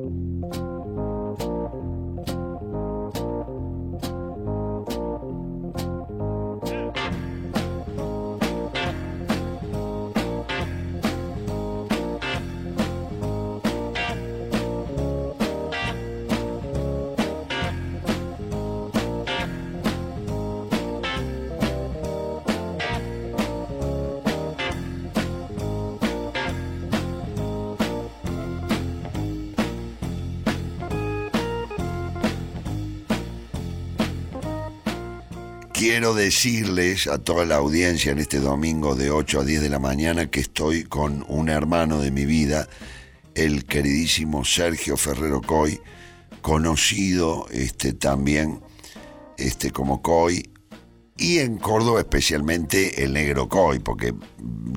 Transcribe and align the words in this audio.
Thank 0.00 0.14
you. 2.30 2.49
Quiero 36.00 36.14
decirles 36.14 37.08
a 37.08 37.18
toda 37.18 37.44
la 37.44 37.56
audiencia 37.56 38.10
en 38.10 38.20
este 38.20 38.38
domingo 38.38 38.94
de 38.94 39.10
8 39.10 39.40
a 39.40 39.44
10 39.44 39.60
de 39.60 39.68
la 39.68 39.78
mañana 39.78 40.30
que 40.30 40.40
estoy 40.40 40.84
con 40.84 41.26
un 41.28 41.50
hermano 41.50 42.00
de 42.00 42.10
mi 42.10 42.24
vida, 42.24 42.70
el 43.34 43.66
queridísimo 43.66 44.46
Sergio 44.46 44.96
Ferrero 44.96 45.42
Coy, 45.42 45.78
conocido 46.40 47.46
este, 47.50 47.92
también 47.92 48.62
este, 49.36 49.72
como 49.72 50.00
Coy, 50.00 50.50
y 51.18 51.40
en 51.40 51.58
Córdoba 51.58 52.00
especialmente 52.00 53.04
el 53.04 53.12
negro 53.12 53.50
Coy, 53.50 53.78
porque 53.78 54.14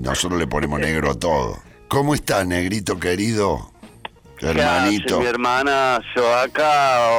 nosotros 0.01 0.37
le 0.37 0.47
ponemos 0.47 0.81
negro 0.81 1.09
a 1.09 1.15
todo. 1.17 1.57
¿Cómo 1.87 2.15
está, 2.15 2.43
negrito 2.43 2.99
querido? 2.99 3.72
Hermanito. 4.43 5.19
mi 5.19 5.25
hermana, 5.25 6.01
yo 6.15 6.35
acá 6.35 7.09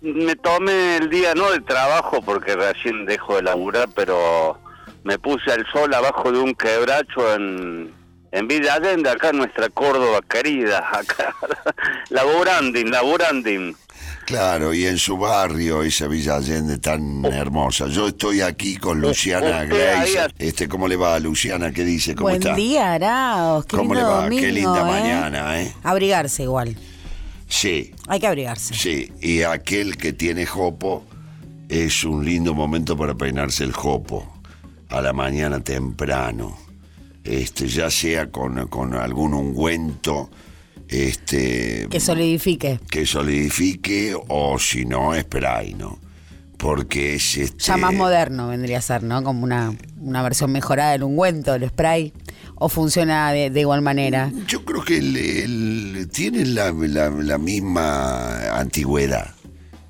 me 0.00 0.34
tomé 0.36 0.96
el 0.96 1.10
día 1.10 1.34
no 1.34 1.50
de 1.50 1.60
trabajo 1.60 2.22
porque 2.22 2.56
recién 2.56 3.04
dejo 3.04 3.36
de 3.36 3.42
laburar, 3.42 3.88
pero 3.94 4.58
me 5.04 5.18
puse 5.18 5.52
al 5.52 5.66
sol 5.70 5.92
abajo 5.92 6.32
de 6.32 6.38
un 6.38 6.54
quebracho 6.54 7.34
en, 7.34 7.92
en 8.30 8.48
Villa 8.48 8.74
Allende, 8.74 9.10
acá 9.10 9.30
en 9.30 9.38
nuestra 9.38 9.68
Córdoba 9.68 10.20
querida, 10.28 10.78
acá, 10.92 11.34
laburanding, 12.08 12.90
laburanding. 12.90 13.76
Claro, 14.26 14.72
y 14.72 14.86
en 14.86 14.98
su 14.98 15.16
barrio, 15.16 15.82
esa 15.82 16.06
Villa 16.06 16.36
Allende 16.36 16.78
tan 16.78 17.24
hermosa. 17.24 17.88
Yo 17.88 18.08
estoy 18.08 18.40
aquí 18.40 18.76
con 18.76 19.00
Luciana 19.00 19.64
Gleiser. 19.64 20.32
Este, 20.38 20.68
¿Cómo 20.68 20.86
le 20.86 20.96
va, 20.96 21.18
Luciana? 21.18 21.72
¿Qué 21.72 21.84
dice? 21.84 22.14
¿Cómo 22.14 22.30
Buen 22.30 22.54
día, 22.54 22.92
Araos. 22.92 23.66
Qué 23.66 23.76
¿Cómo 23.76 23.94
le 23.94 24.02
va? 24.02 24.28
Qué 24.28 24.52
linda 24.52 24.80
¿eh? 24.80 24.84
mañana, 24.84 25.60
¿eh? 25.60 25.74
Abrigarse 25.82 26.44
igual. 26.44 26.76
Sí. 27.48 27.92
Hay 28.06 28.20
que 28.20 28.26
abrigarse. 28.26 28.74
Sí, 28.74 29.12
y 29.20 29.42
aquel 29.42 29.96
que 29.96 30.12
tiene 30.12 30.46
jopo 30.46 31.04
es 31.68 32.04
un 32.04 32.24
lindo 32.24 32.54
momento 32.54 32.96
para 32.96 33.14
peinarse 33.14 33.64
el 33.64 33.72
jopo. 33.72 34.28
A 34.88 35.00
la 35.00 35.12
mañana 35.12 35.60
temprano. 35.60 36.56
Este, 37.24 37.66
ya 37.66 37.90
sea 37.90 38.30
con, 38.30 38.68
con 38.68 38.94
algún 38.94 39.34
ungüento 39.34 40.30
este 40.92 41.86
que 41.90 42.00
solidifique. 42.00 42.80
Que 42.90 43.06
solidifique 43.06 44.14
o 44.28 44.58
si 44.58 44.84
no, 44.84 45.18
spray, 45.18 45.74
¿no? 45.74 45.98
Porque 46.58 47.14
es 47.14 47.36
este... 47.38 47.64
Ya 47.64 47.76
más 47.76 47.92
moderno 47.92 48.48
vendría 48.48 48.78
a 48.78 48.82
ser, 48.82 49.02
¿no? 49.02 49.24
Como 49.24 49.42
una, 49.42 49.74
una 50.00 50.22
versión 50.22 50.52
mejorada 50.52 50.92
del 50.92 51.02
ungüento, 51.02 51.52
del 51.52 51.68
spray. 51.68 52.12
¿O 52.54 52.68
funciona 52.68 53.32
de, 53.32 53.60
igual 53.60 53.82
manera? 53.82 54.30
Yo 54.46 54.64
creo 54.64 54.84
que 54.84 54.98
el, 54.98 56.08
tiene 56.12 56.44
la, 56.46 56.70
la, 56.70 57.38
misma 57.38 58.56
antigüedad 58.56 59.34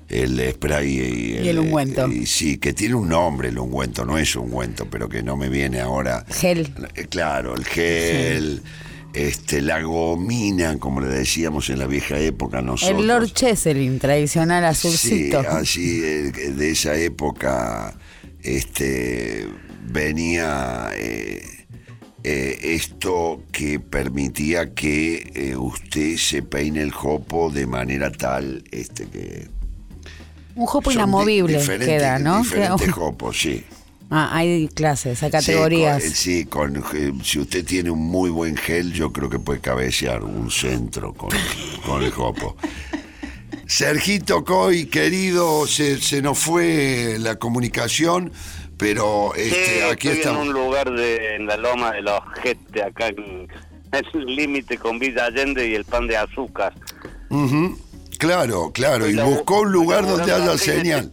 el 0.09 0.51
spray 0.51 0.89
y 0.89 1.47
el, 1.47 1.59
ungüento. 1.59 2.07
Y, 2.07 2.25
sí, 2.25 2.57
que 2.57 2.73
tiene 2.73 2.95
un 2.95 3.09
nombre 3.09 3.49
el 3.49 3.59
ungüento, 3.59 4.05
no 4.05 4.17
es 4.17 4.35
ungüento, 4.35 4.87
pero 4.89 5.07
que 5.07 5.21
no 5.21 5.37
me 5.37 5.49
viene 5.49 5.79
ahora. 5.79 6.25
Gel. 6.29 6.73
Claro, 7.09 7.55
el 7.55 7.65
gel 7.65 8.63
este, 9.13 9.61
la 9.61 9.81
gomina, 9.81 10.79
como 10.79 10.99
le 10.99 11.07
decíamos 11.07 11.69
en 11.69 11.79
la 11.79 11.87
vieja 11.87 12.17
época 12.17 12.61
nosotros. 12.61 12.99
El 12.99 13.07
Lord 13.07 13.31
Cheselin, 13.31 13.99
tradicional 13.99 14.65
azulcito. 14.65 15.41
Sí, 15.41 15.47
así, 15.47 16.01
eh, 16.03 16.31
de 16.31 16.71
esa 16.71 16.95
época 16.95 17.93
este, 18.41 19.47
venía 19.85 20.89
eh, 20.95 21.43
eh, 22.23 22.59
esto 22.63 23.43
que 23.51 23.79
permitía 23.79 24.73
que 24.73 25.55
usted 25.59 26.17
se 26.17 26.41
peine 26.41 26.81
el 26.81 26.91
jopo 26.91 27.51
de 27.51 27.67
manera 27.67 28.11
tal 28.11 28.63
este, 28.71 29.05
que... 29.05 29.47
Un 30.55 30.65
jopo 30.65 30.91
inamovible 30.91 31.59
queda, 31.79 32.19
¿no? 32.19 32.43
Diferentes 32.43 32.91
jopos, 32.91 33.39
sí. 33.39 33.63
Ah, 34.09 34.29
hay 34.31 34.67
clases, 34.67 35.23
hay 35.23 35.31
categorías. 35.31 36.03
Sí, 36.03 36.45
con, 36.45 36.75
eh, 36.93 37.13
si 37.23 37.39
usted 37.39 37.65
tiene 37.65 37.89
un 37.89 37.99
muy 37.99 38.29
buen 38.29 38.55
gel, 38.55 38.93
yo 38.93 39.11
creo 39.11 39.29
que 39.29 39.39
puede 39.39 39.59
cabecear 39.59 40.23
un 40.23 40.51
centro 40.51 41.13
con, 41.13 41.31
con 41.85 42.03
el 42.03 42.11
jopo. 42.11 42.55
Sergito 43.65 44.43
Coy, 44.43 44.85
querido, 44.85 45.65
se, 45.65 45.99
se, 45.99 46.21
nos 46.21 46.37
fue 46.37 47.17
la 47.19 47.37
comunicación, 47.37 48.31
pero 48.77 49.33
este, 49.35 49.83
aquí 49.85 50.09
estoy 50.09 50.33
en 50.33 50.37
un 50.37 50.53
lugar 50.53 50.91
de, 50.91 51.35
en 51.35 51.47
la 51.47 51.57
loma 51.57 51.93
de 51.93 52.01
los 52.01 52.19
Gente, 52.43 52.83
acá 52.83 53.07
en, 53.07 53.47
el 53.91 54.25
límite 54.35 54.77
con 54.77 54.99
Villa 54.99 55.25
Allende 55.25 55.67
y 55.67 55.75
el 55.75 55.85
pan 55.85 56.07
de 56.07 56.17
azúcar. 56.17 56.73
Claro, 58.19 58.71
claro, 58.71 59.09
y 59.09 59.15
buscó 59.15 59.61
un 59.61 59.71
lugar 59.71 60.05
donde 60.05 60.31
haya 60.31 60.57
señal 60.57 61.11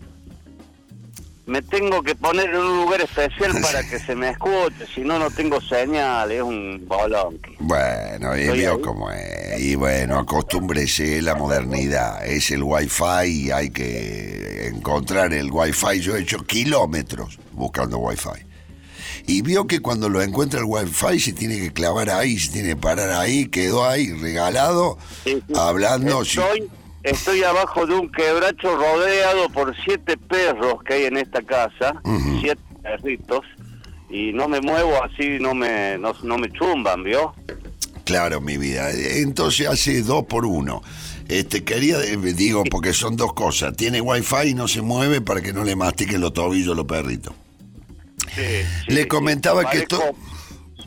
me 1.50 1.62
tengo 1.62 2.00
que 2.00 2.15
poner 2.15 2.50
en 2.50 2.59
un 2.59 2.84
lugar 2.84 3.00
especial 3.00 3.53
para 3.62 3.83
que 3.83 3.99
se 3.99 4.15
me 4.15 4.31
escuche, 4.31 4.87
si 4.94 5.00
no, 5.00 5.19
no 5.19 5.31
tengo 5.33 5.61
señal, 5.61 6.31
es 6.31 6.43
un 6.43 6.84
bolón. 6.87 7.41
Bueno, 7.59 8.37
y 8.37 8.49
vio 8.50 8.81
cómo 8.81 9.11
es. 9.11 9.60
Y 9.60 9.75
bueno, 9.75 10.21
acostúmbrese 10.21 11.21
la 11.22 11.34
modernidad. 11.34 12.25
Es 12.25 12.53
el 12.53 12.62
wifi 12.62 13.27
y 13.27 13.50
hay 13.50 13.71
que 13.71 14.69
encontrar 14.69 15.34
el 15.34 15.50
wifi. 15.50 16.00
Yo 16.00 16.16
he 16.16 16.21
hecho 16.21 16.39
kilómetros 16.47 17.41
buscando 17.53 17.99
wifi. 17.99 18.47
Y 19.27 19.43
vio 19.43 19.66
que 19.66 19.81
cuando 19.81 20.09
lo 20.09 20.22
encuentra 20.22 20.60
el 20.60 20.66
wifi 20.66 21.19
se 21.19 21.33
tiene 21.33 21.59
que 21.59 21.72
clavar 21.72 22.10
ahí, 22.10 22.39
se 22.39 22.53
tiene 22.53 22.69
que 22.69 22.77
parar 22.77 23.10
ahí, 23.10 23.49
quedó 23.49 23.84
ahí 23.84 24.12
regalado, 24.12 24.99
hablando. 25.56 26.22
Estoy 26.22 26.71
abajo 27.47 27.87
de 27.87 27.94
un 27.94 28.11
quebracho 28.11 28.77
rodeado 28.77 29.49
por 29.50 29.75
siete 29.84 30.16
perros 30.16 30.83
que 30.84 30.94
hay 30.94 31.05
en 31.05 31.16
esta 31.16 31.43
casa, 31.43 32.00
siete 32.41 32.62
perritos, 32.83 33.41
y 34.11 34.33
no 34.33 34.49
me 34.49 34.61
muevo 34.61 35.03
así, 35.03 35.39
no 35.41 35.55
me, 35.55 35.97
no, 35.99 36.39
me 36.39 36.50
chumban, 36.53 37.05
¿vio? 37.05 37.33
Claro, 38.05 38.41
mi 38.41 38.56
vida. 38.56 38.91
Entonces 38.91 39.69
hace 39.69 40.03
dos 40.03 40.25
por 40.27 40.44
uno. 40.44 40.83
Este, 41.28 41.62
quería, 41.62 41.99
digo, 41.99 42.65
porque 42.69 42.93
son 42.93 43.16
dos 43.16 43.34
cosas. 43.34 43.77
Tiene 43.77 44.00
wifi 44.00 44.49
y 44.49 44.55
no 44.55 44.66
se 44.66 44.83
mueve 44.83 45.21
para 45.21 45.41
que 45.41 45.53
no 45.53 45.62
le 45.62 45.77
mastiquen 45.77 46.21
los 46.21 46.33
tobillos 46.33 46.77
los 46.77 46.87
perritos. 46.87 47.34
le 48.89 49.09
comentaba 49.09 49.71
que 49.71 49.78
esto... 49.78 50.03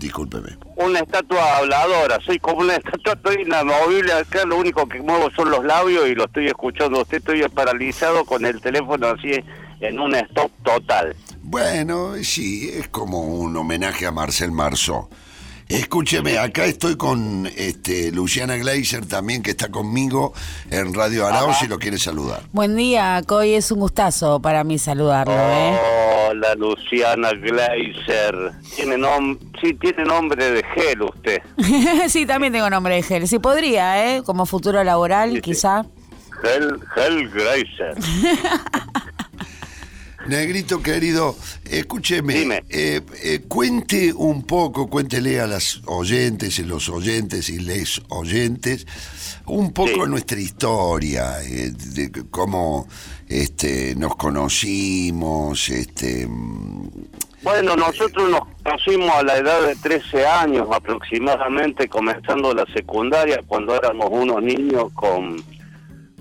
Discúlpeme. 0.03 0.57
Una 0.75 0.99
estatua 0.99 1.59
habladora, 1.59 2.19
soy 2.25 2.37
como 2.37 2.59
una 2.59 2.75
estatua, 2.75 3.13
estoy 3.13 3.43
inamovible 3.43 4.11
acá, 4.11 4.43
lo 4.43 4.57
único 4.57 4.85
que 4.85 5.01
muevo 5.01 5.31
son 5.31 5.49
los 5.49 5.63
labios 5.63 6.09
y 6.09 6.13
lo 6.13 6.25
estoy 6.25 6.47
escuchando. 6.47 7.03
Usted 7.03 7.19
estoy 7.19 7.41
paralizado 7.47 8.25
con 8.25 8.43
el 8.43 8.59
teléfono 8.59 9.07
así 9.07 9.31
en 9.79 9.99
un 10.01 10.13
stop 10.15 10.51
total. 10.61 11.15
Bueno, 11.41 12.15
sí, 12.21 12.69
es 12.69 12.89
como 12.89 13.21
un 13.21 13.55
homenaje 13.55 14.05
a 14.05 14.11
Marcel 14.11 14.51
Marceau. 14.51 15.07
Escúcheme, 15.69 16.37
acá 16.37 16.65
estoy 16.65 16.97
con 16.97 17.49
este, 17.55 18.11
Luciana 18.11 18.57
Gleiser 18.57 19.05
también, 19.05 19.41
que 19.41 19.51
está 19.51 19.69
conmigo 19.69 20.33
en 20.69 20.93
Radio 20.93 21.25
Arao, 21.25 21.53
si 21.53 21.67
lo 21.67 21.79
quiere 21.79 21.97
saludar. 21.97 22.41
Buen 22.51 22.75
día, 22.75 23.21
Coy, 23.25 23.53
es 23.53 23.71
un 23.71 23.79
gustazo 23.79 24.41
para 24.41 24.65
mí 24.65 24.77
saludarlo. 24.77 25.33
¿eh? 25.33 25.77
Hola, 26.33 26.55
Luciana 26.55 27.31
Gleiser. 27.33 28.53
¿Tiene 28.75 28.97
sí, 29.61 29.75
tiene 29.75 30.03
nombre 30.03 30.49
de 30.49 30.63
gel 30.63 31.03
usted. 31.03 31.43
sí, 32.09 32.25
también 32.25 32.51
tengo 32.51 32.71
nombre 32.71 32.95
de 32.95 33.03
gel. 33.03 33.27
Sí, 33.27 33.37
podría, 33.37 34.15
¿eh? 34.15 34.23
Como 34.23 34.47
futuro 34.47 34.83
laboral, 34.83 35.43
quizá. 35.43 35.85
Gel, 36.41 36.79
gel 36.95 37.29
Gleiser. 37.29 37.93
Negrito 40.25 40.81
querido, 40.81 41.35
escúcheme, 41.65 42.63
eh, 42.69 43.01
eh, 43.23 43.41
cuente 43.47 44.11
un 44.13 44.47
poco, 44.47 44.89
cuéntele 44.89 45.39
a 45.39 45.47
las 45.47 45.81
oyentes 45.85 46.57
y 46.59 46.63
los 46.63 46.87
oyentes 46.89 47.49
y 47.49 47.59
les 47.59 48.01
oyentes 48.07 48.87
un 49.45 49.73
poco 49.73 50.07
nuestra 50.07 50.39
historia, 50.39 51.41
eh, 51.43 51.71
de 51.71 52.11
cómo 52.29 52.87
este, 53.27 53.95
nos 53.95 54.15
conocimos. 54.15 55.69
este 55.69 56.27
Bueno, 57.41 57.75
nosotros 57.75 58.29
nos 58.29 58.41
conocimos 58.63 59.09
a 59.11 59.23
la 59.23 59.37
edad 59.37 59.67
de 59.67 59.75
13 59.75 60.25
años 60.25 60.67
aproximadamente, 60.71 61.87
comenzando 61.87 62.53
la 62.53 62.65
secundaria, 62.73 63.41
cuando 63.45 63.75
éramos 63.75 64.07
unos 64.11 64.41
niños 64.41 64.91
con 64.93 65.43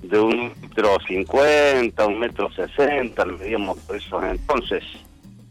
de 0.02 0.18
un 0.18 0.52
metro 0.60 0.98
cincuenta, 1.06 2.06
un 2.06 2.18
metro 2.18 2.50
sesenta, 2.52 3.24
medíamos 3.24 3.78
por 3.78 3.96
eso 3.96 4.22
entonces. 4.22 4.82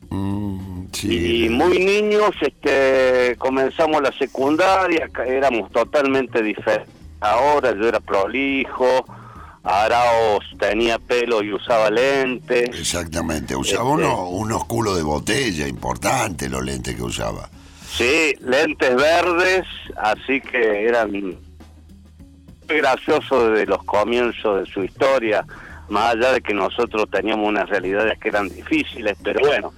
Mm, 0.09 0.87
sí. 0.91 1.45
Y 1.45 1.49
muy 1.49 1.79
niños 1.79 2.31
este, 2.41 3.35
comenzamos 3.37 4.01
la 4.01 4.11
secundaria, 4.11 5.09
éramos 5.25 5.71
totalmente 5.71 6.43
diferentes. 6.43 7.00
Ahora 7.21 7.73
yo 7.75 7.87
era 7.87 7.99
prolijo, 7.99 9.05
Araos 9.63 10.43
tenía 10.59 10.97
pelo 10.99 11.43
y 11.43 11.53
usaba 11.53 11.89
lentes. 11.91 12.69
Exactamente, 12.77 13.55
usaba 13.55 13.91
Este- 13.91 14.03
uno- 14.05 14.29
unos 14.29 14.65
culos 14.65 14.97
de 14.97 15.03
botella, 15.03 15.67
importante 15.67 16.49
los 16.49 16.63
lentes 16.63 16.95
que 16.95 17.03
usaba. 17.03 17.47
Sí, 17.87 18.33
lentes 18.39 18.95
verdes, 18.95 19.65
así 19.97 20.41
que 20.41 20.85
eran 20.87 21.11
muy 21.11 21.37
graciosos 22.67 23.51
desde 23.51 23.65
los 23.67 23.83
comienzos 23.83 24.61
de 24.61 24.65
su 24.73 24.83
historia, 24.83 25.45
más 25.89 26.15
allá 26.15 26.31
de 26.31 26.41
que 26.41 26.53
nosotros 26.53 27.07
teníamos 27.11 27.47
unas 27.49 27.69
realidades 27.69 28.17
que 28.17 28.29
eran 28.29 28.47
difíciles, 28.49 29.17
pero 29.21 29.41
bueno, 29.45 29.73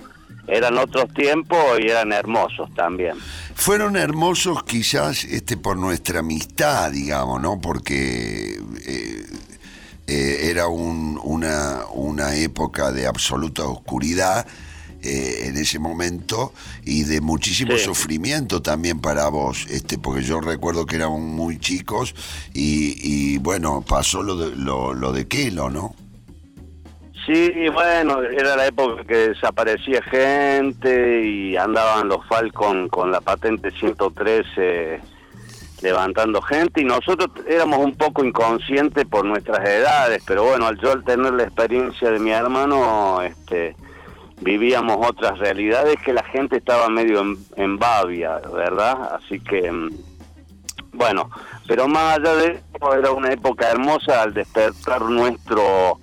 eran 0.48 0.78
otros 0.78 1.14
tiempos 1.14 1.80
y 1.80 1.90
eran 1.90 2.12
hermosos 2.12 2.74
también. 2.76 3.16
Fueron 3.56 3.96
hermosos 3.96 4.64
quizás 4.64 5.24
este 5.24 5.58
por 5.58 5.78
nuestra 5.78 6.20
amistad, 6.20 6.92
digamos, 6.92 7.42
¿no? 7.42 7.62
Porque 7.62 8.60
eh, 8.86 9.26
eh, 10.08 10.38
era 10.50 10.68
un- 10.68 11.20
una, 11.24 11.82
una 11.94 12.36
época 12.36 12.92
de 12.92 13.08
absoluta 13.08 13.64
oscuridad 13.66 14.46
eh, 15.02 15.48
en 15.48 15.58
ese 15.58 15.80
momento 15.80 16.54
y 16.86 17.04
de 17.04 17.20
muchísimo 17.20 17.78
Sí. 17.78 17.84
sufrimiento 17.86 18.62
también 18.62 19.00
para 19.02 19.28
vos, 19.28 19.66
este, 19.70 19.98
porque 19.98 20.24
yo 20.24 20.40
recuerdo 20.40 20.86
que 20.86 20.96
éramos 20.96 21.20
muy 21.20 21.58
chicos 21.60 22.16
y, 22.54 22.96
y, 23.02 23.38
bueno, 23.38 23.82
pasó 23.88 24.24
lo 24.24 24.38
de, 24.38 24.56
lo, 24.56 24.94
lo 24.94 25.12
de 25.12 25.28
Kelo, 25.28 25.70
¿no? 25.70 25.94
Sí, 27.26 27.70
bueno, 27.70 28.22
era 28.22 28.58
la 28.58 28.68
época 28.68 29.06
que 29.06 29.30
desaparecía 29.30 30.02
gente 30.02 31.24
y 31.24 31.56
andaban 31.56 32.10
los 32.10 32.26
Falcon 32.28 32.90
con 32.90 33.12
la 33.12 33.22
patente 33.22 33.72
113 33.72 35.02
levantando 35.82 36.42
gente 36.42 36.82
y 36.82 36.86
nosotros 36.86 37.30
éramos 37.48 37.80
un 37.80 37.96
poco 37.96 38.24
inconscientes 38.24 39.06
por 39.06 39.26
nuestras 39.26 39.68
edades, 39.68 40.24
pero 40.26 40.44
bueno, 40.44 40.68
al 40.68 40.80
yo 40.80 40.92
al 40.92 41.04
tener 41.04 41.34
la 41.34 41.44
experiencia 41.44 42.10
de 42.10 42.20
mi 42.20 42.32
hermano, 42.32 43.22
este 43.22 43.76
vivíamos 44.42 44.98
otras 45.08 45.40
realidades 45.40 45.96
que 46.04 46.14
la 46.14 46.24
gente 46.24 46.58
estaba 46.58 46.90
medio 46.90 47.22
en, 47.22 47.38
en 47.56 47.78
babia, 47.78 48.40
¿verdad? 48.54 49.16
Así 49.16 49.40
que 49.40 49.72
mm, 49.72 49.90
bueno, 50.94 51.30
pero 51.68 51.88
más 51.88 52.18
allá 52.18 52.36
de 52.36 52.62
eso 52.74 52.96
era 52.96 53.12
una 53.12 53.32
época 53.32 53.70
hermosa 53.70 54.22
al 54.22 54.34
despertar 54.34 55.02
nuestro 55.04 56.00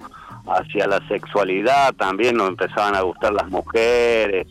hacia 0.47 0.87
la 0.87 1.07
sexualidad, 1.09 1.95
también 1.95 2.37
nos 2.37 2.49
empezaban 2.49 2.95
a 2.95 3.03
gustar 3.03 3.33
las 3.33 3.49
mujeres 3.49 4.47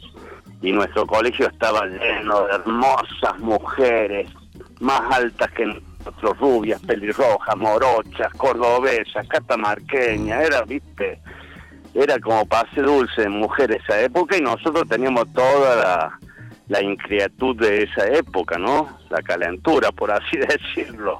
y 0.61 0.71
nuestro 0.71 1.05
colegio 1.07 1.47
estaba 1.47 1.85
lleno 1.85 2.45
de 2.45 2.55
hermosas 2.55 3.39
mujeres, 3.39 4.29
más 4.79 5.01
altas 5.11 5.51
que 5.51 5.65
nosotros, 5.65 6.37
rubias, 6.39 6.81
pelirrojas, 6.81 7.55
morochas, 7.57 8.31
cordobesas, 8.33 9.27
catamarqueñas, 9.27 10.45
era, 10.45 10.63
viste, 10.63 11.19
era 11.93 12.19
como 12.19 12.45
pase 12.45 12.81
dulce 12.81 13.21
de 13.21 13.29
mujeres 13.29 13.81
esa 13.83 14.01
época 14.01 14.37
y 14.37 14.41
nosotros 14.41 14.87
teníamos 14.87 15.31
toda 15.33 15.75
la, 15.75 16.19
la 16.67 16.81
inquietud 16.81 17.55
de 17.57 17.83
esa 17.83 18.07
época, 18.07 18.57
¿no? 18.57 18.97
La 19.09 19.21
calentura, 19.21 19.91
por 19.91 20.11
así 20.11 20.37
decirlo. 20.75 21.17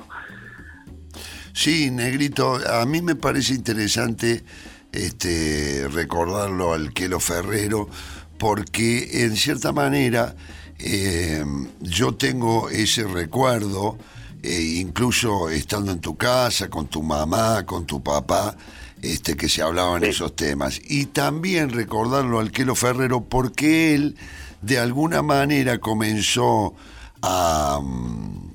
Sí, 1.59 1.91
Negrito, 1.91 2.57
a 2.71 2.85
mí 2.85 3.01
me 3.01 3.15
parece 3.15 3.53
interesante 3.53 4.45
este, 4.93 5.89
recordarlo 5.89 6.71
al 6.71 6.93
Kelo 6.93 7.19
Ferrero, 7.19 7.89
porque 8.37 9.25
en 9.25 9.35
cierta 9.35 9.73
manera 9.73 10.37
eh, 10.77 11.43
yo 11.81 12.15
tengo 12.15 12.69
ese 12.69 13.03
recuerdo, 13.03 13.97
eh, 14.41 14.75
incluso 14.77 15.49
estando 15.49 15.91
en 15.91 15.99
tu 15.99 16.15
casa, 16.15 16.69
con 16.69 16.87
tu 16.87 17.03
mamá, 17.03 17.65
con 17.65 17.85
tu 17.85 18.01
papá, 18.01 18.55
este, 19.01 19.35
que 19.35 19.49
se 19.49 19.61
hablaban 19.61 20.01
Sí. 20.03 20.11
esos 20.11 20.37
temas. 20.37 20.79
Y 20.87 21.07
también 21.07 21.71
recordarlo 21.71 22.39
al 22.39 22.51
Kelo 22.53 22.73
Ferrero, 22.75 23.25
porque 23.25 23.93
él 23.95 24.15
de 24.61 24.79
alguna 24.79 25.21
manera 25.23 25.77
comenzó 25.79 26.73
a... 27.21 27.81
mm, 27.83 28.49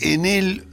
en 0.00 0.26
él 0.26 0.66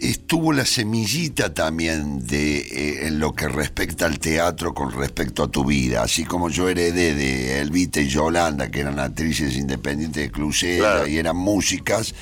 estuvo 0.00 0.52
la 0.52 0.64
semillita 0.66 1.54
también 1.54 2.26
de 2.26 2.58
eh, 2.58 3.06
en 3.06 3.18
lo 3.18 3.32
que 3.34 3.48
respecta 3.48 4.06
al 4.06 4.18
teatro 4.18 4.74
con 4.74 4.92
respecto 4.92 5.42
a 5.44 5.48
tu 5.48 5.64
vida, 5.64 6.02
así 6.02 6.24
como 6.24 6.48
yo 6.50 6.68
heredé 6.68 7.14
de 7.14 7.60
Elvita 7.60 8.00
y 8.00 8.08
Yolanda, 8.08 8.70
que 8.70 8.80
eran 8.80 8.98
actrices 8.98 9.56
independientes 9.56 10.22
de 10.24 10.30
Clusera 10.30 10.92
Claro. 10.92 11.06
y 11.08 11.16
eran 11.18 11.36
músicas, 11.36 12.14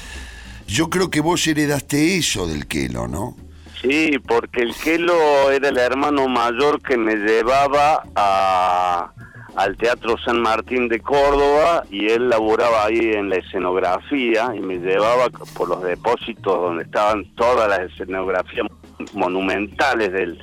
yo 0.66 0.88
creo 0.88 1.10
que 1.10 1.20
vos 1.20 1.46
heredaste 1.46 2.16
eso 2.16 2.46
del 2.46 2.66
Kelo, 2.66 3.08
¿no? 3.08 3.36
Sí, 3.82 4.12
porque 4.26 4.62
el 4.62 4.74
Kelo 4.74 5.50
era 5.50 5.68
el 5.68 5.76
hermano 5.76 6.26
mayor 6.28 6.80
que 6.80 6.96
me 6.96 7.16
llevaba 7.16 8.02
a, 8.14 9.12
al 9.56 9.76
Teatro 9.76 10.16
San 10.18 10.40
Martín 10.40 10.88
de 10.88 11.00
Córdoba 11.00 11.84
y 11.90 12.08
él 12.08 12.28
laboraba 12.28 12.86
ahí 12.86 13.12
en 13.12 13.28
la 13.28 13.36
escenografía 13.36 14.52
y 14.54 14.60
me 14.60 14.78
llevaba 14.78 15.28
por 15.56 15.68
los 15.68 15.82
depósitos 15.82 16.60
donde 16.60 16.84
estaban 16.84 17.24
todas 17.36 17.68
las 17.68 17.90
escenografías 17.92 18.66
monumentales 19.12 20.12
del, 20.12 20.38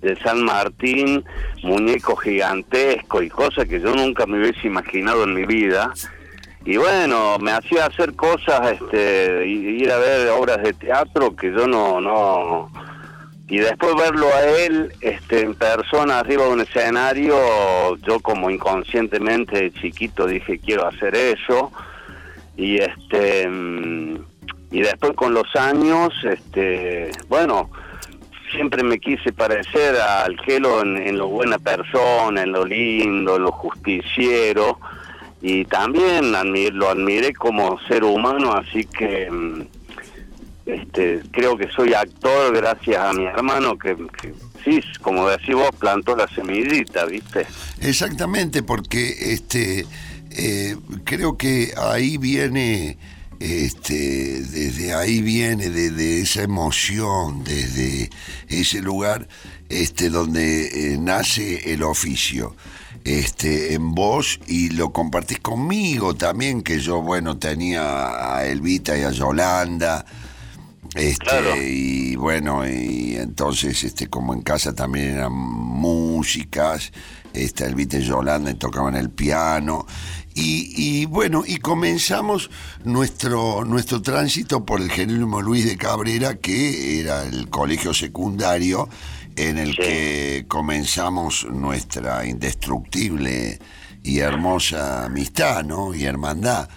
del 0.00 0.18
San 0.22 0.42
Martín, 0.42 1.24
muñecos 1.62 2.20
gigantescos 2.22 3.22
y 3.22 3.28
cosas 3.28 3.66
que 3.68 3.80
yo 3.80 3.94
nunca 3.94 4.26
me 4.26 4.38
hubiese 4.38 4.66
imaginado 4.66 5.24
en 5.24 5.34
mi 5.34 5.44
vida. 5.44 5.92
Y 6.64 6.78
bueno, 6.78 7.38
me 7.38 7.52
hacía 7.52 7.86
hacer 7.86 8.14
cosas, 8.16 8.72
este, 8.72 9.46
ir 9.46 9.90
a 9.92 9.98
ver 9.98 10.28
obras 10.30 10.62
de 10.62 10.72
teatro 10.72 11.36
que 11.36 11.52
yo 11.52 11.68
no, 11.68 12.00
no, 12.00 12.68
y 13.48 13.58
después 13.58 13.94
verlo 13.94 14.26
a 14.34 14.42
él, 14.42 14.92
este, 15.00 15.40
en 15.40 15.54
persona 15.54 16.18
arriba 16.18 16.44
de 16.44 16.50
un 16.50 16.60
escenario, 16.60 17.36
yo 17.98 18.20
como 18.20 18.50
inconscientemente 18.50 19.56
de 19.56 19.72
chiquito 19.72 20.26
dije 20.26 20.58
quiero 20.58 20.86
hacer 20.86 21.14
eso, 21.14 21.70
y 22.56 22.78
este, 22.78 23.46
mm, 23.48 24.16
y 24.72 24.80
después 24.80 25.12
con 25.12 25.32
los 25.34 25.54
años, 25.54 26.12
este, 26.24 27.10
bueno, 27.28 27.70
siempre 28.50 28.82
me 28.82 28.98
quise 28.98 29.32
parecer 29.32 29.96
al 29.96 30.36
Gelo 30.40 30.82
en, 30.82 31.16
lo 31.16 31.28
buena 31.28 31.58
persona, 31.58 32.42
en 32.42 32.52
lo 32.52 32.64
lindo, 32.64 33.36
en 33.36 33.42
lo 33.42 33.52
justiciero. 33.52 34.78
Y 35.42 35.64
también 35.66 36.32
admi- 36.32 36.72
lo 36.72 36.88
admiré 36.88 37.32
como 37.34 37.78
ser 37.86 38.02
humano, 38.04 38.54
así 38.54 38.84
que 38.86 39.30
mm, 39.30 39.60
este, 40.66 41.22
creo 41.30 41.56
que 41.56 41.68
soy 41.70 41.94
actor 41.94 42.54
gracias 42.54 42.96
a 43.02 43.12
mi 43.12 43.24
hermano 43.24 43.78
que, 43.78 43.96
sí, 44.64 44.80
como 45.00 45.28
decís 45.28 45.54
vos, 45.54 45.70
plantó 45.78 46.16
la 46.16 46.26
semillita, 46.28 47.06
¿viste? 47.06 47.46
Exactamente, 47.80 48.62
porque 48.62 49.32
este 49.32 49.86
eh, 50.30 50.76
creo 51.04 51.38
que 51.38 51.72
ahí 51.76 52.18
viene, 52.18 52.98
este, 53.38 54.42
desde 54.42 54.92
ahí 54.92 55.22
viene, 55.22 55.70
desde 55.70 56.20
esa 56.20 56.42
emoción, 56.42 57.44
desde 57.44 58.10
ese 58.48 58.82
lugar 58.82 59.28
este, 59.68 60.10
donde 60.10 60.92
eh, 60.92 60.98
nace 60.98 61.72
el 61.72 61.82
oficio. 61.82 62.54
Este, 63.04 63.74
en 63.74 63.94
vos 63.94 64.40
y 64.48 64.70
lo 64.70 64.92
compartís 64.92 65.38
conmigo 65.38 66.14
también, 66.16 66.62
que 66.62 66.80
yo, 66.80 67.02
bueno, 67.02 67.38
tenía 67.38 68.36
a 68.36 68.46
Elvita 68.46 68.98
y 68.98 69.02
a 69.02 69.12
Yolanda, 69.12 70.04
este, 70.96 71.24
Claro. 71.26 71.56
y 71.62 72.16
bueno, 72.16 72.66
y 72.68 73.16
entonces, 73.16 73.84
este, 73.84 74.08
como 74.08 74.34
en 74.34 74.42
casa 74.42 74.74
también 74.74 75.10
eran 75.16 75.32
músicas, 75.32 76.92
este, 77.32 77.64
Elvita 77.64 77.98
y 77.98 78.02
Yolanda 78.04 78.52
tocaban 78.54 78.96
el 78.96 79.10
piano, 79.10 79.86
y, 80.34 80.72
y 80.76 81.06
bueno, 81.06 81.44
y 81.46 81.58
comenzamos 81.58 82.50
nuestro, 82.84 83.64
nuestro 83.64 84.02
tránsito 84.02 84.64
por 84.66 84.80
el 84.80 84.90
Jerónimo 84.90 85.40
Luis 85.40 85.64
de 85.66 85.76
Cabrera, 85.76 86.34
que 86.36 87.00
era 87.00 87.22
el 87.24 87.48
colegio 87.48 87.94
secundario 87.94 88.88
en 89.36 89.58
el 89.58 89.70
Sí. 89.70 89.76
que 89.82 90.44
comenzamos 90.48 91.46
nuestra 91.50 92.26
indestructible 92.26 93.58
y 94.02 94.18
hermosa 94.20 95.04
amistad, 95.06 95.64
¿no? 95.64 95.94
Y 95.94 96.04
hermandad. 96.04 96.68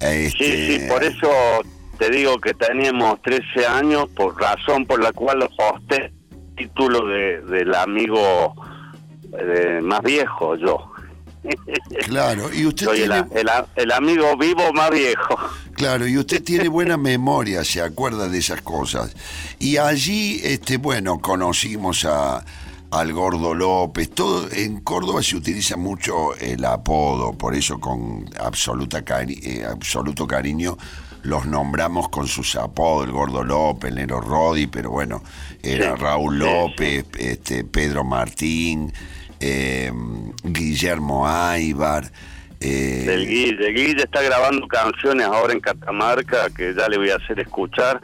Sí, 0.00 0.06
Este, 0.06 0.80
sí, 0.80 0.86
por 0.88 1.02
eso 1.04 1.28
te 1.98 2.10
digo 2.10 2.38
que 2.38 2.54
teníamos 2.54 3.20
13 3.22 3.66
años, 3.66 4.06
por 4.14 4.38
razón 4.40 4.86
por 4.86 5.02
la 5.02 5.12
cual 5.12 5.48
el 5.88 6.12
título 6.56 7.06
de, 7.06 7.40
del 7.42 7.74
amigo 7.74 8.54
eh, 9.38 9.80
más 9.82 10.00
viejo, 10.02 10.56
yo. 10.56 10.92
Claro, 12.06 12.52
y 12.52 12.66
usted 12.66 12.86
Soy 12.86 13.02
el, 13.02 13.10
tiene... 13.12 13.40
el, 13.40 13.48
el 13.76 13.92
amigo 13.92 14.36
vivo 14.36 14.72
más 14.72 14.90
viejo. 14.90 15.38
Claro, 15.74 16.06
y 16.06 16.16
usted 16.18 16.42
tiene 16.42 16.68
buena 16.68 16.96
memoria, 16.96 17.62
se 17.64 17.80
acuerda 17.82 18.28
de 18.28 18.38
esas 18.38 18.62
cosas. 18.62 19.14
Y 19.58 19.76
allí, 19.76 20.40
este, 20.42 20.76
bueno, 20.78 21.18
conocimos 21.20 22.04
a, 22.04 22.44
al 22.90 23.12
Gordo 23.12 23.54
López. 23.54 24.10
Todo, 24.10 24.48
en 24.50 24.80
Córdoba 24.80 25.22
se 25.22 25.36
utiliza 25.36 25.76
mucho 25.76 26.34
el 26.36 26.64
apodo, 26.64 27.32
por 27.32 27.54
eso 27.54 27.78
con 27.78 28.24
absoluta 28.40 29.04
cari- 29.04 29.38
eh, 29.42 29.64
absoluto 29.64 30.26
cariño 30.26 30.76
los 31.26 31.46
nombramos 31.46 32.08
con 32.08 32.26
sus 32.28 32.56
apodos, 32.56 33.06
el 33.06 33.12
Gordo 33.12 33.42
López, 33.44 33.90
el 33.90 33.96
Nero 33.96 34.20
Rodi, 34.20 34.66
pero 34.66 34.90
bueno, 34.90 35.22
era 35.62 35.96
Raúl 35.96 36.38
López, 36.38 37.04
este, 37.18 37.64
Pedro 37.64 38.04
Martín, 38.04 38.92
eh, 39.40 39.92
Guillermo 40.44 41.26
Aybar. 41.26 42.10
eh, 42.60 43.06
El 43.08 43.26
Guille, 43.26 43.66
el 43.68 43.74
Guille 43.74 44.02
está 44.02 44.22
grabando 44.22 44.66
canciones 44.68 45.26
ahora 45.26 45.52
en 45.52 45.60
Catamarca 45.60 46.48
que 46.50 46.74
ya 46.74 46.88
le 46.88 46.96
voy 46.98 47.10
a 47.10 47.16
hacer 47.16 47.40
escuchar. 47.40 48.00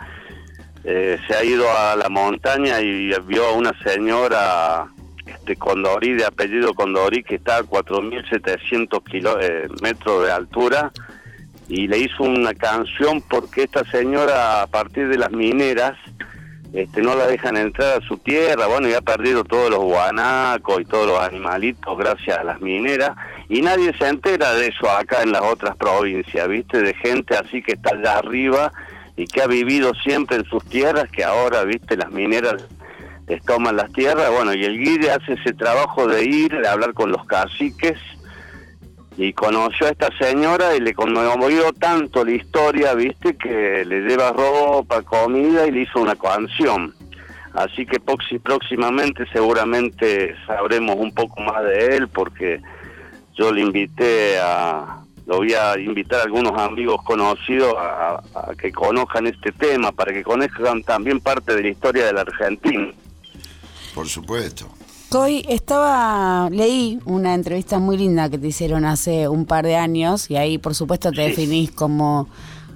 Eh, 0.85 1.17
se 1.29 1.35
ha 1.35 1.45
ido 1.45 1.65
a 1.79 1.95
la 1.97 2.09
montaña 2.09 2.81
y 2.81 3.11
vio 3.27 3.47
a 3.47 3.53
una 3.53 3.73
señora 3.85 4.89
este 5.25 5.55
Condorí, 5.57 6.15
de 6.15 6.25
apellido 6.27 6.75
Condorí, 6.75 7.23
que 7.23 7.37
está 7.37 7.59
a 7.59 7.63
4.700 7.63 9.01
kilo- 9.05 9.39
eh, 9.41 9.69
metros 9.81 10.27
de 10.27 10.33
altura 10.33 10.91
y 11.69 11.87
le 11.87 11.99
hizo 11.99 12.25
una 12.25 12.55
canción 12.55 13.23
porque 13.23 13.65
esta 13.65 13.85
señora 13.91 14.63
a 14.63 14.67
partir 14.67 15.09
de 15.09 15.19
las 15.19 15.31
mineras 15.33 15.97
este 16.73 17.03
no 17.03 17.15
la 17.15 17.27
dejan 17.27 17.59
entrar 17.59 17.99
a 17.99 18.07
su 18.07 18.17
tierra, 18.17 18.67
bueno, 18.67 18.89
y 18.89 18.95
ha 18.95 19.03
perdido 19.03 19.45
todos 19.45 19.69
los 19.71 19.81
guanacos 19.81 20.81
y 20.81 20.85
todos 20.87 21.07
los 21.07 21.21
animalitos 21.21 21.99
gracias 21.99 22.39
a 22.39 22.45
las 22.45 22.63
mineras, 22.63 23.11
y 23.51 23.61
nadie 23.61 23.93
se 23.99 24.09
entera 24.09 24.55
de 24.55 24.69
eso 24.69 24.91
acá 24.91 25.23
en 25.23 25.33
las 25.33 25.43
otras 25.43 25.77
provincias, 25.77 26.49
¿viste? 26.49 26.81
De 26.81 26.95
gente 26.95 27.37
así 27.37 27.63
que 27.63 27.73
está 27.73 27.95
allá 27.95 28.19
arriba 28.19 28.73
y 29.17 29.27
que 29.27 29.43
ha 29.43 29.47
vivido 29.47 29.93
siempre 30.03 30.39
en 30.39 30.45
sus 30.47 30.65
tierras, 30.65 31.11
que 31.11 31.23
ahora, 31.23 31.63
¿viste? 31.65 31.95
Las 31.95 32.11
mineras 32.11 32.65
les 33.29 33.43
toman 33.45 33.77
las 33.77 33.93
tierras, 33.93 34.31
bueno, 34.31 34.55
y 34.55 34.65
el 34.65 34.79
guide 34.79 35.11
hace 35.11 35.35
ese 35.35 35.53
trabajo 35.53 36.07
de 36.07 36.25
ir, 36.25 36.59
de 36.59 36.69
hablar 36.69 36.95
con 36.95 37.13
los 37.13 37.27
caciques, 37.27 37.99
y 39.17 39.33
conoció 39.33 39.87
a 39.87 39.91
esta 39.91 40.09
señora 40.19 40.75
y 40.75 40.81
le 40.81 40.95
conmovió 40.95 41.73
tanto 41.73 42.25
la 42.25 42.33
historia, 42.33 42.95
viste, 42.95 43.37
que 43.37 43.85
le 43.85 44.01
lleva 44.03 44.33
ropa, 44.33 45.03
comida 45.03 45.67
y 45.67 45.71
le 45.71 45.83
hizo 45.83 46.01
una 46.01 46.17
canción. 46.17 46.95
Así 47.55 47.85
que 47.85 48.01
próximamente 48.01 49.27
seguramente 49.31 50.35
sabremos 50.47 50.97
un 50.97 51.13
poco 51.13 51.43
más 51.43 51.63
de 51.65 51.97
él 51.97 52.09
porque 52.09 52.63
yo 53.35 53.53
le 53.53 53.61
invité 53.61 54.39
a, 54.41 55.03
lo 55.27 55.37
voy 55.37 55.53
a 55.53 55.79
invitar 55.79 56.21
a 56.21 56.25
algunos 56.25 56.59
amigos 56.59 57.03
conocidos 57.05 57.75
a, 57.79 58.23
a 58.35 58.55
que 58.59 58.73
conozcan 58.73 59.27
este 59.27 59.53
tema, 59.53 59.93
para 59.93 60.13
que 60.13 60.23
conozcan 60.23 60.83
también 60.83 61.21
parte 61.21 61.55
de 61.55 61.63
la 61.63 61.69
historia 61.69 62.07
de 62.07 62.15
la 62.15 62.25
por 63.95 64.09
supuesto. 64.09 64.69
Coy, 65.13 65.45
estaba, 65.47 66.49
leí 66.51 66.99
una 67.05 67.35
entrevista 67.35 67.79
muy 67.79 67.99
linda 67.99 68.31
que 68.31 68.39
te 68.39 68.47
hicieron 68.47 68.87
hace 68.87 69.29
un 69.29 69.45
par 69.45 69.67
de 69.67 69.77
años 69.77 70.31
y 70.31 70.37
ahí 70.37 70.57
por 70.57 70.75
supuesto 70.75 71.11
te 71.11 71.17
Sí. 71.25 71.29
definís 71.29 71.71
como 71.71 72.31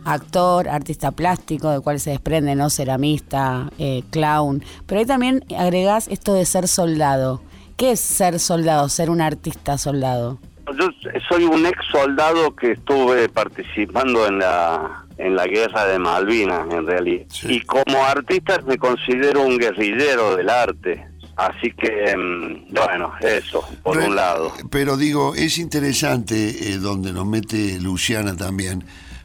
actor, 0.04 0.68
artista 0.68 1.12
plástico, 1.12 1.70
del 1.70 1.80
cual 1.80 1.98
se 1.98 2.10
desprende, 2.10 2.54
¿no? 2.54 2.68
Ceramista, 2.68 3.70
eh, 3.78 4.02
clown. 4.10 4.62
Pero 4.84 4.98
ahí 5.00 5.06
también 5.06 5.46
agregás 5.56 6.08
esto 6.08 6.34
de 6.34 6.44
ser 6.44 6.68
soldado. 6.68 7.40
¿Qué 7.78 7.92
es 7.92 8.00
ser 8.00 8.38
soldado, 8.38 8.90
ser 8.90 9.08
un 9.08 9.22
artista 9.22 9.78
soldado? 9.78 10.38
Yo 10.78 10.88
soy 11.30 11.44
un 11.44 11.64
ex 11.64 11.78
soldado 11.90 12.54
que 12.54 12.72
estuve 12.72 13.30
participando 13.30 14.26
en 14.26 14.40
la 14.40 15.02
en 15.18 15.34
la 15.34 15.46
guerra 15.46 15.86
de 15.86 15.98
Malvinas, 15.98 16.70
en 16.70 16.86
realidad. 16.86 17.24
Sí. 17.30 17.46
Y 17.54 17.60
como 17.62 18.04
artista 18.04 18.60
me 18.66 18.76
considero 18.76 19.40
un 19.46 19.56
guerrillero 19.56 20.36
del 20.36 20.50
arte. 20.50 21.06
Así 21.36 21.70
que, 21.72 22.16
mm, 22.16 22.74
bueno, 22.74 23.12
eso, 23.20 23.62
por 23.82 23.98
un 23.98 24.16
lado. 24.16 24.54
Pero 24.70 24.96
digo, 24.96 25.34
es 25.34 25.58
interesante 25.58 26.70
eh, 26.72 26.78
donde 26.78 27.12
nos 27.12 27.26
mete 27.26 27.78
Luciana 27.78 28.34
también, 28.36 28.84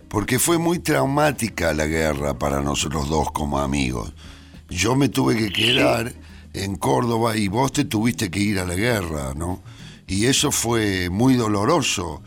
porque 0.09 0.37
fue 0.37 0.57
muy 0.57 0.79
traumática 0.79 1.73
la 1.73 1.85
guerra 1.85 2.37
para 2.37 2.61
nosotros 2.61 3.07
dos 3.07 3.31
como 3.31 3.59
amigos. 3.59 4.13
Yo 4.69 4.95
me 4.95 5.07
tuve 5.07 5.37
que 5.37 5.51
quedar 5.51 6.11
en 6.53 6.75
Córdoba 6.75 7.37
y 7.37 7.47
vos 7.47 7.71
te 7.71 7.85
tuviste 7.85 8.29
que 8.29 8.39
ir 8.39 8.59
a 8.59 8.65
la 8.65 8.75
guerra, 8.75 9.33
¿no? 9.33 9.61
Y 10.07 10.25
eso 10.25 10.51
fue 10.51 11.09
muy 11.09 11.35
doloroso 11.35 12.21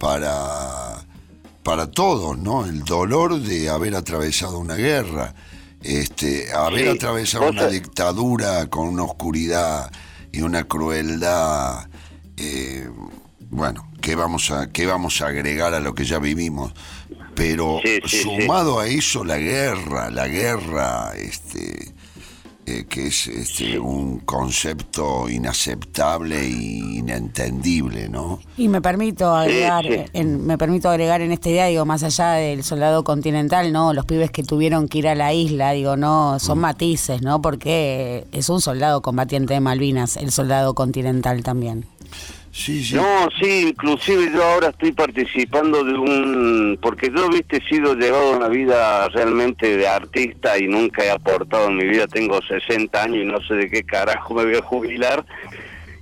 para, 0.00 1.04
para 1.62 1.88
todos, 1.88 2.36
¿no? 2.36 2.64
El 2.64 2.82
dolor 2.84 3.40
de 3.40 3.68
haber 3.68 3.94
atravesado 3.94 4.58
una 4.58 4.74
guerra, 4.74 5.34
este, 5.82 6.52
haber 6.52 6.84
Sí, 6.84 6.88
atravesado 6.88 7.48
una 7.50 7.66
dictadura 7.68 8.66
con 8.68 8.88
una 8.88 9.04
oscuridad 9.04 9.90
y 10.32 10.42
una 10.42 10.64
crueldad, 10.64 11.88
eh, 12.36 12.88
bueno, 13.50 13.90
¿qué 14.00 14.14
vamos, 14.14 14.50
a, 14.50 14.70
¿qué 14.70 14.86
vamos 14.86 15.20
a 15.20 15.28
agregar 15.28 15.74
a 15.74 15.80
lo 15.80 15.94
que 15.94 16.04
ya 16.04 16.18
vivimos? 16.18 16.72
Pero 17.34 17.80
Sí, 17.84 18.00
sí, 18.04 18.08
sí. 18.08 18.22
sumado 18.22 18.80
a 18.80 18.86
eso 18.88 19.24
la 19.24 19.38
guerra, 19.38 20.10
la 20.10 20.26
guerra, 20.28 21.12
este, 21.16 21.94
eh, 22.68 22.84
que 22.86 23.06
es 23.06 23.26
este, 23.28 23.78
un 23.78 24.18
concepto 24.18 25.26
inaceptable 25.30 26.38
e 26.38 26.50
inentendible, 26.50 28.10
¿no? 28.10 28.40
Y 28.58 28.68
me 28.68 28.82
permito 28.82 29.34
agregar, 29.34 29.86
sí. 29.86 30.04
En, 30.12 30.44
me 30.44 30.58
permito 30.58 30.90
agregar 30.90 31.22
en 31.22 31.32
esta 31.32 31.48
idea, 31.48 31.66
digo, 31.66 31.86
más 31.86 32.02
allá 32.02 32.32
del 32.32 32.62
soldado 32.64 33.04
continental, 33.04 33.72
¿no? 33.72 33.94
Los 33.94 34.04
pibes 34.04 34.30
que 34.30 34.42
tuvieron 34.42 34.86
que 34.86 34.98
ir 34.98 35.08
a 35.08 35.14
la 35.14 35.32
isla, 35.32 35.72
digo, 35.72 35.96
no, 35.96 36.38
son 36.40 36.58
matices, 36.58 37.22
¿no? 37.22 37.40
Porque 37.40 38.26
es 38.32 38.50
un 38.50 38.60
soldado 38.60 39.00
combatiente 39.00 39.54
de 39.54 39.60
Malvinas, 39.60 40.18
el 40.18 40.30
soldado 40.30 40.74
continental 40.74 41.42
también. 41.42 41.86
Sí, 42.50 42.82
sí. 42.82 42.94
No, 42.96 43.28
sí, 43.40 43.68
inclusive 43.68 44.30
yo 44.32 44.42
ahora 44.42 44.68
estoy 44.68 44.92
participando 44.92 45.84
de 45.84 45.94
un... 45.94 46.78
Porque 46.80 47.10
yo, 47.14 47.28
viste, 47.28 47.58
he 47.58 47.68
sido 47.68 47.94
llevado 47.94 48.36
una 48.36 48.48
vida 48.48 49.08
realmente 49.08 49.76
de 49.76 49.86
artista 49.86 50.58
y 50.58 50.66
nunca 50.66 51.04
he 51.04 51.10
aportado 51.10 51.68
en 51.68 51.76
mi 51.76 51.84
vida. 51.84 52.06
Tengo 52.06 52.40
60 52.42 53.02
años 53.02 53.18
y 53.18 53.26
no 53.26 53.40
sé 53.42 53.54
de 53.54 53.70
qué 53.70 53.84
carajo 53.84 54.34
me 54.34 54.44
voy 54.44 54.56
a 54.56 54.62
jubilar. 54.62 55.24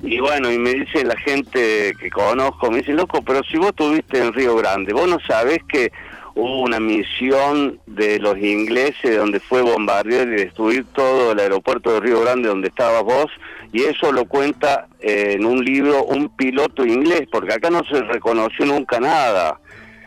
Y 0.02 0.20
bueno, 0.20 0.52
y 0.52 0.58
me 0.58 0.74
dice 0.74 1.04
la 1.04 1.16
gente 1.16 1.94
que 1.98 2.10
conozco, 2.10 2.70
me 2.70 2.78
dice, 2.78 2.92
loco, 2.92 3.22
pero 3.22 3.42
si 3.44 3.56
vos 3.56 3.68
estuviste 3.68 4.18
en 4.18 4.32
Río 4.32 4.54
Grande, 4.56 4.92
vos 4.92 5.08
no 5.08 5.18
sabés 5.26 5.58
que 5.68 5.90
hubo 6.34 6.60
una 6.60 6.78
misión 6.78 7.80
de 7.86 8.18
los 8.18 8.36
ingleses 8.36 9.16
donde 9.16 9.40
fue 9.40 9.62
bombardear 9.62 10.28
y 10.28 10.32
destruir 10.32 10.84
todo 10.94 11.32
el 11.32 11.40
aeropuerto 11.40 11.92
de 11.92 12.00
Río 12.00 12.20
Grande 12.20 12.48
donde 12.48 12.68
estabas 12.68 13.02
vos, 13.02 13.26
y 13.72 13.84
eso 13.84 14.12
lo 14.12 14.26
cuenta 14.26 14.86
en 15.06 15.44
un 15.44 15.64
libro 15.64 16.04
un 16.04 16.28
piloto 16.30 16.84
inglés, 16.84 17.22
porque 17.30 17.54
acá 17.54 17.70
no 17.70 17.84
se 17.84 18.02
reconoció 18.02 18.66
nunca 18.66 18.98
nada. 18.98 19.60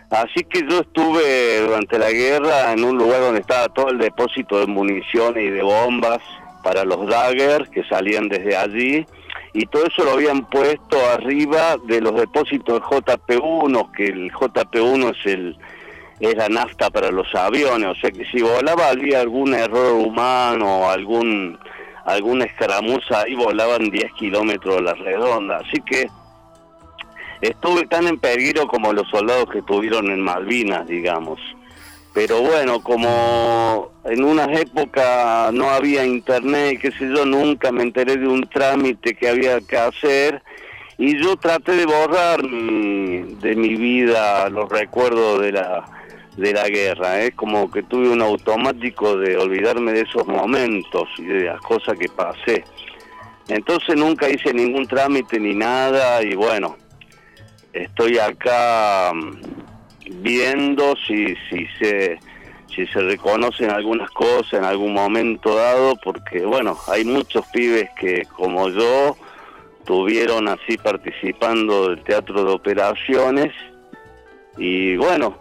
Así 0.09 0.43
que 0.43 0.61
yo 0.67 0.79
estuve 0.79 1.61
durante 1.61 1.99
la 1.99 2.11
guerra 2.11 2.73
en 2.73 2.83
un 2.83 2.97
lugar 2.97 3.21
donde 3.21 3.41
estaba 3.41 3.69
todo 3.69 3.89
el 3.89 3.99
depósito 3.99 4.59
de 4.59 4.65
municiones 4.65 5.43
y 5.43 5.49
de 5.49 5.61
bombas 5.61 6.19
para 6.63 6.83
los 6.83 7.07
Dagger 7.07 7.69
que 7.69 7.83
salían 7.83 8.27
desde 8.27 8.55
allí 8.55 9.05
y 9.53 9.65
todo 9.65 9.85
eso 9.85 10.03
lo 10.03 10.11
habían 10.11 10.45
puesto 10.45 10.97
arriba 11.13 11.77
de 11.85 12.01
los 12.01 12.15
depósitos 12.15 12.79
de 12.79 12.85
JP1, 12.85 13.91
que 13.91 14.05
el 14.05 14.31
JP1 14.31 15.15
es 15.17 15.25
el 15.25 15.57
es 16.19 16.35
la 16.35 16.49
nafta 16.49 16.89
para 16.89 17.11
los 17.11 17.33
aviones, 17.33 17.87
o 17.87 17.95
sea 17.95 18.11
que 18.11 18.25
si 18.25 18.41
volaba 18.41 18.89
había 18.89 19.21
algún 19.21 19.53
error 19.53 19.93
humano 19.93 20.89
algún 20.89 21.57
alguna 22.13 22.45
escaramuza 22.45 23.21
ahí 23.21 23.35
volaban 23.35 23.89
10 23.89 24.11
kilómetros 24.13 24.77
a 24.77 24.81
la 24.81 24.93
redonda, 24.93 25.57
así 25.57 25.79
que 25.81 26.07
estuve 27.41 27.85
tan 27.87 28.07
en 28.07 28.17
peligro 28.19 28.67
como 28.67 28.91
los 28.93 29.07
soldados 29.09 29.49
que 29.49 29.59
estuvieron 29.59 30.07
en 30.11 30.21
Malvinas, 30.21 30.87
digamos. 30.87 31.39
Pero 32.13 32.41
bueno, 32.41 32.81
como 32.81 33.91
en 34.03 34.23
unas 34.23 34.49
épocas 34.59 35.53
no 35.53 35.69
había 35.69 36.03
internet, 36.05 36.79
qué 36.81 36.91
sé 36.91 37.07
yo, 37.15 37.23
nunca 37.25 37.71
me 37.71 37.83
enteré 37.83 38.17
de 38.17 38.27
un 38.27 38.41
trámite 38.49 39.13
que 39.15 39.29
había 39.29 39.61
que 39.61 39.77
hacer 39.77 40.41
y 40.97 41.17
yo 41.21 41.37
traté 41.37 41.73
de 41.73 41.85
borrar 41.85 42.43
mi- 42.43 43.35
de 43.35 43.55
mi 43.55 43.75
vida 43.75 44.49
los 44.49 44.67
recuerdos 44.69 45.39
de 45.41 45.51
la 45.53 45.85
de 46.39 46.53
la 46.53 46.67
guerra, 46.69 47.21
es 47.21 47.35
como 47.35 47.69
que 47.69 47.83
tuve 47.83 48.09
un 48.09 48.21
automático 48.21 49.17
de 49.17 49.37
olvidarme 49.37 49.91
de 49.91 50.01
esos 50.01 50.25
momentos 50.27 51.07
y 51.17 51.25
de 51.25 51.43
las 51.45 51.61
cosas 51.61 51.97
que 51.97 52.07
pasé. 52.09 52.63
Entonces 53.47 53.95
nunca 53.95 54.29
hice 54.29 54.53
ningún 54.53 54.87
trámite 54.87 55.39
ni 55.39 55.53
nada 55.53 56.23
y 56.23 56.35
bueno, 56.35 56.77
estoy 57.73 58.19
acá 58.19 59.11
mm, 59.13 60.21
viendo 60.21 60.95
si 61.07 61.35
si 61.49 61.65
se 61.79 62.19
si 62.73 62.85
se 62.87 63.01
reconocen 63.01 63.71
algunas 63.71 64.09
cosas 64.11 64.53
en 64.53 64.63
algún 64.63 64.93
momento 64.93 65.55
dado 65.55 65.95
porque 66.03 66.45
bueno 66.45 66.77
hay 66.87 67.03
muchos 67.03 67.45
pibes 67.47 67.89
que 67.99 68.25
como 68.35 68.69
yo 68.69 69.17
estuvieron 69.79 70.47
así 70.47 70.77
participando 70.77 71.89
del 71.89 72.03
teatro 72.03 72.43
de 72.43 72.51
operaciones 72.51 73.51
y 74.59 74.97
bueno, 74.97 75.37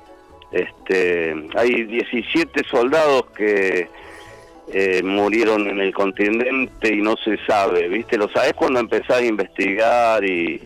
este, 0.50 1.35
hay 1.57 1.85
17 1.85 2.64
soldados 2.64 3.26
que 3.37 3.88
eh, 4.73 5.02
murieron 5.02 5.69
en 5.69 5.81
el 5.81 5.95
continente 5.95 6.93
y 6.93 7.00
no 7.00 7.17
se 7.17 7.38
sabe, 7.47 7.88
¿viste? 7.88 8.17
Lo 8.17 8.28
sabes 8.28 8.55
cuando 8.55 8.81
empezás 8.81 9.19
a 9.19 9.25
investigar 9.25 10.25
y, 10.25 10.62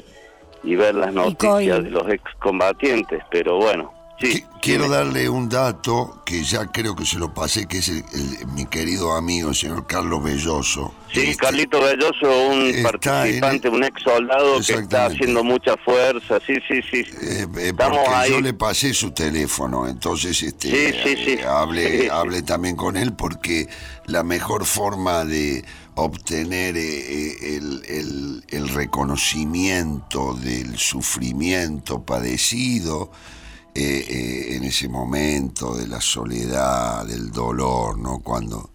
y 0.65 0.77
ver 0.77 0.95
las 0.95 1.12
noticias 1.12 1.85
de 1.85 1.91
los 1.91 2.09
excombatientes, 2.09 3.23
pero 3.31 3.57
bueno, 3.57 3.93
Quiero 4.61 4.88
darle 4.88 5.29
un 5.29 5.49
dato 5.49 6.23
que 6.25 6.45
ya 6.45 6.67
creo 6.67 6.95
que 6.95 7.05
se 7.05 7.19
lo 7.19 7.35
pasé, 7.35 7.67
que 7.67 7.79
es 7.79 7.91
mi 8.55 8.67
querido 8.67 9.17
amigo, 9.17 9.50
el 9.50 9.57
señor 9.57 9.87
Carlos 9.87 10.23
Belloso. 10.23 10.95
Sí, 11.12 11.21
este, 11.21 11.37
Carlito 11.37 11.81
Belloso, 11.81 12.49
un 12.49 12.73
participante, 12.83 13.69
un 13.69 13.83
ex 13.83 14.02
soldado 14.02 14.61
que 14.61 14.75
está 14.75 15.07
haciendo 15.07 15.43
mucha 15.43 15.76
fuerza, 15.76 16.38
sí, 16.47 16.55
sí, 16.69 16.81
sí. 16.88 17.05
Eh, 17.23 17.47
eh, 17.59 17.75
porque 17.76 18.31
yo 18.31 18.41
le 18.41 18.55
pasé 18.55 18.95
su 18.95 19.11
teléfono, 19.11 19.88
entonces 19.88 20.41
este, 20.43 20.69
sí, 20.71 21.33
eh, 21.33 22.11
hable, 22.11 22.43
también 22.43 22.76
con 22.76 22.97
él 22.97 23.14
porque 23.14 23.69
la 24.07 24.23
mejor 24.23 24.64
forma 24.64 25.25
de 25.25 25.64
obtener 25.97 26.76
el, 26.76 28.45
el 28.49 28.69
reconocimiento 28.69 30.35
del 30.35 30.79
sufrimiento 30.79 32.02
padecido, 32.02 33.11
eh, 33.75 34.07
eh, 34.09 34.57
en 34.57 34.64
ese 34.64 34.88
momento 34.88 35.75
de 35.75 35.87
la 35.87 36.00
soledad, 36.00 37.07
del 37.07 37.31
dolor, 37.31 37.97
¿no? 37.99 38.21
Cuando 38.21 38.71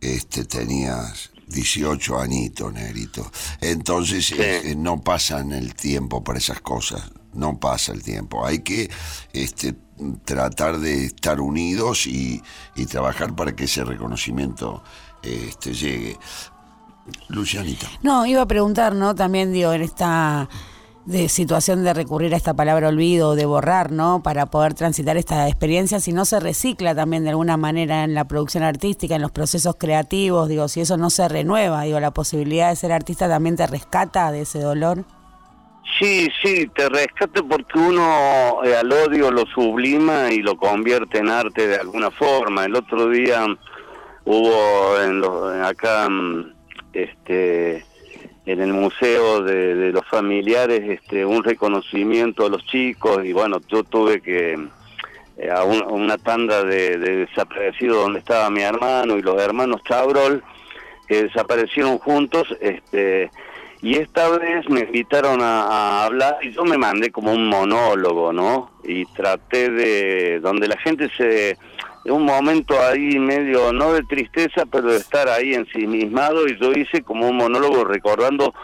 este, 0.00 0.44
tenías 0.44 1.30
18 1.46 2.18
añitos, 2.18 2.72
negrito. 2.72 3.30
Entonces 3.60 4.32
eh, 4.32 4.74
no 4.76 5.00
pasan 5.00 5.52
el 5.52 5.74
tiempo 5.74 6.22
para 6.22 6.38
esas 6.38 6.60
cosas, 6.60 7.10
no 7.32 7.58
pasa 7.58 7.92
el 7.92 8.02
tiempo. 8.02 8.44
Hay 8.44 8.58
que 8.58 8.90
este, 9.32 9.74
tratar 10.24 10.78
de 10.78 11.06
estar 11.06 11.40
unidos 11.40 12.06
y, 12.06 12.42
y 12.76 12.84
trabajar 12.84 13.34
para 13.34 13.56
que 13.56 13.64
ese 13.64 13.82
reconocimiento 13.82 14.82
este, 15.22 15.72
llegue. 15.72 16.18
Lucianita. 17.28 17.86
No, 18.02 18.26
iba 18.26 18.42
a 18.42 18.46
preguntar, 18.46 18.94
¿no? 18.94 19.14
También 19.14 19.52
digo, 19.54 19.72
en 19.72 19.80
esta 19.80 20.48
de 21.08 21.30
situación 21.30 21.84
de 21.84 21.94
recurrir 21.94 22.34
a 22.34 22.36
esta 22.36 22.52
palabra 22.52 22.88
olvido, 22.88 23.34
de 23.34 23.46
borrar, 23.46 23.90
¿no? 23.90 24.22
Para 24.22 24.44
poder 24.44 24.74
transitar 24.74 25.16
esta 25.16 25.48
experiencia, 25.48 26.00
si 26.00 26.12
no 26.12 26.26
se 26.26 26.38
recicla 26.38 26.94
también 26.94 27.24
de 27.24 27.30
alguna 27.30 27.56
manera 27.56 28.04
en 28.04 28.12
la 28.12 28.26
producción 28.26 28.62
artística, 28.62 29.14
en 29.14 29.22
los 29.22 29.30
procesos 29.30 29.74
creativos, 29.78 30.50
digo, 30.50 30.68
si 30.68 30.82
eso 30.82 30.98
no 30.98 31.08
se 31.08 31.26
renueva, 31.26 31.84
digo, 31.84 31.98
la 31.98 32.10
posibilidad 32.10 32.68
de 32.68 32.76
ser 32.76 32.92
artista 32.92 33.26
también 33.26 33.56
te 33.56 33.66
rescata 33.66 34.30
de 34.30 34.42
ese 34.42 34.60
dolor. 34.60 35.04
Sí, 35.98 36.28
sí, 36.42 36.68
te 36.76 36.90
rescata 36.90 37.42
porque 37.42 37.78
uno 37.78 38.62
eh, 38.62 38.76
al 38.76 38.92
odio 38.92 39.30
lo 39.30 39.46
sublima 39.46 40.30
y 40.30 40.42
lo 40.42 40.58
convierte 40.58 41.20
en 41.20 41.30
arte 41.30 41.68
de 41.68 41.76
alguna 41.76 42.10
forma. 42.10 42.66
El 42.66 42.76
otro 42.76 43.08
día 43.08 43.46
hubo 44.26 45.00
en 45.00 45.64
acá, 45.64 46.06
mm, 46.10 46.52
este 46.92 47.87
en 48.48 48.62
el 48.62 48.72
museo 48.72 49.42
de, 49.42 49.92
los 49.92 50.06
familiares 50.06 50.80
este, 50.88 51.26
un 51.26 51.44
reconocimiento 51.44 52.46
a 52.46 52.48
los 52.48 52.64
chicos 52.64 53.22
y 53.22 53.34
bueno, 53.34 53.60
yo 53.68 53.84
tuve 53.84 54.22
que 54.22 54.58
eh, 55.36 55.50
a 55.50 55.64
una 55.64 56.16
tanda 56.16 56.64
de, 56.64 56.96
desaparecidos 56.96 58.04
donde 58.04 58.20
estaba 58.20 58.48
mi 58.48 58.62
hermano 58.62 59.18
y 59.18 59.22
los 59.22 59.38
hermanos 59.40 59.82
Chabrol 59.86 60.42
que 61.06 61.24
desaparecieron 61.24 61.98
juntos 61.98 62.48
este 62.62 63.30
y 63.82 63.96
esta 63.96 64.30
vez 64.30 64.68
me 64.70 64.80
invitaron 64.80 65.40
a, 65.42 66.04
hablar 66.04 66.38
y 66.42 66.50
yo 66.50 66.64
me 66.64 66.78
mandé 66.78 67.10
como 67.10 67.32
un 67.32 67.46
monólogo, 67.46 68.32
¿no? 68.32 68.72
Y 68.82 69.04
traté 69.06 69.70
de 69.70 70.40
donde 70.40 70.66
la 70.66 70.76
gente 70.78 71.08
se 71.16 71.56
un 72.04 72.24
momento 72.24 72.80
ahí 72.80 73.18
medio, 73.18 73.72
no 73.72 73.92
de 73.92 74.02
tristeza, 74.02 74.64
pero 74.70 74.90
de 74.92 74.98
estar 74.98 75.28
ahí 75.28 75.54
ensimismado 75.54 76.46
y 76.46 76.58
yo 76.58 76.72
hice 76.72 77.02
como 77.02 77.28
un 77.28 77.36
monólogo 77.36 77.84
recordando 77.84 78.54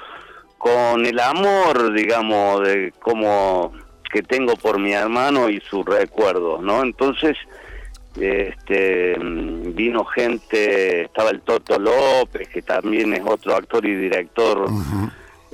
con 0.59 1.05
el 1.05 1.21
amor, 1.21 1.93
digamos, 1.93 2.63
de 2.63 2.93
como 3.01 3.73
que 4.11 4.23
tengo 4.23 4.57
por 4.57 4.79
mi 4.79 4.93
hermano 4.93 5.51
y 5.51 5.61
sus 5.61 5.85
recuerdos, 5.85 6.63
¿no? 6.63 6.83
Entonces, 6.83 7.37
este 8.19 9.17
vino 9.19 10.05
gente, 10.05 11.03
estaba 11.03 11.31
el 11.31 11.41
Toto 11.41 11.79
López, 11.79 12.49
que 12.49 12.63
también 12.63 13.13
es 13.13 13.23
otro 13.27 13.57
actor 13.57 13.85
y 13.85 13.95
director. 13.95 14.69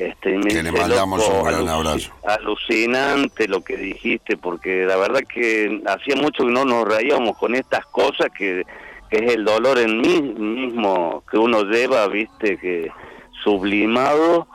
Este, 0.01 0.41
que 0.41 0.63
le 0.63 0.73
mandamos 0.73 1.29
un 1.29 1.45
gran 1.45 1.69
abrazo. 1.69 2.11
Alucinante 2.25 3.47
lo 3.47 3.63
que 3.63 3.77
dijiste, 3.77 4.39
porque 4.39 4.87
la 4.87 4.97
verdad 4.97 5.21
que 5.29 5.83
hacía 5.85 6.17
mucho 6.17 6.45
que 6.47 6.51
no 6.51 6.65
nos 6.65 6.89
reíamos 6.89 7.37
con 7.37 7.55
estas 7.55 7.85
cosas 7.85 8.29
que, 8.35 8.65
es 9.11 9.33
el 9.35 9.45
dolor 9.45 9.79
en 9.79 10.01
mí 10.01 10.23
mismo 10.23 11.23
que 11.31 11.37
uno 11.37 11.65
lleva, 11.65 12.07
viste, 12.07 12.57
que 12.57 12.91
sublimado. 13.45 14.47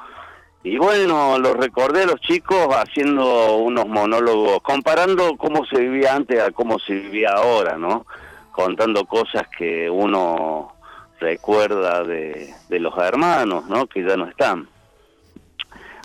Y 0.63 0.77
bueno, 0.77 1.38
lo 1.38 1.53
recordé 1.53 2.03
a 2.03 2.08
los 2.08 2.21
chicos 2.21 2.69
haciendo 2.73 3.58
unos 3.58 3.88
monólogos, 3.88 4.62
comparando 4.63 5.38
cómo 5.38 5.63
se 5.67 5.77
vivía 5.77 6.15
antes 6.15 6.41
a 6.41 6.49
cómo 6.49 6.79
se 6.79 6.93
vivía 6.93 7.34
ahora, 7.34 7.77
¿no? 7.77 8.08
Contando 8.51 9.05
cosas 9.05 9.43
que 9.55 9.91
uno 9.91 10.73
recuerda 11.19 12.03
de, 12.03 12.51
de 12.67 12.79
los 12.79 12.97
hermanos, 12.97 13.67
¿no? 13.67 13.86
Que 13.86 14.01
ya 14.01 14.17
no 14.17 14.27
están. 14.27 14.69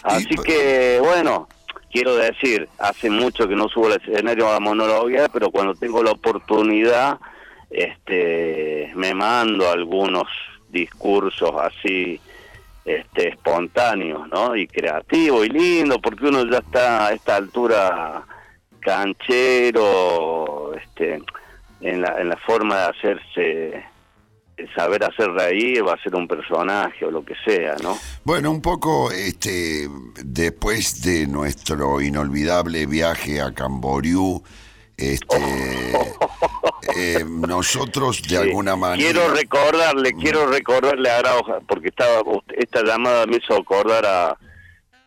Así 0.02 0.34
que, 0.36 0.98
bueno, 1.00 1.48
quiero 1.90 2.16
decir, 2.16 2.68
hace 2.78 3.10
mucho 3.10 3.46
que 3.48 3.56
no 3.56 3.68
subo 3.68 3.86
al 3.86 4.00
escenario 4.00 4.48
a 4.48 4.54
la 4.54 4.60
monología, 4.60 5.28
pero 5.28 5.50
cuando 5.50 5.74
tengo 5.74 6.02
la 6.02 6.12
oportunidad, 6.12 7.18
este, 7.70 8.92
me 8.94 9.14
mando 9.14 9.70
algunos 9.70 10.28
discursos 10.70 11.52
así, 11.60 12.20
este, 12.84 13.28
espontáneos, 13.28 14.28
¿no? 14.28 14.56
Y 14.56 14.66
creativos 14.66 15.46
y 15.46 15.50
lindo, 15.50 16.00
porque 16.00 16.26
uno 16.26 16.44
ya 16.50 16.58
está 16.58 17.06
a 17.06 17.12
esta 17.12 17.36
altura 17.36 18.24
canchero, 18.80 20.72
este, 20.74 21.22
en 21.80 22.00
la, 22.00 22.20
en 22.20 22.28
la 22.28 22.36
forma 22.36 22.76
de 22.76 22.84
hacerse 22.84 23.84
saber 24.74 25.04
hacer 25.04 25.30
reír 25.30 25.86
va 25.86 25.94
a 25.94 26.02
ser 26.02 26.14
un 26.14 26.26
personaje 26.26 27.04
o 27.04 27.10
lo 27.10 27.24
que 27.24 27.34
sea, 27.44 27.76
¿no? 27.82 27.98
Bueno, 28.24 28.50
un 28.50 28.62
poco 28.62 29.10
este 29.10 29.88
después 30.24 31.02
de 31.02 31.26
nuestro 31.26 32.00
inolvidable 32.00 32.86
viaje 32.86 33.40
a 33.40 33.52
Camboriú, 33.52 34.42
este 34.96 35.36
eh, 36.96 37.24
nosotros 37.26 38.22
de 38.22 38.38
alguna 38.38 38.76
manera 38.76 39.10
quiero 39.10 39.32
recordarle, 39.32 40.12
quiero 40.14 40.46
recordarle 40.46 41.10
a 41.10 41.18
Arauja, 41.18 41.60
porque 41.66 41.88
estaba 41.88 42.22
esta 42.56 42.82
llamada 42.82 43.26
me 43.26 43.36
hizo 43.36 43.54
acordar 43.54 44.04
a 44.06 44.38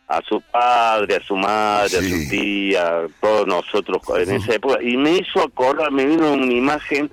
a 0.06 0.20
su 0.28 0.40
padre, 0.40 1.16
a 1.16 1.20
su 1.20 1.34
madre, 1.34 1.98
a 1.98 2.02
su 2.02 2.28
tía, 2.28 3.06
todos 3.20 3.46
nosotros 3.46 4.02
en 4.18 4.32
esa 4.32 4.54
época, 4.54 4.82
y 4.82 4.96
me 4.96 5.12
hizo 5.12 5.42
acordar, 5.42 5.90
me 5.90 6.04
vino 6.04 6.32
una 6.32 6.52
imagen 6.52 7.10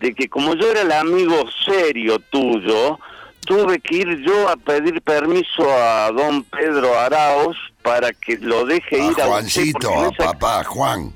de 0.00 0.14
que 0.14 0.28
como 0.28 0.54
yo 0.54 0.70
era 0.70 0.82
el 0.82 0.92
amigo 0.92 1.44
serio 1.64 2.18
tuyo, 2.30 2.98
tuve 3.44 3.80
que 3.80 3.96
ir 3.96 4.18
yo 4.18 4.48
a 4.48 4.56
pedir 4.56 5.00
permiso 5.02 5.64
a 5.70 6.10
don 6.12 6.44
Pedro 6.44 6.98
Araos 6.98 7.56
para 7.82 8.12
que 8.12 8.36
lo 8.38 8.66
deje 8.66 8.98
ir 8.98 9.20
a 9.20 9.26
Juancito, 9.26 9.90
a 9.90 10.12
papá, 10.12 10.64
Juan. 10.64 11.12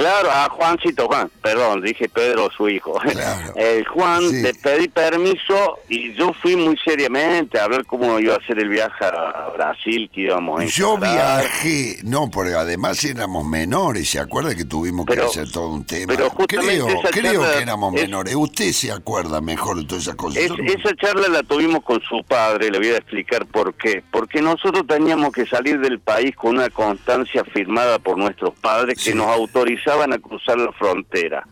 Claro, 0.00 0.30
a 0.30 0.48
Juancito 0.48 1.06
Juan, 1.08 1.30
perdón, 1.42 1.82
dije 1.82 2.08
Pedro, 2.08 2.48
su 2.56 2.70
hijo. 2.70 2.98
El 3.54 3.86
Juan, 3.86 4.42
le 4.42 4.54
pedí 4.54 4.88
permiso 4.88 5.78
y 5.90 6.14
yo 6.14 6.32
fui 6.32 6.56
muy 6.56 6.78
seriamente 6.82 7.60
a 7.60 7.68
ver 7.68 7.84
cómo 7.84 8.18
iba 8.18 8.34
a 8.34 8.46
ser 8.46 8.58
el 8.60 8.70
viaje 8.70 9.04
a 9.04 9.50
Brasil 9.54 10.10
que 10.10 10.22
íbamos 10.22 10.62
a 10.62 10.64
Yo 10.64 10.96
viajé, 10.96 11.98
no, 12.04 12.30
porque 12.30 12.54
además 12.54 13.04
éramos 13.04 13.46
menores, 13.46 14.08
¿se 14.08 14.18
acuerda 14.18 14.54
que 14.54 14.64
tuvimos 14.64 15.04
que 15.04 15.20
hacer 15.20 15.52
todo 15.52 15.68
un 15.68 15.84
tema? 15.84 16.14
Pero 16.16 16.30
creo, 16.48 16.86
creo 17.10 17.42
que 17.42 17.58
éramos 17.58 17.92
menores. 17.92 18.34
Usted 18.34 18.72
se 18.72 18.90
acuerda 18.90 19.42
mejor 19.42 19.80
de 19.80 19.84
todas 19.84 20.04
esas 20.04 20.14
cosas. 20.14 20.42
esa 20.42 20.96
charla 20.96 21.28
la 21.28 21.42
tuvimos 21.42 21.84
con 21.84 22.00
su 22.00 22.24
padre, 22.24 22.70
le 22.70 22.78
voy 22.78 22.88
a 22.88 22.96
explicar 22.96 23.44
por 23.44 23.74
qué. 23.74 24.02
Porque 24.10 24.40
nosotros 24.40 24.86
teníamos 24.86 25.30
que 25.32 25.44
salir 25.44 25.78
del 25.78 26.00
país 26.00 26.34
con 26.36 26.56
una 26.56 26.70
constancia 26.70 27.44
firmada 27.44 27.98
por 27.98 28.16
nuestros 28.16 28.54
padres 28.54 28.98
que 29.04 29.14
nos 29.14 29.26
autorizaban 29.90 30.12
a 30.12 30.18
cruzar 30.18 30.58
la 30.58 30.72
frontera. 30.72 31.46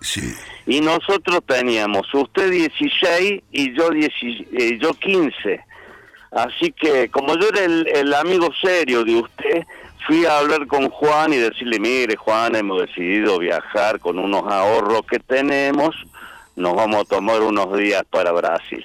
Y 0.67 0.81
nosotros 0.81 1.41
teníamos 1.47 2.13
usted 2.13 2.51
16 2.51 3.43
y 3.53 3.77
yo, 3.77 3.91
10, 3.91 4.11
eh, 4.53 4.79
yo 4.81 4.93
15. 4.95 5.65
Así 6.31 6.73
que 6.73 7.09
como 7.09 7.37
yo 7.37 7.49
era 7.49 7.65
el, 7.65 8.15
amigo 8.15 8.51
serio 8.61 9.05
de 9.05 9.17
usted, 9.17 9.65
fui 10.07 10.25
a 10.27 10.39
hablar 10.39 10.67
con 10.67 10.91
Juan 10.91 11.33
y 11.33 11.37
decirle, 11.37 11.81
mire 11.81 12.17
Juan, 12.17 12.55
hemos 12.55 12.83
decidido 12.83 13.39
viajar 13.39 13.99
con 13.99 14.19
unos 14.19 14.45
ahorros 14.47 15.03
que 15.09 15.19
tenemos, 15.19 15.97
nos 16.57 16.75
vamos 16.75 17.03
a 17.03 17.05
tomar 17.05 17.41
unos 17.41 17.77
días 17.77 18.03
para 18.11 18.33
Brasil. 18.33 18.85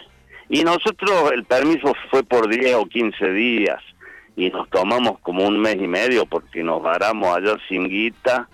Y 0.50 0.64
nosotros 0.64 1.32
el 1.34 1.44
permiso 1.44 1.94
fue 2.10 2.24
por 2.24 2.48
10 2.48 2.76
o 2.76 2.86
15 2.86 3.32
días 3.32 3.82
y 4.36 4.50
nos 4.50 4.70
tomamos 4.70 5.20
como 5.20 5.46
un 5.46 5.60
mes 5.60 5.76
y 5.76 5.88
medio 5.88 6.26
porque 6.26 6.64
nos 6.64 6.82
varamos 6.82 7.36
allá 7.36 7.58
sin 7.68 7.88
guita, 7.88 8.48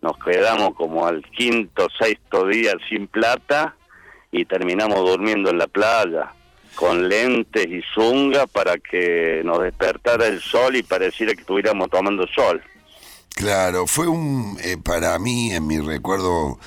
nos 0.00 0.16
quedamos 0.18 0.74
como 0.74 1.06
al 1.06 1.22
quinto, 1.22 1.88
sexto 1.98 2.46
día 2.46 2.72
sin 2.88 3.08
plata 3.08 3.74
y 4.30 4.44
terminamos 4.44 4.98
durmiendo 4.98 5.50
en 5.50 5.58
la 5.58 5.66
playa 5.66 6.32
con 6.74 7.08
lentes 7.08 7.66
y 7.66 7.82
zunga 7.92 8.46
para 8.46 8.78
que 8.78 9.42
nos 9.44 9.60
despertara 9.62 10.26
el 10.26 10.40
sol 10.40 10.76
y 10.76 10.82
pareciera 10.82 11.34
que 11.34 11.40
estuviéramos 11.40 11.90
tomando 11.90 12.26
sol. 12.28 12.62
Claro, 13.34 13.86
fue 13.86 14.06
un 14.06 14.56
eh, 14.62 14.76
para 14.76 15.18
mí 15.18 15.52
en 15.52 15.66
mi 15.66 15.78
recuerdo 15.78 16.58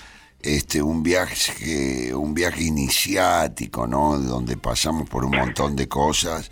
este 0.41 0.81
un 0.81 1.03
viaje 1.03 2.13
un 2.13 2.33
viaje 2.33 2.63
iniciático, 2.63 3.87
¿no? 3.87 4.17
Donde 4.17 4.57
pasamos 4.57 5.09
por 5.09 5.23
un 5.23 5.31
montón 5.31 5.75
de 5.75 5.87
cosas 5.87 6.51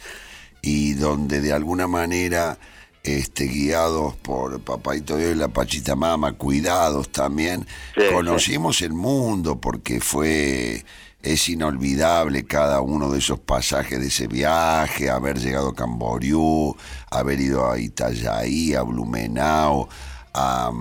y 0.62 0.94
donde 0.94 1.42
de 1.42 1.52
alguna 1.54 1.88
manera 1.88 2.58
este, 3.04 3.46
guiados 3.46 4.16
por 4.16 4.60
Papaito 4.62 5.18
Dios 5.18 5.32
y 5.34 5.36
la 5.36 5.48
Pachita 5.48 5.96
Mama, 5.96 6.34
cuidados 6.34 7.10
también, 7.10 7.66
conocimos 8.12 8.82
el 8.82 8.94
mundo 8.94 9.60
porque 9.60 10.02
fue 10.02 10.84
es 11.22 11.50
inolvidable 11.50 12.46
cada 12.46 12.80
uno 12.80 13.12
de 13.12 13.20
esos 13.20 13.40
pasajes 13.40 14.00
de 14.00 14.08
ese 14.08 14.28
viaje, 14.28 15.10
haber 15.10 15.38
llegado 15.38 15.70
a 15.70 15.76
Camboriú, 15.76 16.76
haber 17.12 17.42
ido 17.42 17.70
a 17.70 17.78
Itajaí, 17.78 18.74
a 18.74 18.84
Blumenau, 18.84 19.90
a, 20.34 20.72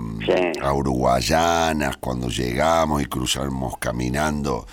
a 0.61 0.73
Uruguayanas, 0.73 1.97
cuando 1.97 2.29
llegamos 2.29 3.01
y 3.01 3.05
cruzamos 3.05 3.77
caminando 3.79 4.65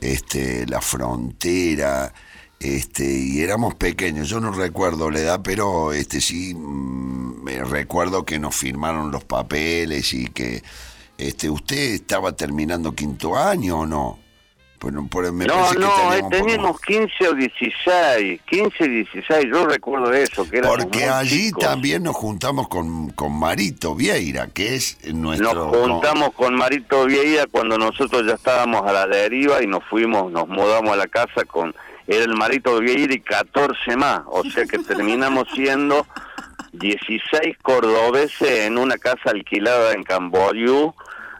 este, 0.00 0.66
la 0.66 0.80
frontera 0.80 2.12
este 2.62 3.04
y 3.04 3.40
éramos 3.40 3.74
pequeños. 3.74 4.28
Yo 4.28 4.40
no 4.40 4.52
recuerdo 4.52 5.10
la 5.10 5.20
edad 5.20 5.40
pero 5.42 5.92
este 5.92 6.20
sí 6.20 6.54
mm, 6.54 7.42
me 7.42 7.64
recuerdo 7.64 8.24
que 8.24 8.38
nos 8.38 8.56
firmaron 8.56 9.10
los 9.10 9.24
papeles 9.24 10.12
y 10.14 10.26
que 10.28 10.62
este 11.18 11.50
usted 11.50 11.94
estaba 11.94 12.32
terminando 12.32 12.94
quinto 12.94 13.36
año 13.36 13.80
o 13.80 13.86
no 13.86 14.22
bueno, 14.82 15.08
me 15.32 15.46
no, 15.46 15.72
no, 15.74 16.12
eh, 16.12 16.24
teníamos 16.28 16.80
15 16.80 17.28
o 17.28 17.34
16, 17.34 18.40
15 18.42 18.88
16, 18.88 19.46
yo 19.48 19.64
recuerdo 19.64 20.12
eso. 20.12 20.48
Que 20.50 20.60
Porque 20.60 21.04
allí 21.04 21.52
también 21.52 22.02
nos 22.02 22.16
juntamos 22.16 22.66
con, 22.66 23.10
con 23.10 23.32
Marito 23.32 23.94
Vieira, 23.94 24.48
que 24.48 24.74
es 24.74 24.98
nuestro... 25.14 25.54
Nos 25.54 25.76
juntamos 25.76 26.32
con 26.32 26.56
Marito 26.56 27.04
Vieira 27.04 27.46
cuando 27.48 27.78
nosotros 27.78 28.26
ya 28.26 28.34
estábamos 28.34 28.82
a 28.84 28.92
la 28.92 29.06
deriva 29.06 29.62
y 29.62 29.68
nos 29.68 29.84
fuimos, 29.84 30.32
nos 30.32 30.48
mudamos 30.48 30.92
a 30.92 30.96
la 30.96 31.06
casa 31.06 31.44
con 31.44 31.72
era 32.06 32.24
el 32.24 32.34
marito 32.34 32.78
de 32.78 32.86
Vieira 32.86 33.14
y 33.14 33.20
14 33.20 33.96
más, 33.96 34.22
o 34.26 34.42
sea 34.50 34.64
que 34.66 34.78
terminamos 34.78 35.48
siendo 35.54 36.06
16 36.72 37.56
cordobeses 37.62 38.66
en 38.66 38.78
una 38.78 38.96
casa 38.96 39.30
alquilada 39.30 39.92
en 39.92 40.02
Camboriú, 40.02 40.94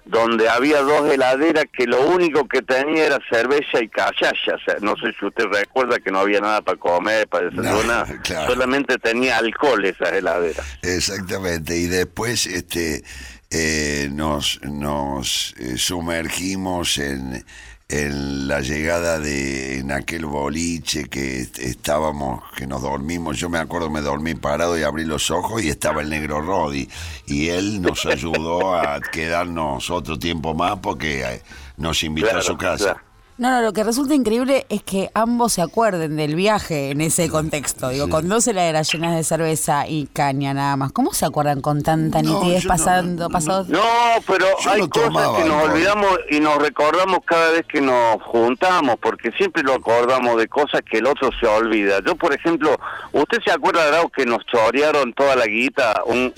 donde 0.05 0.49
había 0.49 0.83
dos 0.83 1.09
heladeras 1.11 1.65
que 1.73 1.87
lo 1.87 2.01
único 2.09 2.49
que 2.49 2.61
tenía 2.61 3.07
era 3.07 3.19
cerveza 3.31 3.81
y 3.81 3.89
cachaya. 3.89 4.57
no 4.81 4.97
sé 4.97 5.15
si 5.19 5.27
usted 5.27 5.45
recuerda 5.45 6.01
que 6.01 6.11
no 6.11 6.19
había 6.19 6.41
nada 6.41 6.61
para 6.61 6.77
comer, 6.77 7.29
para 7.29 7.51
desayunar, 7.51 8.07
solamente 8.47 8.99
tenía 8.99 9.39
alcohol 9.39 9.85
esa 9.85 10.09
heladera. 10.11 10.65
Exactamente, 10.83 11.77
y 11.77 11.87
después 11.87 12.47
este 12.47 13.05
eh, 13.51 14.09
nos, 14.11 14.61
nos 14.63 15.55
eh, 15.59 15.77
sumergimos 15.77 16.99
en 16.99 17.45
en 17.89 18.49
la 18.49 18.61
llegada 18.61 19.19
de 19.19 19.79
en 19.79 19.93
aquel 19.93 20.27
boliche 20.27 21.05
que 21.05 21.41
estábamos, 21.41 22.43
que 22.57 22.67
nos 22.67 22.83
dormimos, 22.83 23.39
yo 23.39 23.49
me 23.49 23.59
acuerdo 23.59 23.91
me 23.91 24.01
dormí 24.01 24.35
parado 24.35 24.79
y 24.79 24.83
abrí 24.83 25.05
los 25.05 25.31
ojos 25.31 25.63
y 25.63 25.69
estaba 25.69 26.01
el 26.01 26.11
negro 26.11 26.41
Rodi 26.41 26.89
y 27.27 27.49
él 27.49 27.83
nos 27.83 28.07
ayudó 28.07 28.75
a 28.75 29.01
quedarnos 29.01 29.91
otro 29.91 30.19
tiempo 30.19 30.55
más 30.55 30.79
porque 30.81 31.23
eh, 31.23 31.43
nos 31.77 32.03
invitó 32.03 32.37
a 32.37 32.43
su 32.43 32.57
casa. 32.57 33.03
No, 33.39 33.51
no, 33.51 33.63
lo 33.63 33.73
que 33.73 33.83
resulta 33.83 34.15
increíble 34.15 34.67
es 34.69 34.83
que 34.83 35.11
ambos 35.15 35.55
se 35.55 35.63
acuerden 35.63 36.17
del 36.17 36.35
viaje 36.35 36.91
en 36.91 37.01
ese 37.01 37.31
contexto. 37.31 37.89
Digo, 37.89 38.09
con 38.09 38.29
dos 38.29 38.47
heladeras 38.47 38.93
llenas 38.93 39.17
de 39.17 39.25
cerveza 39.25 39.89
y 39.89 40.07
caña 40.07 40.53
nada 40.53 40.77
más. 40.77 40.93
¿Cómo 40.93 41.15
se 41.15 41.25
acuerdan 41.25 41.63
con 41.63 41.83
tanta 41.83 42.21
nitidez 42.21 42.67
pasando, 42.67 43.29
no, 43.31 43.65
No, 43.65 43.83
pero 44.27 44.47
hay 44.67 44.87
cosas 44.89 45.29
que 45.39 45.45
nos 45.49 45.65
olvidamos 45.65 46.19
y 46.31 46.41
nos 46.41 46.59
recordamos 46.59 47.21
cada 47.25 47.51
vez 47.53 47.65
que 47.67 47.81
nos 47.81 48.23
juntamos, 48.23 48.97
porque 49.01 49.33
siempre 49.33 49.63
lo 49.63 49.75
acordamos 49.75 50.37
de 50.37 50.47
cosas 50.49 50.83
que 50.83 50.99
el 50.99 51.07
otro 51.07 51.31
se 51.41 51.47
olvida. 51.47 52.01
Yo, 52.05 52.15
por 52.17 52.35
ejemplo, 52.35 52.79
¿usted 53.13 53.39
se 53.45 53.51
acuerda, 53.51 53.91
de 53.91 54.03
que 54.15 54.27
nos 54.27 54.45
chorearon 54.45 55.15
toda 55.15 55.37
la 55.37 55.47
guita? 55.47 56.03
Un, 56.05 56.33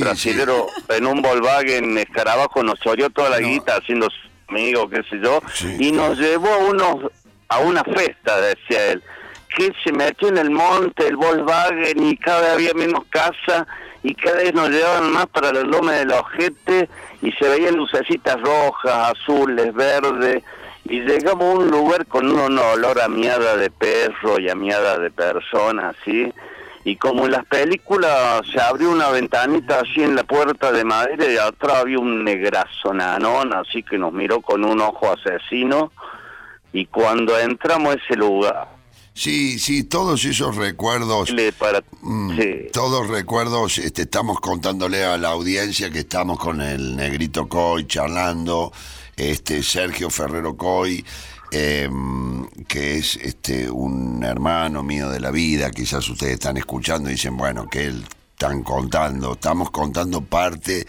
brasilero 0.00 0.66
en 0.88 1.06
un 1.06 1.22
Volkswagen 1.22 1.96
escarabajo 1.98 2.62
nos 2.62 2.80
choreó 2.80 3.10
toda 3.10 3.30
la 3.30 3.38
guita 3.38 3.76
haciendo 3.76 4.08
amigo, 4.52 4.88
qué 4.88 5.02
sé 5.08 5.18
yo, 5.22 5.40
y 5.78 5.92
nos 5.92 6.18
llevó 6.18 6.48
a, 6.48 6.58
unos, 6.58 7.10
a 7.48 7.58
una 7.60 7.82
fiesta, 7.84 8.40
decía 8.40 8.92
él, 8.92 9.02
que 9.56 9.72
se 9.82 9.92
metió 9.92 10.28
en 10.28 10.38
el 10.38 10.50
monte, 10.50 11.08
el 11.08 11.16
Volkswagen, 11.16 12.06
y 12.06 12.16
cada 12.16 12.40
vez 12.40 12.52
había 12.52 12.74
menos 12.74 13.04
casa, 13.08 13.66
y 14.02 14.14
cada 14.14 14.36
vez 14.36 14.52
nos 14.52 14.68
llevaban 14.68 15.12
más 15.12 15.26
para 15.26 15.52
la 15.52 15.62
loma 15.62 15.92
del 15.92 16.12
ojete, 16.12 16.88
y 17.22 17.32
se 17.32 17.48
veían 17.48 17.76
lucecitas 17.76 18.40
rojas, 18.40 19.16
azules, 19.16 19.72
verdes, 19.72 20.42
y 20.84 21.00
llegamos 21.00 21.44
a 21.44 21.58
un 21.58 21.70
lugar 21.70 22.06
con 22.06 22.30
un 22.30 22.58
olor 22.58 23.00
a 23.00 23.08
miada 23.08 23.56
de 23.56 23.70
perro 23.70 24.38
y 24.38 24.50
a 24.50 24.54
miada 24.54 24.98
de 24.98 25.10
persona, 25.10 25.90
así, 25.90 26.32
y 26.84 26.96
como 26.96 27.26
en 27.26 27.32
las 27.32 27.44
películas 27.46 28.42
se 28.52 28.60
abrió 28.60 28.90
una 28.90 29.08
ventanita 29.10 29.80
así 29.80 30.02
en 30.02 30.16
la 30.16 30.24
puerta 30.24 30.72
de 30.72 30.84
madera 30.84 31.32
y 31.32 31.36
atrás 31.36 31.78
había 31.78 31.98
un 31.98 32.24
negrazo 32.24 32.92
nanón, 32.92 33.52
así 33.52 33.82
que 33.82 33.98
nos 33.98 34.12
miró 34.12 34.40
con 34.40 34.64
un 34.64 34.80
ojo 34.80 35.12
asesino. 35.12 35.92
Y 36.72 36.86
cuando 36.86 37.38
entramos 37.38 37.94
a 37.94 37.98
ese 37.98 38.16
lugar 38.16 38.82
Sí, 39.14 39.58
sí, 39.58 39.84
todos 39.84 40.24
esos 40.24 40.56
recuerdos, 40.56 41.34
para, 41.58 41.82
mm, 42.00 42.38
todos 42.72 43.08
recuerdos, 43.08 43.76
este, 43.76 44.02
estamos 44.02 44.40
contándole 44.40 45.04
a 45.04 45.18
la 45.18 45.28
audiencia 45.28 45.90
que 45.90 46.00
estamos 46.00 46.38
con 46.38 46.62
el 46.62 46.96
negrito 46.96 47.46
Coy 47.46 47.86
charlando, 47.86 48.72
este 49.14 49.62
Sergio 49.62 50.08
Ferrero 50.08 50.56
Coy, 50.56 51.04
Em, 51.54 52.46
que 52.66 52.96
es 52.96 53.16
este 53.16 53.70
un 53.70 54.24
hermano 54.24 54.82
mío 54.82 55.10
de 55.10 55.20
la 55.20 55.30
vida, 55.30 55.70
quizás 55.70 56.08
ustedes 56.08 56.34
están 56.34 56.56
escuchando 56.56 57.10
y 57.10 57.12
dicen, 57.12 57.36
bueno, 57.36 57.68
que 57.68 57.84
él 57.88 58.06
están 58.32 58.62
contando, 58.62 59.34
estamos 59.34 59.70
contando 59.70 60.22
parte 60.22 60.86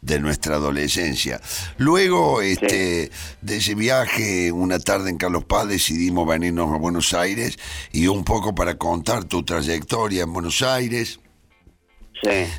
de 0.00 0.18
nuestra 0.18 0.54
adolescencia. 0.54 1.38
Luego 1.76 2.40
este, 2.40 3.10
de 3.42 3.56
ese 3.58 3.74
viaje, 3.74 4.50
una 4.52 4.78
tarde 4.78 5.10
en 5.10 5.18
Carlos 5.18 5.44
Paz, 5.44 5.68
decidimos 5.68 6.26
venirnos 6.26 6.72
a 6.72 6.78
Buenos 6.78 7.12
Aires 7.12 7.58
y 7.92 8.06
un 8.06 8.24
poco 8.24 8.54
para 8.54 8.76
contar 8.78 9.24
tu 9.24 9.42
trayectoria 9.42 10.22
en 10.22 10.32
Buenos 10.32 10.62
Aires. 10.62 11.20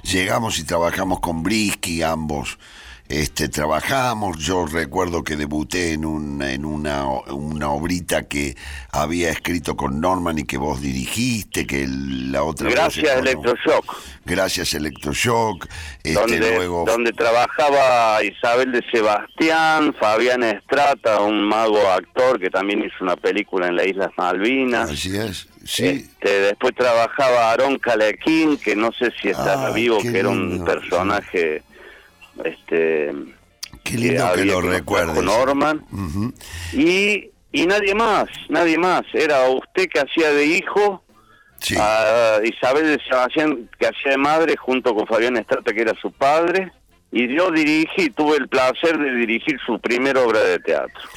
Llegamos 0.03 0.59
y 0.59 0.63
trabajamos 0.63 1.21
con 1.21 1.41
Brisky, 1.41 2.03
ambos 2.03 2.59
este, 3.09 3.47
trabajamos, 3.47 4.37
yo 4.39 4.65
recuerdo 4.65 5.23
que 5.23 5.37
debuté 5.37 5.93
en, 5.93 6.03
un, 6.03 6.41
en 6.41 6.65
una, 6.65 7.05
una 7.05 7.69
obrita 7.69 8.27
que 8.27 8.55
había 8.91 9.29
escrito 9.29 9.77
con 9.77 10.01
Norman 10.01 10.39
y 10.39 10.43
que 10.43 10.57
vos 10.57 10.81
dirigiste, 10.81 11.65
que 11.65 11.87
la 11.87 12.43
otra... 12.43 12.69
Gracias 12.69 13.17
Electroshock. 13.17 13.95
Gracias 14.25 14.73
Electroshock. 14.73 15.67
Este, 16.03 16.19
donde, 16.19 16.55
luego... 16.55 16.83
donde 16.85 17.13
trabajaba 17.13 18.21
Isabel 18.23 18.73
de 18.73 18.83
Sebastián, 18.91 19.95
Fabián 19.97 20.43
Estrata, 20.43 21.21
un 21.21 21.47
mago 21.47 21.89
actor 21.89 22.39
que 22.39 22.49
también 22.49 22.83
hizo 22.83 22.95
una 23.01 23.15
película 23.15 23.67
en 23.67 23.77
las 23.77 23.87
Islas 23.87 24.11
Malvinas. 24.17 24.91
Así 24.91 25.15
es. 25.15 25.47
Sí. 25.63 25.85
Este, 25.85 26.41
después 26.41 26.75
trabajaba 26.75 27.51
Aaron 27.51 27.77
Calequín, 27.77 28.57
que 28.57 28.75
no 28.75 28.91
sé 28.91 29.13
si 29.21 29.29
está 29.29 29.67
ah, 29.67 29.71
vivo, 29.71 29.99
que 30.01 30.19
era 30.19 30.29
un 30.29 30.63
personaje 30.65 31.63
este 32.43 33.11
Qué 33.83 33.97
lindo 33.97 34.31
que, 34.33 34.45
lo 34.45 34.61
recuerdes. 34.61 35.23
Norman. 35.23 35.85
y, 36.73 37.29
y 37.51 37.65
nadie 37.65 37.95
más, 37.95 38.27
nadie 38.49 38.77
más. 38.77 39.03
Era 39.13 39.49
usted 39.49 39.87
que 39.87 39.99
hacía 39.99 40.31
de 40.31 40.45
hijo, 40.45 41.03
a 41.79 42.39
Isabel 42.43 42.97
de 42.97 43.03
Sebastián 43.03 43.69
que 43.79 43.87
hacía 43.87 44.11
de 44.11 44.17
madre, 44.17 44.55
junto 44.57 44.93
con 44.93 45.07
Fabián 45.07 45.37
Estrata 45.37 45.73
que 45.73 45.81
era 45.81 45.93
su 46.01 46.11
padre. 46.11 46.71
Y 47.11 47.33
yo 47.33 47.49
dirigí, 47.51 48.09
tuve 48.09 48.37
el 48.37 48.49
placer 48.49 48.97
de 48.97 49.15
dirigir 49.15 49.57
su 49.65 49.79
primera 49.79 50.21
obra 50.21 50.41
de 50.41 50.59
teatro. 50.59 51.09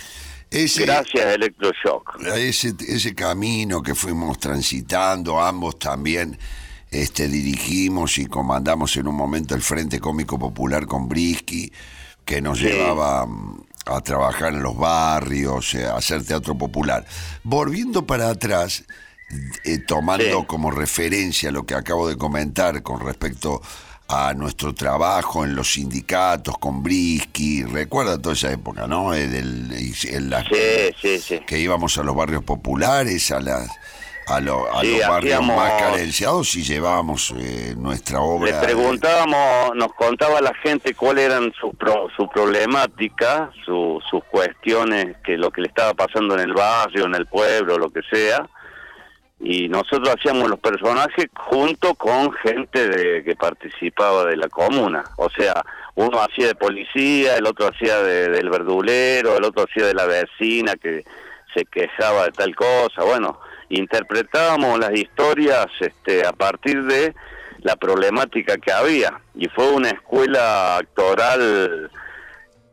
Gracias, 0.51 1.35
Electroshock. 1.35 2.21
Ese, 2.37 2.75
ese 2.89 3.15
camino 3.15 3.83
que 3.83 3.95
fuimos 3.95 4.39
transitando, 4.39 5.41
ambos 5.41 5.79
también 5.79 6.39
este, 6.91 7.29
dirigimos 7.29 8.19
y 8.19 8.27
comandamos 8.27 8.97
en 8.97 9.07
un 9.07 9.15
momento 9.15 9.55
el 9.55 9.63
Frente 9.63 10.01
Cómico 10.01 10.39
Popular 10.39 10.87
con 10.87 11.09
Brisky, 11.09 11.73
que 12.25 12.41
nos 12.41 12.61
llevaba 12.61 13.27
mm, 13.27 13.63
a 13.87 14.01
trabajar 14.01 14.53
en 14.53 14.63
los 14.63 14.77
barrios, 14.77 15.75
eh, 15.75 15.87
a 15.87 15.97
hacer 15.97 16.25
teatro 16.25 16.57
popular. 16.57 17.05
Volviendo 17.43 18.07
para 18.07 18.31
atrás, 18.31 18.85
eh, 19.65 19.79
tomando 19.79 20.47
como 20.47 20.71
referencia 20.71 21.51
lo 21.51 21.65
que 21.65 21.75
acabo 21.75 22.09
de 22.09 22.17
comentar 22.17 22.83
con 22.83 23.01
respecto 23.01 23.63
a 24.09 24.35
nuestro 24.35 24.75
trabajo 24.75 25.45
en 25.45 25.55
los 25.55 25.73
sindicatos 25.73 26.59
con 26.59 26.83
Brisky, 26.83 27.63
recuerda 27.63 28.21
toda 28.21 28.35
esa 28.35 28.51
época, 28.51 28.89
¿no? 28.89 29.15
Eh, 29.15 29.25
en 29.25 30.31
la, 30.31 30.43
sí, 30.43 30.93
sí, 31.01 31.19
sí. 31.21 31.41
Que 31.47 31.61
íbamos 31.61 31.97
a 31.97 32.03
los 32.03 32.17
barrios 32.17 32.43
populares, 32.43 33.31
a 33.31 33.39
las 33.39 33.71
a, 34.31 34.37
a 34.37 34.41
los 34.41 35.09
barrios 35.09 35.43
más 35.47 35.73
carenciados 35.83 36.55
y 36.57 36.63
llevábamos 36.63 37.35
eh, 37.37 37.75
nuestra 37.77 38.21
obra. 38.21 38.51
Le 38.51 38.67
preguntábamos, 38.67 39.75
nos 39.75 39.93
contaba 39.95 40.41
la 40.41 40.55
gente 40.55 40.95
cuál 40.95 41.19
eran 41.19 41.53
su, 41.61 41.77
su 42.17 42.29
problemática, 42.29 43.51
sus 43.65 44.03
cuestiones, 44.31 45.17
que 45.25 45.37
lo 45.37 45.51
que 45.51 45.63
le 45.63 45.69
estaba 45.69 45.95
pasando 45.95 46.35
en 46.35 46.41
el 46.41 46.53
barrio, 46.53 47.07
en 47.07 47.15
el 47.15 47.27
pueblo, 47.27 47.79
lo 47.79 47.91
que 47.91 48.03
sea 48.11 48.49
y 49.43 49.69
nosotros 49.69 50.11
hacíamos 50.11 50.51
los 50.51 50.61
personajes 50.61 51.27
junto 51.35 51.95
con 51.95 52.31
gente 52.33 52.89
de, 52.89 53.25
que 53.25 53.35
participaba 53.35 54.27
de 54.27 54.37
la 54.37 54.49
comuna. 54.49 55.03
O 55.17 55.31
sea, 55.31 55.65
uno 55.95 56.21
hacía 56.21 56.49
de 56.49 56.55
policía, 56.55 57.37
el 57.37 57.47
otro 57.47 57.69
hacía 57.69 58.03
de, 58.03 58.29
del 58.29 58.51
verdulero, 58.51 59.39
el 59.39 59.45
otro 59.45 59.65
hacía 59.65 59.87
de 59.87 59.95
la 59.95 60.05
vecina 60.05 60.75
que 60.77 61.05
se 61.55 61.65
quejaba 61.65 62.27
de 62.27 62.33
tal 62.33 62.55
cosa. 62.55 63.03
Bueno, 63.03 63.41
interpretábamos 63.71 64.79
las 64.79 64.93
historias 64.93 65.67
este, 65.81 66.27
a 66.27 66.33
partir 66.33 66.85
de 66.85 67.15
la 67.63 67.77
problemática 67.77 68.57
que 68.59 68.73
había. 68.73 69.21
Y 69.35 69.49
fue 69.49 69.71
una 69.73 69.91
escuela 69.91 70.77
actoral 70.77 71.91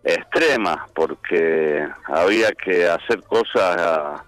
extrema, 0.03 0.87
porque 0.93 1.85
había 2.05 2.51
que 2.51 2.87
hacer 2.87 3.21
cosas 3.23 4.21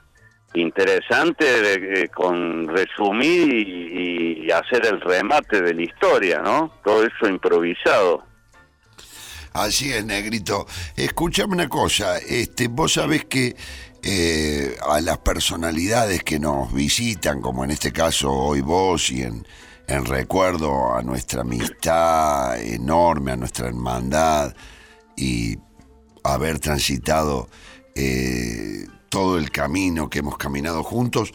interesante 0.53 1.45
de, 1.45 2.09
con 2.09 2.67
resumir 2.67 3.51
y, 3.51 4.51
hacer 4.51 4.83
el 4.87 4.99
remate 4.99 5.61
de 5.61 5.75
la 5.75 5.83
historia, 5.83 6.39
¿no? 6.39 6.73
Todo 6.83 7.05
eso 7.05 7.29
improvisado. 7.29 8.23
Así 9.53 9.93
es, 9.93 10.03
Negrito. 10.03 10.65
Escúchame 10.95 11.53
una 11.53 11.69
cosa, 11.69 12.17
este, 12.17 12.67
vos 12.67 12.93
sabés 12.93 13.25
que 13.25 13.55
eh, 14.01 14.77
a 14.87 15.01
las 15.01 15.17
personalidades 15.17 16.23
que 16.23 16.39
nos 16.39 16.73
visitan, 16.73 17.41
como 17.41 17.63
en 17.63 17.71
este 17.71 17.91
caso 17.91 18.31
hoy 18.31 18.61
vos 18.61 19.11
y 19.11 19.23
en, 19.23 19.45
recuerdo 20.05 20.93
a 20.93 21.01
nuestra 21.01 21.41
amistad 21.41 22.61
enorme, 22.61 23.31
a 23.31 23.35
nuestra 23.35 23.67
hermandad 23.67 24.55
y 25.17 25.57
haber 26.23 26.59
transitado 26.59 27.49
eh, 27.95 28.85
todo 29.09 29.37
el 29.37 29.51
camino 29.51 30.09
que 30.09 30.19
hemos 30.19 30.37
caminado 30.37 30.83
juntos. 30.83 31.33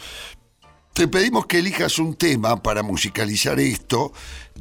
Te 0.93 1.09
pedimos 1.09 1.47
que 1.47 1.59
elijas 1.59 1.99
un 1.99 2.15
tema 2.15 2.63
para 2.63 2.83
musicalizar 2.85 3.59
esto. 3.59 4.13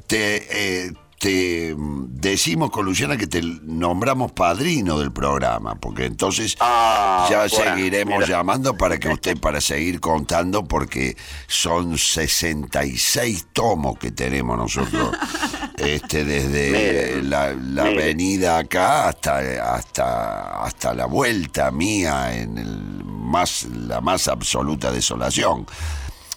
Te, 0.08 0.88
eh, 0.88 0.94
te 1.24 1.74
decimos 1.78 2.70
con 2.70 2.84
Luciana 2.84 3.16
que 3.16 3.28
te 3.28 3.42
nombramos 3.42 4.34
padrino 4.34 5.00
del 5.00 5.14
programa, 5.14 5.76
porque 5.76 6.04
entonces 6.04 6.58
ah, 6.60 7.26
ya 7.32 7.48
seguiremos 7.48 8.28
llamando 8.28 8.76
para 8.76 9.00
que 9.00 9.08
usted, 9.08 9.40
para 9.40 9.62
seguir 9.62 10.02
contando, 10.02 10.66
porque 10.66 11.16
son 11.48 11.98
66 11.98 13.48
tomos 13.54 13.98
que 13.98 14.12
tenemos 14.12 14.58
nosotros, 14.58 15.16
este, 15.78 16.26
desde 16.26 17.24
la, 17.24 17.54
la 17.54 17.84
avenida 17.84 18.58
acá 18.58 19.08
hasta, 19.08 19.76
hasta, 19.76 20.62
hasta 20.66 20.94
la 20.94 21.06
vuelta 21.06 21.72
mía 21.72 22.36
en 22.36 22.58
el 22.58 23.06
más, 23.06 23.64
la 23.64 24.02
más 24.02 24.28
absoluta 24.28 24.92
desolación 24.92 25.66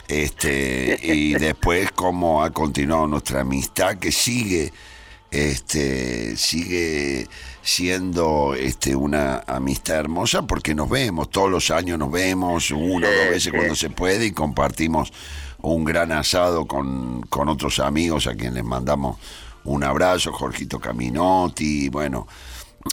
este 0.09 0.99
y 1.03 1.35
después 1.38 1.90
cómo 1.92 2.42
ha 2.42 2.51
continuado 2.51 3.07
nuestra 3.07 3.40
amistad 3.40 3.97
que 3.97 4.12
sigue 4.12 4.73
este 5.31 6.37
sigue 6.37 7.29
siendo 7.62 8.55
este 8.55 8.95
una 8.95 9.42
amistad 9.47 9.97
hermosa 9.97 10.42
porque 10.42 10.75
nos 10.75 10.88
vemos 10.88 11.31
todos 11.31 11.51
los 11.51 11.71
años 11.71 11.99
nos 11.99 12.11
vemos 12.11 12.71
una 12.71 13.09
o 13.09 13.11
dos 13.11 13.31
veces 13.31 13.53
cuando 13.53 13.75
se 13.75 13.90
puede 13.90 14.27
y 14.27 14.31
compartimos 14.31 15.12
un 15.62 15.85
gran 15.85 16.12
asado 16.12 16.66
con, 16.66 17.23
con 17.23 17.49
otros 17.49 17.81
amigos 17.81 18.29
a 18.29 18.35
quienes 18.35 18.55
les 18.55 18.64
mandamos 18.64 19.19
un 19.64 19.83
abrazo 19.83 20.33
Jorgito 20.33 20.79
Caminotti 20.79 21.88
bueno 21.88 22.29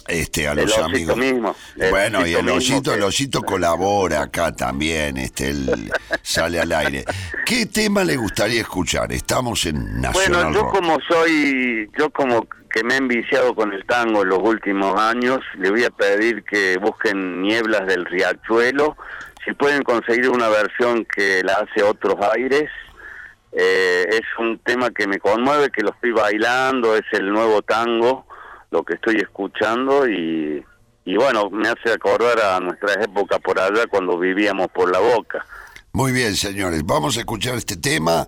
este 0.08 0.48
a 0.48 0.54
los 0.54 0.76
amigos. 0.78 1.16
mismo, 1.16 1.54
bueno 1.90 2.26
y 2.26 2.34
el 2.34 2.48
osito 2.48 2.94
el 2.94 3.02
osito 3.02 3.42
colabora 3.46 4.22
acá 4.22 4.52
también 4.52 5.16
este 5.16 5.50
él 5.50 5.90
sale 6.22 6.60
al 6.60 6.72
aire. 6.72 7.04
Qué 7.44 7.66
tema 7.66 8.04
le 8.04 8.16
gustaría 8.16 8.60
escuchar 8.60 9.12
estamos 9.12 9.66
en 9.66 10.00
Nacional 10.00 10.52
bueno 10.52 10.52
yo 10.52 10.68
como 10.68 10.98
soy 11.08 11.90
yo 11.98 12.10
como 12.10 12.46
que 12.70 12.82
me 12.82 12.94
he 12.94 12.96
enviciado 12.96 13.54
con 13.54 13.72
el 13.72 13.84
tango 13.86 14.22
en 14.22 14.28
los 14.28 14.40
últimos 14.40 14.98
años 15.00 15.40
le 15.58 15.70
voy 15.70 15.84
a 15.84 15.90
pedir 15.90 16.44
que 16.44 16.76
busquen 16.78 17.42
nieblas 17.42 17.86
del 17.86 18.04
riachuelo. 18.04 18.96
Si 19.44 19.52
pueden 19.52 19.82
conseguir 19.82 20.30
una 20.30 20.48
versión 20.48 21.04
que 21.04 21.42
la 21.44 21.54
hace 21.54 21.82
otros 21.82 22.16
aires 22.34 22.70
eh, 23.56 24.06
es 24.08 24.22
un 24.38 24.58
tema 24.58 24.90
que 24.90 25.06
me 25.06 25.20
conmueve 25.20 25.70
que 25.70 25.82
lo 25.82 25.90
estoy 25.90 26.10
bailando 26.10 26.96
es 26.96 27.04
el 27.12 27.30
nuevo 27.30 27.62
tango 27.62 28.26
lo 28.74 28.82
que 28.82 28.94
estoy 28.94 29.16
escuchando 29.18 30.08
y, 30.08 30.64
y 31.04 31.16
bueno, 31.16 31.48
me 31.48 31.68
hace 31.68 31.92
acordar 31.92 32.40
a 32.40 32.58
nuestra 32.58 32.94
época 33.04 33.38
por 33.38 33.58
allá 33.58 33.86
cuando 33.88 34.18
vivíamos 34.18 34.66
por 34.68 34.90
la 34.90 34.98
boca. 34.98 35.46
Muy 35.92 36.10
bien, 36.10 36.34
señores, 36.34 36.84
vamos 36.84 37.16
a 37.16 37.20
escuchar 37.20 37.54
este 37.54 37.76
tema 37.76 38.26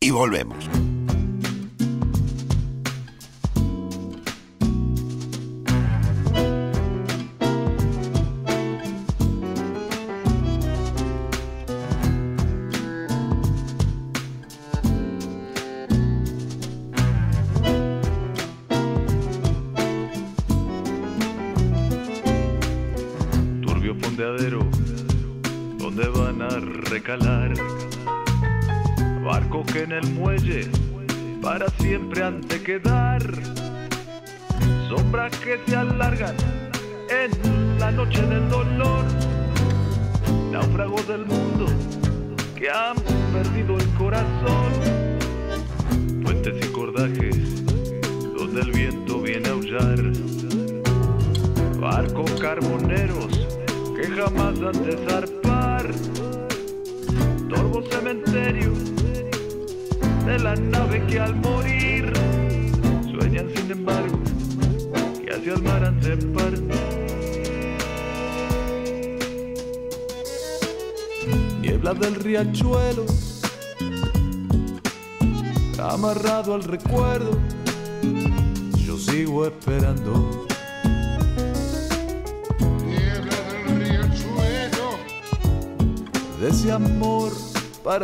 y 0.00 0.10
volvemos. 0.10 0.68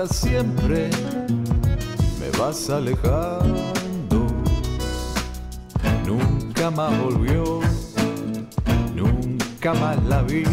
Siempre 0.07 0.91
me 2.19 2.39
vas 2.39 2.71
a 2.71 2.79
alejar 2.79 3.43
nunca 6.07 6.71
más 6.71 7.03
volvió, 7.03 7.61
nunca 8.95 9.75
más 9.75 10.03
la 10.05 10.23
vi, 10.23 10.45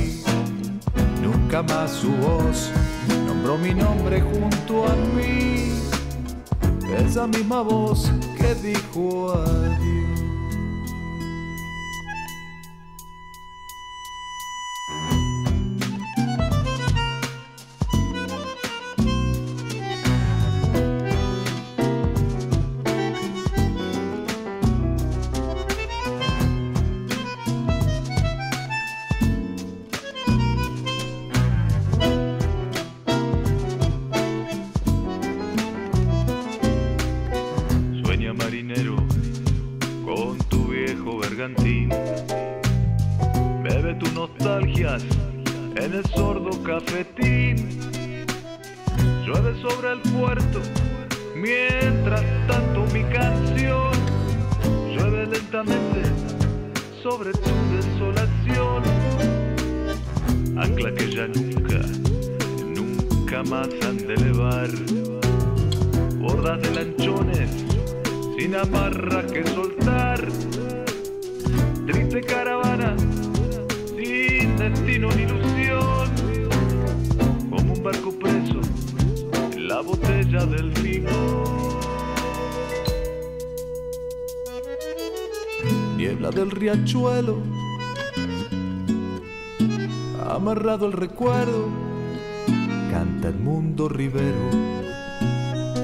nunca 1.22 1.62
más 1.64 1.92
su 1.92 2.10
en 44.98 45.94
el 45.94 46.04
sordo 46.16 46.52
cafetín. 46.64 47.80
Llueve 49.26 49.54
sobre 49.62 49.92
el 49.94 50.02
puerto, 50.02 50.62
mientras 51.36 52.24
tanto 52.48 52.86
mi 52.92 53.04
canción 53.04 53.92
llueve 54.92 55.28
lentamente 55.28 56.02
sobre 57.04 57.32
tu 57.34 57.50
desolación. 57.76 58.84
Ancla 60.58 60.94
que 60.96 61.12
ya 61.12 61.28
nunca, 61.28 61.82
nunca 62.66 63.44
más 63.44 63.70
han 63.84 63.98
de 63.98 64.14
elevar. 64.16 64.70
Bordas 66.16 66.62
de 66.62 66.72
lanchones, 66.72 67.50
sin 68.38 68.56
amarra 68.56 69.26
que 69.28 69.46
soltar. 69.48 70.28
Triste 71.86 72.22
caravana 72.22 72.69
destino 74.70 75.12
en 75.12 75.20
ilusión, 75.20 76.10
como 77.50 77.74
un 77.74 77.84
barco 77.84 78.12
preso 78.12 78.62
en 79.54 79.68
la 79.68 79.82
botella 79.82 80.46
del 80.46 80.74
timón. 80.74 81.80
Niebla 85.98 86.30
del 86.32 86.52
riachuelo, 86.52 87.38
amarrado 90.30 90.86
el 90.86 90.94
recuerdo, 90.94 91.68
canta 92.92 93.30
el 93.30 93.36
mundo 93.40 93.90
Rivero. 93.90 94.50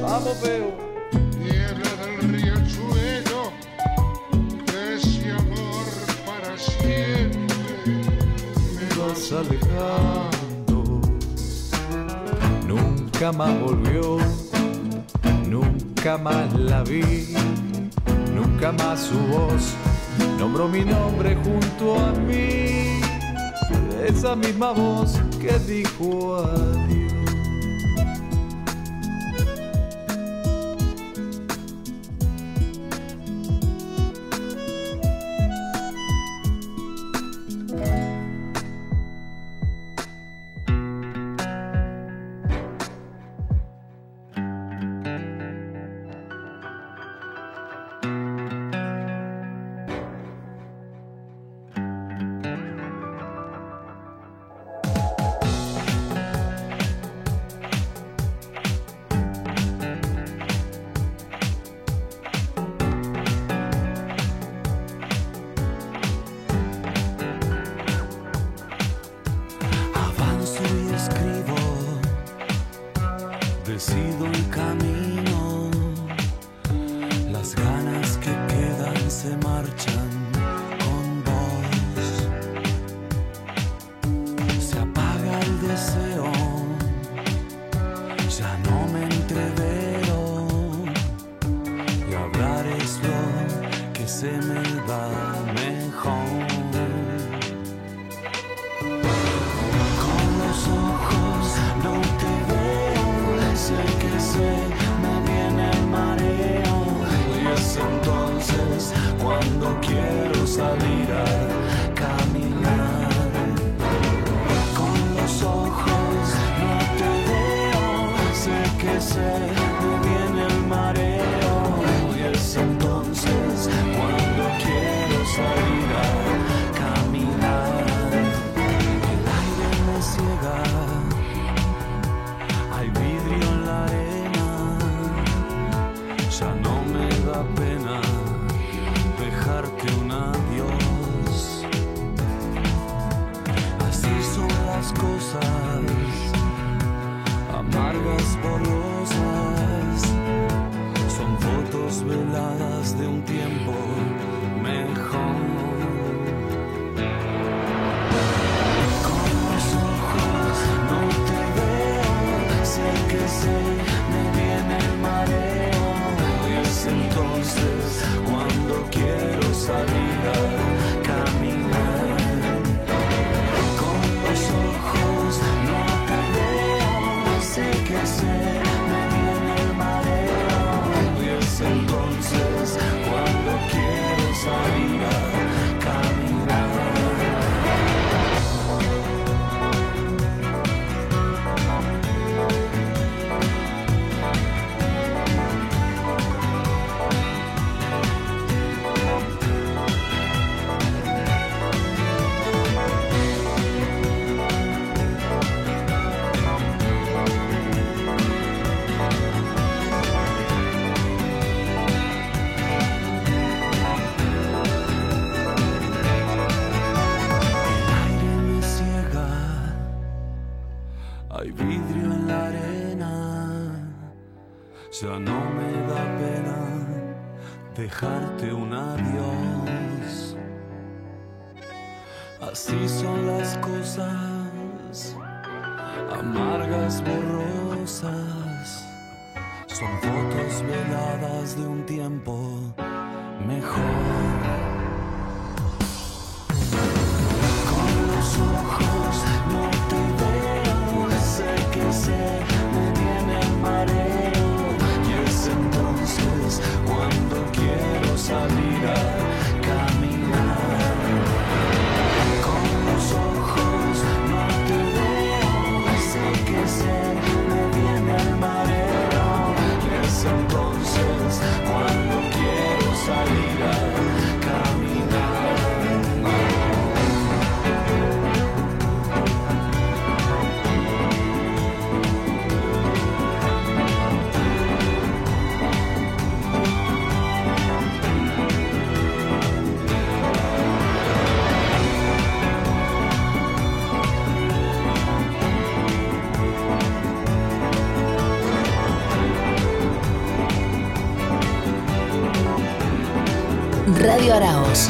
Vamos, 0.01 0.41
veo. 0.43 0.84
alejando. 9.47 11.01
Nunca 12.67 13.31
más 13.31 13.59
volvió, 13.61 14.17
nunca 15.47 16.17
más 16.17 16.53
la 16.53 16.83
vi, 16.83 17.35
nunca 18.33 18.71
más 18.71 18.99
su 19.01 19.17
voz 19.27 19.75
nombró 20.37 20.67
mi 20.67 20.83
nombre 20.83 21.35
junto 21.35 21.99
a 21.99 22.11
mí. 22.11 22.99
Esa 24.05 24.35
misma 24.35 24.71
voz 24.71 25.19
que 25.41 25.57
dijo 25.59 26.35
a 26.37 26.84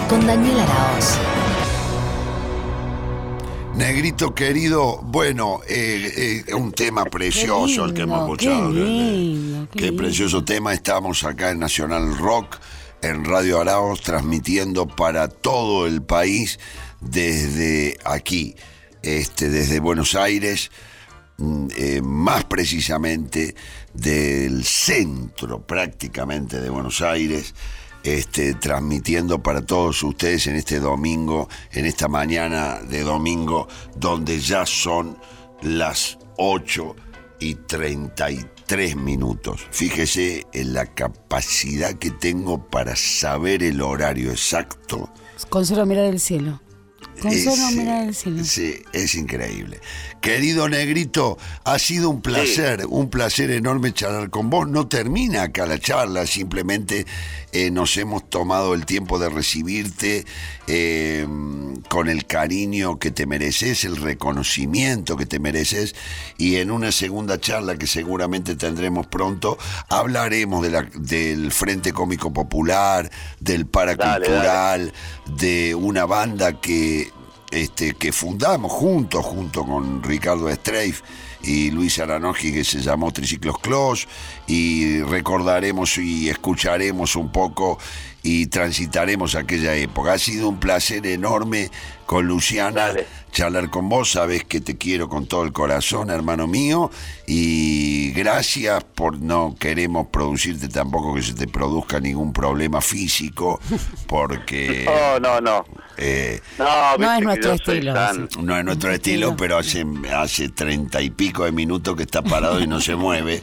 Con 0.10 0.26
Daniel 0.26 0.60
Araos. 0.62 1.16
Negrito 3.76 4.34
querido, 4.34 5.00
bueno, 5.04 5.60
eh, 5.70 6.44
eh, 6.48 6.54
un 6.56 6.72
tema 6.72 7.06
precioso 7.06 7.86
el 7.86 7.94
que 7.94 8.02
hemos 8.02 8.22
escuchado. 8.22 8.74
qué 8.74 8.80
lindo, 8.80 9.68
qué 9.72 9.80
Qué 9.80 9.86
lindo. 9.86 10.02
precioso 10.02 10.44
tema. 10.44 10.74
Estamos 10.74 11.24
acá 11.24 11.52
en 11.52 11.60
Nacional 11.60 12.18
Rock, 12.18 12.58
en 13.04 13.26
Radio 13.26 13.62
Araos, 13.62 14.02
transmitiendo 14.02 14.88
para 14.88 15.28
todo 15.28 15.86
el 15.86 16.02
país 16.02 16.60
desde 17.00 18.00
aquí, 18.06 18.56
este, 19.04 19.50
desde 19.50 19.80
Buenos 19.80 20.16
Aires, 20.16 20.72
mm, 21.38 21.68
eh, 21.78 22.02
más 22.02 22.44
precisamente 22.46 23.54
del 23.94 24.64
centro 24.66 25.62
prácticamente 25.62 26.60
de 26.60 26.72
Buenos 26.72 27.02
Aires. 27.02 27.54
Este, 28.06 28.54
transmitiendo 28.54 29.42
para 29.42 29.66
todos 29.66 30.04
ustedes 30.04 30.46
en 30.46 30.58
este 30.58 30.80
domingo, 30.80 31.50
en 31.72 31.88
esta 31.88 32.08
mañana 32.08 32.80
de 32.80 33.02
domingo, 33.02 33.68
donde 33.96 34.40
ya 34.40 34.68
son 34.68 35.18
las 35.64 36.20
8 36.38 36.96
y 37.40 37.56
33 37.56 38.96
minutos. 38.96 39.66
Fíjese 39.72 40.46
en 40.54 40.76
la 40.76 40.86
capacidad 40.86 41.96
que 41.96 42.12
tengo 42.12 42.68
para 42.70 42.96
saber 42.96 43.64
el 43.64 43.82
horario 43.82 44.30
exacto. 44.30 45.12
Con 45.50 45.66
solo 45.66 45.88
mirar 45.88 46.06
el 46.06 46.20
cielo. 46.20 46.62
Con 47.20 47.32
Es, 47.32 47.46
solo 47.46 47.72
mirar 47.72 48.04
el 48.08 48.14
cielo. 48.14 48.44
Sí, 48.44 48.84
es 48.94 49.16
increíble. 49.16 49.80
Querido 50.22 50.68
Negrito, 50.68 51.38
ha 51.64 51.80
sido 51.80 52.10
un 52.10 52.22
placer, 52.22 52.86
un 52.88 53.10
placer 53.10 53.52
enorme 53.52 53.94
charlar 53.94 54.30
con 54.30 54.50
vos. 54.50 54.68
No 54.68 54.88
termina 54.88 55.44
acá 55.44 55.66
la 55.66 55.80
charla, 55.80 56.26
simplemente 56.26 57.06
eh, 57.56 57.72
nos 57.72 57.96
hemos 57.98 58.30
tomado 58.30 58.74
el 58.74 58.86
tiempo 58.86 59.18
de 59.18 59.30
recibirte 59.30 60.26
eh, 60.68 61.26
con 61.90 62.10
el 62.10 62.26
cariño 62.26 63.00
que 63.00 63.12
te 63.12 63.26
mereces, 63.26 63.86
el 63.86 63.96
reconocimiento 63.96 65.16
que 65.16 65.26
te 65.26 65.40
mereces. 65.40 65.96
Y 66.38 66.58
en 66.58 66.70
una 66.72 66.92
segunda 66.92 67.40
charla 67.40 67.78
que 67.78 67.88
seguramente 67.88 68.56
tendremos 68.56 69.08
pronto, 69.08 69.58
hablaremos 69.90 70.64
de 70.64 70.70
la- 70.72 70.90
del 70.96 71.52
Frente 71.52 71.94
Cómico 71.94 72.34
Popular, 72.34 73.10
del 73.40 73.66
Paracultural, 73.66 74.94
de 75.38 75.76
una 75.76 76.06
banda 76.06 76.60
que 76.60 77.10
este, 77.52 77.94
que 77.94 78.12
fundamos 78.12 78.72
juntos, 78.72 79.24
junto 79.24 79.64
con 79.66 80.04
Ricardo 80.04 80.50
Streif 80.52 81.02
y 81.42 81.70
Luis 81.72 82.00
Aranoji, 82.00 82.52
que 82.52 82.64
se 82.66 82.82
llamó 82.82 83.14
Triciclos 83.14 83.60
Clos, 83.60 84.08
y 84.48 85.02
recordaremos 85.02 85.98
y 85.98 86.30
escucharemos 86.30 87.16
un 87.16 87.32
poco 87.32 87.78
y 88.24 88.48
transitaremos 88.48 89.36
aquella 89.36 89.76
época. 89.76 90.14
Ha 90.14 90.18
sido 90.20 90.50
un 90.50 90.60
placer 90.60 91.06
enorme 91.06 91.70
con 92.08 92.28
Luciana 92.28 92.88
Dale. 92.88 93.06
charlar 93.32 93.70
con 93.70 93.88
vos, 93.90 94.12
sabes 94.12 94.44
que 94.44 94.62
te 94.62 94.78
quiero 94.78 95.10
con 95.10 95.28
todo 95.28 95.44
el 95.44 95.52
corazón, 95.54 96.10
hermano 96.10 96.48
mío, 96.48 96.90
y 97.28 98.12
gracias 98.14 98.84
por 98.84 99.20
no 99.20 99.56
queremos 99.60 100.08
producirte 100.08 100.68
tampoco 100.70 101.14
que 101.16 101.22
se 101.24 101.34
te 101.34 101.48
produzca 101.48 102.00
ningún 102.00 102.34
problema 102.34 102.82
físico, 102.82 103.60
porque... 104.08 104.86
No, 104.86 105.20
no, 105.20 105.42
no. 105.42 105.66
eh, 105.98 106.42
No, 106.58 106.98
No 106.98 107.14
es 107.14 107.22
nuestro 107.22 107.54
estilo, 107.54 107.94
tan- 107.94 108.30
no 108.42 108.58
es 108.58 108.66
nuestro 108.66 108.92
estilo, 108.92 109.36
pero 109.36 109.58
hace 109.58 109.86
hace 110.16 110.50
treinta 110.50 111.02
y 111.02 111.10
pico 111.10 111.46
de 111.46 111.52
minutos 111.52 111.96
que 111.96 112.04
está 112.04 112.22
parado 112.24 112.60
y 112.62 112.68
no 112.68 112.80
se 112.82 112.96
mueve 112.96 113.42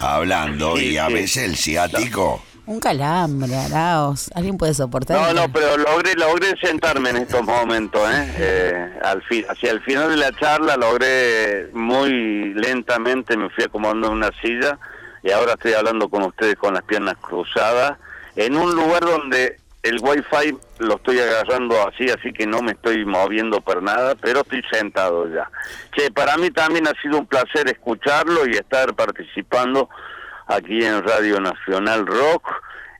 hablando 0.00 0.78
y 0.78 0.96
a 0.96 1.06
sí. 1.08 1.14
veces 1.14 1.44
el 1.44 1.56
ciático 1.56 2.42
Un 2.66 2.80
calambre, 2.80 3.54
Araos. 3.56 4.30
¿Alguien 4.34 4.56
puede 4.56 4.72
soportar? 4.74 5.20
No, 5.20 5.32
no, 5.34 5.52
pero 5.52 5.76
logré, 5.76 6.14
logré 6.14 6.54
sentarme 6.60 7.10
en 7.10 7.18
estos 7.18 7.42
momentos, 7.42 8.00
¿eh? 8.10 8.34
Eh, 8.38 8.98
al 9.02 9.22
fin, 9.22 9.44
hacia 9.48 9.70
el 9.70 9.82
final 9.82 10.08
de 10.08 10.16
la 10.16 10.32
charla 10.32 10.76
logré 10.76 11.68
muy 11.74 12.54
lentamente, 12.54 13.36
me 13.36 13.50
fui 13.50 13.64
acomodando 13.64 14.06
en 14.08 14.14
una 14.14 14.30
silla 14.40 14.78
y 15.22 15.30
ahora 15.30 15.52
estoy 15.54 15.74
hablando 15.74 16.08
con 16.08 16.22
ustedes 16.22 16.56
con 16.56 16.74
las 16.74 16.84
piernas 16.84 17.16
cruzadas, 17.20 17.98
en 18.36 18.56
un 18.56 18.74
lugar 18.74 19.02
donde 19.02 19.58
el 19.84 19.98
wifi 20.00 20.56
lo 20.78 20.96
estoy 20.96 21.18
agarrando 21.18 21.76
así, 21.86 22.08
así 22.08 22.32
que 22.32 22.46
no 22.46 22.62
me 22.62 22.72
estoy 22.72 23.04
moviendo 23.04 23.60
por 23.60 23.82
nada, 23.82 24.14
pero 24.14 24.40
estoy 24.40 24.62
sentado 24.72 25.28
ya. 25.28 25.50
Che, 25.94 26.10
para 26.10 26.38
mí 26.38 26.50
también 26.50 26.88
ha 26.88 27.00
sido 27.02 27.18
un 27.18 27.26
placer 27.26 27.68
escucharlo 27.68 28.46
y 28.46 28.52
estar 28.52 28.94
participando 28.94 29.90
aquí 30.46 30.82
en 30.82 31.02
Radio 31.02 31.38
Nacional 31.38 32.06
Rock. 32.06 32.48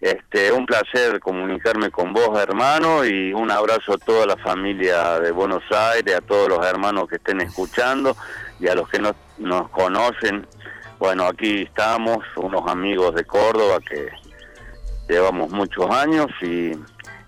Este, 0.02 0.52
un 0.52 0.66
placer 0.66 1.20
comunicarme 1.20 1.90
con 1.90 2.12
vos, 2.12 2.38
hermano, 2.38 3.02
y 3.06 3.32
un 3.32 3.50
abrazo 3.50 3.94
a 3.94 3.98
toda 3.98 4.26
la 4.26 4.36
familia 4.36 5.18
de 5.20 5.30
Buenos 5.30 5.62
Aires, 5.70 6.14
a 6.14 6.20
todos 6.20 6.50
los 6.50 6.66
hermanos 6.66 7.08
que 7.08 7.16
estén 7.16 7.40
escuchando 7.40 8.14
y 8.60 8.68
a 8.68 8.74
los 8.74 8.86
que 8.90 8.98
no 8.98 9.16
nos 9.38 9.70
conocen. 9.70 10.46
Bueno, 10.98 11.24
aquí 11.24 11.62
estamos, 11.62 12.18
unos 12.36 12.70
amigos 12.70 13.14
de 13.14 13.24
Córdoba 13.24 13.78
que 13.80 14.10
llevamos 15.08 15.50
muchos 15.50 15.90
años 15.90 16.26
y, 16.42 16.72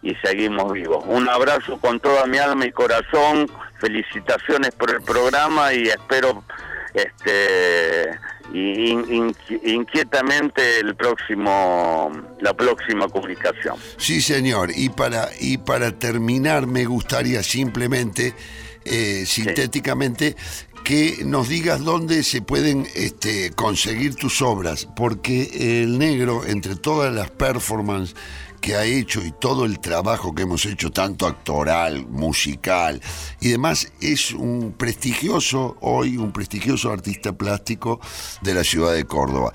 y 0.02 0.14
seguimos 0.24 0.72
vivos. 0.72 1.04
Un 1.06 1.28
abrazo 1.28 1.78
con 1.80 2.00
toda 2.00 2.26
mi 2.26 2.38
alma 2.38 2.66
y 2.66 2.72
corazón, 2.72 3.50
felicitaciones 3.80 4.70
por 4.72 4.90
el 4.90 5.02
programa 5.02 5.72
y 5.74 5.88
espero 5.88 6.42
este 6.94 8.18
y 8.52 8.90
in- 8.90 9.12
in- 9.12 9.36
inquietamente 9.64 10.78
el 10.80 10.94
próximo 10.94 12.10
la 12.40 12.54
próxima 12.54 13.08
comunicación. 13.08 13.76
Sí, 13.98 14.20
señor. 14.22 14.70
Y 14.74 14.88
para, 14.88 15.28
y 15.40 15.58
para 15.58 15.90
terminar, 15.98 16.66
me 16.66 16.84
gustaría 16.84 17.42
simplemente, 17.42 18.34
eh, 18.84 19.24
sintéticamente, 19.26 20.36
que 20.86 21.24
nos 21.24 21.48
digas 21.48 21.82
dónde 21.82 22.22
se 22.22 22.42
pueden 22.42 22.86
este, 22.94 23.50
conseguir 23.50 24.14
tus 24.14 24.40
obras, 24.40 24.86
porque 24.94 25.82
el 25.82 25.98
negro, 25.98 26.46
entre 26.46 26.76
todas 26.76 27.12
las 27.12 27.28
performances 27.28 28.14
que 28.60 28.74
ha 28.74 28.84
hecho 28.84 29.22
y 29.22 29.32
todo 29.32 29.64
el 29.64 29.80
trabajo 29.80 30.34
que 30.34 30.42
hemos 30.42 30.66
hecho, 30.66 30.90
tanto 30.90 31.26
actoral, 31.26 32.06
musical 32.06 33.00
y 33.40 33.50
demás, 33.50 33.92
es 34.00 34.32
un 34.32 34.74
prestigioso, 34.76 35.76
hoy 35.80 36.16
un 36.16 36.32
prestigioso 36.32 36.90
artista 36.90 37.32
plástico 37.32 38.00
de 38.42 38.54
la 38.54 38.64
ciudad 38.64 38.92
de 38.92 39.04
Córdoba. 39.04 39.52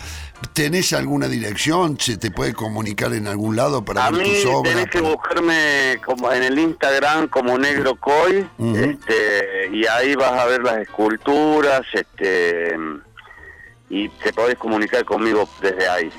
¿Tenés 0.53 0.93
alguna 0.93 1.27
dirección? 1.27 1.99
¿Se 1.99 2.17
te 2.17 2.31
puede 2.31 2.53
comunicar 2.53 3.13
en 3.13 3.27
algún 3.27 3.55
lado 3.55 3.85
para 3.85 4.05
A 4.07 4.11
ver 4.11 4.23
mí 4.23 4.33
tus 4.33 4.45
obras? 4.45 4.73
tenés 4.73 4.89
que 4.89 5.01
buscarme 5.01 5.99
como 6.03 6.31
en 6.31 6.43
el 6.43 6.57
Instagram 6.57 7.27
como 7.27 7.57
Negro 7.57 7.95
Coy, 7.95 8.47
este, 8.75 9.69
y 9.71 9.85
ahí 9.85 10.15
vas 10.15 10.33
a 10.33 10.45
ver 10.45 10.61
las 10.63 10.79
esculturas, 10.79 11.81
este, 11.93 12.75
y 13.89 14.09
te 14.09 14.33
podés 14.33 14.57
comunicar 14.57 15.05
conmigo 15.05 15.47
desde 15.61 15.87
ahí. 15.87 16.11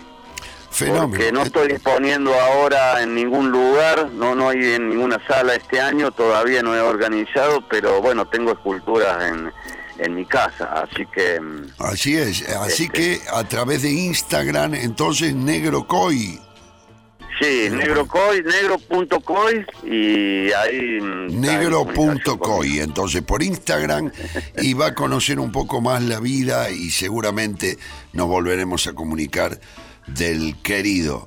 Fenómeno. 0.73 1.09
Porque 1.11 1.33
no 1.33 1.43
estoy 1.43 1.68
disponiendo 1.68 2.33
ahora 2.35 3.03
en 3.03 3.14
ningún 3.14 3.51
lugar, 3.51 4.11
no 4.11 4.35
no 4.35 4.49
hay 4.49 4.75
en 4.75 4.89
ninguna 4.89 5.20
sala 5.27 5.55
este 5.55 5.81
año, 5.81 6.11
todavía 6.11 6.62
no 6.62 6.75
he 6.75 6.81
organizado, 6.81 7.62
pero 7.68 8.01
bueno, 8.01 8.27
tengo 8.27 8.53
esculturas 8.53 9.23
en, 9.31 9.53
en 9.99 10.14
mi 10.14 10.25
casa, 10.25 10.64
así 10.83 11.07
que 11.14 11.39
mm, 11.41 11.66
Así 11.79 12.16
es, 12.16 12.49
así 12.49 12.85
Este. 12.85 12.93
que 12.93 13.20
a 13.33 13.45
través 13.45 13.83
de 13.83 13.91
Instagram, 13.91 14.75
entonces 14.75 15.35
Negro 15.35 15.87
Coy, 15.87 16.41
sí, 17.41 17.68
negrocoy, 17.70 18.43
negro.coy 18.43 19.66
y 19.85 20.53
ahí 20.53 20.99
negro.coy, 21.31 22.81
entonces 22.81 23.23
por 23.23 23.43
Instagram 23.43 24.11
y 24.59 24.75
va 24.75 24.89
a 24.89 24.95
conocer 24.95 25.39
un 25.39 25.53
poco 25.53 25.81
más 25.81 26.03
la 26.03 26.20
vida 26.20 26.70
y 26.70 26.91
seguramente 26.91 27.79
nos 28.12 28.29
volveremos 28.29 28.87
a 28.87 28.95
comunicar 28.95 29.59
del 30.07 30.61
querido 30.63 31.27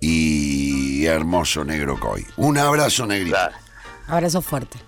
y 0.00 1.06
hermoso 1.06 1.64
Negro 1.64 1.98
Coy. 1.98 2.26
Un 2.36 2.58
abrazo, 2.58 3.06
Negrito. 3.06 3.36
Abrazo 4.06 4.42
fuerte. 4.42 4.78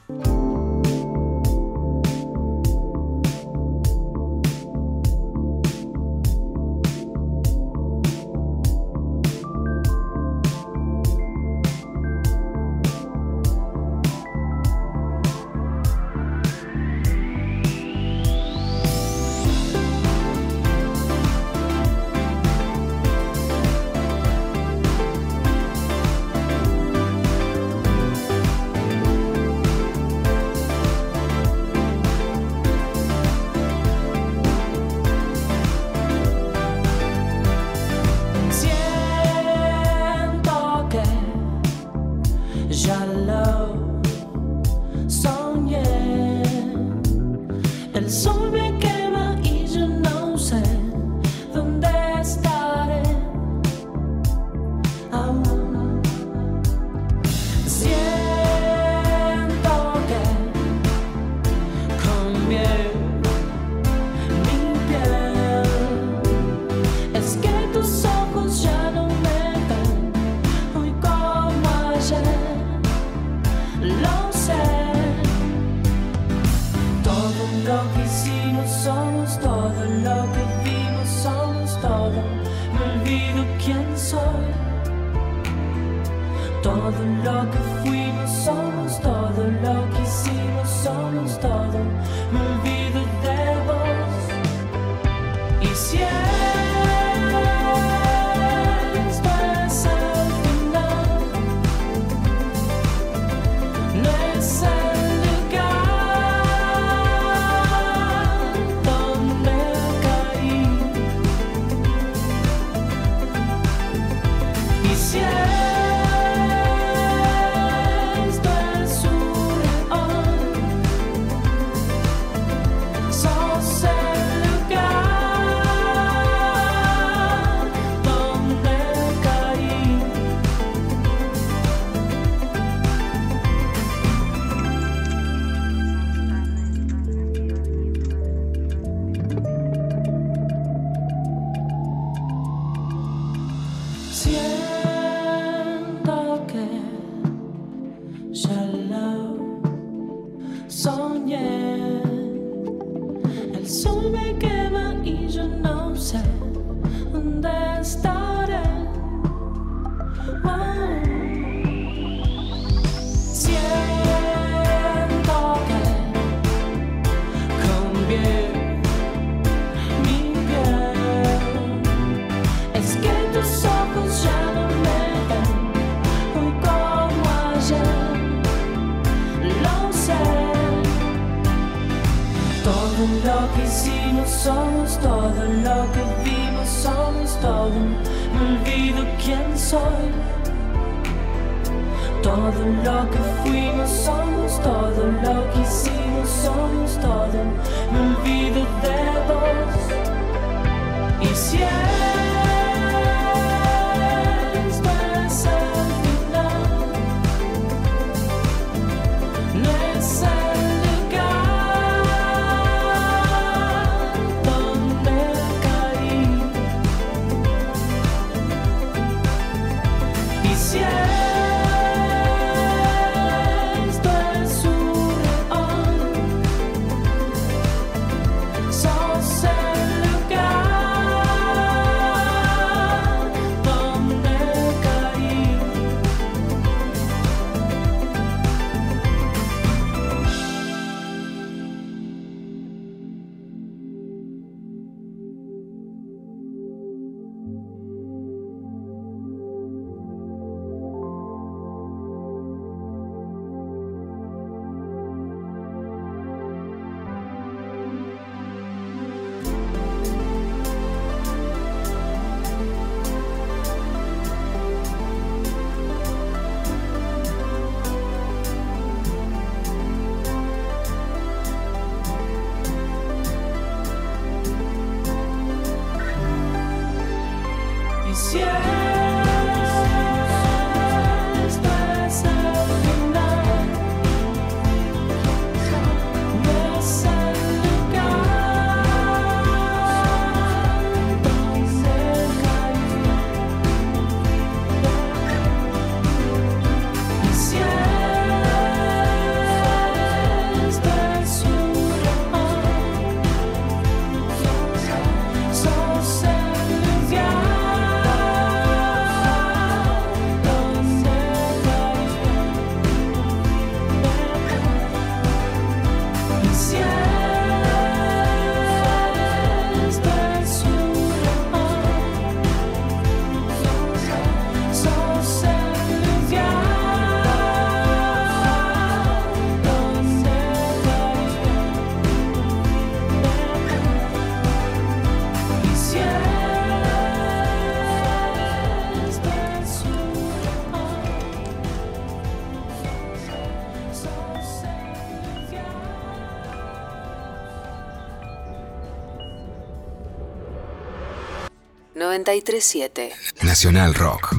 937 352.43 353.13
Nacional 353.43 353.95
Rock. 353.95 354.36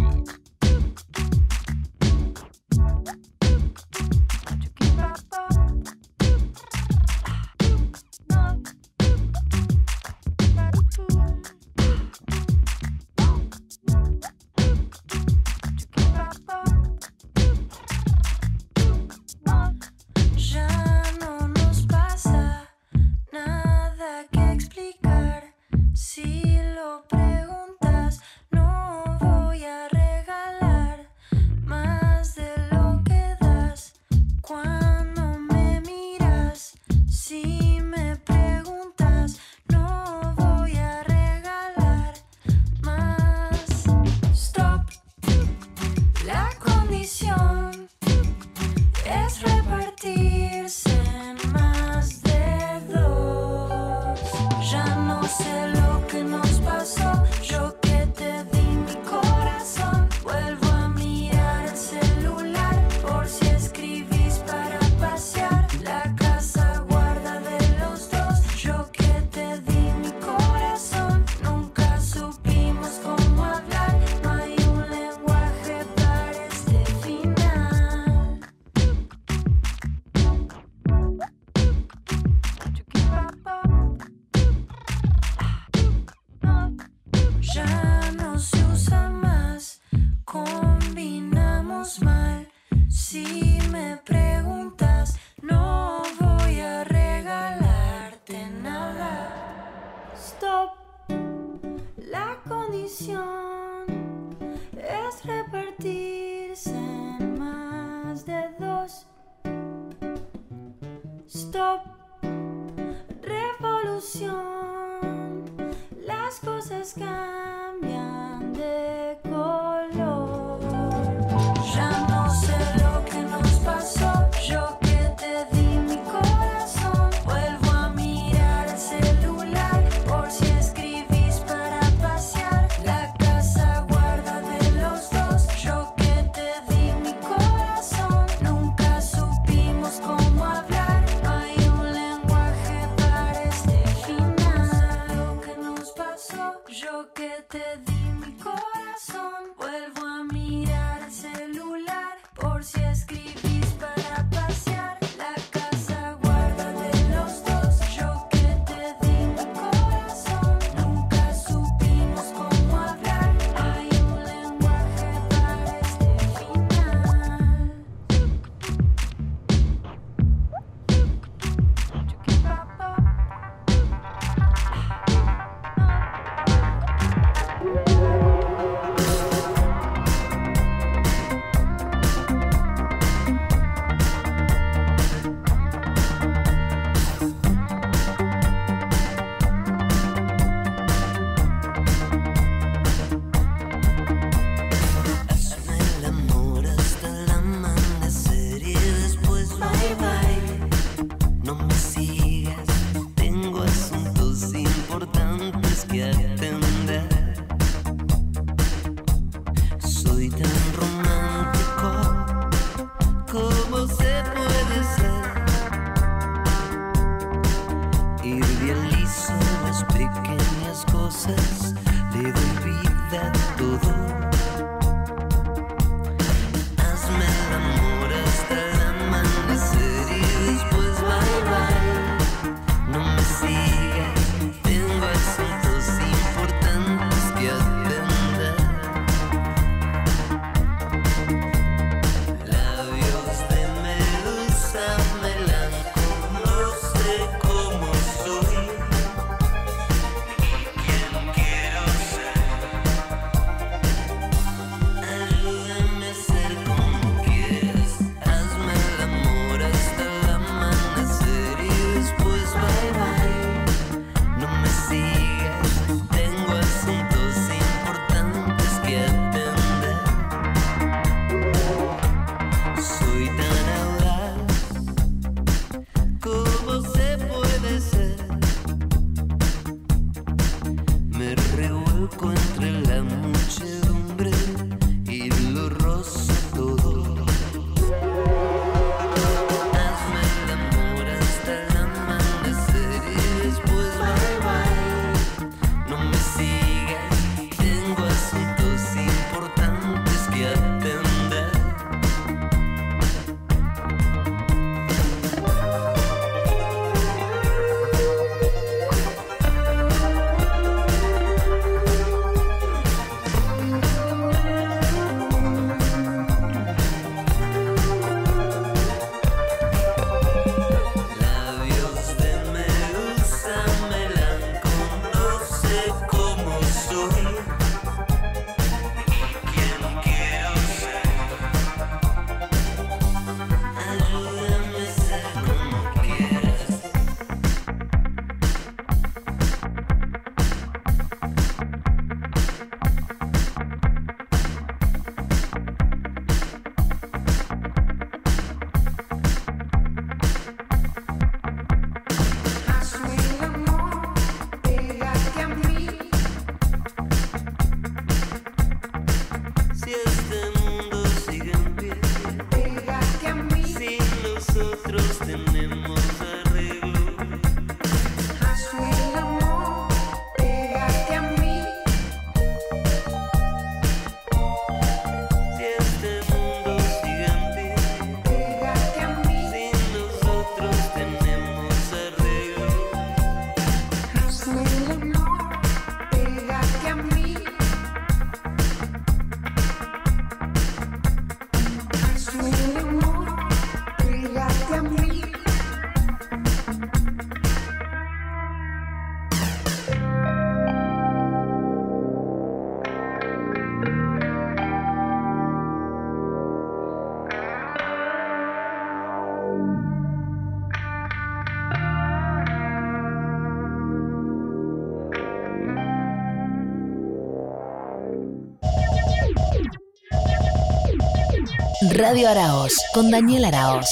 Radio 421.98 422.30
Araos 422.30 422.76
con 422.94 423.10
Daniel 423.10 423.46
Araos. 423.46 423.90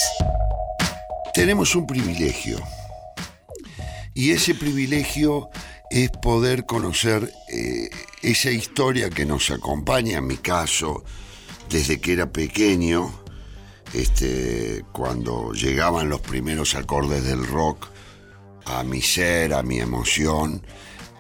Tenemos 1.34 1.76
un 1.76 1.88
privilegio. 1.88 2.60
Y 4.14 4.30
ese 4.30 4.54
privilegio 4.54 5.50
es 5.90 6.12
poder 6.12 6.68
conocer 6.68 7.34
eh, 7.50 7.90
esa 8.22 8.52
historia 8.52 9.10
que 9.10 9.26
nos 9.26 9.50
acompaña, 9.50 10.20
en 10.20 10.28
mi 10.28 10.38
caso, 10.38 11.04
desde 11.72 12.00
que 12.00 12.14
era 12.14 12.32
pequeño, 12.32 13.12
este, 13.92 14.86
cuando 14.92 15.54
llegaban 15.54 16.08
los 16.08 16.22
primeros 16.22 16.76
acordes 16.76 17.24
del 17.24 17.44
rock 17.48 17.88
a 18.66 18.84
mi 18.84 19.02
ser, 19.02 19.52
a 19.52 19.64
mi 19.64 19.80
emoción. 19.80 20.64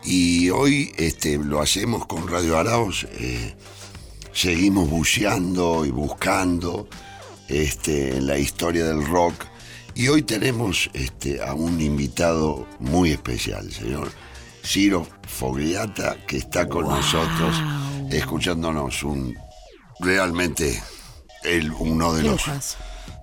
Y 0.03 0.51
hoy 0.51 0.93
este, 0.97 1.39
lo 1.39 1.61
hacemos 1.61 2.05
con 2.05 2.27
Radio 2.27 2.59
Araos. 2.59 3.07
eh, 3.13 3.55
seguimos 4.35 4.89
buceando 4.89 5.85
y 5.85 5.91
buscando 5.91 6.87
este, 7.47 8.17
en 8.17 8.27
la 8.27 8.37
historia 8.37 8.85
del 8.85 9.07
rock. 9.07 9.45
Y 9.95 10.09
hoy 10.09 10.23
tenemos 10.23 10.89
este, 10.93 11.41
a 11.41 11.53
un 11.53 11.79
invitado 11.81 12.67
muy 12.79 13.11
especial, 13.11 13.71
señor 13.71 14.11
Ciro 14.63 15.07
Fogliata, 15.25 16.17
que 16.27 16.37
está 16.37 16.67
con 16.67 16.87
nosotros, 16.87 17.55
escuchándonos 18.11 19.03
un 19.03 19.37
realmente 19.99 20.83
el, 21.43 21.71
uno 21.71 22.13
de 22.13 22.23
los, 22.23 22.43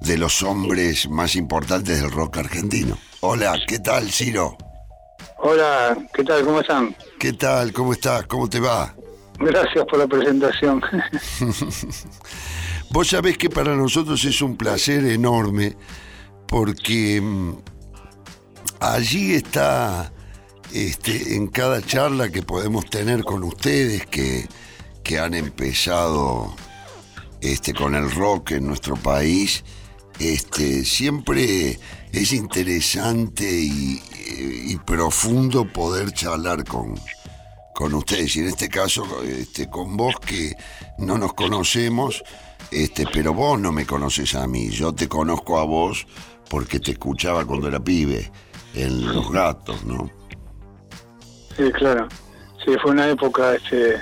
de 0.01 0.17
los 0.17 0.43
hombres 0.43 1.11
más 1.11 1.37
importantes 1.37 2.01
del 2.01 2.11
rock 2.11 2.39
argentino. 2.39 2.97
Hola, 3.21 3.61
¿qué 3.69 3.81
tal, 3.81 4.11
Ciro? 4.11 4.57
Hola, 5.39 5.99
¿qué 6.15 6.25
tal? 6.25 6.45
¿Cómo 6.45 6.61
están? 6.61 6.97
¿Qué 7.19 7.35
tal? 7.35 7.73
¿Cómo 7.73 7.93
estás? 7.93 8.27
¿Cómo 8.27 8.49
te 8.49 8.61
va? 8.61 8.95
Gracias 9.45 9.85
por 9.87 9.99
la 9.99 10.07
presentación. 10.07 10.81
Vos 12.91 13.09
sabés 13.09 13.39
que 13.39 13.51
para 13.51 13.75
nosotros 13.75 14.25
es 14.25 14.41
un 14.41 14.57
placer 14.57 15.05
enorme 15.07 15.77
porque 16.47 17.21
mm, 17.21 17.57
allí 18.81 19.35
está 19.35 20.13
este, 20.73 21.35
en 21.35 21.49
cada 21.49 21.83
charla 21.83 22.31
que 22.31 22.43
podemos 22.43 22.89
tener 22.89 23.25
con 23.25 23.43
ustedes 23.43 24.07
que, 24.07 24.47
que 25.03 25.19
han 25.19 25.35
empezado 25.35 26.55
este, 27.41 27.75
con 27.75 27.95
el 27.95 28.11
rock 28.11 28.53
en 28.53 28.67
nuestro 28.67 28.95
país, 28.95 29.65
este, 30.21 30.85
siempre 30.85 31.81
es 32.13 32.33
interesante 32.33 33.51
y, 33.51 34.01
y 34.67 34.77
profundo 34.77 35.65
poder 35.65 36.13
charlar 36.13 36.65
con, 36.65 36.95
con 37.75 37.95
ustedes 37.95 38.37
y 38.37 38.41
en 38.41 38.49
este 38.49 38.69
caso 38.69 39.23
este, 39.23 39.69
con 39.69 39.97
vos 39.97 40.17
que 40.25 40.55
no 40.99 41.19
nos 41.19 41.35
conocemos, 41.35 42.23
este, 42.71 43.07
pero 43.13 43.33
vos 43.35 43.59
no 43.59 43.73
me 43.73 43.87
conoces 43.87 44.35
a 44.35 44.47
mí, 44.47 44.71
yo 44.71 44.95
te 44.95 45.09
conozco 45.09 45.59
a 45.59 45.65
vos 45.65 46.07
porque 46.49 46.81
te 46.81 46.93
escuchaba 46.93 47.45
cuando 47.45 47.69
era 47.69 47.81
pibe 47.81 48.31
en 48.75 49.07
Los 49.13 49.31
Gatos, 49.31 49.85
¿no? 49.85 50.11
sí, 51.57 51.71
claro. 51.73 52.09
Sí, 52.65 52.77
fue 52.81 52.93
una 52.93 53.09
época 53.09 53.55
este, 53.55 54.01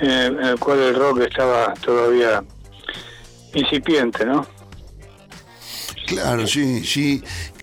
en 0.00 0.40
la 0.40 0.56
cual 0.56 0.78
el 0.78 0.94
rock 0.94 1.20
estaba 1.20 1.74
todavía 1.74 2.42
incipiente, 3.54 4.24
¿no? 4.24 4.46
Claro, 6.06 6.46
sí, 6.46 6.84
sí. 6.84 7.22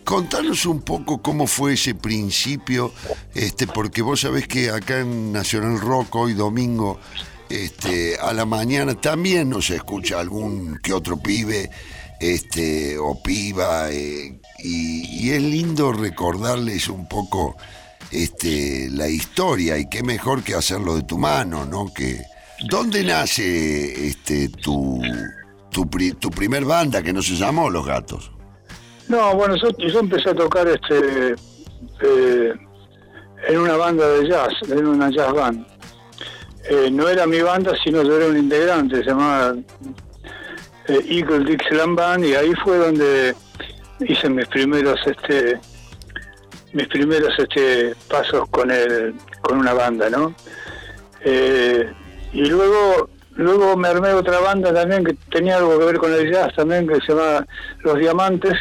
Contanos 0.10 0.66
un 0.66 0.82
poco 0.82 1.22
cómo 1.22 1.46
fue 1.46 1.74
ese 1.74 1.94
principio, 1.94 2.92
este, 3.36 3.68
porque 3.68 4.02
vos 4.02 4.22
sabés 4.22 4.48
que 4.48 4.72
acá 4.72 5.02
en 5.02 5.32
Nacional 5.32 5.80
Rock 5.80 6.16
hoy 6.16 6.34
domingo, 6.34 7.00
este, 7.48 8.18
a 8.18 8.34
la 8.34 8.44
mañana 8.44 8.96
también 8.96 9.52
nos 9.52 9.70
escucha 9.70 10.20
algún 10.20 10.80
que 10.82 10.94
otro 10.94 11.18
pibe, 11.18 11.70
este, 12.20 12.98
o 12.98 13.22
piba, 13.22 13.92
eh, 13.92 14.42
y, 14.58 15.30
es 15.30 15.44
lindo 15.44 15.94
recordarles 15.94 16.88
un 16.88 17.08
poco, 17.08 17.56
este, 18.10 18.90
la 18.90 19.08
historia 19.08 19.78
y 19.78 19.88
qué 19.90 20.02
mejor 20.02 20.42
que 20.42 20.56
hacerlo 20.56 20.96
de 20.96 21.04
tu 21.04 21.20
mano, 21.20 21.68
¿no? 21.68 21.94
Que 21.94 22.20
¿dónde 22.68 23.04
nace, 23.04 24.08
este, 24.08 24.50
tu, 24.50 25.04
tu, 25.70 25.86
tu 25.86 26.32
primer 26.32 26.66
banda 26.66 27.04
que 27.04 27.14
no 27.14 27.22
se 27.22 27.36
llamó 27.36 27.70
Los 27.70 27.86
Gatos? 27.86 28.32
No, 29.10 29.34
bueno, 29.36 29.56
yo, 29.56 30.00
empecé 30.00 30.30
a 30.30 30.36
tocar 30.36 30.68
este 30.68 31.36
eh, 32.02 32.54
en 33.48 33.60
una 33.60 33.76
banda 33.76 34.08
de 34.08 34.30
jazz, 34.30 34.54
en 34.70 34.86
una 34.86 35.10
jazz 35.10 35.34
band. 35.34 35.66
Eh, 36.70 36.90
no 36.92 37.10
era 37.10 37.26
mi 37.26 37.42
banda, 37.42 37.74
sino 37.84 38.04
yo 38.04 38.18
era 38.18 38.28
un 38.28 38.38
integrante, 38.38 38.98
se 38.98 39.10
llamaba 39.10 39.56
eh, 40.88 41.06
Eagle 41.10 41.44
Dixieland 41.46 41.98
Band, 41.98 42.26
y 42.26 42.36
ahí 42.36 42.54
fue 42.64 42.78
donde 42.78 43.36
hice 44.02 44.30
mis 44.30 44.48
primeros 44.48 45.00
este 45.08 45.60
mis 46.74 46.88
primeros 46.88 47.34
este 47.40 47.96
pasos 48.08 48.48
con 48.50 48.70
el 48.70 49.16
con 49.42 49.58
una 49.58 49.74
banda, 49.74 50.08
¿no? 50.12 50.36
Eh, 51.22 51.92
y 52.32 52.46
luego 52.46 53.10
luego 53.32 53.76
me 53.76 53.88
armé 53.88 54.10
otra 54.10 54.40
banda 54.40 54.72
también 54.72 55.04
que 55.04 55.16
tenía 55.32 55.58
algo 55.58 55.80
que 55.80 55.86
ver 55.86 55.98
con 55.98 56.14
el 56.14 56.32
jazz 56.32 56.54
también 56.56 56.88
que 56.88 57.02
se 57.02 57.14
llama 57.14 57.48
Los 57.80 57.98
Diamantes 57.98 58.54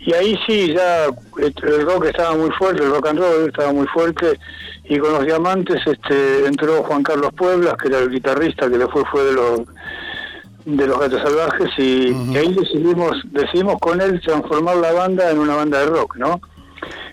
y 0.00 0.14
ahí 0.14 0.38
sí 0.46 0.74
ya 0.74 1.06
el 1.06 1.82
rock 1.86 2.06
estaba 2.06 2.36
muy 2.36 2.50
fuerte, 2.52 2.82
el 2.82 2.90
rock 2.90 3.08
and 3.08 3.18
roll 3.18 3.48
estaba 3.48 3.72
muy 3.72 3.86
fuerte 3.88 4.38
y 4.84 4.98
con 4.98 5.12
los 5.12 5.24
diamantes 5.24 5.80
este 5.86 6.46
entró 6.46 6.82
Juan 6.84 7.02
Carlos 7.02 7.32
Pueblas, 7.36 7.74
que 7.74 7.88
era 7.88 7.98
el 7.98 8.10
guitarrista 8.10 8.70
que 8.70 8.78
después 8.78 9.04
fue 9.10 9.24
de 9.24 9.32
los 9.32 9.60
de 10.64 10.86
los 10.86 10.98
gatos 10.98 11.22
salvajes 11.22 11.70
y, 11.78 12.12
y 12.30 12.36
ahí 12.36 12.54
decidimos 12.54 13.16
decidimos 13.30 13.78
con 13.80 14.00
él 14.00 14.20
transformar 14.20 14.76
la 14.76 14.92
banda 14.92 15.30
en 15.30 15.38
una 15.38 15.56
banda 15.56 15.80
de 15.80 15.86
rock, 15.86 16.16
¿no? 16.16 16.40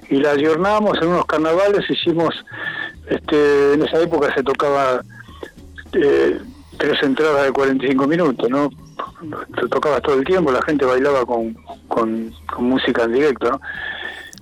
Y 0.09 0.17
la 0.17 0.31
ayornamos 0.31 0.97
en 1.01 1.07
unos 1.07 1.25
carnavales, 1.25 1.89
hicimos 1.89 2.35
este 3.09 3.73
en 3.73 3.83
esa 3.83 4.01
época 4.01 4.33
se 4.35 4.43
tocaba 4.43 5.01
eh, 5.93 6.39
tres 6.77 7.01
entradas 7.01 7.45
de 7.45 7.51
45 7.51 8.07
minutos, 8.07 8.49
¿no? 8.49 8.69
Te 9.59 9.67
tocabas 9.69 10.01
todo 10.01 10.15
el 10.15 10.25
tiempo, 10.25 10.51
la 10.51 10.61
gente 10.61 10.85
bailaba 10.85 11.25
con, 11.25 11.53
con, 11.87 12.33
con 12.53 12.65
música 12.65 13.03
en 13.03 13.13
directo, 13.13 13.49
¿no? 13.51 13.61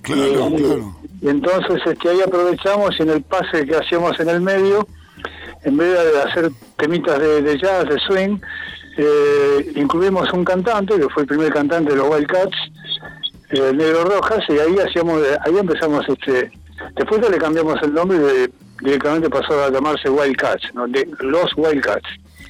Claro, 0.02 0.48
y, 0.50 0.62
claro. 0.62 0.96
y 1.22 1.28
entonces 1.28 1.80
este, 1.86 2.08
ahí 2.10 2.20
aprovechamos 2.20 2.90
y 2.98 3.02
en 3.02 3.10
el 3.10 3.22
pase 3.22 3.64
que 3.66 3.76
hacíamos 3.76 4.18
en 4.20 4.28
el 4.28 4.40
medio, 4.40 4.86
en 5.62 5.76
vez 5.76 5.88
de 6.12 6.22
hacer 6.22 6.50
temitas 6.76 7.18
de, 7.18 7.40
de 7.40 7.58
jazz, 7.58 7.88
de 7.88 7.98
swing, 8.00 8.38
eh, 8.98 9.72
incluimos 9.76 10.30
un 10.32 10.44
cantante, 10.44 10.96
que 10.98 11.08
fue 11.08 11.22
el 11.22 11.28
primer 11.28 11.52
cantante 11.52 11.92
de 11.92 11.96
los 11.96 12.08
Wildcats, 12.10 12.56
eh, 13.50 13.72
Negro 13.74 14.04
Rojas, 14.04 14.44
y 14.48 14.58
ahí 14.58 14.76
hacíamos, 14.78 15.22
ahí 15.46 15.56
empezamos 15.56 16.04
este, 16.08 16.50
después 16.96 17.20
ya 17.22 17.30
le 17.30 17.38
cambiamos 17.38 17.80
el 17.82 17.94
nombre 17.94 18.18
y 18.18 18.20
de- 18.20 18.50
directamente 18.82 19.30
pasó 19.30 19.64
a 19.64 19.70
llamarse 19.70 20.10
Wildcats, 20.10 20.74
¿no? 20.74 20.86
de 20.88 21.08
los 21.20 21.50
Wildcats. 21.56 22.08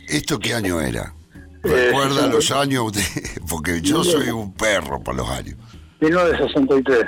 ¿Esto 0.08 0.38
qué 0.38 0.54
año 0.54 0.80
era? 0.80 1.12
Eh, 1.64 1.86
¿Recuerda 1.88 2.24
sí. 2.26 2.30
los 2.32 2.50
años? 2.50 2.92
de- 2.92 3.40
porque 3.48 3.80
yo 3.80 4.04
soy 4.04 4.28
un 4.30 4.52
perro 4.52 5.02
para 5.02 5.18
los 5.18 5.28
años. 5.30 5.56
1963. 6.00 7.06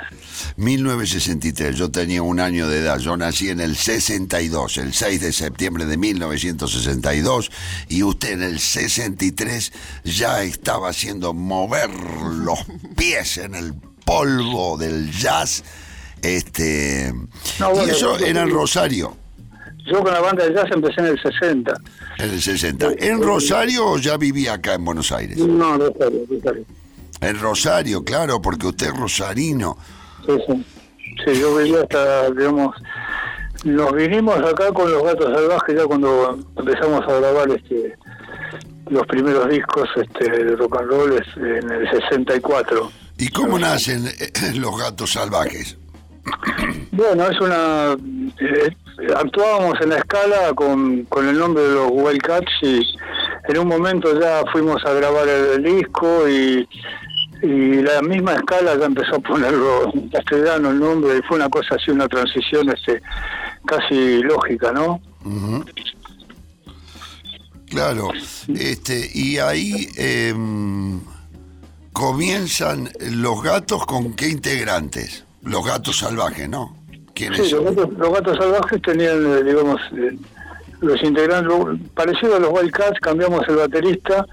1963, 0.55 1.75
yo 1.75 1.91
tenía 1.91 2.23
un 2.23 2.39
año 2.39 2.67
de 2.67 2.79
edad, 2.79 2.97
yo 2.97 3.15
nací 3.15 3.49
en 3.49 3.59
el 3.59 3.75
62, 3.75 4.77
el 4.77 4.93
6 4.93 5.21
de 5.21 5.33
septiembre 5.33 5.85
de 5.85 5.97
1962, 5.97 7.51
y 7.89 8.01
usted 8.01 8.31
en 8.31 8.43
el 8.43 8.59
63 8.59 9.71
ya 10.03 10.41
estaba 10.41 10.89
haciendo 10.89 11.33
mover 11.33 11.89
los 11.91 12.59
pies 12.95 13.37
en 13.37 13.53
el 13.55 13.73
polvo 14.03 14.77
del 14.77 15.11
jazz. 15.11 15.63
Este, 16.23 17.13
No, 17.59 17.71
bueno, 17.71 17.87
y 17.87 17.95
eso 17.95 18.09
bueno, 18.11 18.25
era 18.25 18.41
en. 18.43 18.49
Rosario, 18.49 19.15
Yo 19.91 20.03
con 20.03 20.13
la 20.13 20.19
banda 20.19 20.45
de 20.45 20.53
jazz 20.53 20.65
empecé 20.71 20.99
en 21.01 21.07
el 21.07 21.21
60. 21.21 21.73
en 22.19 22.29
el 22.29 22.41
60. 22.41 22.87
¿En 22.99 23.21
Rosario 23.21 23.85
o 23.85 23.97
ya 23.97 24.17
vivía 24.17 24.53
acá 24.53 24.73
en 24.73 24.85
Buenos 24.85 25.11
Aires? 25.11 25.37
No, 25.37 25.77
Rosario, 25.77 26.19
Rosario. 26.29 26.65
En 27.21 27.39
Rosario, 27.39 28.03
claro, 28.03 28.41
porque 28.41 28.67
usted 28.67 28.87
es 28.87 28.97
rosarino. 28.97 29.77
Sí, 30.25 30.33
sí. 30.47 30.65
Sí, 31.25 31.39
yo 31.39 31.55
vivía 31.55 31.81
hasta, 31.81 32.29
digamos, 32.31 32.75
nos 33.63 33.91
vinimos 33.93 34.37
acá 34.37 34.71
con 34.71 34.91
los 34.91 35.03
gatos 35.03 35.33
salvajes 35.33 35.75
ya 35.75 35.85
cuando 35.85 36.37
empezamos 36.57 37.01
a 37.07 37.19
grabar 37.19 37.49
este 37.49 37.97
los 38.89 39.05
primeros 39.07 39.49
discos 39.49 39.89
este, 39.97 40.29
de 40.29 40.55
rock 40.55 40.79
and 40.79 40.89
roll 40.89 41.23
en 41.37 41.71
el 41.71 41.89
64. 41.89 42.91
¿Y 43.17 43.27
cómo 43.29 43.59
nacen 43.59 44.07
eh, 44.07 44.31
los 44.55 44.77
gatos 44.77 45.11
salvajes? 45.11 45.77
Bueno, 46.91 47.27
es 47.27 47.39
una... 47.41 47.97
eh, 48.39 48.75
actuábamos 49.15 49.79
en 49.81 49.89
la 49.89 49.97
escala 49.97 50.53
con, 50.55 51.03
con 51.05 51.27
el 51.27 51.37
nombre 51.37 51.63
de 51.63 51.73
los 51.75 51.89
Wildcats 51.91 52.51
y 52.61 52.81
en 53.47 53.57
un 53.59 53.67
momento 53.67 54.19
ya 54.19 54.43
fuimos 54.51 54.83
a 54.85 54.93
grabar 54.93 55.27
el, 55.27 55.63
disco 55.63 56.27
y, 56.27 56.67
y 57.41 57.81
la 57.81 58.01
misma 58.01 58.33
escala 58.33 58.75
ya 58.77 58.85
empezó 58.85 59.15
a 59.15 59.19
ponerlo 59.19 59.91
en 59.93 60.09
castellano 60.09 60.71
el 60.71 60.79
nombre 60.79 61.17
y 61.17 61.21
fue 61.23 61.37
una 61.37 61.49
cosa 61.49 61.75
así, 61.75 61.91
una 61.91 62.07
transición 62.07 62.69
este 62.69 63.01
casi 63.65 64.23
lógica, 64.23 64.71
¿no? 64.71 65.01
Ujú. 65.25 65.65
Claro, 67.69 68.11
este, 68.47 69.09
y 69.13 69.39
ahí 69.39 69.89
em, 69.97 71.01
comienzan 71.91 72.89
los 73.11 73.43
gatos 73.43 73.85
con 73.85 74.13
qué 74.13 74.29
integrantes? 74.29 75.25
Los 75.41 75.65
gatos 75.65 75.97
salvajes, 75.97 76.47
¿no? 76.47 76.76
¿Quiénes 77.17 77.47
Sí, 77.47 77.51
los 77.55 77.63
gatos, 77.65 77.89
los 77.97 78.13
gatos 78.13 78.37
salvajes 78.37 78.81
tenían, 78.81 79.25
eh, 79.25 79.43
digamos, 79.43 79.81
eh, 79.97 80.17
los 80.81 81.01
integrantes, 81.03 81.51
parecido 81.95 82.35
a 82.35 82.39
los 82.39 82.51
Wildcats, 82.51 82.99
cambiamos 83.01 83.41
el 83.47 83.55
baterista. 83.55 84.25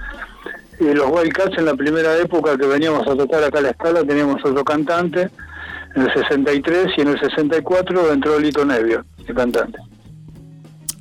Y 0.80 0.84
los 0.92 1.08
Wildcats 1.10 1.56
en 1.56 1.66
la 1.66 1.74
primera 1.74 2.16
época 2.18 2.58
que 2.58 2.66
veníamos 2.66 3.06
a 3.06 3.14
tocar 3.16 3.42
acá 3.44 3.58
a 3.60 3.62
la 3.62 3.70
escala 3.70 4.02
teníamos 4.04 4.44
otro 4.44 4.64
cantante, 4.64 5.30
en 5.94 6.02
el 6.02 6.12
63 6.12 6.88
y 6.96 7.00
en 7.02 7.08
el 7.08 7.20
64 7.20 8.12
entró 8.12 8.38
Lito 8.40 8.64
Nevia, 8.64 9.04
el 9.26 9.34
cantante. 9.34 9.78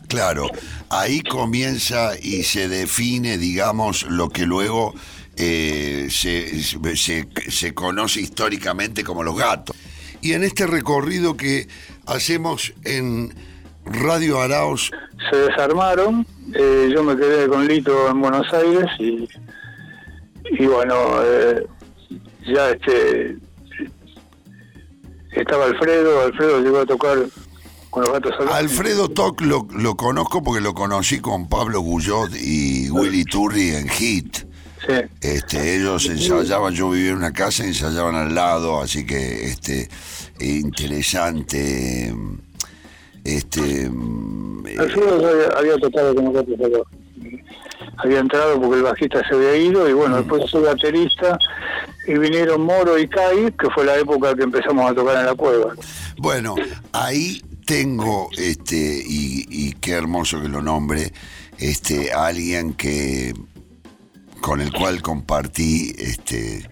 Claro, 0.07 0.47
ahí 0.89 1.21
comienza 1.23 2.11
y 2.21 2.43
se 2.43 2.69
define, 2.69 3.39
digamos, 3.39 4.03
lo 4.03 4.29
que 4.29 4.45
luego 4.45 4.93
eh, 5.37 6.07
se, 6.11 6.61
se- 6.95 7.27
se 7.49 7.73
conoce 7.73 8.21
históricamente 8.21 9.03
como 9.03 9.23
los 9.23 9.35
gatos. 9.35 9.75
Y 10.23 10.31
en 10.31 10.43
este 10.45 10.65
recorrido 10.65 11.35
que 11.35 11.67
hacemos 12.05 12.73
en 12.85 13.33
Radio 13.83 14.39
Araos, 14.39 14.89
Se 15.29 15.35
desarmaron, 15.35 16.25
eh, 16.53 16.89
yo 16.93 17.03
me 17.03 17.17
quedé 17.17 17.49
con 17.49 17.67
Lito 17.67 18.09
en 18.09 18.21
Buenos 18.21 18.47
Aires 18.53 18.85
y, 18.99 19.27
y 20.49 20.65
bueno, 20.65 20.95
eh, 21.21 21.67
ya 22.45 22.69
este 22.69 23.35
estaba 25.31 25.65
Alfredo, 25.65 26.23
Alfredo 26.23 26.61
llegó 26.61 26.79
a 26.79 26.85
tocar 26.85 27.17
con 27.89 28.03
los 28.03 28.13
gatos 28.13 28.31
salvajes. 28.37 28.71
Alfredo 28.71 29.09
Toc 29.09 29.41
lo, 29.41 29.67
lo 29.75 29.97
conozco 29.97 30.41
porque 30.41 30.61
lo 30.61 30.73
conocí 30.73 31.19
con 31.19 31.49
Pablo 31.49 31.81
Guyot 31.81 32.31
y 32.33 32.89
Willy 32.91 33.25
Turri 33.25 33.71
en 33.71 33.89
Hit. 33.89 34.52
Sí. 34.87 34.93
Este, 35.21 35.75
ellos 35.77 36.05
ensayaban, 36.07 36.73
yo 36.73 36.89
vivía 36.89 37.11
en 37.11 37.17
una 37.17 37.31
casa, 37.31 37.63
ensayaban 37.63 38.15
al 38.15 38.35
lado, 38.35 38.81
así 38.81 39.05
que 39.05 39.45
este 39.45 39.89
interesante. 40.39 42.13
Este 43.23 43.89
Alfredo 44.77 45.21
ya 45.21 45.29
había, 45.29 45.47
había 45.57 45.77
tocado 45.77 46.13
con 46.13 46.33
gatos 46.33 46.55
salvajes. 46.59 46.99
Había 47.97 48.19
entrado 48.19 48.59
porque 48.59 48.77
el 48.77 48.83
bajista 48.83 49.21
se 49.27 49.35
había 49.35 49.55
ido 49.55 49.87
y 49.87 49.93
bueno, 49.93 50.17
después 50.17 50.49
soy 50.49 50.63
baterista 50.63 51.37
y 52.07 52.17
vinieron 52.17 52.61
Moro 52.61 52.97
y 52.97 53.07
Kai, 53.07 53.51
que 53.57 53.69
fue 53.73 53.85
la 53.85 53.97
época 53.97 54.35
que 54.35 54.43
empezamos 54.43 54.89
a 54.91 54.93
tocar 54.93 55.19
en 55.19 55.25
la 55.27 55.35
cueva. 55.35 55.73
Bueno, 56.17 56.55
ahí 56.91 57.41
tengo, 57.65 58.29
este, 58.37 58.75
y, 58.75 59.45
y 59.49 59.73
qué 59.73 59.91
hermoso 59.91 60.41
que 60.41 60.49
lo 60.49 60.61
nombre, 60.61 61.13
este, 61.59 62.11
alguien 62.11 62.73
que 62.73 63.33
con 64.43 64.59
el 64.59 64.73
cual 64.73 65.01
compartí 65.01 65.95
este 65.97 66.69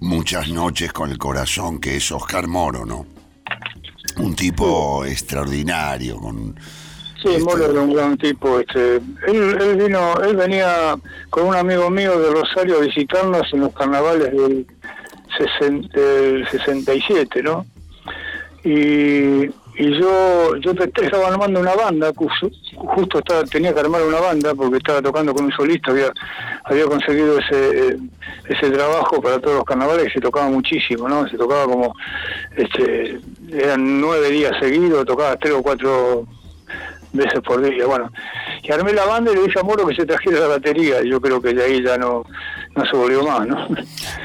muchas 0.00 0.48
noches 0.48 0.92
con 0.92 1.08
el 1.08 1.18
corazón, 1.18 1.78
que 1.78 1.96
es 1.96 2.10
Oscar 2.10 2.48
Moro, 2.48 2.84
¿no? 2.84 3.06
Un 4.18 4.34
tipo 4.34 5.04
extraordinario, 5.04 6.16
con 6.18 6.56
Sí, 7.22 7.28
Moro 7.44 7.70
era 7.70 7.80
un 7.80 7.94
gran 7.94 8.18
tipo. 8.18 8.58
Este, 8.58 8.96
él, 8.96 9.56
él 9.60 9.76
vino, 9.76 10.20
él 10.20 10.34
venía 10.36 10.96
con 11.30 11.46
un 11.46 11.54
amigo 11.54 11.88
mío 11.90 12.18
de 12.20 12.30
Rosario 12.32 12.78
a 12.78 12.80
visitarnos 12.80 13.46
en 13.52 13.60
los 13.60 13.72
carnavales 13.72 14.32
del, 14.32 14.66
sesen- 15.38 15.88
del 15.92 16.46
67, 16.50 17.40
¿no? 17.44 17.64
Y, 18.64 19.48
y 19.76 19.98
yo, 19.98 20.56
yo 20.56 20.70
estaba 20.72 21.28
armando 21.28 21.58
una 21.60 21.74
banda, 21.74 22.12
ju- 22.12 22.52
justo 22.76 23.18
estaba, 23.18 23.44
tenía 23.44 23.74
que 23.74 23.80
armar 23.80 24.02
una 24.02 24.20
banda 24.20 24.54
porque 24.54 24.76
estaba 24.78 25.02
tocando 25.02 25.34
con 25.34 25.46
un 25.46 25.52
solista, 25.52 25.90
había, 25.90 26.12
había 26.64 26.84
conseguido 26.86 27.38
ese, 27.38 27.88
eh, 27.88 27.96
ese 28.48 28.70
trabajo 28.70 29.20
para 29.20 29.40
todos 29.40 29.56
los 29.56 29.64
carnavales 29.64 30.06
y 30.08 30.10
se 30.12 30.20
tocaba 30.20 30.48
muchísimo, 30.48 31.08
¿no? 31.08 31.28
Se 31.28 31.36
tocaba 31.36 31.64
como, 31.64 31.94
este, 32.56 33.18
eran 33.50 34.00
nueve 34.00 34.30
días 34.30 34.52
seguidos, 34.60 35.04
tocaba 35.06 35.36
tres 35.36 35.54
o 35.54 35.62
cuatro 35.62 36.26
veces 37.12 37.40
por 37.42 37.62
día, 37.62 37.86
bueno. 37.86 38.10
Y 38.62 38.72
armé 38.72 38.92
la 38.92 39.04
banda 39.04 39.30
y 39.32 39.36
le 39.36 39.42
dije 39.42 39.60
a 39.60 39.62
Moro 39.62 39.86
que 39.86 39.94
se 39.94 40.04
trajera 40.06 40.40
la 40.40 40.48
batería, 40.48 41.02
y 41.02 41.10
yo 41.10 41.20
creo 41.20 41.40
que 41.40 41.52
de 41.54 41.64
ahí 41.64 41.82
ya 41.84 41.96
no, 41.96 42.24
no 42.74 42.86
se 42.86 42.96
volvió 42.96 43.22
más, 43.24 43.46
¿no? 43.46 43.68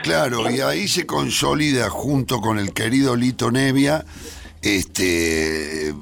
Claro, 0.04 0.50
y 0.50 0.60
ahí 0.62 0.88
se 0.88 1.06
consolida 1.06 1.90
junto 1.90 2.40
con 2.40 2.58
el 2.58 2.74
querido 2.74 3.16
Lito 3.16 3.52
Nevia, 3.52 4.06
este, 4.62 5.94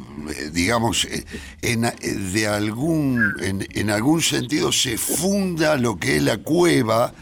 digamos, 0.51 1.05
eh, 1.05 1.25
en, 1.61 1.85
eh, 1.85 1.93
de 2.01 2.47
algún, 2.47 3.33
en, 3.41 3.67
en 3.73 3.89
algún 3.89 4.21
sentido 4.21 4.71
se 4.71 4.97
funda 4.97 5.77
lo 5.77 5.97
que 5.97 6.17
es 6.17 6.23
la 6.23 6.37
cueva, 6.37 7.13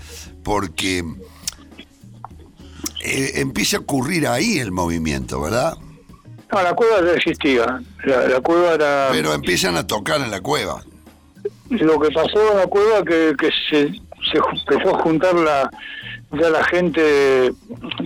porque 0.44 1.04
eh, 3.04 3.32
empieza 3.36 3.78
a 3.78 3.80
ocurrir 3.82 4.28
ahí 4.28 4.60
el 4.60 4.72
movimiento, 4.72 5.42
¿verdad? 5.42 5.78
No, 6.52 6.62
la 6.62 6.74
cueva 6.74 7.02
ya 7.02 7.14
existía, 7.14 7.82
la, 8.04 8.28
la 8.28 8.42
cueva 8.42 8.74
era... 8.74 9.10
Pero 9.12 9.34
empiezan 9.34 9.76
a 9.76 9.86
tocar 9.86 10.22
en 10.22 10.32
la 10.32 10.42
cueva. 10.42 10.84
Lo 11.70 12.00
que 12.00 12.10
pasó 12.12 12.52
en 12.52 12.58
la 12.58 12.68
cueva 12.68 13.04
que, 13.04 13.34
que 13.38 13.50
se, 13.70 13.82
empezó 14.34 14.96
a 14.96 15.02
juntar 15.02 15.36
la, 15.36 15.70
ya 16.40 16.50
la 16.50 16.64
gente 16.66 17.54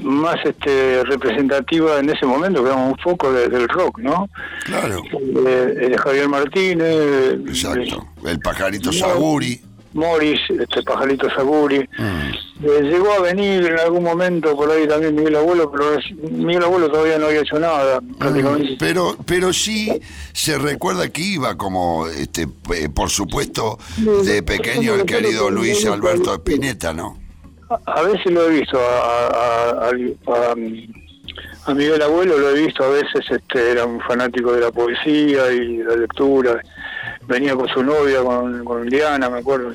más 0.01 0.37
este 0.45 1.03
representativa 1.05 1.99
en 1.99 2.09
ese 2.09 2.25
momento, 2.25 2.63
que 2.63 2.69
era 2.69 2.77
un 2.77 2.97
foco 2.97 3.31
de- 3.31 3.47
del 3.49 3.67
rock, 3.67 3.99
¿no? 3.99 4.29
Claro. 4.65 5.01
Eh, 5.47 5.89
eh, 5.91 5.97
Javier 5.97 6.27
Martínez, 6.29 7.39
Exacto. 7.47 8.05
El 8.25 8.39
pajarito. 8.39 8.91
Saguri. 8.91 9.61
Morris, 9.93 10.39
este 10.51 10.83
pajarito 10.83 11.27
Saguri. 11.31 11.79
Mm. 11.97 12.31
Eh, 12.61 12.81
llegó 12.83 13.11
a 13.13 13.21
venir 13.21 13.65
en 13.65 13.79
algún 13.79 14.03
momento 14.03 14.55
por 14.55 14.69
ahí 14.69 14.85
también 14.87 15.15
Miguel 15.15 15.37
Abuelo, 15.37 15.71
pero 15.71 15.97
Miguel 16.29 16.63
Abuelo 16.63 16.91
todavía 16.91 17.17
no 17.17 17.25
había 17.27 17.39
hecho 17.41 17.57
nada, 17.57 17.99
prácticamente. 18.19 18.75
Pero, 18.77 19.15
pero 19.25 19.51
sí 19.53 19.99
se 20.33 20.57
recuerda 20.59 21.09
que 21.09 21.21
iba 21.21 21.55
como, 21.57 22.05
este, 22.07 22.47
eh, 22.75 22.89
por 22.93 23.09
supuesto, 23.09 23.79
de 24.25 24.43
pequeño 24.43 24.93
el 24.93 25.05
querido 25.05 25.49
Luis 25.49 25.83
Alberto 25.85 26.33
Spinetta, 26.35 26.93
¿no? 26.93 27.17
A, 27.85 28.01
veces 28.01 28.31
lo 28.31 28.47
he 28.47 28.59
visto 28.59 28.79
a, 28.79 29.27
a, 29.27 29.89
a- 29.89 29.89
a- 29.89 30.55
a 31.65 31.73
Miguel 31.73 32.01
Abuelo, 32.01 32.37
lo 32.37 32.49
he 32.49 32.61
visto 32.65 32.83
a 32.83 32.89
veces, 32.89 33.29
este 33.29 33.71
era 33.71 33.85
un 33.85 33.99
fanático 34.01 34.53
de 34.53 34.61
la 34.61 34.71
poesía 34.71 35.51
y 35.51 35.77
la 35.83 35.95
lectura. 35.95 36.61
Venía 37.27 37.53
con 37.55 37.67
su 37.67 37.83
novia, 37.83 38.23
con, 38.23 38.63
con 38.65 38.87
Diana, 38.89 39.29
me 39.29 39.39
acuerdo. 39.39 39.73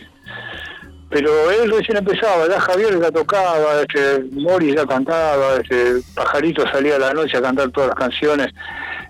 Pero 1.15 1.49
él 1.49 1.71
recién 1.71 1.97
empezaba, 1.97 2.49
ya 2.49 2.61
Javier 2.61 3.01
ya 3.01 3.09
tocaba, 3.13 3.83
este, 3.83 4.25
Morris 4.33 4.75
ya 4.75 4.85
cantaba, 4.85 5.59
este, 5.63 6.03
Pajarito 6.13 6.69
salía 6.73 6.97
a 6.97 6.99
la 6.99 7.13
noche 7.13 7.37
a 7.37 7.41
cantar 7.41 7.71
todas 7.71 7.91
las 7.91 7.97
canciones 7.97 8.49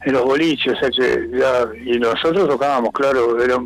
en 0.04 0.12
los 0.12 0.22
boliches, 0.22 0.76
ya, 1.32 1.66
y 1.82 1.98
nosotros 1.98 2.46
tocábamos, 2.46 2.90
claro, 2.92 3.42
era 3.42 3.56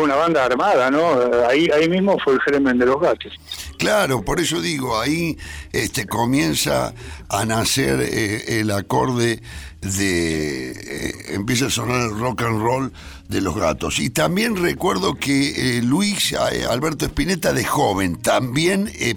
una 0.00 0.14
banda 0.14 0.42
armada, 0.46 0.90
¿no? 0.90 1.20
Ahí, 1.46 1.68
ahí 1.68 1.86
mismo 1.86 2.18
fue 2.24 2.32
el 2.32 2.40
germen 2.40 2.78
de 2.78 2.86
los 2.86 2.98
gatos. 2.98 3.30
Claro, 3.76 4.22
por 4.22 4.40
eso 4.40 4.62
digo, 4.62 4.98
ahí 4.98 5.36
este, 5.72 6.06
comienza 6.06 6.94
a 7.28 7.44
nacer 7.44 8.00
eh, 8.00 8.60
el 8.60 8.70
acorde 8.70 9.42
de... 9.82 10.70
eh, 10.70 11.12
empieza 11.34 11.66
a 11.66 11.70
sonar 11.70 12.00
el 12.08 12.18
rock 12.18 12.40
and 12.40 12.62
roll 12.62 12.92
de 13.32 13.40
los 13.40 13.56
gatos. 13.56 13.98
Y 13.98 14.10
también 14.10 14.56
recuerdo 14.56 15.14
que 15.14 15.78
eh, 15.78 15.82
Luis 15.82 16.32
eh, 16.32 16.64
Alberto 16.68 17.06
Spinetta 17.06 17.52
de 17.52 17.64
joven 17.64 18.16
también 18.16 18.90
eh, 18.94 19.14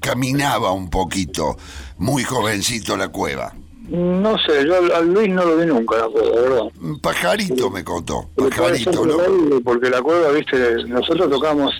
caminaba 0.00 0.72
un 0.72 0.90
poquito, 0.90 1.56
muy 1.98 2.24
jovencito 2.24 2.96
la 2.96 3.08
cueva. 3.08 3.54
No 3.88 4.38
sé, 4.38 4.66
yo 4.66 4.76
al 4.96 5.12
Luis 5.12 5.28
no 5.28 5.44
lo 5.44 5.58
vi 5.58 5.66
nunca, 5.66 5.98
la 5.98 6.08
cueva, 6.08 6.40
verdad. 6.40 6.62
Pajarito 7.02 7.70
me 7.70 7.84
contó, 7.84 8.30
pajarito, 8.34 9.04
¿no? 9.04 9.18
Porque 9.62 9.90
la 9.90 10.00
cueva, 10.00 10.30
viste, 10.30 10.84
nosotros 10.86 11.28
tocamos 11.28 11.70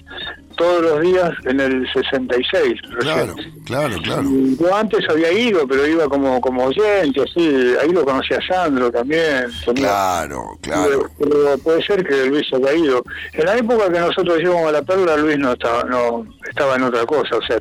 todos 0.57 0.82
los 0.82 1.00
días 1.00 1.30
en 1.44 1.61
el 1.61 1.86
66. 1.92 2.80
recién. 2.82 2.98
Claro, 3.00 3.34
claro, 3.64 3.96
claro. 4.02 4.22
Y 4.30 4.57
Yo 4.57 4.74
antes 4.74 5.00
había 5.09 5.32
ido, 5.32 5.66
pero 5.66 5.86
iba 5.86 6.09
como 6.09 6.40
como 6.40 6.64
oyente, 6.64 7.20
así. 7.22 7.74
Ahí 7.80 7.90
lo 7.92 8.05
conocía 8.05 8.38
Sandro 8.46 8.90
también. 8.90 9.46
tenía- 9.64 9.88
Claro, 9.88 10.44
claro. 10.61 11.11
Pero, 11.18 11.30
pero 11.30 11.59
puede 11.59 11.82
ser 11.84 12.07
que 12.07 12.26
Luis 12.26 12.46
haya 12.52 12.74
ido. 12.74 13.02
En 13.32 13.46
la 13.46 13.57
época 13.57 13.92
que 13.92 14.00
nosotros 14.00 14.38
íbamos 14.40 14.68
a 14.68 14.72
La 14.72 14.82
Perla, 14.82 15.16
Luis 15.16 15.38
no 15.38 15.52
estaba, 15.52 15.84
no 15.84 16.26
estaba 16.48 16.76
en 16.76 16.82
otra 16.84 17.05
cosa. 17.07 17.36
O 17.36 17.42
sea, 17.46 17.59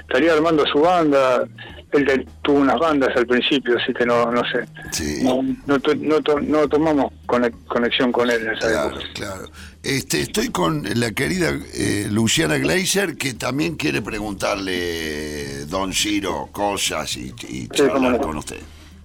estaría 0.00 0.32
armando 0.32 0.64
su 0.66 0.80
banda. 0.80 1.44
Él 1.92 2.28
tuvo 2.42 2.58
unas 2.58 2.78
bandas 2.78 3.16
al 3.16 3.26
principio, 3.26 3.76
así 3.78 3.94
que 3.94 4.04
no 4.04 4.30
no 4.30 4.42
sé. 4.50 4.66
Sí. 4.90 5.20
No, 5.22 5.40
no, 5.66 5.78
no, 5.96 6.40
no 6.42 6.68
tomamos 6.68 7.12
cone- 7.26 7.52
conexión 7.68 8.12
con 8.12 8.28
él 8.28 8.42
en 8.46 8.54
esa 8.54 8.68
Claro, 8.68 8.88
época. 8.90 9.04
claro. 9.14 9.44
Este, 9.86 10.22
estoy 10.22 10.48
con 10.48 10.82
la 10.96 11.12
querida 11.12 11.56
eh, 11.72 12.08
Luciana 12.10 12.56
Gleiser, 12.56 13.16
que 13.16 13.34
también 13.34 13.76
quiere 13.76 14.02
preguntarle, 14.02 15.64
don 15.66 15.92
Ciro, 15.92 16.48
cosas 16.50 17.16
y, 17.16 17.32
y 17.48 17.68
charlar 17.68 18.20
con 18.20 18.36
usted. 18.36 18.58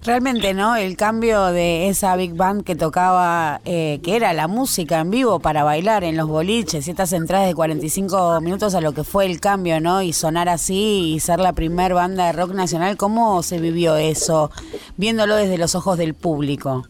Realmente, 0.04 0.56
¿no? 0.56 0.76
El 0.76 0.98
cambio 0.98 1.46
de 1.52 1.88
esa 1.88 2.16
big 2.16 2.34
band 2.34 2.64
que 2.64 2.76
tocaba, 2.76 3.62
eh, 3.64 4.00
que 4.02 4.16
era 4.16 4.34
la 4.34 4.48
música 4.48 5.00
en 5.02 5.12
vivo 5.12 5.40
para 5.40 5.64
bailar 5.64 6.04
en 6.04 6.18
los 6.18 6.28
boliches, 6.28 6.88
y 6.88 6.90
estas 6.90 7.14
entradas 7.14 7.48
de 7.48 7.54
45 7.54 8.42
minutos 8.42 8.74
a 8.74 8.82
lo 8.82 8.94
que 8.94 9.04
fue 9.04 9.28
el 9.28 9.40
cambio, 9.40 9.80
¿no? 9.80 10.02
Y 10.02 10.14
sonar 10.14 10.50
así 10.50 11.14
y 11.14 11.20
ser 11.20 11.40
la 11.40 11.54
primer 11.54 11.94
banda 11.94 12.26
de 12.26 12.32
rock 12.32 12.56
nacional, 12.56 12.98
¿cómo 12.98 13.44
se 13.44 13.60
vivió 13.60 13.98
eso? 13.98 14.50
Viéndolo 14.98 15.36
desde 15.36 15.60
los 15.60 15.76
ojos 15.76 16.00
del 16.00 16.16
público. 16.16 16.88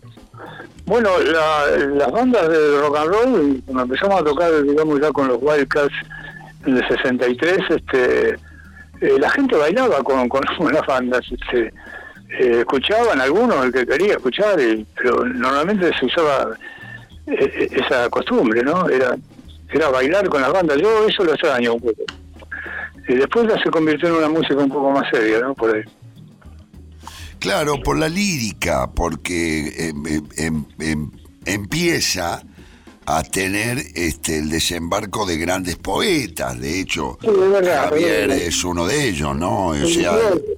Bueno, 0.92 1.10
la- 1.20 1.68
las 1.96 2.12
bandas 2.12 2.50
de 2.50 2.82
rock 2.82 2.98
and 2.98 3.08
roll, 3.14 3.62
cuando 3.66 3.84
empezamos 3.84 4.20
a 4.20 4.24
tocar, 4.26 4.62
digamos, 4.62 5.00
ya 5.00 5.10
con 5.14 5.30
los 5.30 5.38
Wildcats 5.42 5.94
en 6.66 6.76
el 6.76 6.86
63, 6.86 7.60
este, 7.70 8.30
eh, 9.00 9.18
la 9.18 9.30
gente 9.30 9.56
bailaba 9.56 10.04
con, 10.04 10.28
con, 10.60 10.74
las 10.74 10.86
bandas. 10.86 11.22
Este, 11.32 11.68
eh, 12.38 12.60
escuchaban 12.60 13.22
algunos, 13.22 13.64
el 13.64 13.72
que 13.72 13.86
quería 13.86 14.16
escuchar, 14.16 14.60
y- 14.60 14.86
pero 15.02 15.24
normalmente 15.24 15.92
se 15.98 16.08
usaba 16.08 16.58
eh, 17.28 17.70
esa 17.72 18.10
costumbre, 18.10 18.62
¿no? 18.62 18.90
Era, 18.90 19.16
era 19.72 19.88
bailar 19.88 20.28
con 20.28 20.42
las 20.42 20.52
bandas. 20.52 20.76
Yo 20.76 21.08
eso 21.08 21.24
lo 21.24 21.32
extraño 21.32 21.76
un 21.76 21.80
poco. 21.80 22.04
Y 23.08 23.16
después 23.16 23.48
ya 23.48 23.58
se 23.64 23.70
convirtió 23.70 24.10
en 24.10 24.16
una 24.16 24.28
música 24.28 24.56
un 24.58 24.68
poco 24.70 24.92
más 24.92 25.10
seria, 25.10 25.40
¿no? 25.40 25.54
Por 25.54 25.74
ahí. 25.74 25.84
Claro, 27.42 27.82
por 27.82 27.98
la 27.98 28.08
lírica, 28.08 28.92
porque 28.94 29.90
em, 29.90 30.06
em, 30.08 30.24
em, 30.38 30.66
em, 30.80 31.12
empieza 31.46 32.44
a 33.08 33.24
tener 33.24 33.80
este 33.96 34.38
el 34.38 34.50
desembarco 34.50 35.26
de 35.26 35.38
grandes 35.38 35.76
poetas. 35.76 36.62
De 36.62 36.80
hecho, 36.80 37.18
Sí, 37.20 37.28
es 37.28 37.52
verdad, 37.52 37.90
Javier 37.90 38.30
es 38.30 38.64
uno 38.64 38.86
de 38.86 39.10
ellos, 39.10 39.36
¿no? 39.36 39.70
O 39.70 39.76
sea, 39.76 40.14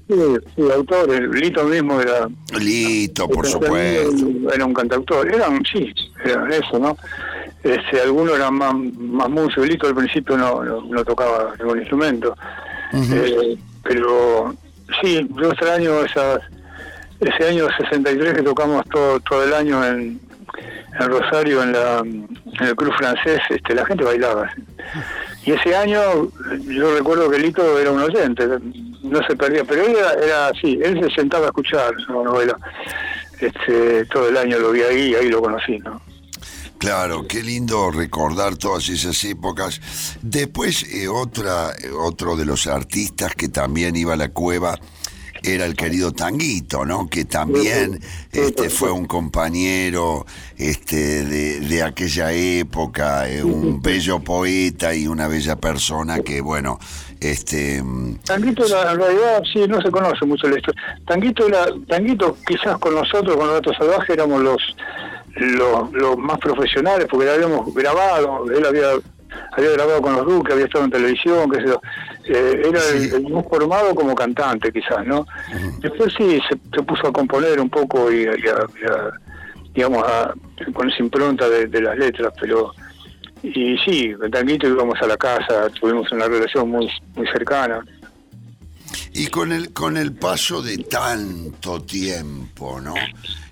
Sí, 0.09 0.15
sí, 0.55 0.61
autor, 0.75 1.09
el 1.09 1.31
Lito 1.31 1.63
mismo 1.63 2.01
era 2.01 2.27
Lito, 2.59 3.29
por 3.29 3.47
supuesto. 3.47 4.27
Era 4.53 4.65
un 4.65 4.73
cantautor, 4.73 5.33
eran, 5.33 5.63
sí, 5.71 5.89
era 6.25 6.45
eso, 6.53 6.77
¿no? 6.79 6.97
Este, 7.63 8.01
algunos 8.01 8.35
eran 8.35 8.55
más, 8.55 8.75
más 8.75 9.29
músicos, 9.29 9.65
Lito 9.69 9.87
al 9.87 9.95
principio 9.95 10.35
no, 10.37 10.61
no, 10.65 10.81
no 10.81 11.05
tocaba 11.05 11.53
ningún 11.57 11.79
instrumento, 11.79 12.35
Eh, 12.93 13.57
pero 13.83 14.53
sí, 15.01 15.25
yo 15.41 15.49
extraño 15.49 16.01
esas, 16.03 16.39
ese 17.25 17.47
año 17.47 17.67
63 17.77 18.33
que 18.33 18.43
tocamos 18.43 18.83
todo, 18.89 19.19
todo 19.21 19.43
el 19.43 19.53
año 19.53 19.85
en, 19.85 20.19
en 20.99 21.07
Rosario, 21.07 21.63
en, 21.63 21.73
la, 21.73 21.99
en 21.99 22.27
el 22.61 22.75
club 22.75 22.93
francés, 22.97 23.39
este, 23.49 23.73
la 23.73 23.85
gente 23.85 24.03
bailaba. 24.03 24.51
Y 25.45 25.51
ese 25.51 25.75
año 25.75 25.99
yo 26.67 26.95
recuerdo 26.95 27.29
que 27.29 27.39
Lito 27.39 27.79
era 27.79 27.91
un 27.91 28.01
oyente, 28.01 28.47
no 29.01 29.21
se 29.27 29.35
perdía, 29.35 29.63
pero 29.65 29.85
él 29.85 29.95
era, 30.23 30.47
así, 30.47 30.79
él 30.83 30.99
se 31.01 31.09
sentaba 31.13 31.45
a 31.45 31.47
escuchar 31.47 31.93
su 32.05 32.23
novela. 32.23 32.57
Este, 33.39 34.05
todo 34.05 34.29
el 34.29 34.37
año 34.37 34.57
lo 34.59 34.71
vi 34.71 34.81
ahí 34.81 35.11
y 35.11 35.15
ahí 35.15 35.29
lo 35.29 35.41
conocí, 35.41 35.79
¿no? 35.79 36.01
Claro, 36.77 37.25
qué 37.27 37.41
lindo 37.41 37.91
recordar 37.91 38.57
todas 38.57 38.89
esas 38.89 39.23
épocas. 39.23 39.79
Después, 40.21 40.83
eh, 40.93 41.07
otra, 41.07 41.71
eh, 41.71 41.89
otro 41.91 42.35
de 42.35 42.43
los 42.43 42.67
artistas 42.67 43.35
que 43.35 43.47
también 43.47 43.95
iba 43.95 44.13
a 44.13 44.17
la 44.17 44.29
cueva 44.29 44.77
era 45.43 45.65
el 45.65 45.75
querido 45.75 46.11
Tanguito, 46.13 46.85
¿no? 46.85 47.07
Que 47.09 47.25
también 47.25 47.99
este, 48.31 48.69
fue 48.69 48.91
un 48.91 49.05
compañero 49.05 50.25
este, 50.57 51.23
de, 51.25 51.59
de 51.59 51.83
aquella 51.83 52.31
época, 52.31 53.29
eh, 53.29 53.43
un 53.43 53.81
bello 53.81 54.19
poeta 54.19 54.95
y 54.95 55.07
una 55.07 55.27
bella 55.27 55.55
persona 55.57 56.21
que, 56.21 56.41
bueno, 56.41 56.79
este, 57.19 57.83
Tanguito 58.25 58.65
era- 58.65 58.91
en 58.93 58.99
realidad 58.99 59.43
sí 59.51 59.59
no 59.67 59.81
se 59.81 59.91
conoce 59.91 60.25
mucho 60.25 60.47
la 60.49 60.57
historia. 60.57 60.81
Tanguito 61.05 61.47
era, 61.47 61.65
Tanguito 61.87 62.37
quizás 62.47 62.77
con 62.79 62.95
nosotros, 62.95 63.35
con 63.35 63.47
los 63.47 63.55
gatos 63.55 63.75
salvajes, 63.77 64.09
éramos 64.11 64.41
los, 64.41 64.61
los, 65.35 65.91
los 65.93 66.17
más 66.17 66.37
profesionales 66.39 67.07
porque 67.09 67.25
lo 67.25 67.31
habíamos 67.33 67.73
grabado, 67.73 68.45
él 68.51 68.65
había 68.65 68.89
había 69.51 69.71
grabado 69.71 70.01
con 70.01 70.13
los 70.15 70.25
Duques, 70.25 70.53
había 70.53 70.65
estado 70.65 70.85
en 70.85 70.91
televisión, 70.91 71.49
qué 71.51 71.57
sé 71.61 71.67
yo. 71.67 71.81
Eh, 72.25 72.61
era 72.69 72.79
el, 72.89 73.13
el 73.13 73.33
más 73.33 73.45
formado 73.49 73.93
como 73.95 74.15
cantante 74.15 74.71
quizás, 74.71 75.05
¿no? 75.05 75.25
Después 75.79 76.13
sí 76.17 76.39
se, 76.49 76.57
se 76.75 76.83
puso 76.83 77.07
a 77.07 77.11
componer 77.13 77.59
un 77.59 77.69
poco 77.69 78.11
y, 78.11 78.25
a- 78.25 78.37
y 78.37 78.47
a- 78.47 78.65
y 78.81 78.85
a- 78.89 79.11
digamos 79.73 80.03
a- 80.07 80.33
con 80.73 80.89
esa 80.89 81.03
impronta 81.03 81.49
de, 81.49 81.67
de 81.67 81.81
las 81.81 81.97
letras, 81.97 82.31
pero 82.39 82.73
y 83.41 83.77
sí, 83.79 84.13
con 84.13 84.31
Tanguito 84.31 84.67
íbamos 84.69 85.01
a 85.01 85.07
la 85.07 85.17
casa, 85.17 85.69
tuvimos 85.71 86.09
una 86.13 86.27
relación 86.27 86.69
muy 86.69 86.89
muy 87.15 87.27
cercana. 87.27 87.83
Y 89.15 89.27
con 89.27 89.51
el, 89.51 89.73
con 89.73 89.97
el 89.97 90.13
paso 90.13 90.61
de 90.61 90.77
tanto 90.77 91.81
tiempo, 91.81 92.79
¿no? 92.79 92.93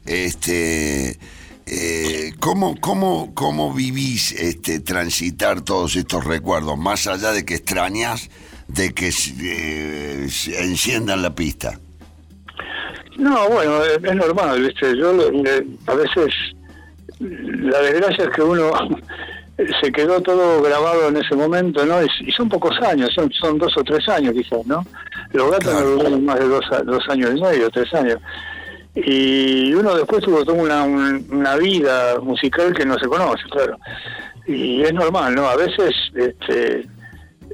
Este, 0.05 1.17
eh, 1.71 2.33
¿cómo, 2.39 2.75
cómo, 2.79 3.33
¿Cómo 3.33 3.73
vivís 3.73 4.33
este, 4.33 4.79
transitar 4.81 5.61
todos 5.61 5.95
estos 5.95 6.23
recuerdos? 6.25 6.77
Más 6.77 7.07
allá 7.07 7.31
de 7.31 7.45
que 7.45 7.55
extrañas 7.55 8.29
de 8.67 8.93
que 8.93 9.09
eh, 9.41 10.27
enciendan 10.59 11.21
la 11.21 11.33
pista. 11.33 11.79
No, 13.17 13.49
bueno, 13.49 13.83
es, 13.83 14.03
es 14.03 14.15
normal, 14.15 14.61
¿viste? 14.61 14.97
Yo 14.97 15.13
le- 15.13 15.65
a 15.87 15.93
veces 15.95 16.33
la 17.19 17.79
desgracia 17.81 18.23
es 18.25 18.29
que 18.31 18.41
uno 18.41 18.71
se 19.81 19.91
quedó 19.91 20.21
todo 20.21 20.61
grabado 20.63 21.09
en 21.09 21.17
ese 21.17 21.35
momento, 21.35 21.85
¿no? 21.85 22.01
Y, 22.01 22.07
y 22.27 22.31
son 22.31 22.49
pocos 22.49 22.75
años, 22.81 23.09
son, 23.13 23.31
son 23.31 23.57
dos 23.59 23.75
o 23.77 23.83
tres 23.83 24.07
años 24.09 24.33
quizás, 24.33 24.65
¿no? 24.65 24.83
Los 25.33 25.51
gatos 25.51 25.69
Claro. 25.71 25.85
no 25.89 25.95
duraron 25.97 26.25
más 26.25 26.39
de 26.39 26.47
dos, 26.47 26.65
dos 26.85 27.03
años 27.09 27.31
y 27.35 27.41
medio, 27.41 27.69
tres 27.69 27.93
años. 27.93 28.17
Y 28.95 29.73
uno 29.73 29.95
después 29.95 30.21
tuvo 30.21 30.43
toda 30.43 30.61
una, 30.61 30.83
un- 30.83 31.25
una 31.31 31.55
vida 31.55 32.19
musical 32.21 32.73
que 32.73 32.85
no 32.85 32.97
se 32.99 33.07
conoce, 33.07 33.43
claro. 33.49 33.77
Y 34.47 34.81
es 34.81 34.93
normal, 34.93 35.33
¿no? 35.35 35.47
A 35.47 35.55
veces 35.55 35.93
este, 36.13 36.79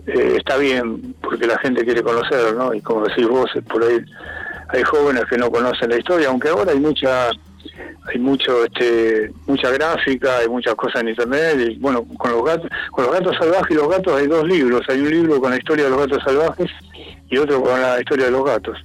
eh, 0.08 0.36
está 0.38 0.58
bien 0.58 1.14
porque 1.22 1.46
la 1.46 1.60
gente 1.60 1.84
quiere 1.86 2.02
conocerlo, 2.02 2.54
¿no? 2.54 2.74
Y 2.74 2.82
como 2.82 3.06
decís 3.08 3.28
vos, 3.28 3.50
por 3.70 3.84
ahí 3.84 4.00
hay 4.70 4.84
jóvenes 4.84 5.26
que 5.30 5.38
no 5.38 5.52
conocen 5.52 5.90
la 5.90 5.98
historia, 5.98 6.30
aunque 6.30 6.50
ahora 6.50 6.72
hay 6.72 6.80
mucha 6.80 7.30
hay 8.10 8.18
mucho 8.20 8.64
este 8.64 9.30
mucha 9.46 9.70
gráfica, 9.72 10.38
hay 10.40 10.48
muchas 10.48 10.74
cosas 10.76 11.02
en 11.02 11.10
internet 11.10 11.58
y 11.70 11.76
bueno, 11.78 12.06
con 12.18 12.32
los 12.32 12.44
gatos 12.44 12.70
con 12.92 13.06
los 13.06 13.14
gatos 13.14 13.36
salvajes 13.38 13.72
y 13.72 13.74
los 13.76 13.90
gatos 13.90 14.14
hay 14.20 14.28
dos 14.28 14.48
libros, 14.48 14.82
hay 14.88 15.02
un 15.02 15.10
libro 15.10 15.40
con 15.42 15.52
la 15.52 15.58
historia 15.58 15.84
de 15.86 15.90
los 15.92 16.00
gatos 16.00 16.24
salvajes 16.24 16.72
y 17.30 17.38
otro 17.38 17.62
con 17.62 17.80
la 17.80 18.00
historia 18.00 18.26
de 18.26 18.32
los 18.32 18.46
gatos. 18.46 18.78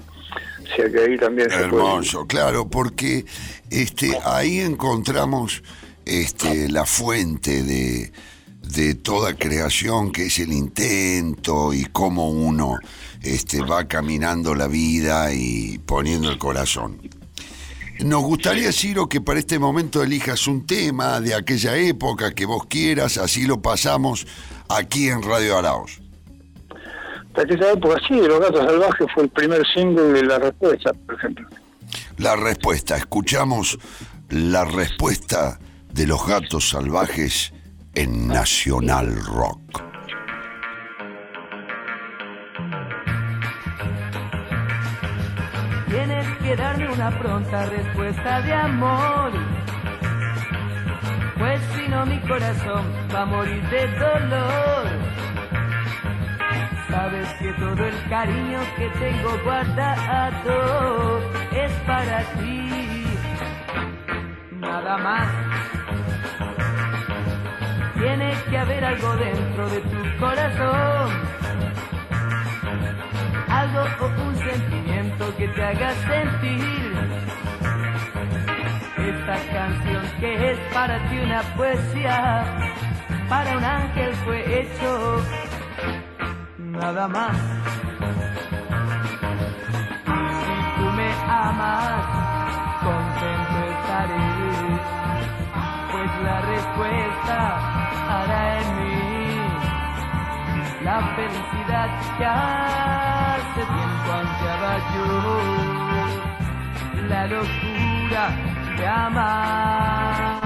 Sea 0.76 0.90
que 0.90 1.00
ahí 1.00 1.18
también 1.18 1.50
se 1.50 1.56
puede- 1.56 1.64
Hermoso, 1.66 2.26
claro, 2.26 2.68
porque 2.68 3.24
este, 3.70 4.16
ahí 4.24 4.60
encontramos 4.60 5.62
este, 6.04 6.68
la 6.68 6.86
fuente 6.86 7.62
de, 7.62 8.12
de 8.62 8.94
toda 8.94 9.34
creación, 9.34 10.12
que 10.12 10.26
es 10.26 10.38
el 10.38 10.52
intento 10.52 11.72
y 11.74 11.84
cómo 11.86 12.30
uno 12.30 12.76
este, 13.22 13.60
va 13.62 13.86
caminando 13.86 14.54
la 14.54 14.66
vida 14.66 15.32
y 15.32 15.78
poniendo 15.78 16.30
el 16.30 16.38
corazón. 16.38 17.00
Nos 18.00 18.22
gustaría, 18.22 18.72
Ciro, 18.72 19.08
que 19.08 19.20
para 19.20 19.38
este 19.38 19.58
momento 19.58 20.02
elijas 20.02 20.46
un 20.48 20.66
tema 20.66 21.20
de 21.20 21.34
aquella 21.34 21.76
época 21.76 22.34
que 22.34 22.46
vos 22.46 22.64
quieras, 22.66 23.16
así 23.18 23.46
lo 23.46 23.60
pasamos 23.62 24.26
aquí 24.68 25.08
en 25.08 25.22
Radio 25.22 25.56
Araos. 25.58 26.00
De 27.34 27.42
aquella 27.42 27.72
época 27.72 27.96
sí, 28.06 28.14
Los 28.14 28.40
Gatos 28.40 28.66
Salvajes 28.66 29.06
fue 29.14 29.22
el 29.24 29.28
primer 29.30 29.66
single 29.74 30.12
de 30.12 30.24
La 30.24 30.38
Respuesta, 30.38 30.92
por 31.06 31.14
ejemplo. 31.14 31.48
La 32.18 32.36
respuesta, 32.36 32.96
escuchamos 32.96 33.78
la 34.28 34.64
respuesta 34.64 35.58
de 35.92 36.06
los 36.06 36.26
gatos 36.26 36.68
salvajes 36.68 37.52
en 37.94 38.28
Nacional 38.28 39.16
Rock. 39.24 39.82
Tienes 45.88 46.38
que 46.38 46.56
darme 46.56 46.92
una 46.92 47.18
pronta 47.18 47.66
respuesta 47.66 48.40
de 48.42 48.52
amor. 48.52 49.32
Pues 51.38 51.60
si 51.74 51.88
no 51.88 52.06
mi 52.06 52.20
corazón 52.20 52.86
va 53.12 53.22
a 53.22 53.26
morir 53.26 53.62
de 53.68 53.88
dolor. 53.98 55.31
Sabes 56.92 57.28
que 57.40 57.52
todo 57.54 57.84
el 57.84 58.08
cariño 58.08 58.60
que 58.76 58.88
tengo 59.00 59.30
guardado 59.44 61.20
es 61.52 61.72
para 61.86 62.18
ti. 62.38 63.04
Nada 64.60 64.98
más. 64.98 65.28
Tiene 67.94 68.34
que 68.48 68.58
haber 68.58 68.84
algo 68.84 69.16
dentro 69.16 69.70
de 69.70 69.80
tu 69.80 70.18
corazón 70.18 71.32
algo 73.52 73.84
o 74.00 74.06
un 74.28 74.36
sentimiento 74.36 75.36
que 75.36 75.48
te 75.48 75.62
haga 75.62 75.90
sentir. 76.10 76.92
Esta 78.98 79.36
canción 79.52 80.04
que 80.20 80.50
es 80.50 80.58
para 80.72 80.96
ti 81.08 81.18
una 81.18 81.42
poesía, 81.56 82.44
para 83.28 83.56
un 83.56 83.64
ángel 83.64 84.14
fue 84.24 84.60
hecho, 84.60 85.22
nada 86.72 87.06
más. 87.08 87.36
Si 90.42 90.54
tú 90.76 90.84
me 90.96 91.10
amas, 91.28 92.04
contento 92.82 93.56
estaré, 93.72 94.28
pues 95.92 96.10
la 96.24 96.38
respuesta 96.40 97.36
hará 98.08 98.42
en 98.60 98.68
mí 98.78 98.92
la 100.84 100.98
felicidad 101.16 101.88
que 102.18 102.24
hace 102.24 103.62
tiempo 103.76 104.08
ansiaba 104.20 104.72
yo, 104.94 105.08
la 107.08 107.22
locura 107.26 108.24
de 108.76 108.86
amar. 108.86 110.40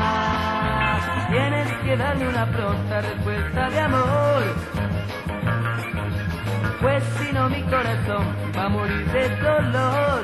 Tienes 1.31 1.69
que 1.83 1.97
darle 1.97 2.29
una 2.29 2.47
pronta 2.47 3.01
respuesta 3.01 3.71
de 3.71 3.81
amor 3.81 4.86
pues 6.87 7.03
si 7.19 7.33
no 7.33 7.49
mi 7.49 7.63
corazón 7.63 8.25
va 8.57 8.67
a 8.67 8.69
morir 8.69 9.05
de 9.11 9.29
dolor. 9.39 10.23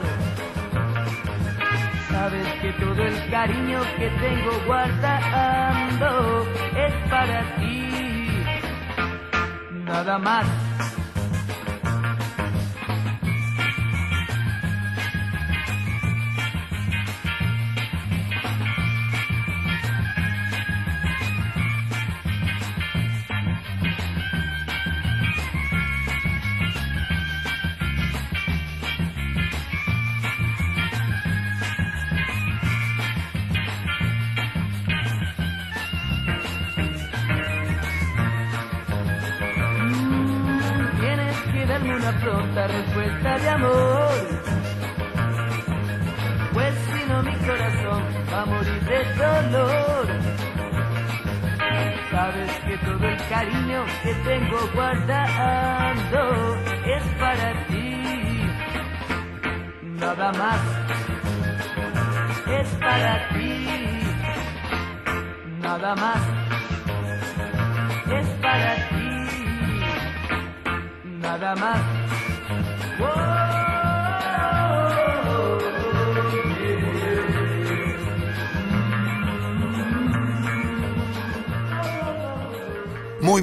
Sabes 2.09 2.47
que 2.61 2.73
todo 2.75 3.03
el 3.03 3.31
cariño 3.31 3.81
que 3.99 4.09
tengo 4.09 4.53
guardando 4.65 6.47
es 6.77 7.11
para 7.11 7.43
ti, 7.57 8.45
nada 9.87 10.19
más. 10.19 10.47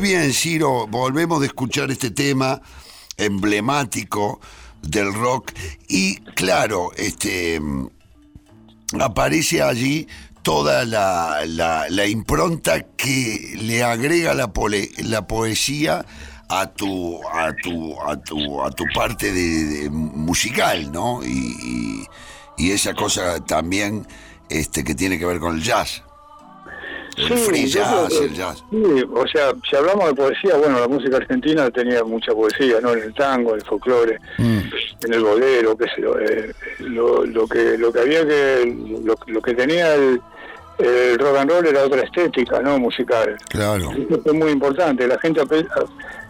Bien, 0.01 0.31
Ciro, 0.33 0.87
volvemos 0.87 1.39
de 1.41 1.47
escuchar 1.47 1.91
este 1.91 2.11
tema 2.11 2.61
emblemático 3.17 4.39
del 4.81 5.13
rock 5.13 5.51
y 5.87 6.15
claro, 6.35 6.91
este 6.95 7.59
mm, 7.59 7.87
aparece 9.01 9.61
allí 9.61 10.07
toda 10.41 10.85
la, 10.85 11.41
la- 11.45 11.85
la 11.89 12.05
impronta 12.07 12.81
que 12.95 13.55
le 13.61 13.83
agrega 13.83 14.33
la, 14.33 14.53
poesía 15.27 16.05
a 16.47 16.67
tu 16.71 17.19
a 17.27 17.53
tu 17.61 18.01
a 18.01 18.15
tu 18.17 18.61
a 18.63 18.71
tu 18.71 18.85
parte 18.95 19.31
de, 19.33 19.89
musical, 19.89 20.91
¿no? 20.91 21.23
Y, 21.25 21.27
y- 21.61 22.07
y 22.57 22.71
esa 22.71 22.93
cosa 22.93 23.43
también 23.45 24.07
este 24.49 24.83
que 24.83 24.95
tiene 24.95 25.19
que 25.19 25.25
ver 25.25 25.39
con 25.39 25.57
el 25.57 25.63
jazz. 25.63 26.03
El 27.19 27.37
free 27.37 27.71
creo 27.71 28.07
el 28.23 28.33
jazz. 28.33 28.63
sí, 28.71 29.03
o 29.13 29.27
sea, 29.27 29.51
si 29.69 29.75
hablamos 29.75 30.05
de 30.07 30.13
poesía, 30.15 30.55
bueno, 30.57 30.79
la 30.79 30.87
música 30.87 31.17
argentina 31.17 31.69
tenía 31.69 32.03
mucha 32.03 32.31
poesía, 32.33 32.79
¿no? 32.81 32.93
En 32.93 33.03
el 33.03 33.13
tango, 33.13 33.51
en 33.51 33.55
el 33.61 33.65
folclore, 33.65 34.19
en 34.37 35.13
el 35.13 35.23
bolero, 35.23 35.77
qué 35.77 35.85
sé 35.95 36.01
yo. 36.01 36.17
eh, 36.19 36.53
lo, 36.79 37.25
lo 37.25 37.47
que 37.47 37.77
lo 37.77 37.91
que 37.91 37.99
había 37.99 38.25
que 38.25 38.75
lo, 39.03 39.15
lo 39.27 39.41
que 39.41 39.53
tenía 39.53 39.95
el, 39.95 40.21
el 40.79 41.19
rock 41.19 41.37
and 41.37 41.51
roll 41.51 41.67
era 41.67 41.83
otra 41.83 42.01
estética, 42.01 42.61
¿no? 42.61 42.79
Musical. 42.79 43.35
Claro. 43.49 43.91
Eso 43.91 44.21
fue 44.23 44.33
muy 44.33 44.51
importante. 44.51 45.07
La 45.07 45.19
gente 45.19 45.41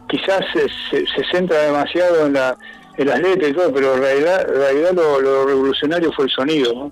quizás 0.08 0.44
se, 0.54 0.68
se- 0.90 1.06
se 1.06 1.24
centra 1.32 1.60
demasiado 1.64 2.26
en, 2.26 2.34
la, 2.34 2.58
en 2.98 3.08
las 3.08 3.20
letras 3.22 3.52
y 3.52 3.54
todo, 3.54 3.72
pero 3.72 3.94
en 3.96 4.02
realidad, 4.02 4.48
en 4.50 4.56
realidad 4.56 4.92
lo, 4.94 5.22
lo 5.22 5.46
revolucionario 5.46 6.12
fue 6.14 6.26
el 6.26 6.32
sonido, 6.32 6.74
¿no? 6.74 6.92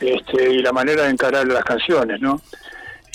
Este, 0.00 0.50
y 0.52 0.58
la 0.58 0.72
manera 0.72 1.04
de 1.04 1.10
encarar 1.10 1.46
las 1.46 1.64
canciones, 1.64 2.20
¿no? 2.20 2.40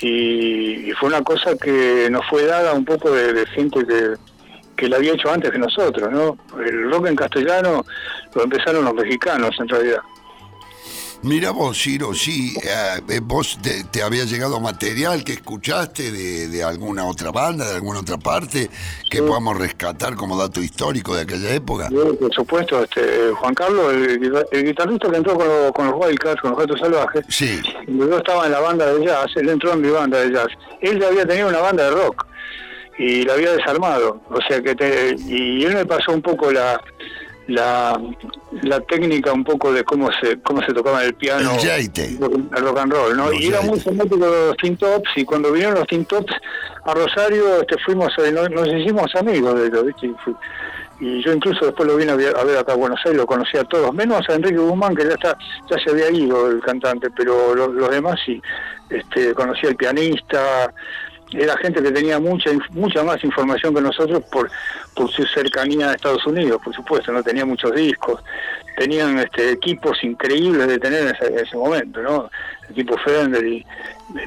Y, 0.02 0.90
y 0.90 0.92
fue 0.94 1.10
una 1.10 1.22
cosa 1.22 1.56
que 1.56 2.10
nos 2.10 2.26
fue 2.28 2.46
dada 2.46 2.74
un 2.74 2.86
poco 2.86 3.12
de, 3.12 3.34
de 3.34 3.46
gente 3.48 3.86
que, 3.86 4.16
que 4.76 4.90
la 4.90 4.98
había 4.98 5.14
hecho 5.14 5.30
antes 5.32 5.52
que 5.52 5.60
nosotros, 5.60 6.12
¿no? 6.12 6.38
El 6.60 6.92
rock 6.92 7.08
en 7.08 7.16
castellano 7.16 7.86
lo 8.34 8.44
empezaron 8.44 8.84
los 8.84 8.94
mexicanos, 8.96 9.56
en 9.60 9.70
realidad. 9.70 10.02
Mira 11.24 11.52
vos, 11.52 11.78
Ciro, 11.80 12.16
sí, 12.16 12.56
eh, 12.64 13.20
vos 13.22 13.60
te, 13.62 13.84
te 13.84 14.02
había 14.02 14.26
llegado 14.26 14.60
material 14.60 15.24
que 15.24 15.34
escuchaste 15.34 16.12
de, 16.12 16.48
de 16.48 16.64
alguna 16.64 17.06
otra 17.06 17.30
banda, 17.30 17.70
de 17.70 17.76
alguna 17.76 18.00
otra 18.00 18.18
parte, 18.18 18.72
que 19.08 19.22
podamos 19.22 19.56
rescatar 19.60 20.16
como 20.16 20.36
dato 20.36 20.62
histórico 20.64 21.14
de 21.16 21.22
aquella 21.22 21.54
época. 21.54 21.90
Yo, 21.92 22.18
por 22.18 22.34
supuesto, 22.34 22.84
este, 22.84 23.30
Juan 23.36 23.54
Carlos, 23.54 23.94
el 24.52 24.66
guitarrista 24.66 25.12
que 25.12 25.18
entró 25.18 25.36
con, 25.38 25.48
los- 25.48 25.72
con 25.74 25.92
los 25.92 25.96
Wildcats, 26.04 26.42
con 26.42 26.52
los 26.52 26.60
Gatos 26.60 26.80
Salvajes, 26.80 27.24
Sí, 27.30 27.62
yo 27.88 28.18
estaba 28.18 28.48
en 28.48 28.54
la 28.54 28.60
banda 28.60 28.92
de 28.92 29.06
jazz, 29.06 29.28
él 29.36 29.50
entró 29.50 29.74
en 29.74 29.82
mi 29.82 29.90
banda 29.90 30.18
de 30.22 30.32
jazz. 30.34 30.48
Él 30.82 31.00
ya 31.00 31.08
había 31.08 31.28
tenido 31.28 31.50
una 31.50 31.60
banda 31.60 31.84
de 31.84 31.92
rock 31.92 32.26
y 32.98 33.24
la 33.26 33.34
había 33.34 33.52
desarmado. 33.52 34.20
O 34.32 34.40
sea 34.48 34.60
que 34.60 34.74
te- 34.74 35.16
y 35.28 35.64
él 35.66 35.76
me 35.76 35.86
pasó 35.86 36.14
un 36.14 36.22
poco 36.24 36.52
la, 36.52 36.82
la 37.48 38.00
la 38.62 38.80
técnica 38.82 39.34
un 39.34 39.44
poco 39.44 39.74
de 39.74 39.84
cómo 39.84 40.10
se 40.22 40.40
cómo 40.42 40.62
se 40.62 40.74
tocaba 40.74 41.04
el 41.04 41.14
piano 41.16 41.52
El 42.20 42.64
rock 42.64 42.78
and 42.80 42.94
roll, 42.94 43.18
¿no? 43.18 43.30
Los 43.32 43.42
y 43.42 43.48
era 43.48 43.62
muy 43.62 43.80
fanático 43.80 44.18
de 44.18 44.48
los 44.48 44.58
Teen 44.58 44.78
Tops 44.78 45.10
y 45.16 45.26
cuando 45.26 45.52
vinieron 45.52 45.76
los 45.76 45.88
Teen 45.88 46.06
Tops 46.06 46.34
a 46.86 46.94
Rosario 46.94 47.62
este 47.62 47.78
fuimos 47.80 48.14
eh, 48.20 48.32
nos, 48.32 48.50
nos 48.52 48.68
hicimos 48.68 49.14
amigos 49.16 49.56
de 49.60 49.68
ellos, 49.68 49.86
¿viste? 49.86 50.08
Y, 50.08 50.16
fui- 50.24 50.36
y 51.00 51.24
yo 51.24 51.34
incluso 51.34 51.66
después 51.66 51.90
lo 51.90 51.96
vine 51.98 52.12
a 52.12 52.16
ver, 52.16 52.36
acá 52.60 52.74
a 52.74 52.76
Buenos 52.76 53.00
Aires, 53.06 53.18
lo 53.18 53.26
conocí 53.26 53.58
a 53.58 53.64
todos, 53.64 53.92
menos 53.92 54.22
a 54.30 54.36
Enrique 54.36 54.58
Guzmán 54.58 54.96
que 54.96 55.04
ya 55.06 55.14
está 55.16 55.36
ya 55.70 55.78
se 55.84 55.90
había 55.90 56.12
ido 56.12 56.48
el 56.52 56.62
cantante, 56.62 57.10
pero 57.18 57.56
lo- 57.56 57.70
los 57.74 57.90
demás 57.90 58.20
sí, 58.24 58.40
este 58.92 59.34
conocí 59.34 59.66
al 59.66 59.76
pianista, 59.76 60.72
era 61.34 61.58
gente 61.58 61.82
que 61.82 61.92
tenía 61.92 62.20
mucha 62.20 62.52
mucha 62.72 63.04
más 63.04 63.24
información 63.24 63.74
que 63.74 63.82
nosotros 63.82 64.24
por 64.32 64.50
por 64.96 65.10
su 65.12 65.24
cercanía 65.26 65.90
a 65.92 65.94
Estados 65.94 66.26
Unidos, 66.28 66.60
por 66.64 66.74
supuesto, 66.76 67.12
no 67.12 67.24
tenía 67.24 67.46
muchos 67.46 67.74
discos, 67.74 68.22
tenían 68.78 69.18
este 69.20 69.52
equipos 69.52 70.04
increíbles 70.04 70.68
de 70.68 70.78
tener 70.80 71.04
en 71.04 71.16
ese, 71.16 71.28
en 71.28 71.40
ese 71.40 71.56
momento, 71.58 72.02
¿no? 72.02 72.30
Equipos 72.70 73.00
Fender 73.04 73.46
y 73.46 73.66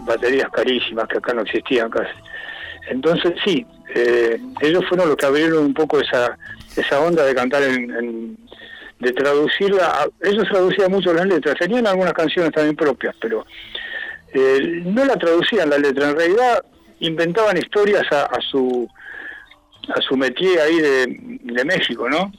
baterías 0.02 0.48
carísimas 0.51 1.06
que 1.09 1.18
acá 1.18 1.35
no 1.35 1.43
existían 1.43 1.90
casi. 1.90 2.12
Entonces 2.89 3.35
sí, 3.44 3.66
eh, 3.94 4.39
ellos 4.60 4.85
fueron 4.89 5.09
los 5.09 5.16
que 5.16 5.26
abrieron 5.26 5.64
un 5.64 5.74
poco 5.74 6.01
esa 6.01 6.36
esa 6.76 7.01
onda 7.01 7.24
de 7.24 7.35
cantar 7.35 7.62
en, 7.62 7.90
en- 7.90 8.39
de 9.01 9.12
traducirla, 9.12 9.86
a- 9.89 10.09
ellos 10.28 10.47
traducían 10.48 10.90
mucho 10.90 11.12
las 11.12 11.26
letras, 11.26 11.56
tenían 11.59 11.86
algunas 11.86 12.12
canciones 12.14 12.52
también 12.52 12.74
propias, 12.76 13.14
pero 13.20 13.44
eh, 14.32 14.82
no 14.85 15.05
la 15.05 15.16
traducían 15.16 15.68
la 15.68 15.78
letra, 15.78 16.10
en 16.10 16.16
realidad 16.16 16.64
inventaban 17.00 17.56
historias 17.56 18.04
a, 18.12 18.24
a 18.24 18.40
su 18.40 18.88
a 19.94 20.00
su 20.00 20.16
métier 20.16 20.58
ahí 20.60 20.78
de, 20.80 21.06
de 21.42 21.64
México, 21.64 22.08
¿no? 22.08 22.32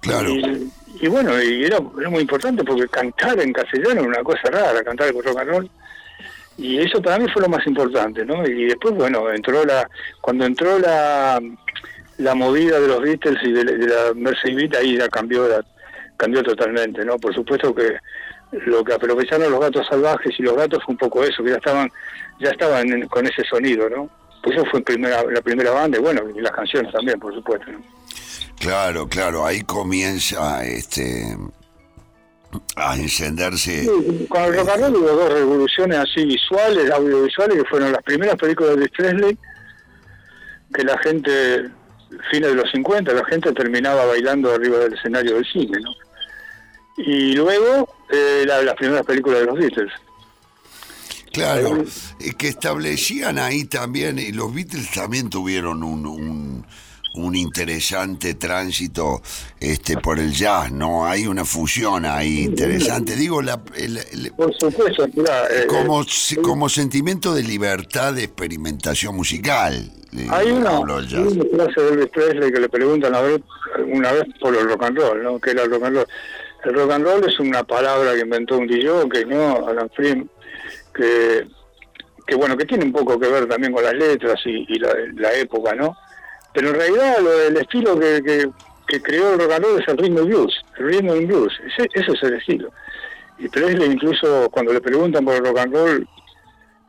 claro. 0.00 0.30
Y, 0.30 0.70
y 1.00 1.08
bueno, 1.08 1.40
y 1.42 1.64
era, 1.64 1.78
era 1.98 2.08
muy 2.10 2.20
importante 2.20 2.62
porque 2.64 2.86
cantar 2.88 3.40
en 3.40 3.52
castellano 3.52 4.00
era 4.02 4.08
una 4.08 4.22
cosa 4.22 4.42
rara, 4.50 4.82
cantar 4.84 5.12
con 5.12 5.22
rock 5.24 5.38
and 5.40 5.50
roll. 5.50 5.70
Y 6.56 6.78
eso 6.78 7.00
para 7.02 7.18
mí 7.18 7.26
fue 7.32 7.42
lo 7.42 7.48
más 7.48 7.66
importante, 7.66 8.24
¿no? 8.24 8.46
Y 8.46 8.66
después, 8.66 8.94
bueno, 8.94 9.30
entró 9.32 9.64
la 9.64 9.88
cuando 10.20 10.44
entró 10.44 10.78
la, 10.78 11.40
la 12.18 12.34
movida 12.34 12.78
de 12.78 12.86
los 12.88 13.00
Beatles 13.02 13.38
y 13.42 13.52
de, 13.52 13.64
la- 13.64 13.72
de 13.72 13.86
la 13.86 14.14
Mercy 14.14 14.54
Beat, 14.54 14.76
ahí 14.76 14.96
ya 14.98 15.08
cambió, 15.08 15.48
la- 15.48 15.64
cambió 16.16 16.42
totalmente, 16.42 17.04
¿no? 17.04 17.18
Por 17.18 17.34
supuesto 17.34 17.74
que 17.74 17.96
lo 18.52 18.82
que 18.84 18.92
aprovecharon 18.94 19.50
los 19.50 19.60
gatos 19.60 19.86
salvajes 19.88 20.34
y 20.38 20.42
los 20.42 20.56
gatos 20.56 20.82
fue 20.84 20.92
un 20.92 20.98
poco 20.98 21.22
eso, 21.24 21.42
que 21.44 21.50
ya 21.50 21.56
estaban 21.56 21.90
ya 22.40 22.50
estaban 22.50 22.90
en- 22.90 23.06
con 23.08 23.26
ese 23.26 23.44
sonido, 23.44 23.88
¿no? 23.90 24.08
Pues 24.42 24.56
eso 24.56 24.64
fue 24.70 24.80
primera, 24.82 25.22
la 25.24 25.42
primera 25.42 25.70
banda 25.70 25.98
y 25.98 26.00
bueno, 26.00 26.22
y 26.34 26.40
las 26.40 26.52
canciones 26.52 26.90
también, 26.92 27.20
por 27.20 27.34
supuesto, 27.34 27.70
¿no? 27.70 27.80
Claro, 28.58 29.06
claro, 29.08 29.44
ahí 29.46 29.60
comienza 29.62 30.64
este 30.64 31.36
a 32.76 32.96
encenderse. 32.96 33.82
Sí, 33.84 34.26
con 34.28 34.42
el 34.42 34.56
rock 34.56 34.68
and 34.70 34.82
roll 34.82 34.96
hubo 34.96 35.10
dos 35.10 35.32
revoluciones 35.32 35.98
así 35.98 36.24
visuales, 36.24 36.90
audiovisuales, 36.90 37.58
que 37.58 37.64
fueron 37.68 37.92
las 37.92 38.02
primeras 38.02 38.34
películas 38.36 38.76
de 38.76 38.88
Presley, 38.88 39.38
que 40.74 40.82
la 40.84 40.98
gente, 40.98 41.68
fines 42.30 42.48
de 42.50 42.54
los 42.54 42.70
50, 42.72 43.12
la 43.12 43.24
gente 43.26 43.52
terminaba 43.52 44.04
bailando 44.06 44.52
arriba 44.52 44.78
del 44.78 44.94
escenario 44.94 45.34
del 45.36 45.44
cine, 45.46 45.78
¿no? 45.80 45.90
Y 47.06 47.32
luego 47.34 47.88
eh, 48.10 48.44
la- 48.46 48.62
las 48.62 48.74
primeras 48.74 49.04
películas 49.06 49.40
de 49.40 49.46
los 49.46 49.58
Beatles. 49.58 49.92
Claro, 51.32 51.84
eh, 52.18 52.32
que 52.36 52.48
establecían 52.48 53.38
ahí 53.38 53.64
también, 53.64 54.18
y 54.18 54.32
los 54.32 54.52
Beatles 54.52 54.90
también 54.90 55.30
tuvieron 55.30 55.84
un, 55.84 56.04
un, 56.04 56.66
un 57.14 57.34
interesante 57.36 58.34
tránsito 58.34 59.22
este 59.60 59.96
por 59.96 60.18
el 60.18 60.32
jazz, 60.32 60.72
¿no? 60.72 61.06
Hay 61.06 61.28
una 61.28 61.44
fusión 61.44 62.04
ahí 62.04 62.40
interesante. 62.40 63.14
Digo, 63.14 63.42
la, 63.42 63.60
el- 63.76 63.98
el- 63.98 64.32
Por 64.36 64.52
supuesto, 64.58 65.06
mirá, 65.14 65.46
eh, 65.46 65.66
como, 65.68 66.02
eh, 66.02 66.36
como 66.42 66.68
sentimiento 66.68 67.32
de 67.32 67.44
libertad 67.44 68.12
de 68.12 68.24
experimentación 68.24 69.14
musical. 69.14 69.88
eh, 70.16 70.26
Hay 70.30 70.50
una, 70.50 70.80
una 70.80 70.96
frase 71.04 71.80
de 71.80 71.88
Elvis 71.92 72.08
Presley 72.12 72.50
que 72.52 72.58
le 72.60 72.68
preguntan 72.68 73.14
a 73.14 73.20
ver, 73.20 73.40
una 73.86 74.10
vez 74.10 74.24
por 74.40 74.56
el 74.56 74.64
rock 74.68 74.82
and 74.82 74.98
roll, 74.98 75.22
¿no? 75.22 75.38
¿Qué 75.38 75.52
era 75.52 75.62
el 75.62 75.70
rock 75.70 75.84
and 75.84 75.96
roll? 75.98 76.06
El 76.64 76.74
rock 76.74 76.92
and 76.92 77.04
roll 77.04 77.24
es 77.24 77.38
una 77.40 77.64
palabra 77.64 78.14
que 78.14 78.20
inventó 78.20 78.58
un 78.58 78.66
DJ, 78.66 79.08
que 79.10 79.24
no, 79.24 79.66
Alan 79.66 79.90
Freed, 79.90 80.24
que, 80.94 81.46
que 82.26 82.34
bueno, 82.34 82.56
que 82.56 82.66
tiene 82.66 82.84
un 82.84 82.92
poco 82.92 83.18
que 83.18 83.28
ver 83.28 83.46
también 83.46 83.72
con 83.72 83.82
las 83.82 83.94
letras 83.94 84.38
y, 84.44 84.66
y 84.68 84.78
la, 84.78 85.32
época, 85.34 85.74
¿no? 85.74 85.96
Pero 86.52 86.68
en 86.68 86.74
realidad 86.74 87.18
lo 87.20 87.30
del 87.30 87.56
estilo 87.56 87.98
que, 87.98 88.22
que, 88.86 89.02
creó 89.02 89.34
el 89.34 89.40
rock 89.40 89.52
and 89.52 89.64
roll 89.64 89.80
es 89.80 89.88
el 89.88 90.04
and 90.04 90.26
blues, 90.26 90.54
el 90.78 90.84
rhythm 90.86 91.10
and 91.10 91.26
blues, 91.28 91.52
ese, 91.66 91.88
ese 91.94 92.12
es 92.12 92.22
el 92.24 92.34
estilo. 92.34 92.72
Y 93.38 93.48
Presley 93.48 93.90
incluso 93.90 94.50
cuando 94.50 94.72
le 94.72 94.80
preguntan 94.80 95.24
por 95.24 95.36
el 95.36 95.44
rock 95.44 95.58
and 95.60 95.74
roll, 95.74 96.08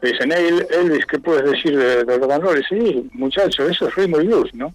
le 0.01 0.11
dicen, 0.11 0.31
hey, 0.35 0.47
El- 0.49 0.67
Elvis, 0.79 1.05
¿qué 1.05 1.19
puedes 1.19 1.49
decir 1.49 1.77
de, 1.77 2.03
de 2.03 2.17
rock 2.17 2.31
and 2.31 2.43
roll? 2.43 2.59
Y 2.59 2.63
sí, 2.63 3.09
muchacho, 3.13 3.69
eso 3.69 3.87
es 3.87 3.95
rhythm 3.95 4.15
and 4.15 4.25
blues, 4.25 4.53
¿no? 4.53 4.73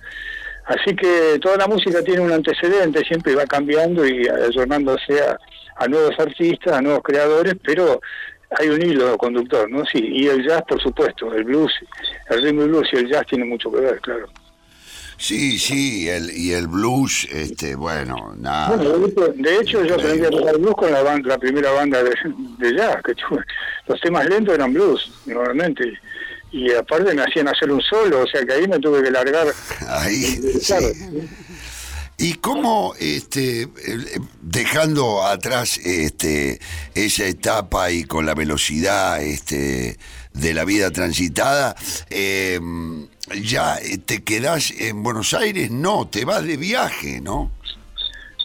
Así 0.67 0.97
que 0.97 1.39
toda 1.41 1.57
la 1.57 1.67
música 1.69 2.03
tiene 2.03 2.21
un 2.23 2.33
antecedente, 2.33 3.05
siempre 3.05 3.35
va 3.35 3.45
cambiando 3.47 4.07
y 4.07 4.27
ayornándose 4.29 5.21
a, 5.21 5.39
a 5.77 5.87
nuevos 5.89 6.19
artistas, 6.19 6.75
a 6.75 6.83
nuevos 6.83 7.03
creadores, 7.05 7.55
pero 7.65 8.01
hay 8.59 8.69
un 8.69 8.83
hilo 8.83 9.17
conductor, 9.17 9.71
¿no? 9.71 9.85
Sí, 9.87 9.99
y 10.01 10.27
el 10.29 10.45
jazz, 10.47 10.63
por 10.69 10.81
supuesto, 10.83 11.33
el 11.35 11.45
blues, 11.45 11.73
el 12.31 12.43
rhythm 12.43 12.61
and 12.61 12.69
blues 12.71 12.89
y 12.93 12.97
el 12.97 13.09
jazz 13.11 13.27
tienen 13.27 13.49
mucho 13.49 13.71
que 13.71 13.81
ver, 13.81 14.01
claro. 14.01 14.27
Sí, 15.19 15.59
sí, 15.59 16.09
el, 16.11 16.31
y 16.37 16.53
el 16.53 16.67
blues, 16.69 17.27
este, 17.33 17.75
bueno, 17.75 18.35
nada. 18.37 18.77
Bueno, 18.77 19.33
de 19.35 19.57
hecho, 19.61 19.83
yo 19.85 19.95
aprendí 19.95 20.27
a 20.27 20.31
tocar 20.31 20.59
blues 20.59 20.75
con 20.75 20.93
la, 20.93 21.03
ban- 21.03 21.25
la 21.25 21.39
primera 21.39 21.71
banda 21.71 22.03
de, 22.03 22.11
de 22.59 22.77
jazz 22.77 22.99
que 23.03 23.15
tuve. 23.15 23.43
Los 23.87 23.99
temas 24.01 24.27
lentos 24.29 24.55
eran 24.55 24.75
blues, 24.75 25.11
normalmente. 25.25 25.99
Y 26.53 26.73
aparte 26.73 27.13
me 27.15 27.23
hacían 27.23 27.49
hacer 27.49 27.71
un 27.71 27.81
solo, 27.83 28.23
o 28.23 28.27
sea 28.27 28.45
que 28.45 28.53
ahí 28.53 28.69
me 28.69 28.79
tuve 28.79 29.03
que 29.03 29.11
largar. 29.11 29.49
Ahí, 29.89 30.41
Claro. 30.65 30.89
¿Y 32.19 32.35
cómo, 32.35 32.95
este, 32.99 33.63
eh, 33.63 33.69
dejando 34.41 35.23
atrás 35.23 35.79
este, 35.85 36.61
esa 36.95 37.27
etapa 37.27 37.91
y 37.91 38.05
con 38.05 38.25
la 38.25 38.35
velocidad 38.35 39.23
este, 39.23 39.99
de 40.33 40.55
la 40.55 40.65
vida 40.65 40.91
transitada, 40.93 41.77
eh, 42.09 42.59
ya 43.43 43.77
eh, 43.77 43.99
te 43.99 44.23
quedás 44.25 44.71
en 44.71 45.03
Buenos 45.03 45.35
Aires? 45.35 45.71
No, 45.71 46.09
te 46.09 46.25
vas 46.25 46.43
de 46.45 46.57
viaje, 46.57 47.21
¿no? 47.21 47.51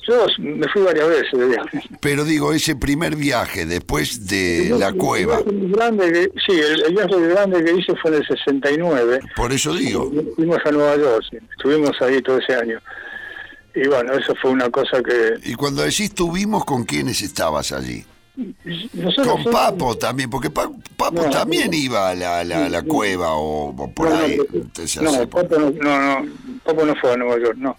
Yo 0.08 0.26
me 0.40 0.68
fui 0.70 0.82
varias 0.82 1.08
veces 1.08 1.32
de 1.40 1.46
viaje. 1.48 1.82
Pero 2.00 2.26
digo, 2.26 2.54
ese 2.54 2.76
primer 2.76 3.16
viaje 3.16 3.66
después 3.68 4.28
de 4.28 4.76
la 4.78 4.94
cueva, 4.94 5.40
El 5.46 5.52
viaje 5.54 5.72
grande 5.76 6.12
que- 6.12 6.32
sí, 6.46 6.60
el, 6.60 6.84
el 6.86 6.94
viaje 6.94 7.28
grande 7.28 7.64
que 7.64 7.72
hice 7.78 7.94
fue 8.02 8.12
en 8.12 8.18
el 8.18 8.28
69. 8.28 9.20
por 9.36 9.52
eso 9.54 9.74
digo, 9.76 10.12
Fuimos 10.36 10.58
a 10.66 10.72
Nueva 10.72 10.96
York, 10.98 11.24
estuvimos 11.52 11.92
ahí 12.02 12.22
todo 12.22 12.40
ese 12.40 12.56
año. 12.56 12.80
Y 13.76 13.88
bueno, 13.88 14.12
eso 14.14 14.34
fue 14.42 14.52
una 14.52 14.70
cosa 14.70 15.02
que... 15.04 15.36
y 15.50 15.54
cuando 15.56 15.82
decís 15.84 16.14
tuvimos, 16.14 16.66
¿con 16.66 16.84
quiénes 16.84 17.22
estabas 17.22 17.72
allí? 17.72 18.04
Nosotros 18.94 19.28
Con 19.44 19.52
Papo 19.52 19.98
también, 19.98 20.30
porque 20.30 20.50
Pa- 20.50 20.72
Papo 20.98 21.24
No, 21.24 21.30
también 21.30 21.70
no. 21.72 21.78
iba 21.78 22.10
a 22.10 22.16
la, 22.16 22.44
la, 22.44 22.70
la 22.70 22.82
cueva 22.82 23.34
o, 23.36 23.70
o 23.70 23.92
por 23.94 24.10
no, 24.10 24.16
ahí. 24.18 24.38
Papo 25.30 25.60
no, 25.60 26.26
Papo 26.64 26.86
no 26.86 26.96
fue 26.96 27.14
a 27.14 27.18
Nueva 27.18 27.38
York, 27.40 27.58
no. 27.58 27.78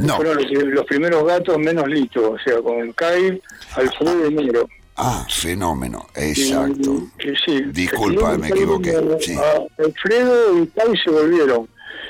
No. 0.00 0.16
Fueron 0.16 0.36
los, 0.36 0.50
los 0.50 0.84
primeros 0.86 1.24
gatos 1.26 1.58
menos 1.58 1.86
Lito, 1.88 2.32
o 2.32 2.38
sea, 2.38 2.60
con 2.60 2.92
Kai, 2.92 3.40
Alfredo 3.74 4.28
y 4.28 4.34
Negro. 4.34 4.68
Ah, 4.96 5.26
fenómeno, 5.30 6.06
exacto. 6.14 7.08
Que 7.18 7.34
sí, 7.44 7.62
Disculpa, 7.72 8.36
me 8.36 8.48
equivoqué, 8.48 8.94
sí. 9.20 9.36
Alfredo 9.78 10.58
y 10.58 10.66
Kai 10.68 10.96
se 11.02 11.10
volvieron. 11.10 11.68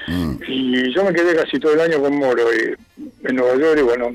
Mm. 0.09 0.37
Y 0.49 0.95
yo 0.95 1.05
me 1.05 1.13
quedé 1.13 1.37
casi 1.37 1.59
todo 1.61 1.75
el 1.75 1.81
año 1.81 2.01
con 2.01 2.17
Moro 2.17 2.53
y, 2.53 2.75
en 3.29 3.37
Nueva 3.37 3.57
York 3.57 3.79
y 3.79 3.83
bueno, 3.83 4.11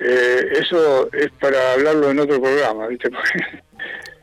eh, 0.00 0.48
eso 0.52 1.12
es 1.12 1.30
para 1.40 1.74
hablarlo 1.74 2.10
en 2.10 2.20
otro 2.20 2.40
programa, 2.40 2.86
¿viste? 2.88 3.10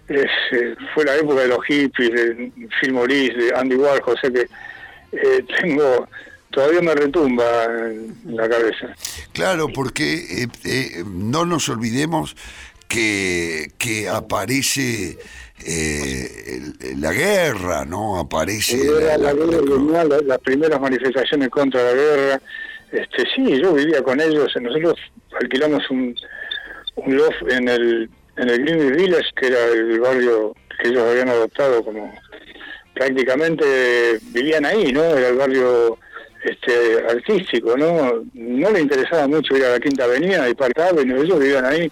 Es, 0.08 0.32
eh, 0.54 0.74
fue 0.94 1.04
la 1.04 1.18
época 1.18 1.42
de 1.42 1.50
los 1.50 1.62
hippies, 1.66 2.12
de 2.14 2.52
Phil 2.80 2.94
Morris, 2.94 3.36
de 3.36 3.52
Andy 3.54 3.76
Warhol, 3.76 4.16
o 4.16 4.18
sea 4.18 4.32
que 4.32 4.48
eh, 5.12 5.46
tengo, 5.60 6.08
todavía 6.58 6.82
me 6.82 6.96
retumba 6.96 7.66
en 7.66 8.16
la 8.36 8.50
cabeza. 8.50 8.88
Claro, 9.32 9.68
porque 9.70 10.16
eh, 10.44 10.48
eh, 10.66 11.04
no 11.06 11.46
nos 11.46 11.70
olvidemos 11.70 12.36
que, 12.88 13.70
que 13.78 14.10
aparece 14.10 15.20
eh, 15.64 16.72
el- 16.82 17.00
la 17.00 17.14
guerra, 17.14 17.86
¿no? 17.86 18.18
Aparece 18.18 18.82
Era 18.88 19.18
la- 19.20 19.34
guerra 19.34 20.04
la- 20.04 20.22
las 20.22 20.40
primeras 20.40 20.82
manifestaciones 20.82 21.50
contra 21.50 21.84
la 21.84 21.94
guerra. 21.94 22.42
Este, 22.92 23.24
sí, 23.36 23.62
yo 23.62 23.74
vivía 23.76 24.02
con 24.02 24.20
ellos. 24.20 24.52
Nosotros 24.60 24.96
alquilamos 25.40 25.88
un, 25.92 26.16
un 26.96 27.18
loft 27.18 27.44
en 27.52 27.68
el, 27.70 28.10
en 28.38 28.50
el 28.50 28.64
Greenwich 28.64 28.96
Village, 28.96 29.30
que 29.36 29.48
era 29.48 29.64
el 29.68 30.00
barrio 30.00 30.56
que 30.82 30.88
ellos 30.90 31.04
habían 31.04 31.30
adoptado 31.30 31.84
como 31.84 32.12
prácticamente 32.96 34.18
vivían 34.32 34.66
ahí, 34.66 34.92
¿no? 34.92 35.04
Era 35.04 35.28
el 35.30 35.36
barrio 35.36 36.00
este 36.44 37.06
artístico, 37.10 37.76
¿no? 37.78 38.24
No 38.34 38.72
le 38.72 38.82
interesaba 38.82 39.28
mucho 39.28 39.56
ir 39.58 39.66
a 39.66 39.72
la 39.72 39.80
Quinta 39.80 40.04
Avenida 40.06 40.48
y 40.50 40.54
Park 40.56 40.80
Avenue, 40.80 41.22
ellos 41.24 41.40
vivían 41.40 41.66
ahí 41.66 41.92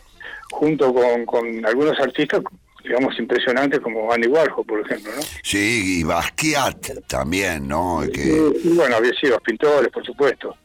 junto 0.51 0.93
con, 0.93 1.25
con 1.25 1.65
algunos 1.65 1.99
artistas, 1.99 2.41
digamos, 2.83 3.17
impresionantes 3.19 3.79
como 3.79 4.11
Andy 4.13 4.27
Warhol, 4.27 4.65
por 4.65 4.79
ejemplo, 4.79 5.11
¿no? 5.15 5.21
Sí, 5.43 5.99
y 5.99 6.03
Basquiat 6.03 7.05
también, 7.07 7.67
¿no? 7.67 8.03
Que, 8.13 8.21
Y, 8.63 8.67
y 8.67 8.73
bueno, 8.75 8.95
había 8.97 9.13
sido 9.13 9.33
los 9.33 9.41
pintores, 9.41 9.89
por 9.91 10.05
supuesto. 10.05 10.55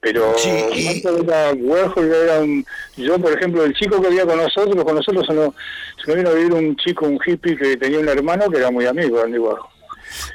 Pero 0.00 0.34
Sí, 0.36 0.50
y- 0.74 0.84
Marco 1.04 1.22
era 1.22 1.52
Warhol 1.56 2.12
era 2.12 2.40
un... 2.40 2.64
Yo, 2.96 3.18
por 3.20 3.32
ejemplo, 3.32 3.64
el 3.64 3.72
chico 3.72 4.02
que 4.02 4.08
vivía 4.08 4.26
con 4.26 4.36
nosotros, 4.36 4.84
con 4.84 4.96
nosotros 4.96 5.24
se 5.26 5.32
nos, 5.32 5.54
se 6.04 6.08
nos 6.08 6.16
vino 6.16 6.30
a 6.30 6.34
vivir 6.34 6.52
un 6.52 6.76
chico, 6.76 7.06
un 7.06 7.20
hippie 7.24 7.56
que 7.56 7.76
tenía 7.76 8.00
un 8.00 8.08
hermano 8.08 8.50
que 8.50 8.58
era 8.58 8.70
muy 8.72 8.84
amigo 8.84 9.18
de 9.18 9.22
Andy 9.24 9.38
Warhol. 9.38 9.68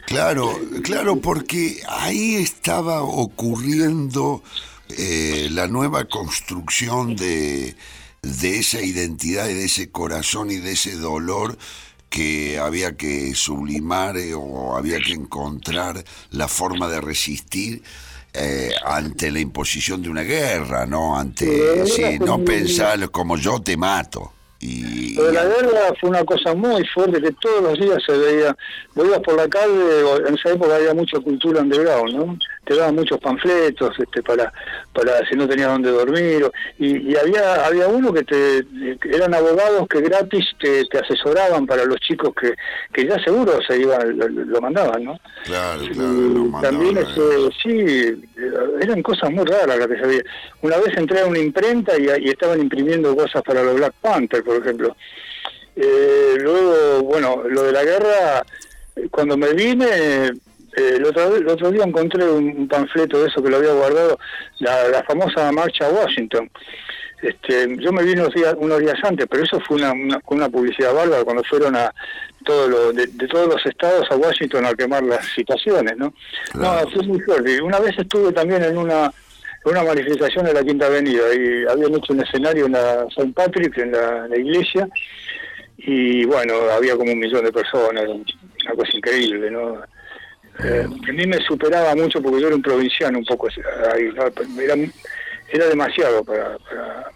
Claro, 0.05 0.59
claro, 0.83 1.17
porque 1.17 1.81
ahí 1.87 2.35
estaba 2.35 3.01
ocurriendo 3.01 4.43
eh, 4.89 5.49
la 5.51 5.67
nueva 5.67 6.05
construcción 6.05 7.15
de, 7.15 7.75
de 8.21 8.59
esa 8.59 8.81
identidad 8.81 9.47
y 9.49 9.53
de 9.53 9.65
ese 9.65 9.89
corazón 9.89 10.51
y 10.51 10.57
de 10.57 10.71
ese 10.71 10.95
dolor 10.95 11.57
que 12.09 12.57
había 12.57 12.95
que 12.95 13.35
sublimar 13.35 14.17
eh, 14.17 14.33
o 14.33 14.77
había 14.77 14.99
que 14.99 15.13
encontrar 15.13 16.03
la 16.31 16.47
forma 16.47 16.87
de 16.87 17.01
resistir 17.01 17.83
eh, 18.33 18.71
ante 18.85 19.31
la 19.31 19.39
imposición 19.39 20.01
de 20.01 20.09
una 20.09 20.21
guerra, 20.21 20.85
¿no? 20.85 21.17
Ante, 21.17 21.85
sí, 21.87 22.19
no 22.19 22.43
pensar 22.43 23.09
como 23.09 23.35
yo 23.37 23.59
te 23.61 23.75
mato. 23.75 24.33
Y, 24.59 25.13
Lo 25.13 25.25
de 25.25 25.33
la 25.33 25.45
guerra 25.45 25.93
fue 25.99 26.09
una 26.09 26.23
cosa 26.23 26.55
muy 26.55 26.85
fuerte 26.87 27.21
que 27.21 27.31
todos 27.33 27.61
los 27.61 27.79
días 27.79 28.01
se 28.05 28.17
veía. 28.17 28.55
Ibas 28.95 29.19
por 29.19 29.35
la 29.35 29.47
calle, 29.47 29.73
en 30.27 30.33
esa 30.33 30.51
época 30.51 30.75
había 30.75 30.93
mucha 30.93 31.19
cultura 31.19 31.61
underground, 31.61 32.15
¿no? 32.15 32.37
Te 32.67 32.75
daban 32.75 32.95
muchos 32.95 33.17
panfletos 33.19 33.97
este, 33.97 34.21
para 34.21 34.51
para 34.93 35.25
si 35.27 35.35
no 35.35 35.47
tenías 35.47 35.69
dónde 35.69 35.89
dormir. 35.91 36.43
o- 36.43 36.51
y, 36.77 37.11
y 37.11 37.15
había 37.15 37.65
había 37.65 37.87
uno 37.87 38.11
que 38.13 38.23
te 38.23 38.65
eran 39.15 39.33
abogados 39.33 39.87
que 39.87 40.01
gratis 40.01 40.45
te, 40.59 40.83
te 40.85 40.97
asesoraban 40.99 41.65
para 41.65 41.85
los 41.85 41.97
chicos 42.01 42.33
que, 42.39 42.53
que 42.93 43.07
ya 43.07 43.17
seguro 43.23 43.59
se 43.65 43.77
iban, 43.79 44.17
lo, 44.17 44.27
lo 44.27 44.61
mandaban, 44.61 45.03
¿no? 45.05 45.19
Claro, 45.45 45.81
claro, 45.93 46.11
lo 46.11 46.45
Y 46.45 46.49
mandaban 46.49 46.61
también 46.61 46.97
este, 46.97 47.21
sí 47.63 47.69
eh, 48.37 48.51
eran 48.81 49.01
cosas 49.01 49.31
muy 49.31 49.45
raras 49.45 49.77
las 49.79 49.87
que 49.87 49.95
se 49.99 50.07
veía 50.07 50.23
una 50.61 50.77
vez 50.77 50.97
entré 50.97 51.21
a 51.21 51.25
una 51.25 51.39
imprenta 51.39 51.97
y, 51.97 52.07
y 52.25 52.29
estaban 52.29 52.59
imprimiendo 52.59 53.15
cosas 53.15 53.41
para 53.43 53.63
los 53.63 53.75
Black 53.75 53.93
Panther 54.01 54.43
por 54.43 54.57
ejemplo 54.57 54.95
Eh, 55.79 56.35
luego 56.39 57.03
bueno 57.03 57.43
lo 57.47 57.63
de 57.63 57.71
la 57.71 57.83
guerra 57.83 58.43
eh, 58.95 59.07
cuando 59.11 59.37
me 59.37 59.53
vine 59.53 60.31
eh, 60.77 60.93
el, 60.97 61.05
otro, 61.05 61.35
el 61.35 61.47
otro 61.47 61.71
día 61.71 61.83
encontré 61.83 62.23
un, 62.23 62.67
panfleto 62.67 63.19
de 63.19 63.27
eso 63.27 63.41
que 63.41 63.49
lo 63.49 63.57
había 63.57 63.73
guardado 63.73 64.19
la, 64.59 64.87
la 64.89 65.03
famosa 65.03 65.51
marcha 65.51 65.87
a 65.87 65.89
Washington 65.89 66.49
Este, 67.21 67.75
yo 67.79 67.91
me 67.91 68.03
vi 68.03 68.11
unos 68.11 68.31
días, 68.33 68.55
unos 68.59 68.79
días 68.79 68.97
antes, 69.03 69.25
pero 69.27 69.43
eso 69.43 69.59
fue 69.61 69.77
una, 69.77 69.91
una, 69.91 70.21
una 70.27 70.49
publicidad 70.49 70.93
bárbara 70.93 71.23
cuando 71.23 71.43
fueron 71.43 71.75
a 71.75 71.91
todo 72.45 72.67
lo, 72.67 72.93
de, 72.93 73.07
de 73.07 73.27
todos 73.27 73.47
los 73.47 73.65
estados 73.65 74.05
a 74.11 74.15
Washington 74.15 74.65
a 74.65 74.75
quemar 74.75 75.03
las 75.03 75.25
citaciones, 75.33 75.97
¿no? 75.97 76.13
No, 76.53 76.89
fue 76.91 77.03
muy 77.03 77.19
fuerte. 77.21 77.59
Una 77.61 77.79
vez 77.79 77.97
estuve 77.97 78.31
también 78.31 78.63
en 78.63 78.77
una 78.77 79.11
en 79.65 79.71
una 79.71 79.83
manifestación 79.83 80.47
en 80.47 80.53
la 80.53 80.63
Quinta 80.63 80.85
Avenida 80.85 81.23
y 81.33 81.65
habían 81.65 81.95
hecho 81.95 82.13
un 82.13 82.21
escenario 82.21 82.67
en 82.67 82.73
la 82.73 83.05
St. 83.09 83.33
Patrick, 83.33 83.77
en 83.79 83.91
la, 83.91 84.25
en 84.25 84.29
la 84.29 84.37
iglesia, 84.37 84.87
y 85.77 86.23
bueno, 86.25 86.53
había 86.71 86.95
como 86.95 87.11
un 87.11 87.19
millón 87.19 87.43
de 87.43 87.51
personas, 87.51 88.05
una 88.05 88.75
cosa 88.75 88.91
increíble, 88.95 89.51
¿no? 89.51 89.81
Eh, 90.63 90.85
a 90.85 91.11
mí 91.13 91.27
me 91.27 91.37
superaba 91.45 91.93
mucho 91.95 92.21
porque 92.21 92.41
yo 92.41 92.47
era 92.47 92.55
un 92.55 92.61
provinciano 92.61 93.19
un 93.19 93.25
poco 93.25 93.47
ahí, 93.93 94.09
¿no? 94.15 94.23
era, 94.61 94.75
era 95.49 95.67
demasiado 95.67 96.23
para, 96.23 96.57
para- 96.57 97.11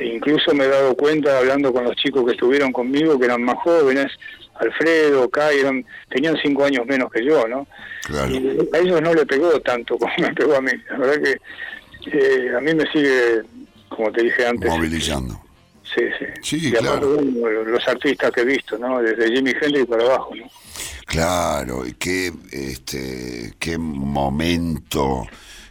e 0.00 0.06
incluso 0.06 0.54
me 0.54 0.64
he 0.64 0.68
dado 0.68 0.94
cuenta 0.94 1.38
hablando 1.38 1.72
con 1.72 1.84
los 1.84 1.96
chicos 1.96 2.24
que 2.26 2.32
estuvieron 2.32 2.72
conmigo 2.72 3.18
que 3.18 3.24
eran 3.26 3.42
más 3.42 3.56
jóvenes 3.56 4.06
Alfredo, 4.58 5.28
Kai, 5.28 5.58
eran, 5.60 5.84
tenían 6.08 6.36
cinco 6.42 6.64
años 6.64 6.86
menos 6.86 7.10
que 7.12 7.22
yo, 7.24 7.46
¿no? 7.46 7.66
Claro. 8.04 8.30
Y 8.30 8.58
a 8.72 8.78
ellos 8.78 9.02
no 9.02 9.12
le 9.12 9.26
pegó 9.26 9.60
tanto 9.60 9.98
como 9.98 10.12
me 10.18 10.32
pegó 10.32 10.56
a 10.56 10.60
mí. 10.62 10.70
La 10.90 10.96
verdad 10.98 11.22
que 11.22 11.36
eh, 12.18 12.52
a 12.56 12.60
mí 12.60 12.74
me 12.74 12.90
sigue, 12.90 13.42
como 13.90 14.10
te 14.12 14.22
dije 14.22 14.46
antes, 14.46 14.70
Movilizando. 14.70 15.38
sí, 15.94 16.02
sí. 16.18 16.26
Sí, 16.42 16.70
y 16.70 16.76
aparte, 16.76 17.06
claro. 17.06 17.16
bueno, 17.22 17.62
los 17.64 17.86
artistas 17.86 18.30
que 18.32 18.40
he 18.40 18.44
visto, 18.46 18.78
¿no? 18.78 19.02
Desde 19.02 19.30
Jimi 19.30 19.50
Hendrix 19.60 19.86
para 19.86 20.04
abajo, 20.04 20.34
¿no? 20.34 20.44
Claro, 21.06 21.86
y 21.86 21.92
qué, 21.92 22.32
este, 22.52 23.54
qué 23.58 23.78
momento 23.78 25.26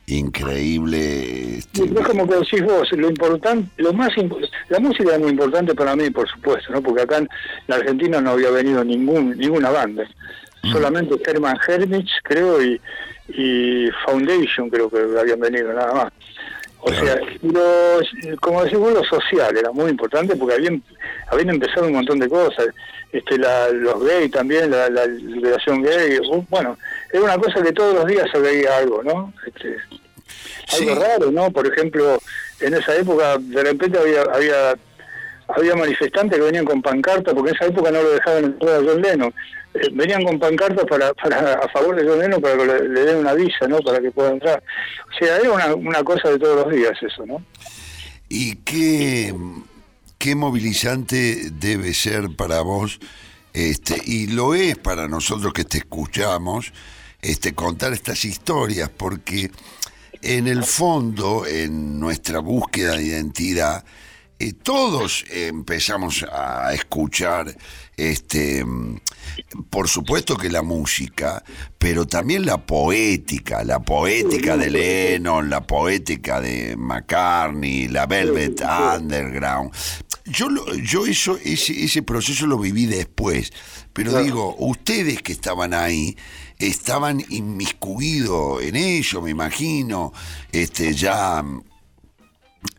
increíble. 0.08 1.58
Este, 1.58 1.84
es 1.84 1.92
como 2.08 2.28
que 2.28 2.36
decís 2.36 2.64
vos, 2.64 2.90
lo 2.94 3.10
importante, 3.10 3.70
lo 3.78 3.92
más 3.94 4.10
imp- 4.16 4.50
la 4.70 4.80
música 4.80 5.14
es 5.16 5.20
muy 5.20 5.32
importante 5.32 5.74
para 5.76 5.96
mí, 5.96 6.10
por 6.10 6.30
supuesto, 6.30 6.72
¿no? 6.72 6.82
Porque 6.82 7.02
acá 7.02 7.18
en 7.18 7.30
la 7.68 7.76
Argentina 7.78 8.22
no 8.22 8.32
había 8.32 8.50
venido 8.52 8.84
ningún 8.84 9.38
ninguna 9.38 9.72
banda, 9.72 10.08
solamente 10.72 11.16
Herman 11.26 11.58
Hermits, 11.68 12.12
creo, 12.24 12.62
y, 12.64 12.80
y 13.30 13.90
Foundation, 14.06 14.70
creo 14.70 14.90
que 14.90 15.00
habían 15.20 15.40
venido, 15.40 15.74
nada 15.74 15.94
más. 15.94 16.14
O 16.88 16.94
sea, 16.94 17.20
los, 17.42 18.38
como 18.40 18.64
decís 18.64 18.78
vos, 18.78 18.94
lo 18.94 19.04
social 19.04 19.58
era 19.58 19.72
muy 19.72 19.90
importante 19.90 20.36
porque 20.36 20.54
habían, 20.54 20.84
habían 21.32 21.50
empezado 21.50 21.88
un 21.88 21.94
montón 21.94 22.20
de 22.20 22.30
cosas. 22.30 22.68
Este, 23.12 23.40
la, 23.40 23.70
los 23.70 24.04
gays 24.04 24.30
también, 24.30 24.70
la, 24.70 24.88
la 24.90 25.08
liberación 25.08 25.82
gay, 25.82 26.20
bueno, 26.50 26.78
era 27.12 27.24
una 27.24 27.38
cosa 27.40 27.64
que 27.64 27.72
todos 27.72 27.96
los 27.96 28.06
días 28.06 28.30
se 28.32 28.40
veía 28.40 28.78
algo, 28.78 29.02
¿no? 29.02 29.34
Este, 29.48 29.78
algo 30.78 31.02
raro, 31.02 31.32
¿no? 31.32 31.50
Por 31.50 31.66
ejemplo, 31.66 32.20
en 32.60 32.76
esa 32.76 32.96
época 32.96 33.38
de 33.40 33.64
repente 33.64 33.98
había 33.98 34.22
había 34.24 34.76
había 35.48 35.76
manifestantes 35.76 36.38
que 36.38 36.46
venían 36.46 36.66
con 36.66 36.82
pancartas, 36.82 37.34
porque 37.34 37.50
en 37.50 37.56
esa 37.56 37.66
época 37.66 37.90
no 37.90 38.04
lo 38.04 38.12
dejaban 38.12 38.46
entrar 38.46 38.76
a 38.76 38.84
John 38.84 39.02
Lennon. 39.02 39.34
Eh, 39.76 39.90
venían 39.92 40.24
con 40.24 40.40
pancartas 40.40 40.86
para, 40.86 41.10
a 41.10 41.70
favor 41.70 41.96
de 41.96 42.08
John 42.08 42.42
para 42.42 42.58
que 42.58 42.66
le, 42.66 43.02
den 43.02 43.18
una 43.18 43.34
visa, 43.34 43.68
¿no? 43.68 43.80
Para 43.80 44.00
que 44.00 44.12
pueda 44.12 44.32
entrar. 44.32 44.64
O 45.10 45.18
sea, 45.18 45.38
era 45.38 45.52
una, 45.52 45.76
una 45.76 46.04
cosa 46.04 46.30
de 46.30 46.40
todos 46.40 46.66
los 46.66 46.74
días 46.74 46.94
eso, 47.02 47.26
¿no? 47.26 47.44
¿Y 48.30 48.56
qué, 48.58 49.34
qué 50.18 50.36
movilizante 50.36 51.52
debe 51.52 51.94
ser 51.94 52.36
para 52.36 52.62
vos, 52.62 53.00
este, 53.54 54.02
y 54.06 54.28
lo 54.28 54.56
es 54.56 54.78
para 54.78 55.08
nosotros 55.08 55.54
que 55.54 55.66
te 55.66 55.80
escuchamos, 55.80 56.72
este, 57.22 57.54
contar 57.54 57.94
estas 57.94 58.24
historias, 58.24 58.90
porque 58.90 59.52
en 60.22 60.48
el 60.48 60.64
fondo, 60.64 61.46
en 61.46 62.00
nuestra 62.00 62.40
búsqueda 62.40 62.96
de 62.96 63.04
identidad, 63.04 63.84
eh, 64.40 64.54
todos 64.54 65.26
empezamos 65.30 66.26
a 66.32 66.74
escuchar, 66.74 67.56
este, 67.96 68.66
por 69.70 69.88
supuesto 69.88 70.36
que 70.38 70.50
la 70.50 70.62
música, 70.62 71.44
pero 71.78 72.06
también 72.06 72.46
la 72.46 72.58
poética, 72.66 73.64
la 73.64 73.80
poética 73.80 74.58
de 74.58 74.70
Lennon, 74.70 75.50
la 75.50 75.62
poética 75.66 76.42
de 76.42 76.76
McCartney, 76.78 77.88
la 77.88 78.06
Velvet 78.06 78.62
Underground. 78.98 79.72
Yo, 80.26 80.50
lo- 80.50 80.74
yo 80.76 81.06
eso, 81.06 81.38
ese, 81.44 81.84
ese 81.84 82.02
proceso 82.02 82.48
lo 82.48 82.58
viví 82.58 82.86
después, 82.88 83.52
pero 83.94 84.12
digo, 84.24 84.56
ustedes 84.60 85.22
que 85.22 85.32
estaban 85.32 85.74
ahí, 85.74 86.18
estaban 86.58 87.24
inmiscuidos 87.30 88.64
en 88.64 88.76
ello, 88.76 89.22
me 89.22 89.30
imagino, 89.32 90.14
este, 90.52 90.94
ya 90.94 91.44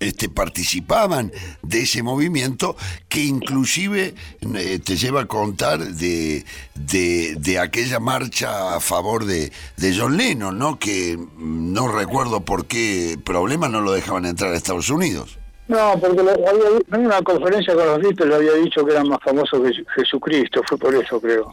este, 0.00 0.28
participaban 0.28 1.32
de 1.62 1.82
ese 1.82 2.02
movimiento 2.02 2.76
que 3.08 3.22
inclusive 3.24 4.14
eh, 4.54 4.78
te 4.84 4.96
lleva 4.96 5.22
a 5.22 5.26
contar 5.26 5.78
de, 5.80 6.44
de, 6.74 7.34
de 7.38 7.58
aquella 7.58 7.98
marcha 8.00 8.74
a 8.76 8.80
favor 8.80 9.24
de, 9.24 9.52
de 9.76 9.96
John 9.96 10.16
Lennon, 10.16 10.58
¿no? 10.58 10.78
Que 10.78 11.16
mm, 11.16 11.72
no 11.72 11.88
recuerdo 11.88 12.40
por 12.44 12.66
qué 12.66 13.18
problema 13.24 13.68
no 13.68 13.80
lo 13.80 13.92
dejaban 13.92 14.24
entrar 14.26 14.52
a 14.52 14.56
Estados 14.56 14.90
Unidos. 14.90 15.38
No, 15.68 15.98
porque 16.00 16.22
lo- 16.22 16.30
había, 16.30 16.68
en 16.92 17.06
una 17.06 17.22
conferencia 17.22 17.74
con 17.74 17.86
los 17.86 17.98
Beatles 18.00 18.28
le 18.28 18.34
había 18.36 18.52
dicho 18.54 18.84
que 18.84 18.92
eran 18.92 19.08
más 19.08 19.18
famosos 19.24 19.60
que 19.62 19.72
Jesucristo, 19.96 20.62
fue 20.68 20.78
por 20.78 20.94
eso 20.94 21.20
creo. 21.20 21.52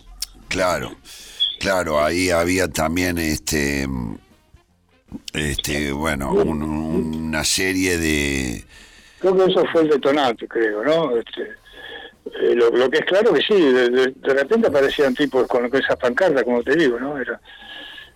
Claro, 0.50 0.92
claro, 1.60 2.04
ahí 2.04 2.30
había 2.30 2.68
también 2.68 3.18
este 3.18 3.88
este 5.34 5.92
bueno 5.92 6.32
un- 6.34 6.62
una 6.64 7.44
serie 7.44 7.98
de 7.98 8.64
Creo 9.20 9.38
que 9.38 9.52
eso 9.52 9.64
fue 9.72 9.84
el 9.84 9.90
detonante, 9.90 10.48
creo, 10.50 10.84
¿no? 10.84 11.16
Este, 11.18 11.42
eh, 11.44 12.56
lo, 12.56 12.70
lo 12.72 12.90
que 12.90 12.98
es 13.00 13.06
claro 13.06 13.32
que 13.34 13.42
sí, 13.42 13.54
de, 13.54 13.90
de- 13.90 14.12
de 14.16 14.34
repente 14.34 14.68
aparecían 14.68 15.16
tipos 15.16 15.48
con, 15.48 15.70
con 15.70 15.82
esas 15.82 15.96
pancartas, 15.96 16.44
como 16.44 16.62
te 16.62 16.76
digo, 16.76 17.00
¿no? 17.00 17.18
Era, 17.18 17.40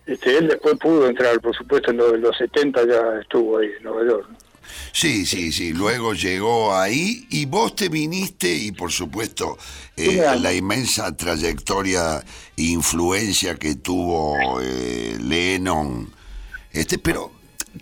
este, 0.06 0.36
él 0.36 0.48
después 0.48 0.74
pudo 0.78 1.08
entrar, 1.08 1.40
por 1.40 1.56
supuesto, 1.56 1.90
en 1.92 1.96
lo- 1.96 2.14
en 2.14 2.20
los 2.20 2.36
70 2.36 2.86
ya 2.86 3.20
estuvo 3.22 3.56
ahí 3.58 3.70
en 3.78 3.84
Nueva 3.84 4.04
York. 4.06 4.26
¿no? 4.30 4.36
Sí, 4.92 5.24
sí, 5.24 5.50
sí. 5.50 5.72
Luego 5.72 6.12
llegó 6.12 6.74
ahí 6.76 7.26
y 7.30 7.46
vos 7.46 7.74
te 7.74 7.88
viniste 7.88 8.52
y 8.52 8.72
por 8.72 8.92
supuesto 8.92 9.56
eh, 9.96 10.22
la 10.40 10.52
inmensa 10.52 11.16
trayectoria 11.16 12.18
e 12.54 12.62
influencia 12.62 13.54
que 13.54 13.76
tuvo 13.76 14.60
eh, 14.60 15.16
Lennon. 15.22 16.10
Este, 16.72 16.98
pero 16.98 17.32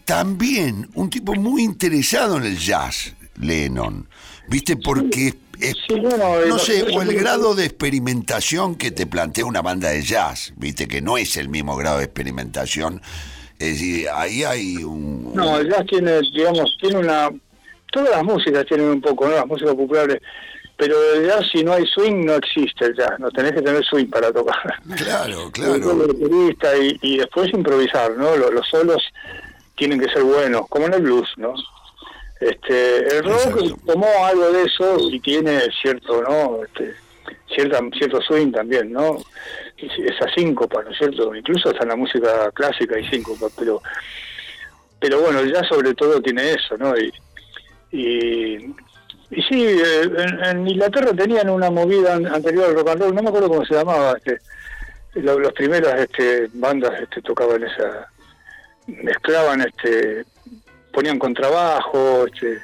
también 0.04 0.88
un 0.94 1.10
tipo 1.10 1.34
muy 1.34 1.62
interesado 1.62 2.36
en 2.36 2.44
el 2.44 2.58
jazz, 2.58 3.14
Lennon. 3.40 4.08
¿Viste? 4.48 4.76
Porque 4.76 5.34
es, 5.60 5.74
Sí, 5.88 5.94
bueno, 6.00 6.40
eh, 6.40 6.48
no 6.48 6.58
sé, 6.58 6.82
o 6.82 7.02
el 7.02 7.14
grado 7.14 7.54
de 7.54 7.64
experimentación 7.64 8.76
que 8.76 8.90
te 8.90 9.06
plantea 9.06 9.44
una 9.44 9.62
banda 9.62 9.90
de 9.90 10.02
jazz, 10.02 10.52
¿viste? 10.56 10.86
Que 10.86 11.00
no 11.00 11.16
es 11.16 11.36
el 11.36 11.48
mismo 11.48 11.76
grado 11.76 11.98
de 11.98 12.04
experimentación. 12.04 13.00
Es 13.58 13.72
decir, 13.72 14.06
ahí 14.12 14.44
hay 14.44 14.76
un... 14.84 15.32
No, 15.34 15.58
el 15.58 15.68
jazz 15.70 15.86
tiene, 15.86 16.20
digamos, 16.34 16.76
tiene 16.80 16.98
una... 16.98 17.30
Todas 17.90 18.10
las 18.10 18.24
músicas 18.24 18.66
tienen 18.66 18.88
un 18.88 19.00
poco, 19.00 19.26
¿no? 19.26 19.34
Las 19.34 19.46
músicas 19.46 19.74
populares. 19.74 20.20
Pero 20.76 20.94
el 21.14 21.26
jazz, 21.26 21.46
si 21.50 21.64
no 21.64 21.72
hay 21.72 21.86
swing, 21.86 22.26
no 22.26 22.34
existe 22.34 22.84
el 22.86 22.96
jazz. 22.96 23.18
No 23.18 23.30
tenés 23.30 23.52
que 23.52 23.62
tener 23.62 23.82
swing 23.84 24.06
para 24.06 24.30
tocar. 24.32 24.74
Claro, 24.96 25.46
El 25.46 25.52
claro. 25.52 26.06
y, 26.78 27.14
y 27.14 27.18
después 27.18 27.52
improvisar, 27.54 28.12
¿no? 28.12 28.36
Los, 28.36 28.52
los 28.52 28.68
solos 28.68 29.02
tienen 29.74 30.00
que 30.00 30.08
ser 30.08 30.22
buenos, 30.22 30.68
como 30.68 30.86
en 30.86 30.94
el 30.94 31.02
blues, 31.02 31.28
¿no? 31.36 31.54
Este, 32.40 33.16
el 33.16 33.24
rock 33.24 33.46
Exacto. 33.46 33.78
tomó 33.86 34.08
algo 34.26 34.52
de 34.52 34.64
eso 34.64 34.98
y 35.10 35.20
tiene 35.20 35.60
cierto, 35.80 36.22
¿no? 36.22 36.62
Este, 36.64 36.94
cierta, 37.54 37.80
cierto 37.96 38.20
swing 38.20 38.52
también, 38.52 38.92
¿no? 38.92 39.16
Esa 39.78 40.32
síncopa, 40.34 40.82
¿no 40.82 40.90
es 40.90 40.98
cierto? 40.98 41.34
Incluso 41.34 41.70
hasta 41.70 41.82
en 41.84 41.88
la 41.90 41.96
música 41.96 42.50
clásica 42.52 42.96
hay 42.96 43.08
síncopa, 43.08 43.46
pero 43.58 43.80
pero 44.98 45.20
bueno, 45.20 45.44
ya 45.44 45.62
sobre 45.64 45.94
todo 45.94 46.20
tiene 46.22 46.52
eso, 46.52 46.76
¿no? 46.78 46.94
Y, 46.96 47.12
y, 47.92 48.74
y 49.30 49.42
sí, 49.42 49.64
eh, 49.66 50.10
en, 50.44 50.66
Inglaterra 50.68 51.12
tenían 51.16 51.50
una 51.50 51.70
movida 51.70 52.14
an- 52.14 52.26
anterior 52.26 52.66
al 52.66 52.74
rock 52.74 52.88
and 52.90 53.00
roll, 53.02 53.14
no 53.14 53.22
me 53.22 53.28
acuerdo 53.28 53.48
cómo 53.48 53.64
se 53.64 53.74
llamaba, 53.74 54.14
este, 54.16 54.38
lo- 55.14 55.38
las 55.40 55.52
primeras 55.52 55.98
este, 56.00 56.48
bandas 56.54 56.92
este, 57.02 57.20
tocaban 57.22 57.62
esa, 57.64 58.08
mezclaban, 58.86 59.60
este, 59.62 60.24
ponían 60.92 61.18
contrabajo, 61.18 62.26
este, 62.26 62.60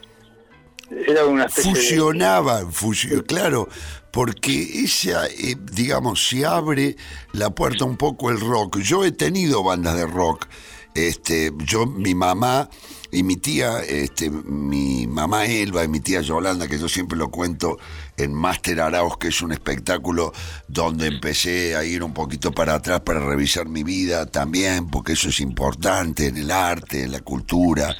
era 1.07 1.25
una 1.27 1.47
especie 1.47 1.73
de- 1.73 1.79
fusionaban, 1.81 2.73
fusio- 2.73 3.25
claro, 3.27 3.69
porque 4.11 4.85
esa, 4.85 5.27
eh, 5.27 5.57
digamos, 5.73 6.29
se 6.29 6.45
abre 6.45 6.97
la 7.33 7.51
puerta 7.51 7.85
un 7.85 7.97
poco 7.97 8.31
el 8.31 8.39
rock. 8.41 8.79
Yo 8.81 9.05
he 9.05 9.11
tenido 9.13 9.63
bandas 9.65 9.97
de 9.97 10.07
rock. 10.07 10.47
Este, 10.95 11.53
yo, 11.59 11.87
mi 11.87 12.15
mamá 12.15 12.69
y 13.11 13.23
mi 13.23 13.37
tía, 13.37 13.81
este, 13.81 14.31
mi 14.31 15.07
mamá 15.07 15.47
Elba 15.47 15.85
y 15.85 15.89
mi 15.89 16.01
tía 16.01 16.21
Yolanda, 16.23 16.69
que 16.69 16.79
yo 16.79 16.89
siempre 16.89 17.19
lo 17.19 17.31
cuento 17.31 17.79
en 18.17 18.33
Máster 18.33 18.81
Arauz, 18.81 19.19
que 19.19 19.29
es 19.29 19.43
un 19.43 19.53
espectáculo 19.53 20.33
donde 20.69 21.09
empecé 21.09 21.77
a 21.77 21.85
ir 21.85 22.03
un 22.03 22.15
poquito 22.15 22.53
para 22.53 22.75
atrás 22.75 23.01
para 23.01 23.21
revisar 23.21 23.69
mi 23.69 23.83
vida 23.83 24.27
también, 24.27 24.89
porque 24.89 25.13
eso 25.13 25.29
es 25.29 25.41
importante 25.41 26.27
en 26.27 26.37
el 26.39 26.51
arte, 26.51 27.03
en 27.05 27.13
la 27.13 27.21
cultura. 27.21 27.97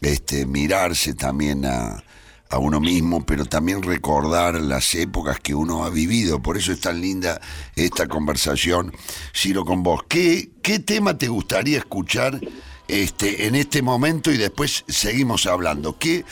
este, 0.00 0.44
mirarse 0.46 1.14
también 1.14 1.64
a, 1.64 2.02
a 2.48 2.58
uno 2.58 2.80
mismo, 2.80 3.24
pero 3.24 3.44
también 3.44 3.82
recordar 3.82 4.60
las 4.60 4.94
épocas 4.94 5.40
que 5.40 5.54
uno 5.54 5.84
ha 5.84 5.90
vivido. 5.90 6.40
Por 6.40 6.56
eso 6.56 6.72
es 6.72 6.80
tan 6.80 7.00
linda 7.00 7.40
esta 7.74 8.06
conversación, 8.06 8.92
Ciro, 9.34 9.64
con 9.64 9.82
vos. 9.82 10.02
¿Qué, 10.08 10.50
qué 10.62 10.78
tema 10.78 11.18
te 11.18 11.28
gustaría 11.28 11.78
escuchar 11.78 12.40
este, 12.88 13.46
en 13.46 13.54
este 13.56 13.82
momento 13.82 14.30
y 14.30 14.36
después 14.36 14.84
seguimos 14.88 15.46
hablando? 15.46 15.98
¿Qué 15.98 16.24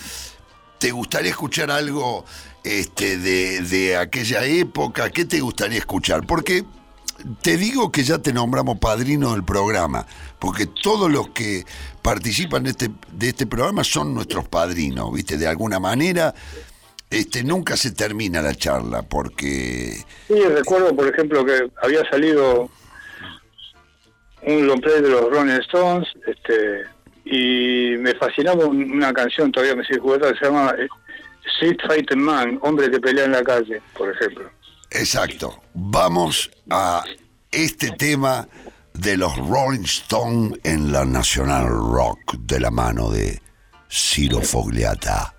te 0.78 0.92
gustaría 0.92 1.30
escuchar 1.30 1.70
algo 1.70 2.24
este, 2.62 3.18
de, 3.18 3.62
de 3.62 3.96
aquella 3.96 4.44
época? 4.44 5.10
¿Qué 5.10 5.24
te 5.24 5.40
gustaría 5.40 5.78
escuchar? 5.78 6.26
Porque 6.26 6.64
te 7.42 7.56
digo 7.56 7.90
que 7.90 8.04
ya 8.04 8.18
te 8.18 8.32
nombramos 8.32 8.78
padrino 8.78 9.32
del 9.32 9.44
programa, 9.44 10.06
porque 10.38 10.66
todos 10.66 11.10
los 11.10 11.30
que 11.30 11.64
participan 12.14 12.62
de 12.64 12.70
este, 12.70 12.90
de 13.12 13.28
este 13.30 13.46
programa 13.46 13.82
son 13.82 14.12
nuestros 14.12 14.46
padrinos, 14.46 15.10
¿viste? 15.10 15.38
De 15.38 15.46
alguna 15.46 15.80
manera, 15.80 16.34
este, 17.08 17.42
nunca 17.42 17.78
se 17.78 17.92
termina 17.92 18.42
la 18.42 18.54
charla, 18.54 19.00
porque 19.02 20.04
Sí, 20.28 20.34
recuerdo, 20.54 20.94
por 20.94 21.08
ejemplo, 21.08 21.42
que 21.46 21.70
había 21.82 22.06
salido 22.10 22.68
un 24.42 24.66
long 24.66 24.82
play 24.82 25.00
de 25.00 25.08
los 25.08 25.30
Rolling 25.30 25.58
Stones, 25.62 26.06
este, 26.26 26.82
y 27.24 27.96
me 27.96 28.14
fascinaba 28.16 28.66
un- 28.66 28.90
una 28.92 29.10
canción, 29.14 29.50
todavía 29.50 29.74
me 29.74 29.84
sigue 29.86 30.00
jugando, 30.00 30.30
que 30.30 30.38
se 30.38 30.44
llama 30.44 30.74
eh, 30.78 30.86
Street 31.54 31.78
Fighting 31.86 32.20
Man, 32.20 32.58
hombre 32.60 32.90
que 32.90 33.00
pelea 33.00 33.24
en 33.24 33.32
la 33.32 33.42
calle, 33.42 33.80
por 33.96 34.10
ejemplo. 34.10 34.50
Exacto. 34.90 35.58
Vamos 35.72 36.50
a 36.68 37.02
este 37.50 37.92
tema 37.92 38.46
de 38.94 39.16
los 39.16 39.36
Rolling 39.36 39.84
Stones 39.84 40.58
en 40.64 40.92
la 40.92 41.04
National 41.04 41.68
Rock 41.68 42.36
de 42.38 42.60
la 42.60 42.70
mano 42.70 43.10
de 43.10 43.40
Ciro 43.88 44.40
Fogliata. 44.40 45.34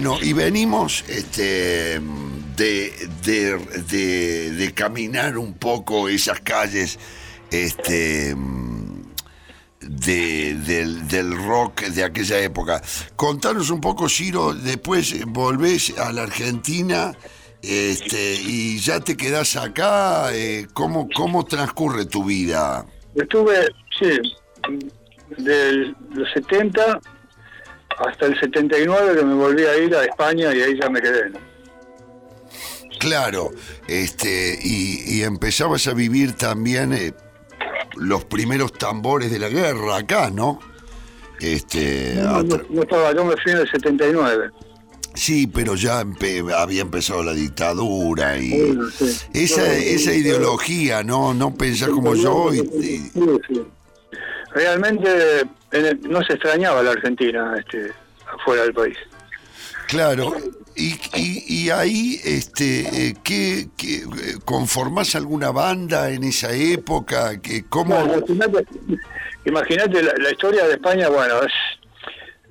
Bueno, 0.00 0.16
y 0.22 0.32
venimos 0.32 1.04
este, 1.08 1.98
de, 2.56 3.08
de, 3.24 4.50
de- 4.56 4.72
caminar 4.72 5.36
un 5.36 5.54
poco 5.54 6.08
esas 6.08 6.38
calles 6.38 7.00
este, 7.50 8.32
de- 9.80 10.54
del, 10.54 11.08
del 11.08 11.36
rock 11.36 11.80
de 11.86 12.04
aquella 12.04 12.38
época. 12.38 12.80
Contanos 13.16 13.70
un 13.70 13.80
poco, 13.80 14.08
Ciro, 14.08 14.54
después 14.54 15.16
volvés 15.26 15.92
a 15.98 16.12
la 16.12 16.22
Argentina 16.22 17.12
este, 17.60 18.36
y 18.40 18.78
ya 18.78 19.00
te 19.00 19.16
quedás 19.16 19.56
acá. 19.56 20.28
eh, 20.32 20.68
¿cómo, 20.74 21.08
¿Cómo 21.12 21.44
transcurre 21.44 22.04
tu 22.06 22.22
vida? 22.22 22.86
Estuve, 23.16 23.66
sí, 23.98 24.10
de 25.38 25.92
los 26.14 26.30
70 26.34 27.00
hasta 27.98 28.26
el 28.26 28.38
79 28.38 29.16
que 29.18 29.24
me 29.24 29.34
volví 29.34 29.64
a 29.64 29.76
ir 29.78 29.94
a 29.94 30.04
España 30.04 30.54
y 30.54 30.60
ahí 30.62 30.78
ya 30.80 30.88
me 30.88 31.00
quedé. 31.00 31.30
¿no? 31.30 31.38
Claro, 32.98 33.50
este, 33.86 34.58
y, 34.62 35.18
y 35.18 35.22
empezabas 35.22 35.86
a 35.86 35.94
vivir 35.94 36.32
también 36.32 36.92
eh, 36.92 37.12
los 37.96 38.24
primeros 38.24 38.72
tambores 38.72 39.30
de 39.30 39.38
la 39.38 39.48
guerra 39.48 39.98
acá, 39.98 40.30
¿no? 40.30 40.58
Este, 41.40 42.14
No, 42.16 42.42
no, 42.42 42.60
no 42.68 42.82
estaba, 42.82 43.12
yo 43.14 43.24
me 43.24 43.36
fui 43.36 43.52
en 43.52 43.58
el 43.58 43.70
79. 43.70 44.50
sí, 45.14 45.46
pero 45.46 45.76
ya 45.76 46.02
empe- 46.02 46.52
había 46.52 46.82
empezado 46.82 47.22
la 47.22 47.32
dictadura 47.34 48.36
y 48.38 48.50
sí. 48.96 49.16
esa, 49.32 49.72
esa 49.76 50.12
ideología, 50.14 51.04
¿no? 51.04 51.34
No 51.34 51.54
pensás 51.54 51.90
como 51.90 52.16
yo 52.16 52.52
y, 52.52 52.58
y- 52.58 52.98
Sí, 53.14 53.40
sí. 53.48 53.62
Realmente 54.52 55.44
no 56.08 56.22
se 56.22 56.34
extrañaba 56.34 56.82
la 56.82 56.92
Argentina 56.92 57.54
este, 57.58 57.92
afuera 58.26 58.62
del 58.62 58.74
país. 58.74 58.96
Claro. 59.88 60.34
Y, 60.76 60.94
y, 61.14 61.44
y 61.64 61.70
ahí, 61.70 62.20
este, 62.22 63.08
eh, 63.08 63.14
¿qué, 63.24 63.68
qué, 63.76 64.04
conformás 64.44 65.16
alguna 65.16 65.50
banda 65.50 66.10
en 66.10 66.24
esa 66.24 66.52
época? 66.52 67.40
que 67.40 67.64
¿Cómo? 67.64 67.98
No, 67.98 68.22
imagínate 69.44 70.02
la, 70.02 70.12
la 70.18 70.30
historia 70.30 70.66
de 70.66 70.74
España, 70.74 71.08
bueno, 71.08 71.42
es, 71.42 71.52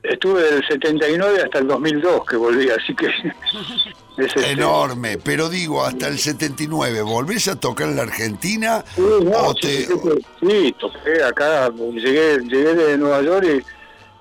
estuve 0.04 0.44
del 0.44 0.66
79 0.68 1.42
hasta 1.44 1.60
el 1.60 1.68
2002 1.68 2.26
que 2.26 2.36
volví, 2.36 2.70
así 2.70 2.96
que 2.96 3.08
es 4.18 4.26
este, 4.36 4.52
Enorme, 4.52 5.18
pero 5.18 5.50
digo, 5.50 5.84
hasta 5.84 6.08
el 6.08 6.18
79, 6.18 7.02
¿volvés 7.02 7.48
a 7.48 7.60
tocar 7.60 7.88
en 7.90 7.96
la 7.98 8.04
Argentina? 8.04 8.84
Sí, 8.96 9.02
no, 9.02 9.38
o 9.38 9.54
sí, 9.54 9.60
te- 9.62 9.86
sí, 9.86 9.94
sí, 10.40 10.48
sí, 10.50 10.76
toqué 10.80 11.24
acá, 11.24 11.70
llegué, 11.94 12.40
llegué 12.40 12.74
de 12.76 12.98
Nueva 12.98 13.22
York 13.22 13.46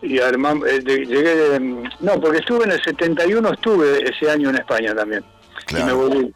y, 0.02 0.06
y 0.14 0.18
armam- 0.18 0.66
eh, 0.66 0.80
de- 0.80 1.06
llegué 1.06 1.34
de... 1.34 1.60
No, 2.00 2.20
porque 2.20 2.38
estuve 2.38 2.64
en 2.64 2.72
el 2.72 2.82
71, 2.82 3.52
estuve 3.52 4.08
ese 4.10 4.30
año 4.30 4.50
en 4.50 4.56
España 4.56 4.94
también. 4.94 5.24
Y 5.70 5.74
me 5.74 5.80
Claro. 5.80 5.96
volví. 5.96 6.34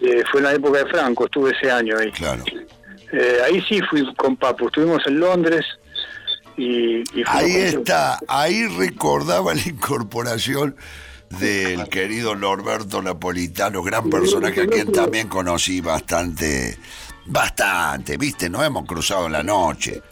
Eh, 0.00 0.22
fue 0.30 0.40
en 0.40 0.44
la 0.44 0.52
época 0.54 0.78
de 0.84 0.86
Franco, 0.86 1.24
estuve 1.26 1.50
ese 1.50 1.70
año 1.70 1.96
ahí. 1.98 2.10
Claro. 2.12 2.42
Eh, 3.12 3.38
ahí 3.44 3.60
sí 3.68 3.80
fui 3.82 4.04
con 4.16 4.36
Papu, 4.36 4.66
estuvimos 4.68 5.02
en 5.06 5.18
Londres 5.20 5.64
y... 6.58 6.98
y 7.00 7.04
fuimos 7.24 7.28
Ahí 7.34 7.52
está, 7.56 8.18
ahí 8.28 8.66
recordaba 8.66 9.54
la 9.54 9.62
incorporación 9.62 10.76
del 11.40 11.88
querido 11.88 12.34
Norberto 12.34 13.00
Napolitano, 13.02 13.82
gran 13.82 14.08
personaje 14.10 14.62
a 14.62 14.66
quien 14.66 14.90
también 14.92 15.28
conocí 15.28 15.80
bastante, 15.80 16.76
bastante, 17.26 18.16
viste, 18.16 18.48
nos 18.48 18.64
hemos 18.64 18.86
cruzado 18.86 19.28
la 19.28 19.42
noche. 19.42 20.02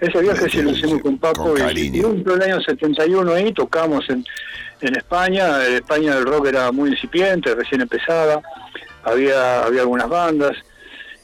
Ese 0.00 0.20
viaje 0.20 0.48
sí 0.48 0.62
lo 0.62 0.70
hicimos 0.70 1.00
con 1.02 1.18
Papo 1.18 1.54
Con 1.54 1.76
y- 1.76 1.96
y 1.96 2.00
un 2.00 2.24
el 2.28 2.42
año 2.42 2.60
71 2.60 3.32
ahí, 3.32 3.52
tocamos 3.52 4.08
en, 4.10 4.24
en 4.80 4.96
España, 4.96 5.64
en 5.66 5.74
España 5.74 6.16
el 6.16 6.24
rock 6.24 6.46
era 6.46 6.70
muy 6.70 6.90
incipiente, 6.90 7.54
recién 7.54 7.80
empezaba, 7.80 8.40
había, 9.04 9.64
había 9.64 9.80
algunas 9.82 10.08
bandas, 10.08 10.56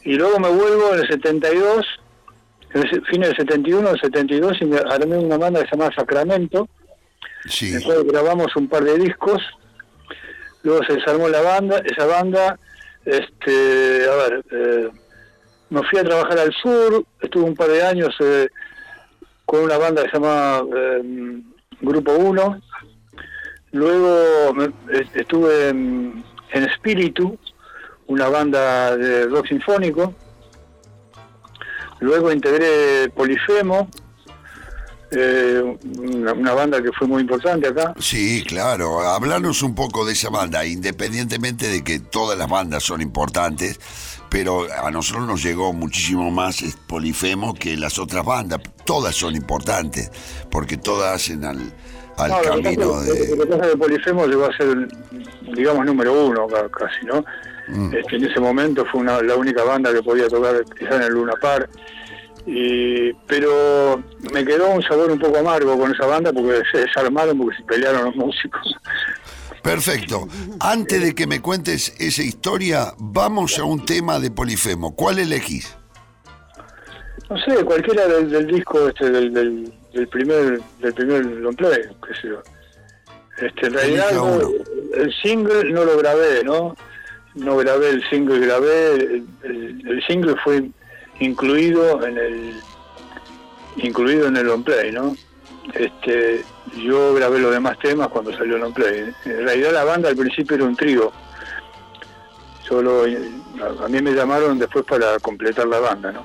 y 0.05 0.15
luego 0.15 0.39
me 0.41 0.49
vuelvo 0.49 0.93
en 0.95 1.01
el 1.01 1.09
72, 1.09 1.87
en 2.75 2.83
el 2.83 2.91
se- 2.91 3.01
fin 3.03 3.21
del 3.23 3.35
71, 3.37 3.91
el 3.91 4.01
72, 4.01 4.59
y 4.61 4.65
me 4.67 4.79
armé 4.79 5.17
una 5.17 5.39
banda 5.39 5.63
que 5.63 5.69
se 5.71 5.77
llama 5.77 5.95
Sacramento, 5.95 6.69
Sí, 7.49 7.71
después 7.73 8.05
grabamos 8.05 8.55
un 8.57 8.69
par 8.69 8.83
de 8.85 8.99
discos, 8.99 9.41
luego 10.63 10.83
se 10.85 10.95
desarmó 10.95 11.29
la 11.29 11.41
banda, 11.43 11.83
esa 11.85 12.07
banda, 12.07 12.59
este, 13.05 14.09
a 14.09 14.15
ver, 14.17 14.45
eh, 14.51 14.89
me 15.71 15.83
fui 15.83 15.99
a 15.99 16.05
trabajar 16.05 16.39
al 16.39 16.53
sur, 16.55 17.05
estuve 17.21 17.45
un 17.45 17.55
par 17.55 17.69
de 17.69 17.83
años 17.83 18.15
eh, 18.21 18.49
con 19.45 19.61
una 19.63 19.77
banda 19.77 20.03
que 20.05 20.09
se 20.11 20.17
llama 20.17 20.63
eh, 20.75 21.41
Grupo 21.83 22.13
1, 22.13 22.61
luego 23.73 24.55
me- 24.55 24.73
est- 24.99 25.15
estuve 25.17 25.69
en, 25.69 26.25
en 26.53 26.63
Espíritu, 26.65 27.39
una 28.07 28.29
banda 28.29 28.97
de 28.97 29.27
rock 29.27 29.49
sinfónico, 29.49 30.15
luego 32.05 32.31
integré 32.31 33.09
Polifemo, 33.11 33.89
eh, 35.11 35.79
una, 35.99 36.33
una 36.33 36.53
banda 36.53 36.83
que 36.83 36.93
fue 36.93 37.07
muy 37.07 37.23
importante 37.23 37.69
acá. 37.69 37.95
sí, 37.99 38.45
claro. 38.47 39.01
Hablanos 39.01 39.63
un 39.63 39.75
poco 39.75 40.05
de 40.05 40.13
esa 40.13 40.29
banda, 40.31 40.65
independientemente 40.67 41.69
de 41.69 41.83
que 41.83 42.01
todas 42.01 42.39
las 42.39 42.49
bandas 42.49 42.83
son 42.83 43.01
importantes, 43.01 43.79
pero 44.29 44.67
a 44.83 44.91
nosotros 44.91 45.27
nos 45.27 45.43
llegó 45.43 45.73
muchísimo 45.73 46.31
más 46.31 46.63
es 46.63 46.77
Polifemo 46.77 47.55
que 47.55 47.77
las 47.77 47.99
otras 47.99 48.25
bandas. 48.25 48.61
Todas 48.85 49.15
son 49.15 49.35
importantes, 49.35 50.11
porque 50.51 50.77
todas 50.77 51.15
hacen 51.15 51.45
al, 51.45 51.73
al 52.19 52.31
No, 52.31 52.43
camino 52.43 53.01
de... 53.03 53.37
Pasa 53.47 53.65
es 53.67 53.71
que 53.73 53.77
Polifemo 53.79 54.27
llegó 54.27 54.47
a 54.47 54.57
ser, 54.57 54.89
digamos, 55.57 55.85
número 55.87 56.27
uno 56.27 56.47
ca- 56.47 56.69
casi, 56.71 57.05
¿no? 57.07 57.25
Mm. 57.69 57.95
Este, 57.95 58.17
en 58.17 58.25
ese 58.27 58.41
momento 58.41 58.85
fue 58.91 59.01
una- 59.01 59.21
la 59.23 59.37
única 59.37 59.65
banda 59.65 59.93
que 59.93 60.03
podía 60.03 60.29
tocar 60.29 60.65
quizá 60.79 60.97
en 60.97 61.03
el 61.03 61.13
Luna 61.15 61.33
Park. 61.41 61.69
Y, 62.47 63.13
pero 63.27 64.03
me 64.33 64.45
quedó 64.45 64.69
un 64.71 64.83
sabor 64.83 65.11
un 65.11 65.19
poco 65.19 65.39
amargo 65.39 65.79
con 65.79 65.91
esa 65.95 66.05
banda 66.07 66.31
porque 66.33 66.61
se 66.71 66.79
desarmaron 66.79 67.39
porque 67.39 67.57
se 67.57 67.63
pelearon 67.65 68.05
los 68.05 68.17
músicos. 68.17 68.75
Perfecto. 69.63 70.29
Antes 70.61 71.01
de 71.03 71.15
que 71.15 71.27
me 71.27 71.41
cuentes 71.41 71.95
esa 71.99 72.23
historia, 72.23 72.93
vamos 72.99 73.59
a 73.59 73.65
un 73.65 73.85
tema 73.87 74.19
de 74.21 74.31
Polifemo. 74.31 74.95
¿Cuál 74.95 75.21
elegís? 75.21 75.75
No 77.31 77.39
sé, 77.39 77.65
cualquiera 77.65 78.07
del, 78.07 78.29
del 78.31 78.47
disco 78.47 78.89
este 78.89 79.09
del, 79.11 79.33
del, 79.33 79.73
del 79.95 80.09
primer 80.09 80.61
del 80.81 80.95
primer 80.95 81.25
long 81.25 81.57
play, 81.57 81.83
qué 82.07 82.15
sé 82.21 82.29
yo. 82.29 82.43
Este, 83.39 83.67
en 83.67 83.75
realidad 83.75 84.13
no- 84.13 84.51
el 84.95 85.13
single 85.23 85.65
no 85.73 85.85
lo 85.85 85.97
grabé, 85.99 86.45
¿no? 86.45 86.77
No 87.35 87.57
grabé 87.57 87.91
el 87.91 88.09
single, 88.11 88.39
grabé 88.47 88.93
el, 88.95 89.27
el- 89.43 89.89
el 89.89 90.07
single 90.07 90.37
fue 90.45 90.71
incluido 91.21 92.05
en 92.07 92.17
el 92.19 92.55
incluido 93.77 94.29
en 94.29 94.37
el 94.37 94.47
long 94.47 94.63
play, 94.63 94.93
¿no? 94.93 95.17
Este, 95.75 96.45
yo 96.77 97.15
grabé 97.15 97.39
los 97.41 97.51
demás 97.53 97.79
temas 97.81 98.09
cuando 98.09 98.33
salió 98.37 98.55
el 98.57 98.61
long 98.63 98.75
play. 98.75 99.13
En 99.25 99.45
realidad 99.47 99.73
la 99.73 99.85
banda 99.85 100.09
al 100.11 100.17
principio 100.17 100.57
era 100.57 100.65
un 100.65 100.77
trío. 100.77 101.11
Solo 102.69 103.05
a, 103.05 103.85
a 103.85 103.89
mí 103.89 104.01
me 104.01 104.13
llamaron 104.13 104.59
después 104.59 104.85
para 104.85 105.19
completar 105.19 105.67
la 105.67 105.81
banda, 105.81 106.13
¿no? 106.13 106.23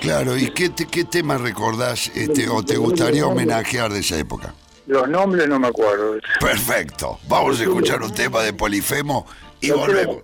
Claro, 0.00 0.36
¿y 0.36 0.50
qué, 0.50 0.68
te- 0.70 0.86
qué 0.86 1.04
tema 1.04 1.38
recordás 1.38 2.10
este, 2.14 2.48
o 2.48 2.62
te 2.62 2.76
gustaría 2.76 3.26
homenajear 3.26 3.92
de 3.92 4.00
esa 4.00 4.18
época? 4.18 4.54
Los 4.86 5.08
nombres 5.08 5.48
no 5.48 5.58
me 5.58 5.68
acuerdo. 5.68 6.16
Perfecto. 6.40 7.18
Vamos 7.28 7.58
a 7.60 7.62
escuchar 7.62 8.02
un 8.02 8.12
tema 8.12 8.42
de 8.42 8.52
Polifemo 8.52 9.26
y 9.60 9.70
volvemos. 9.70 10.18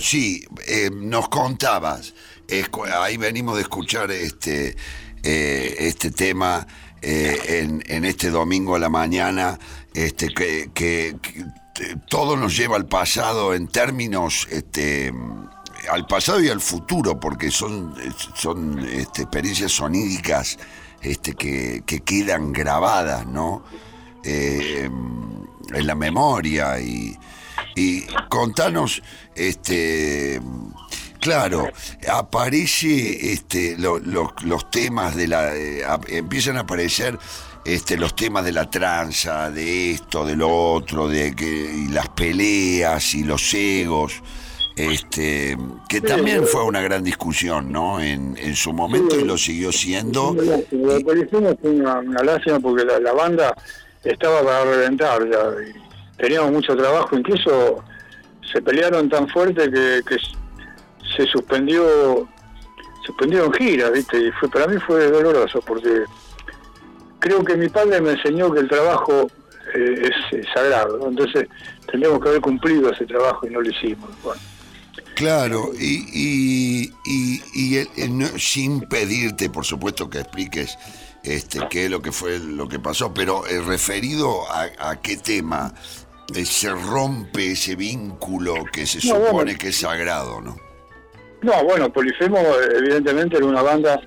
Sí, 0.00 0.46
eh, 0.66 0.90
nos 0.90 1.28
contabas, 1.28 2.14
ahí 3.02 3.18
venimos 3.18 3.56
de 3.56 3.62
escuchar 3.62 4.10
este, 4.10 4.76
eh, 5.22 5.76
este 5.78 6.10
tema 6.10 6.66
eh, 7.02 7.82
en, 7.86 8.04
este 8.06 8.30
domingo 8.30 8.76
a 8.76 8.78
la 8.78 8.88
mañana, 8.88 9.58
este, 9.92 10.32
que, 10.32 11.16
todo 12.08 12.36
nos 12.36 12.56
lleva 12.56 12.76
al 12.76 12.86
pasado 12.86 13.52
en 13.52 13.68
términos, 13.68 14.48
este, 14.50 15.12
al 15.90 16.06
pasado 16.06 16.40
y 16.42 16.48
al 16.48 16.62
futuro, 16.62 17.20
porque 17.20 17.50
son, 17.50 17.94
son 18.34 18.78
este, 18.88 19.22
experiencias 19.22 19.72
sonídicas 19.72 20.56
este, 21.02 21.34
que, 21.34 21.82
que 21.84 22.00
quedan 22.00 22.52
grabadas, 22.52 23.26
¿no? 23.26 23.64
En 24.24 25.86
la 25.86 25.94
memoria 25.94 26.80
y 26.80 27.18
contanos, 28.30 29.02
este, 29.36 30.40
claro, 31.20 31.68
aparece 32.10 33.32
este, 33.32 33.76
lo- 33.78 33.98
lo- 33.98 34.34
los 34.44 34.70
temas 34.70 35.14
de 35.16 35.28
la, 35.28 35.54
eh, 35.56 35.82
empiezan 36.08 36.56
a 36.56 36.60
aparecer 36.60 37.18
este, 37.64 37.96
los 37.96 38.14
temas 38.14 38.44
de 38.44 38.52
la 38.52 38.68
tranza, 38.68 39.50
de 39.50 39.92
esto, 39.92 40.24
de 40.26 40.36
lo 40.36 40.50
otro, 40.54 41.08
de 41.08 41.34
que 41.34 41.46
y 41.46 41.88
las 41.88 42.08
peleas 42.10 43.14
y 43.14 43.24
los 43.24 43.54
egos, 43.54 44.22
este, 44.76 45.56
que 45.88 46.00
también 46.00 46.44
fue 46.46 46.64
una 46.64 46.80
gran 46.82 47.02
discusión, 47.04 47.70
¿no? 47.72 48.00
En, 48.00 48.36
en 48.36 48.54
su 48.56 48.72
momento 48.72 49.18
y 49.18 49.24
lo 49.24 49.38
siguió 49.38 49.72
siendo. 49.72 50.34
Fue 51.60 51.70
una, 51.70 52.00
una 52.00 52.22
lástima 52.22 52.58
porque 52.60 52.84
la, 52.84 52.98
la 52.98 53.12
banda 53.12 53.54
estaba 54.02 54.42
para 54.42 54.64
reventar 54.64 55.22
ya. 55.30 55.38
y 55.66 56.20
teníamos 56.20 56.52
mucho 56.52 56.76
trabajo, 56.76 57.16
incluso 57.16 57.82
se 58.52 58.60
pelearon 58.62 59.08
tan 59.08 59.28
fuerte 59.28 59.70
que, 59.70 60.02
se 61.16 61.26
suspendió 61.26 62.28
suspendieron 63.06 63.52
giras, 63.52 63.92
¿viste? 63.92 64.18
Y 64.18 64.30
fue, 64.32 64.48
para 64.48 64.66
mí 64.66 64.78
fue 64.86 65.10
doloroso 65.10 65.60
porque 65.60 66.04
creo 67.18 67.44
que 67.44 67.56
mi 67.56 67.68
padre 67.68 68.00
me 68.00 68.12
enseñó 68.12 68.50
que 68.52 68.60
el 68.60 68.68
trabajo 68.68 69.30
eh, 69.74 70.10
es, 70.32 70.46
sagrado, 70.54 71.06
entonces 71.08 71.46
tendríamos 71.90 72.20
que 72.22 72.28
haber 72.30 72.40
cumplido 72.40 72.90
ese 72.90 73.04
trabajo 73.04 73.46
y 73.46 73.50
no 73.50 73.60
lo 73.60 73.68
hicimos. 73.70 74.08
Claro, 75.14 75.70
y, 75.78 76.06
y, 76.12 76.92
y- 77.04 77.42
y 77.54 78.08
no- 78.08 78.38
sin 78.38 78.80
pedirte, 78.88 79.50
por 79.50 79.64
supuesto, 79.64 80.08
que 80.08 80.20
expliques 80.20 80.76
este, 81.22 81.60
qué 81.70 81.84
es 81.86 81.90
lo 81.90 82.02
que 82.02 82.10
fue 82.12 82.38
lo 82.38 82.68
que 82.68 82.78
pasó, 82.78 83.12
pero 83.14 83.46
eh, 83.46 83.60
referido 83.60 84.42
a, 84.50 84.96
qué 85.00 85.16
tema 85.16 85.72
se 86.44 86.70
rompe 86.70 87.52
ese 87.52 87.76
vínculo 87.76 88.64
que 88.72 88.86
se 88.86 88.98
No, 89.06 89.14
supone 89.16 89.30
bueno. 89.32 89.52
que 89.58 89.68
es 89.68 89.76
sagrado, 89.76 90.40
¿no? 90.40 90.56
No, 91.42 91.64
bueno, 91.64 91.92
Polifemo 91.92 92.38
evidentemente 92.78 93.36
era 93.36 93.46
una 93.46 93.62
banda 93.62 94.00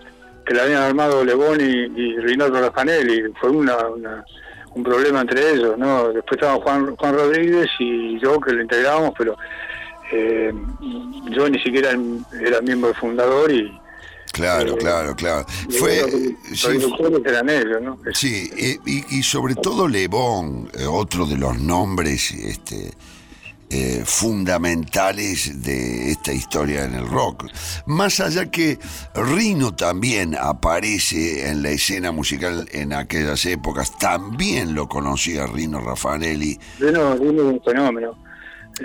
que 0.45 0.53
la 0.53 0.64
habían 0.64 0.81
armado 0.81 1.23
Lebón 1.23 1.60
y, 1.61 1.64
y 1.99 2.18
Rinaldo 2.18 2.73
fue 3.39 3.49
una, 3.52 3.76
una- 3.88 4.26
un 4.73 4.84
problema 4.84 5.22
entre 5.22 5.52
ellos, 5.53 5.77
¿no? 5.77 6.10
Después 6.14 6.38
estaba 6.39 6.61
Juan, 6.61 6.95
Juan 6.95 7.14
Rodríguez 7.15 7.68
y 7.80 8.19
yo 8.19 8.39
que 8.39 8.53
lo 8.53 8.61
integrábamos, 8.61 9.14
pero 9.18 9.35
eh, 10.11 10.53
yo 11.31 11.49
ni 11.49 11.60
siquiera 11.60 11.91
era 12.39 12.61
miembro 12.61 12.94
fundador 12.94 13.52
y 13.52 13.72
Claro, 14.38 14.73
Eh, 14.73 14.77
claro, 14.77 15.15
claro. 15.15 15.45
y 15.68 15.73
Fue, 15.73 16.01
los 16.01 16.59
sí, 16.59 16.68
eran 17.26 17.49
ellos, 17.49 17.81
¿no? 17.81 17.99
Sí, 18.14 18.49
eh, 18.55 18.77
y, 18.85 19.18
y 19.18 19.23
sobre 19.23 19.55
todo 19.55 19.88
Lebón, 19.88 20.69
eh, 20.77 20.85
otro 20.85 21.26
de 21.26 21.38
los 21.38 21.57
nombres 21.59 22.31
este, 22.31 22.91
eh, 23.69 24.03
fundamentales 24.05 25.64
de 25.64 26.11
esta 26.11 26.31
historia 26.31 26.85
en 26.85 26.93
el 26.93 27.07
rock. 27.07 27.47
Más 27.88 28.19
allá 28.19 28.49
que 28.51 28.80
Rino 29.15 29.76
también 29.76 30.38
aparece 30.39 31.49
en 31.49 31.64
la 31.64 31.72
escena 31.72 32.11
musical 32.11 32.68
en 32.72 32.93
aquellas 32.93 33.45
épocas, 33.45 33.97
también 33.97 34.76
lo 34.76 34.88
conocía 34.88 35.47
Rino 35.47 35.81
Raffanelli. 35.81 36.59
Vino, 36.80 37.18
vino 37.18 37.43
un 37.43 37.61
fenómeno. 37.61 38.18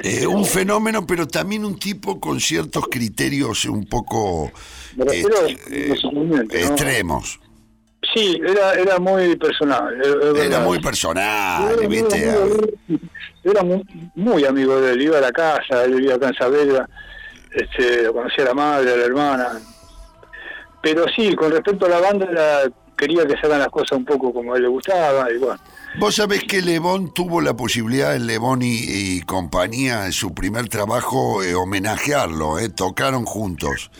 Eh, 0.02 0.26
un 0.26 0.46
fenómeno, 0.46 1.06
pero 1.06 1.28
también 1.28 1.64
un 1.66 1.78
tipo 1.78 2.18
con 2.18 2.40
ciertos 2.40 2.88
criterios 2.90 3.66
un 3.66 3.84
poco 3.84 4.50
Me 4.96 5.04
refiero 5.04 5.46
este, 5.46 5.96
sentimientos, 5.96 6.60
¿no? 6.60 6.66
extremos. 6.66 7.40
Sí, 8.14 8.40
era, 8.44 8.74
era 8.74 8.98
muy 8.98 9.36
personal. 9.36 9.96
Era 10.36 10.60
muy 10.60 10.80
personal, 10.80 11.72
Era 11.72 11.76
muy 11.76 11.86
¿viste? 11.86 12.34
Era 13.44 13.62
muy, 13.62 13.84
muy 14.14 14.44
amigo 14.44 14.80
de 14.80 14.92
él, 14.92 15.02
iba 15.02 15.18
a 15.18 15.20
la 15.20 15.32
casa, 15.32 15.84
él 15.84 15.94
vivía 15.94 16.16
acá 16.16 16.28
en 16.28 16.34
Saavedra, 16.34 16.88
este, 17.52 18.02
lo 18.02 18.12
conocía 18.12 18.44
a 18.44 18.48
la 18.48 18.54
madre, 18.54 18.92
a 18.92 18.96
la 18.96 19.04
hermana. 19.04 19.48
Pero 20.82 21.06
sí, 21.14 21.34
con 21.34 21.52
respecto 21.52 21.86
a 21.86 21.88
la 21.88 22.00
banda, 22.00 22.26
quería 22.96 23.26
que 23.26 23.36
se 23.36 23.46
hagan 23.46 23.60
las 23.60 23.68
cosas 23.68 23.98
un 23.98 24.04
poco 24.04 24.32
como 24.32 24.52
a 24.52 24.56
él 24.56 24.62
le 24.62 24.68
gustaba, 24.68 25.30
y 25.30 25.38
bueno. 25.38 25.60
Vos 25.98 26.16
sabés 26.16 26.44
que 26.44 26.62
Lebón 26.62 27.12
tuvo 27.12 27.40
la 27.40 27.54
posibilidad 27.54 28.14
en 28.16 28.26
Lebón 28.26 28.62
y, 28.62 28.78
y 28.78 29.20
compañía, 29.22 30.06
en 30.06 30.12
su 30.12 30.34
primer 30.34 30.68
trabajo, 30.68 31.42
eh, 31.42 31.54
homenajearlo, 31.54 32.58
eh, 32.58 32.68
tocaron 32.68 33.24
juntos. 33.24 33.90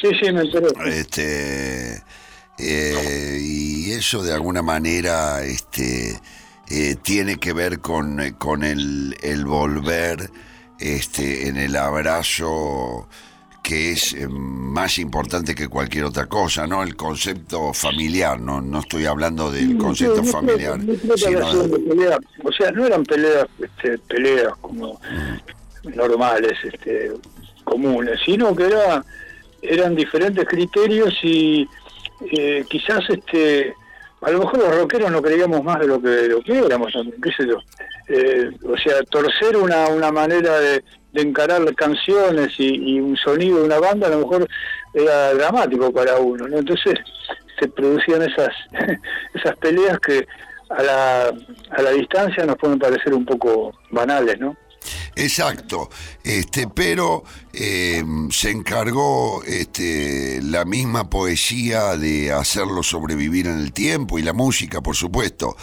Sí, 0.00 0.08
sí, 0.20 0.32
me 0.32 0.42
enteré. 0.42 0.68
Este, 0.86 2.02
eh, 2.58 3.38
y 3.40 3.92
eso 3.92 4.22
de 4.22 4.32
alguna 4.32 4.62
manera 4.62 5.42
este, 5.44 6.20
eh, 6.68 6.96
tiene 7.02 7.38
que 7.38 7.52
ver 7.52 7.80
con, 7.80 8.18
con 8.38 8.62
el, 8.64 9.16
el 9.22 9.44
volver 9.44 10.30
este, 10.78 11.48
en 11.48 11.56
el 11.56 11.76
abrazo 11.76 13.08
que 13.68 13.92
es 13.92 14.14
eh, 14.14 14.26
más 14.28 14.98
importante 14.98 15.54
que 15.54 15.68
cualquier 15.68 16.04
otra 16.04 16.24
cosa, 16.26 16.66
¿no? 16.66 16.82
El 16.82 16.96
concepto 16.96 17.74
familiar, 17.74 18.40
no, 18.40 18.62
no 18.62 18.78
estoy 18.78 19.04
hablando 19.04 19.52
del 19.52 19.76
concepto 19.76 20.24
Sí, 20.24 20.30
familiar, 20.32 20.78
no 20.78 21.16
sino 21.16 21.52
de-. 21.64 22.18
O 22.44 22.52
sea, 22.52 22.70
no 22.70 22.86
eran 22.86 23.04
peleas, 23.04 23.46
este, 23.62 23.98
peleas 23.98 24.54
como 24.62 24.98
normales, 25.84 26.54
este, 26.64 27.12
comunes, 27.64 28.18
sino 28.24 28.56
que 28.56 28.68
era, 28.68 29.04
eran 29.62 29.94
diferentes 29.94 30.44
criterios 30.46 31.14
y 31.22 31.68
eh, 32.32 32.64
quizás 32.68 33.00
este 33.08 33.74
a 34.20 34.30
lo 34.30 34.40
mejor 34.40 34.58
los 34.58 34.76
rockeros 34.76 35.10
no 35.10 35.22
creíamos 35.22 35.62
más 35.62 35.78
de 35.78 35.86
lo 35.86 36.00
que, 36.00 36.08
de 36.08 36.28
lo 36.28 36.40
que 36.40 36.58
éramos, 36.58 36.92
qué 37.22 37.30
sé 37.32 37.46
yo. 37.46 37.58
Eh, 38.08 38.50
o 38.66 38.76
sea, 38.76 39.02
torcer 39.04 39.56
una, 39.56 39.88
una 39.88 40.10
manera 40.10 40.58
de, 40.58 40.82
de 41.12 41.22
encarar 41.22 41.62
canciones 41.74 42.52
y, 42.58 42.98
un 43.00 43.16
sonido 43.16 43.58
de 43.58 43.64
una 43.64 43.78
banda 43.78 44.08
a 44.08 44.10
lo 44.10 44.18
mejor 44.20 44.48
era 44.92 45.34
dramático 45.34 45.92
para 45.92 46.18
uno, 46.18 46.48
¿no? 46.48 46.58
Entonces 46.58 46.94
se 47.60 47.68
producían 47.68 48.22
esas 48.22 48.50
esas 49.34 49.56
peleas 49.58 49.98
que 50.00 50.26
a 50.70 50.82
la, 50.82 51.28
a 51.70 51.82
la 51.82 51.90
distancia 51.90 52.44
nos 52.44 52.56
pueden 52.56 52.78
parecer 52.78 53.14
un 53.14 53.24
poco 53.24 53.72
banales, 53.90 54.38
¿no? 54.38 54.56
Exacto, 55.16 55.90
este, 56.22 56.68
pero 56.68 57.24
eh, 57.52 58.04
se 58.30 58.50
encargó 58.50 59.42
este, 59.44 60.40
la 60.42 60.64
misma 60.64 61.10
poesía 61.10 61.96
de 61.96 62.32
hacerlo 62.32 62.82
sobrevivir 62.82 63.46
en 63.46 63.58
el 63.58 63.72
tiempo 63.72 64.18
y 64.18 64.22
la 64.22 64.32
música, 64.32 64.80
por 64.80 64.96
supuesto. 64.96 65.56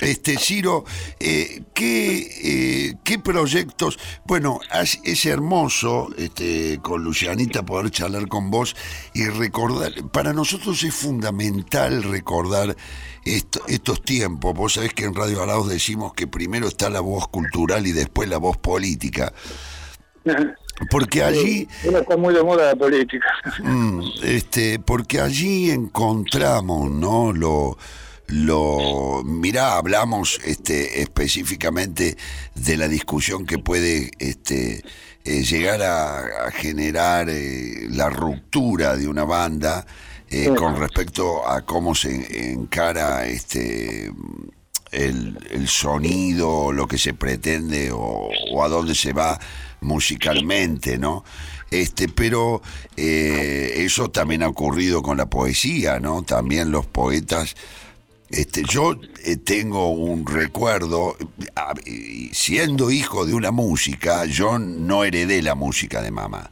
Este, 0.00 0.36
Ciro, 0.38 0.84
eh, 1.20 1.62
¿qué, 1.72 2.88
eh, 2.88 2.94
¿qué 3.04 3.18
proyectos? 3.20 3.98
Bueno, 4.26 4.58
es, 5.04 5.24
hermoso 5.26 6.08
este, 6.18 6.80
con 6.82 7.04
Lucianita 7.04 7.64
poder 7.64 7.90
charlar 7.92 8.26
con 8.26 8.50
vos 8.50 8.74
y 9.14 9.26
recordar, 9.26 9.92
para 10.12 10.32
nosotros 10.32 10.82
es 10.82 10.92
fundamental 10.94 12.02
recordar 12.02 12.76
esto- 13.24 13.62
estos 13.68 14.02
tiempos. 14.02 14.52
Vos 14.54 14.74
sabés 14.74 14.92
que 14.92 15.04
en 15.04 15.14
Radio 15.14 15.42
Arauz 15.42 15.68
decimos 15.68 16.12
que 16.12 16.26
primero 16.26 16.66
está 16.66 16.90
la 16.90 17.00
voz 17.00 17.28
cultural 17.28 17.86
y 17.86 17.92
después 17.92 18.28
la 18.28 18.38
voz 18.38 18.56
política. 18.56 19.32
Porque 20.90 21.22
allí, 21.22 21.68
está 21.84 22.16
muy 22.16 22.34
de 22.34 22.42
moda 22.42 22.66
la 22.66 22.74
política. 22.76 23.26
mm, 23.62 24.00
este, 24.24 24.80
porque 24.80 25.20
allí 25.20 25.70
encontramos, 25.70 26.90
¿no? 26.90 27.32
Lo, 27.32 27.78
lo, 28.26 29.22
mirá, 29.24 29.76
hablamos, 29.76 30.40
este, 30.44 31.02
específicamente 31.02 32.16
de 32.54 32.76
la 32.76 32.88
discusión 32.88 33.46
que 33.46 33.58
puede, 33.58 34.10
este, 34.18 34.82
eh, 35.26 35.42
llegar 35.42 35.80
a, 35.82 36.48
a 36.48 36.50
generar 36.50 37.30
eh, 37.30 37.86
la 37.90 38.10
ruptura 38.10 38.94
de 38.94 39.08
una 39.08 39.24
banda 39.24 39.86
eh, 40.28 40.50
con 40.54 40.76
respecto 40.76 41.48
a 41.48 41.62
cómo 41.62 41.94
se 41.94 42.50
encara, 42.52 43.26
este, 43.26 44.12
el, 44.90 45.38
el 45.50 45.66
sonido, 45.66 46.72
lo 46.72 46.86
que 46.86 46.98
se 46.98 47.14
pretende 47.14 47.90
o, 47.90 48.28
o 48.52 48.64
a 48.64 48.68
dónde 48.68 48.94
se 48.94 49.14
va 49.14 49.40
musicalmente, 49.80 50.98
¿no? 50.98 51.24
Este, 51.70 52.08
pero 52.08 52.62
eso 52.96 54.10
también 54.10 54.42
ha 54.42 54.48
ocurrido 54.48 55.02
con 55.02 55.16
la 55.16 55.26
poesía, 55.26 55.98
¿no? 56.00 56.22
También 56.22 56.70
los 56.70 56.86
poetas 56.86 57.56
Este, 58.36 58.64
yo 58.64 58.96
eh, 59.22 59.36
tengo 59.36 59.90
un 59.90 60.26
recuerdo, 60.26 61.16
siendo 62.32 62.90
hijo 62.90 63.24
de 63.26 63.32
una 63.32 63.52
música, 63.52 64.24
yo 64.24 64.58
no 64.58 65.04
heredé 65.04 65.40
la 65.40 65.54
música 65.54 66.02
de 66.02 66.10
mamá. 66.10 66.50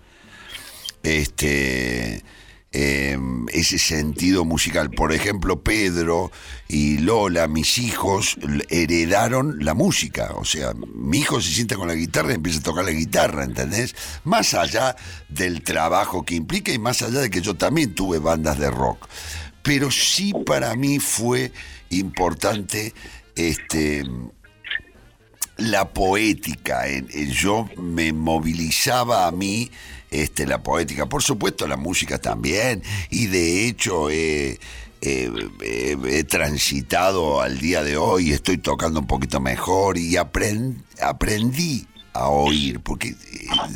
Este, 1.03 2.23
eh, 2.71 3.19
ese 3.53 3.79
sentido 3.79 4.45
musical. 4.45 4.91
Por 4.91 5.13
ejemplo, 5.13 5.61
Pedro 5.61 6.31
y 6.69 6.99
Lola, 6.99 7.49
mis 7.49 7.77
hijos, 7.79 8.37
heredaron 8.71 9.65
la 9.65 9.75
música. 9.75 10.31
O 10.37 10.45
sea, 10.45 10.73
mi 10.95 11.19
hijo 11.19 11.41
se 11.41 11.53
sienta 11.53 11.75
con 11.75 11.89
la 11.89 11.95
guitarra 11.95 12.31
y 12.31 12.37
empieza 12.37 12.61
a 12.61 12.63
tocar 12.63 12.85
la 12.85 12.93
guitarra, 12.93 13.43
¿entendés? 13.43 13.97
Más 14.23 14.55
allá 14.55 14.95
del 15.29 15.63
trabajo 15.63 16.25
que 16.25 16.37
implica 16.37 16.73
y 16.73 16.79
más 16.79 17.03
allá 17.03 17.21
de 17.21 17.31
que 17.31 17.43
yo 17.43 17.55
también 17.55 17.93
tuve 17.95 18.21
bandas 18.21 18.59
de 18.59 18.71
rock. 18.71 19.09
Pero 19.63 19.91
sí 19.91 20.33
para 20.47 20.75
mí 20.77 20.99
fue 20.99 21.53
importante 21.91 22.93
este 23.37 24.05
la 25.59 25.91
poética, 25.93 26.85
yo 27.31 27.69
me 27.77 28.13
movilizaba 28.13 29.27
a 29.29 29.33
mí 29.33 29.71
este, 30.11 30.47
la 30.47 30.63
poética, 30.63 31.07
por 31.07 31.23
supuesto 31.23 31.69
la 31.69 31.77
música 31.77 32.19
también, 32.19 32.83
y 33.11 33.27
de 33.27 33.67
hecho 33.69 34.11
he, 34.11 34.59
he- 35.01 35.31
he- 35.61 35.99
he 36.19 36.25
transitado 36.25 37.41
al 37.43 37.59
día 37.59 37.85
de 37.85 37.97
hoy, 37.97 38.33
estoy 38.33 38.59
tocando 38.59 39.01
un 39.01 39.07
poquito 39.07 39.41
mejor 39.41 39.99
y 39.99 40.13
apren- 40.15 40.83
aprendí 41.01 41.87
a 42.15 42.29
oír, 42.29 42.81
porque 42.81 43.09
eh, 43.11 43.15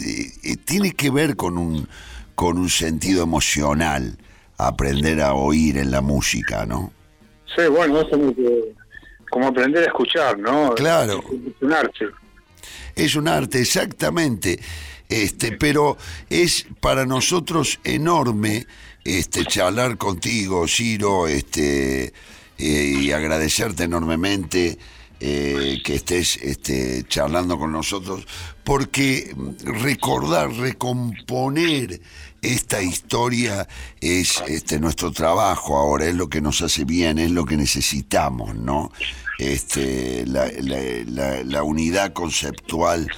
eh, 0.00 0.32
eh, 0.42 0.56
tiene 0.56 0.92
que 0.92 1.10
ver 1.10 1.36
con 1.36 1.56
un, 1.56 1.88
con 2.34 2.58
un 2.58 2.70
sentido 2.70 3.22
emocional, 3.22 4.18
aprender 4.58 5.20
a 5.20 5.34
oír 5.34 5.78
en 5.78 5.90
la 5.90 6.00
música, 6.00 6.64
¿no? 6.66 6.92
Sí, 7.54 7.62
bueno, 7.70 8.00
es 8.00 8.06
que- 8.08 8.74
como 9.30 9.48
aprender 9.48 9.82
a 9.82 9.86
escuchar, 9.86 10.38
¿no? 10.38 10.74
Claro. 10.74 11.22
Es 11.28 11.62
un 11.62 11.72
arte. 11.72 12.06
Es 12.94 13.14
un 13.16 13.28
arte, 13.28 13.60
exactamente. 13.60 14.58
Este, 15.08 15.52
pero 15.52 15.96
es 16.30 16.66
para 16.80 17.06
nosotros 17.06 17.78
enorme 17.84 18.66
este 19.04 19.44
charlar 19.44 19.96
contigo, 19.98 20.66
Ciro, 20.66 21.28
este, 21.28 22.12
eh, 22.58 22.94
y 23.00 23.12
agradecerte 23.12 23.84
enormemente 23.84 24.78
eh, 25.20 25.78
que 25.84 25.94
estés 25.94 26.36
este, 26.42 27.04
charlando 27.08 27.58
con 27.58 27.72
nosotros, 27.72 28.26
porque 28.64 29.34
recordar, 29.64 30.50
recomponer 30.52 32.00
esta 32.52 32.82
historia 32.82 33.66
es 34.00 34.42
este, 34.46 34.78
nuestro 34.78 35.10
trabajo 35.12 35.76
ahora, 35.76 36.06
es 36.06 36.14
lo 36.14 36.28
que 36.28 36.40
nos 36.40 36.62
hace 36.62 36.84
bien, 36.84 37.18
es 37.18 37.30
lo 37.30 37.44
que 37.44 37.56
necesitamos, 37.56 38.54
¿no? 38.54 38.90
Este, 39.38 40.24
la, 40.26 40.46
la- 40.60 41.04
la- 41.06 41.42
la 41.44 41.62
unidad 41.62 42.12
conceptual 42.12 43.08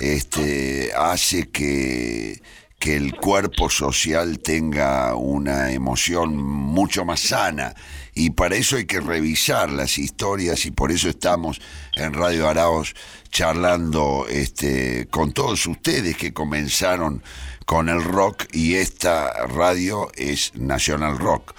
este, 0.00 0.90
hace 0.96 1.48
que, 1.50 2.40
que 2.78 2.96
el 2.96 3.14
cuerpo 3.16 3.68
social 3.70 4.38
tenga 4.40 5.14
una 5.14 5.72
emoción 5.72 6.36
mucho 6.36 7.04
más 7.04 7.20
sana 7.20 7.74
y 8.14 8.30
para 8.30 8.56
eso 8.56 8.76
hay 8.76 8.86
que 8.86 9.00
revisar 9.00 9.70
las 9.70 9.98
historias 9.98 10.66
y 10.66 10.70
por 10.70 10.92
eso 10.92 11.08
estamos 11.08 11.60
en 11.96 12.12
Radio 12.14 12.48
Araos 12.48 12.94
charlando 13.30 14.26
este, 14.28 15.06
con 15.10 15.32
todos 15.32 15.66
ustedes 15.66 16.16
que 16.16 16.32
comenzaron 16.32 17.22
con 17.66 17.88
el 17.88 18.02
rock 18.02 18.46
y 18.52 18.74
esta 18.74 19.46
radio 19.46 20.10
es 20.16 20.52
Nacional 20.56 21.18
Rock. 21.18 21.54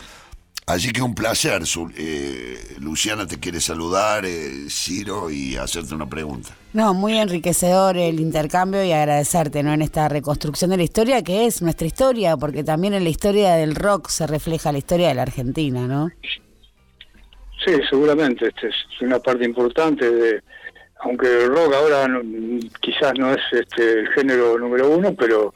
Así 0.71 0.91
que 0.93 1.01
un 1.01 1.13
placer, 1.13 1.65
Su- 1.65 1.91
eh, 1.97 2.57
Luciana 2.79 3.27
te 3.27 3.39
quiere 3.39 3.59
saludar, 3.59 4.25
eh, 4.25 4.67
Ciro, 4.69 5.29
y 5.29 5.55
hacerte 5.57 5.93
una 5.93 6.07
pregunta. 6.07 6.49
No, 6.73 6.93
muy 6.93 7.17
enriquecedor 7.17 7.97
el 7.97 8.19
intercambio 8.19 8.83
y 8.83 8.91
agradecerte, 8.93 9.63
¿no? 9.63 9.73
En 9.73 9.81
esta 9.81 10.07
reconstrucción 10.07 10.69
de 10.71 10.77
la 10.77 10.83
historia 10.83 11.23
que 11.23 11.45
es 11.45 11.61
nuestra 11.61 11.87
historia, 11.87 12.37
porque 12.37 12.63
también 12.63 12.93
en 12.93 13.03
la 13.03 13.09
historia 13.09 13.53
del 13.55 13.75
rock 13.75 14.07
se 14.09 14.27
refleja 14.27 14.71
la 14.71 14.77
historia 14.77 15.09
de 15.09 15.15
la 15.15 15.23
Argentina, 15.23 15.87
¿no? 15.87 16.09
Sí, 17.65 17.73
seguramente, 17.89 18.47
este 18.47 18.69
es 18.69 18.75
una 19.01 19.19
parte 19.19 19.43
importante 19.45 20.09
de, 20.09 20.41
aunque 21.01 21.27
el 21.43 21.47
rock 21.49 21.73
ahora 21.75 22.07
no- 22.07 22.21
quizás 22.81 23.13
no 23.19 23.31
es 23.33 23.41
este 23.51 23.99
el 23.99 24.07
género 24.13 24.57
número 24.57 24.89
uno, 24.89 25.13
pero 25.13 25.53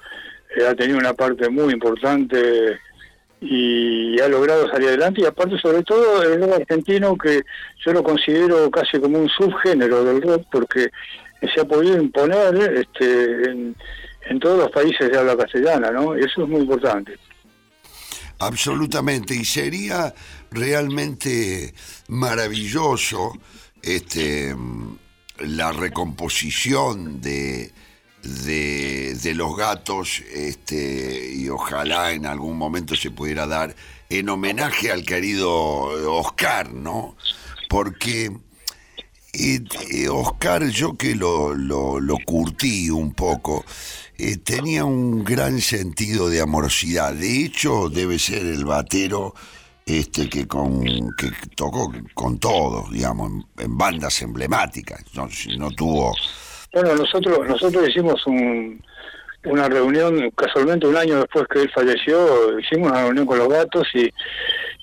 eh, 0.57 0.67
ha 0.67 0.75
tenido 0.75 0.99
una 0.99 1.13
parte 1.13 1.49
muy 1.49 1.73
importante 1.73 2.77
y 3.41 4.19
ha 4.19 4.27
logrado 4.27 4.69
salir 4.69 4.89
adelante 4.89 5.21
y 5.21 5.25
aparte 5.25 5.57
sobre 5.59 5.83
todo 5.83 6.23
el 6.23 6.41
rock 6.41 6.61
argentino 6.61 7.17
que 7.17 7.43
yo 7.85 7.93
lo 7.93 8.03
considero 8.03 8.71
casi 8.71 8.99
como 8.99 9.19
un 9.19 9.29
subgénero 9.29 10.03
del 10.03 10.21
rock 10.21 10.45
porque 10.51 10.89
se 11.53 11.61
ha 11.61 11.65
podido 11.65 11.97
imponer 12.01 12.55
este 12.73 13.49
en, 13.49 13.75
todos 14.39 14.57
los 14.57 14.71
países 14.71 15.11
de 15.11 15.17
habla 15.17 15.37
castellana, 15.37 15.91
¿no? 15.91 16.15
Eso 16.15 16.43
es 16.43 16.49
muy 16.49 16.61
importante. 16.61 17.15
Absolutamente, 18.39 19.35
y 19.35 19.45
sería 19.45 20.13
realmente 20.51 21.73
maravilloso 22.07 23.33
este, 23.83 24.55
la 25.39 25.71
recomposición 25.71 27.21
de, 27.21 27.71
de, 28.25 29.15
de 29.21 29.35
los 29.35 29.55
gatos 29.55 30.21
este, 30.33 31.31
y 31.33 31.47
ojalá 31.49 32.11
en 32.11 32.25
algún 32.25 32.57
momento 32.57 32.95
se 32.95 33.11
pudiera 33.11 33.45
dar 33.45 33.75
en 34.09 34.29
homenaje 34.29 34.91
al 34.91 35.05
querido 35.05 35.51
Oscar, 36.11 36.73
¿no? 36.73 37.15
Porque 37.69 38.31
eh, 39.33 39.63
eh, 39.91 40.09
Oscar, 40.09 40.67
yo 40.69 40.95
que 40.95 41.15
lo, 41.15 41.53
lo, 41.53 42.17
curtí 42.25 42.89
un 42.89 43.13
poco, 43.13 43.65
eh, 44.17 44.37
tenía 44.37 44.85
un 44.85 45.23
gran 45.23 45.59
sentido 45.59 46.29
de 46.29 46.41
amorosidad. 46.41 47.13
De 47.13 47.43
hecho, 47.43 47.89
debe 47.89 48.17
ser 48.17 48.45
el 48.45 48.65
batero 48.65 49.33
este 49.85 50.29
que 50.29 50.47
con 50.47 50.83
que 51.15 51.31
tocó 51.55 51.91
con 52.13 52.39
todos, 52.39 52.91
digamos, 52.91 53.31
en, 53.31 53.65
en 53.65 53.77
bandas 53.77 54.21
emblemáticas. 54.21 55.03
No, 55.13 55.27
no 55.57 55.71
tuvo. 55.71 56.13
Bueno, 56.75 56.93
nosotros 56.93 57.47
nosotros 57.47 57.87
hicimos 57.87 58.27
un, 58.27 58.83
una 59.45 59.69
reunión, 59.69 60.29
casualmente 60.31 60.85
un 60.85 60.97
año 60.97 61.19
después 61.19 61.47
que 61.47 61.61
él 61.61 61.71
falleció, 61.73 62.59
hicimos 62.59 62.91
una 62.91 63.03
reunión 63.03 63.25
con 63.25 63.39
los 63.39 63.47
gatos 63.47 63.87
y, 63.93 64.09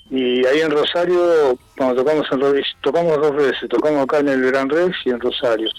y 0.09 0.43
ahí 0.47 0.61
en 0.61 0.71
Rosario, 0.71 1.55
cuando 1.77 2.03
tocamos 2.03 2.25
en 2.31 2.63
tocamos 2.81 3.17
dos 3.17 3.35
veces, 3.35 3.69
tocamos 3.69 4.05
acá 4.05 4.17
en 4.21 4.29
el 4.29 4.41
Gran 4.41 4.71
Rex 4.71 4.97
y 5.05 5.11
en 5.11 5.19
Rosario. 5.19 5.69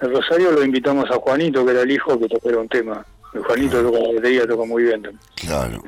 En 0.00 0.10
Rosario 0.10 0.52
lo 0.52 0.64
invitamos 0.64 1.04
a 1.10 1.16
Juanito, 1.16 1.66
que 1.66 1.72
era 1.72 1.82
el 1.82 1.90
hijo 1.90 2.18
que 2.18 2.28
tocó 2.28 2.48
un 2.48 2.68
tema. 2.70 3.04
El 3.34 3.42
Juanito 3.42 3.82
toca 3.82 3.98
la 3.98 4.14
batería, 4.14 4.46
toca 4.46 4.64
muy 4.64 4.84
bien. 4.84 5.02
también. 5.02 5.20
Claro. 5.34 5.82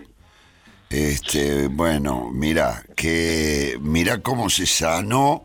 Este, 0.91 1.69
bueno, 1.69 2.29
mira, 2.31 2.83
que 2.95 3.79
mira 3.81 4.19
cómo 4.21 4.51
se 4.51 4.67
sanó 4.67 5.45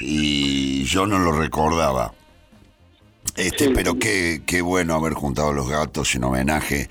y 0.00 0.82
yo 0.82 1.06
no 1.06 1.20
lo 1.20 1.30
recordaba. 1.30 2.12
Este, 3.36 3.66
Sí, 3.66 3.72
pero 3.74 3.98
qué, 3.98 4.42
qué 4.46 4.62
bueno 4.62 4.94
haber 4.94 5.14
juntado 5.14 5.52
los 5.52 5.68
gatos 5.68 6.14
en 6.14 6.24
homenaje 6.24 6.88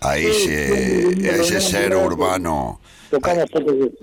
a 0.00 0.16
ese, 0.16 1.14
sí, 1.14 1.28
a 1.28 1.36
ese 1.36 1.60
ser 1.60 1.94
urbano. 1.94 2.80
Tocamos 3.10 3.50
pocas 3.50 3.78
veces. 3.78 3.98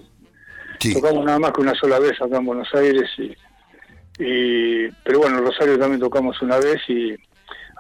Sí, 0.80 0.94
Tocamos 0.94 1.26
nada 1.26 1.40
más 1.40 1.52
que 1.52 1.62
una 1.62 1.76
sola 1.76 2.00
vez 2.00 2.22
acá 2.22 2.38
en 2.38 2.46
Buenos 2.46 2.74
Aires 2.74 3.10
y, 3.18 3.36
y 4.18 4.88
pero 5.04 5.20
bueno, 5.20 5.40
en 5.40 5.46
Rosario 5.46 5.78
también 5.78 6.00
tocamos 6.00 6.42
una 6.42 6.58
vez 6.58 6.78
y 6.88 7.14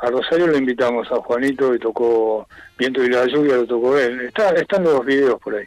a 0.01 0.09
Rosario 0.09 0.47
lo 0.47 0.57
invitamos 0.57 1.09
a 1.11 1.15
Juanito 1.15 1.73
y 1.73 1.79
tocó 1.79 2.47
Viento 2.77 3.03
y 3.03 3.09
la 3.09 3.25
lluvia, 3.25 3.55
lo 3.55 3.65
tocó 3.65 3.97
él. 3.97 4.21
Está, 4.21 4.51
están 4.51 4.83
los 4.83 5.05
videos 5.05 5.39
por 5.41 5.55
ahí. 5.55 5.65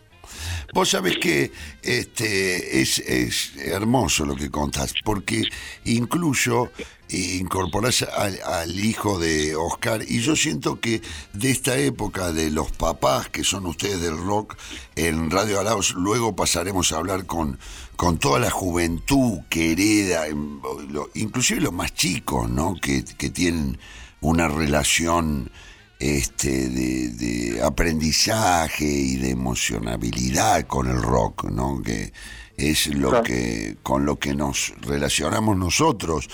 Vos 0.73 0.91
sabés 0.91 1.19
que 1.19 1.53
este, 1.83 2.81
es, 2.81 2.99
es 2.99 3.53
hermoso 3.57 4.25
lo 4.25 4.35
que 4.35 4.51
contás, 4.51 4.95
porque 5.05 5.43
incluso 5.85 6.71
eh, 7.13 7.37
incorporás 7.41 8.03
al, 8.03 8.81
hijo 8.81 9.19
de 9.19 9.55
Oscar, 9.55 10.03
y 10.09 10.21
yo 10.21 10.35
siento 10.35 10.81
que 10.81 11.03
de 11.35 11.51
esta 11.51 11.77
época 11.77 12.33
de 12.33 12.51
los 12.51 12.71
papás 12.71 13.29
que 13.29 13.45
son 13.45 13.67
ustedes 13.67 14.01
del 14.01 14.17
rock 14.17 14.57
en 14.97 15.31
Radio 15.31 15.61
Arauz, 15.61 15.93
luego 15.95 16.35
pasaremos 16.35 16.91
a 16.93 16.97
hablar 16.97 17.27
con, 17.27 17.59
con 17.97 18.19
toda 18.19 18.41
la 18.41 18.51
juventud 18.51 19.41
que 19.51 19.73
hereda, 19.73 20.25
inclusive 21.13 21.61
los 21.61 21.73
más 21.75 21.93
chicos, 21.93 22.49
¿no? 22.49 22.77
que, 22.81 23.05
que 23.05 23.29
tienen 23.29 23.79
una 24.23 24.49
relación 24.49 25.51
este, 26.03 26.69
de, 26.69 27.09
de 27.11 27.63
aprendizaje 27.63 28.85
y 28.85 29.17
de 29.17 29.31
emocionabilidad 29.31 30.67
con 30.67 30.89
el 30.89 31.01
rock, 31.01 31.45
¿no? 31.45 31.81
Que 31.81 32.13
es 32.57 32.89
lo 32.89 33.11
Claro. 33.11 33.25
que 33.25 33.77
con 33.85 34.05
lo 34.05 34.19
que 34.19 34.35
nos 34.35 34.75
relacionamos 34.81 35.57
nosotros 35.57 36.29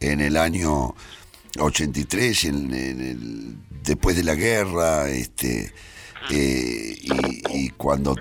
en 0.00 0.20
el 0.20 0.36
año 0.38 0.94
83, 1.58 2.44
en, 2.44 2.72
en 2.74 3.00
el- 3.00 3.56
después 3.82 4.16
de 4.16 4.24
la 4.24 4.34
guerra, 4.34 5.08
este, 5.10 5.72
eh, 6.30 6.96
y, 7.02 7.64
y 7.64 7.68
cuando 7.70 8.16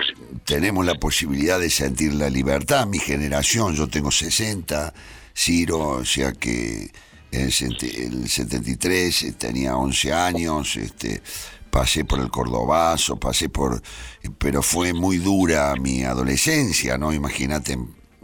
tenemos 0.45 0.85
la 0.85 0.95
posibilidad 0.95 1.59
de 1.59 1.69
sentir 1.69 2.13
la 2.13 2.29
libertad. 2.29 2.87
Mi 2.87 2.99
generación, 2.99 3.73
yo 3.75 3.87
tengo 3.87 4.11
60, 4.11 4.93
Ciro, 5.35 5.79
o 5.79 6.05
sea 6.05 6.33
que 6.33 6.91
el, 7.31 7.51
el 7.81 8.29
73 8.29 9.23
eh, 9.23 9.31
tenía 9.33 9.75
11 9.75 10.13
años, 10.13 10.75
este, 10.75 11.21
pasé 11.69 12.05
por 12.05 12.19
el 12.19 12.29
Cordobazo, 12.29 13.17
pasé 13.19 13.49
por... 13.49 13.81
Pero 14.37 14.61
fue 14.61 14.93
muy 14.93 15.17
dura 15.17 15.73
mi 15.75 16.03
adolescencia, 16.03 16.97
¿no? 16.97 17.13
Imagínate 17.13 17.77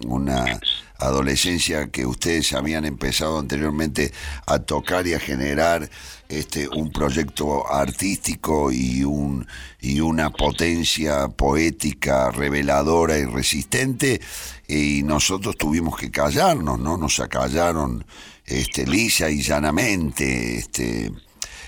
una 0.06 0.60
adolescencia 1.00 1.88
que 1.88 2.06
ustedes 2.06 2.54
habían 2.54 2.86
empezado 2.86 3.40
anteriormente 3.40 4.14
a 4.46 4.60
tocar 4.60 5.06
y 5.08 5.14
a 5.14 5.20
generar 5.20 5.90
este 6.30 6.68
un 6.70 6.92
proyecto 6.92 7.72
artístico 7.72 8.72
y 8.72 9.04
un 9.04 9.46
y 9.82 10.00
una 10.00 10.30
potencia 10.32 11.28
poética 11.28 12.32
reveladora 12.32 13.18
y 13.18 13.26
resistente 13.26 14.22
y 14.68 15.04
nosotros 15.04 15.58
tuvimos 15.58 15.98
que 15.98 16.12
callarnos 16.12 16.80
no 16.80 16.98
nos 16.98 17.20
acallaron 17.20 18.06
este 18.46 18.86
lisa 18.86 19.30
y 19.30 19.42
llanamente 19.42 20.58
este 20.58 21.12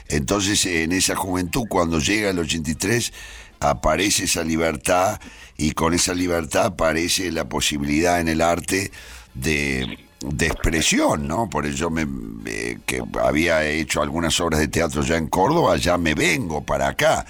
entonces 0.10 0.66
en 0.66 0.92
esa 0.92 1.16
juventud 1.16 1.66
cuando 1.70 2.00
llega 2.00 2.30
el 2.30 2.40
83 2.40 3.12
aparece 3.60 4.26
esa 4.26 4.44
libertad 4.44 5.20
y 5.58 5.72
con 5.72 5.94
esa 5.94 6.14
libertad 6.14 6.66
aparece 6.66 7.32
la 7.32 7.50
posibilidad 7.50 8.20
en 8.20 8.28
el 8.28 8.42
arte 8.42 8.92
de, 9.34 9.98
de 10.22 10.48
expresión, 10.48 11.28
¿no? 11.28 11.50
Por 11.50 11.66
eso 11.66 11.90
me, 11.90 12.06
eh, 12.46 12.78
que 12.86 13.02
había 13.22 13.66
hecho 13.66 14.02
algunas 14.02 14.40
obras 14.40 14.60
de 14.60 14.68
teatro 14.68 15.02
ya 15.02 15.18
en 15.18 15.28
Córdoba, 15.28 15.78
ya 15.78 15.98
me 15.98 16.14
vengo 16.14 16.64
para 16.64 16.90
acá. 16.90 17.26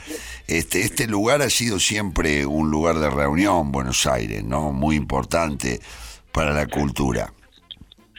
Este, 0.48 0.82
este 0.82 1.08
lugar 1.08 1.42
ha 1.42 1.50
sido 1.50 1.80
siempre 1.80 2.46
un 2.46 2.70
lugar 2.70 3.00
de 3.00 3.10
reunión, 3.10 3.72
Buenos 3.72 4.06
Aires, 4.06 4.44
¿no? 4.44 4.72
Muy 4.72 4.96
importante 4.96 5.80
para 6.32 6.54
la 6.54 6.68
cultura. 6.68 7.34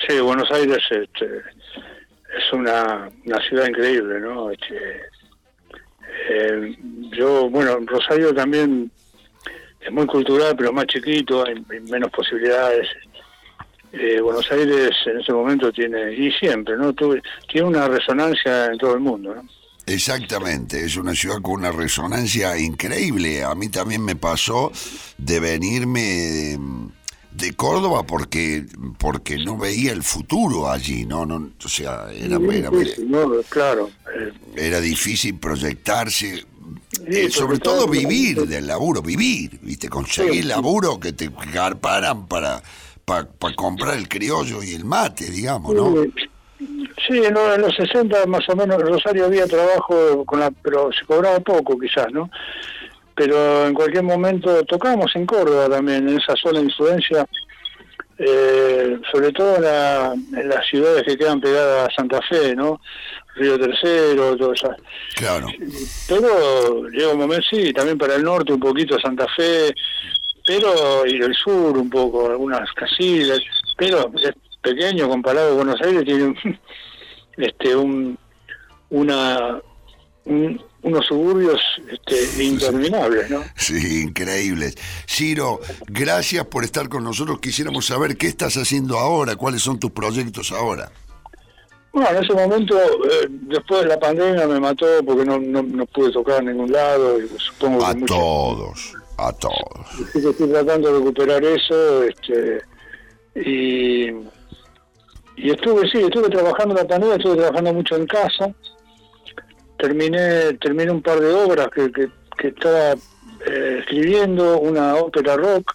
Sí, 0.07 0.21
Buenos 0.21 0.51
Aires 0.51 0.79
este, 0.91 1.27
es 1.27 2.53
una, 2.53 3.11
una 3.25 3.41
ciudad 3.49 3.67
increíble, 3.69 4.21
¿no? 4.21 4.51
Este, 4.51 5.01
eh, 6.31 6.77
yo, 7.17 7.49
bueno, 7.51 7.79
Rosario 7.87 8.35
también 8.35 8.91
es 9.81 9.91
muy 9.93 10.07
cultural, 10.07 10.55
pero 10.57 10.73
más 10.73 10.87
chiquito, 10.87 11.45
hay, 11.47 11.55
menos 11.91 12.11
posibilidades. 12.11 12.89
Eh, 13.93 14.21
Buenos 14.21 14.51
Aires 14.53 14.91
en 15.07 15.21
ese 15.21 15.33
momento 15.33 15.73
tiene, 15.73 16.13
y 16.15 16.31
siempre, 16.33 16.77
¿no? 16.77 16.93
Tuve- 16.95 17.23
tiene 17.51 17.67
una 17.69 17.89
resonancia 17.89 18.67
en 18.67 18.79
todo 18.79 18.95
el 18.95 19.01
mundo, 19.01 19.35
¿no? 19.35 19.49
Exactamente, 19.87 20.85
es 20.85 20.97
una 20.99 21.15
ciudad 21.15 21.41
con 21.41 21.55
una 21.55 21.73
resonancia 21.73 22.59
increíble. 22.59 23.43
A 23.43 23.55
mí 23.55 23.71
también 23.71 24.05
me 24.05 24.17
pasó 24.17 24.71
de 25.17 25.41
venirme 25.41 26.59
de, 27.39 27.53
Córdoba 27.55 28.05
porque 28.05 28.65
porque 28.99 29.37
no 29.39 29.57
veía 29.57 29.93
el 29.93 30.03
futuro 30.03 30.71
allí, 30.71 31.05
no, 31.07 31.25
no, 31.27 31.51
o 31.65 31.69
sea, 31.69 32.07
era, 32.13 32.37
era, 32.53 32.71
Sí, 32.85 33.05
no, 33.07 33.31
claro. 33.49 33.91
eh, 34.15 34.33
era 34.57 34.81
difícil 34.81 35.39
proyectarse, 35.39 36.45
Sí, 36.93 37.03
eh, 37.07 37.31
sobre 37.31 37.59
todo 37.59 37.87
vivir 37.89 38.47
del 38.47 38.67
laburo, 38.67 39.01
vivir, 39.03 39.59
viste, 39.63 39.89
conseguir 39.89 40.43
Sí. 40.43 40.49
laburo 40.49 40.99
que 41.01 41.13
te 41.13 41.31
garparan 41.53 42.27
para 42.27 42.63
para 43.05 43.27
comprar 43.57 43.97
el 43.97 44.07
criollo 44.07 44.63
y 44.63 44.75
el 44.75 44.85
mate, 44.85 45.31
digamos, 45.31 45.75
¿no? 45.75 45.95
Sí, 47.07 47.17
en, 47.25 47.33
lo- 47.33 47.55
en 47.55 47.63
los 47.63 47.75
60 47.75 48.27
más 48.27 48.47
o 48.51 48.57
menos 48.57 48.79
en 48.81 48.87
Rosario 48.87 49.25
había 49.25 49.47
trabajo, 49.47 50.25
con 50.27 50.41
la, 50.41 50.51
pero 50.51 50.91
se 50.93 51.07
cobraba 51.07 51.41
poco 51.41 51.79
quizás, 51.79 52.09
¿no? 52.13 52.29
Pero 53.19 53.67
en 53.67 53.75
cualquier 53.75 54.05
momento 54.05 54.63
tocábamos 54.65 55.11
en 55.17 55.27
Córdoba 55.27 55.69
también, 55.69 56.09
en 56.09 56.19
esa 56.19 56.37
zona 56.37 56.61
de 56.61 56.67
influencia, 56.67 57.27
eh, 58.19 58.99
sobre 59.13 59.33
todo 59.33 59.57
en, 59.57 59.63
la- 59.63 60.15
en 60.15 60.49
las 60.49 60.65
ciudades 60.67 61.03
que 61.05 61.17
quedan 61.17 61.41
pegadas 61.41 61.89
a 61.89 61.95
Santa 61.97 62.21
Fe, 62.23 62.55
¿no? 62.55 62.81
Río 63.35 63.59
Tercero, 63.59 64.37
todo 64.37 64.53
eso. 64.53 64.71
Claro. 65.17 65.47
Pero 66.09 66.89
llega 66.91 67.13
un 67.13 67.19
momento, 67.19 67.45
sí, 67.51 67.73
también 67.73 67.99
para 67.99 68.15
el 68.15 68.23
norte 68.23 68.53
un 68.53 68.61
poquito 68.61 68.99
Santa 69.01 69.27
Fe, 69.37 69.75
pero 70.47 71.05
y 71.07 71.17
el 71.21 71.35
sur 71.35 71.77
un 71.77 71.91
poco, 71.91 72.31
algunas 72.31 72.73
casillas, 72.73 73.41
pero 73.77 74.11
es 74.23 74.33
pequeño 74.63 75.09
comparado 75.09 75.57
con 75.57 75.67
Buenos 75.67 75.81
Aires, 75.83 76.05
tiene 76.05 76.25
un, 76.25 76.59
este 77.37 77.75
un 77.77 78.19
una 78.91 79.61
un- 80.25 80.61
unos 80.83 81.07
suburbios 81.07 81.61
este, 81.91 82.45
interminables, 82.45 83.31
¿no? 83.31 83.43
Sí, 83.57 84.03
increíbles. 84.03 84.77
Ciro, 85.07 85.61
gracias 85.89 86.47
por 86.47 86.65
estar 86.65 86.89
con 86.89 87.05
nosotros. 87.05 87.41
Quisiéramos 87.41 87.87
saber 87.87 88.17
qué 88.17 88.29
estás 88.29 88.57
haciendo 88.57 88.99
ahora, 88.99 89.37
cuáles 89.37 89.63
son 89.63 89.79
tus 89.79 89.91
proyectos 89.91 90.53
ahora. 90.53 90.91
Bueno, 91.93 92.11
en 92.11 92.25
ese 92.25 92.33
momento, 92.35 92.79
eh, 92.79 93.27
después 93.29 93.83
de 93.83 93.89
la 93.89 93.99
pandemia 93.99 94.47
me 94.47 94.61
mató 94.61 94.87
porque 95.05 95.25
no, 95.25 95.39
no, 95.39 95.63
no 95.63 95.87
pude 95.87 96.13
tocar 96.13 96.41
en 96.41 96.47
ningún 96.47 96.71
lado, 96.71 97.19
y 97.21 97.29
supongo 97.39 97.85
A 97.85 97.95
que 97.95 98.05
todos, 98.05 98.95
a 99.17 99.33
todos. 99.33 99.87
Así 99.95 100.21
que 100.21 100.31
estoy 100.31 100.49
tratando 100.49 100.93
de 100.93 100.99
recuperar 100.99 101.43
eso, 101.43 102.05
este, 102.05 102.61
y, 103.35 104.11
y 105.37 105.51
estuve, 105.51 105.91
sí, 105.91 105.99
estuve 105.99 106.29
trabajando 106.29 106.75
en 106.75 106.83
la 106.83 106.87
pandemia, 106.87 107.17
estuve 107.17 107.37
trabajando 107.37 107.75
mucho 107.75 107.97
en 107.97 108.07
casa, 108.07 108.55
terminé, 109.79 110.55
terminé 110.55 110.91
un 110.91 111.03
par 111.03 111.21
de 111.21 111.33
obras 111.33 111.69
que, 111.75 111.91
que, 111.91 112.09
que 112.37 112.49
estaba 112.49 112.95
eh, 113.47 113.79
escribiendo, 113.81 114.61
una 114.61 114.97
ópera 114.97 115.37
rock. 115.37 115.75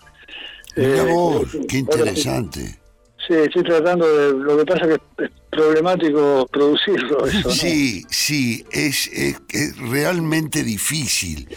Mira 0.75 1.03
Eh, 1.03 1.07
vos, 1.09 1.47
qué 1.67 1.77
interesante. 1.77 2.80
Sí, 3.27 3.35
estoy 3.35 3.63
tratando 3.63 4.05
de, 4.05 4.34
lo 4.34 4.57
que 4.57 4.65
pasa 4.65 4.85
que 4.88 5.23
es 5.23 5.31
problemático 5.49 6.47
producirlo 6.51 7.25
eso, 7.25 7.47
¿no? 7.47 7.55
Sí, 7.55 8.03
sí, 8.09 8.65
es, 8.71 9.07
es, 9.13 9.41
es 9.49 9.77
realmente 9.77 10.63
difícil, 10.63 11.47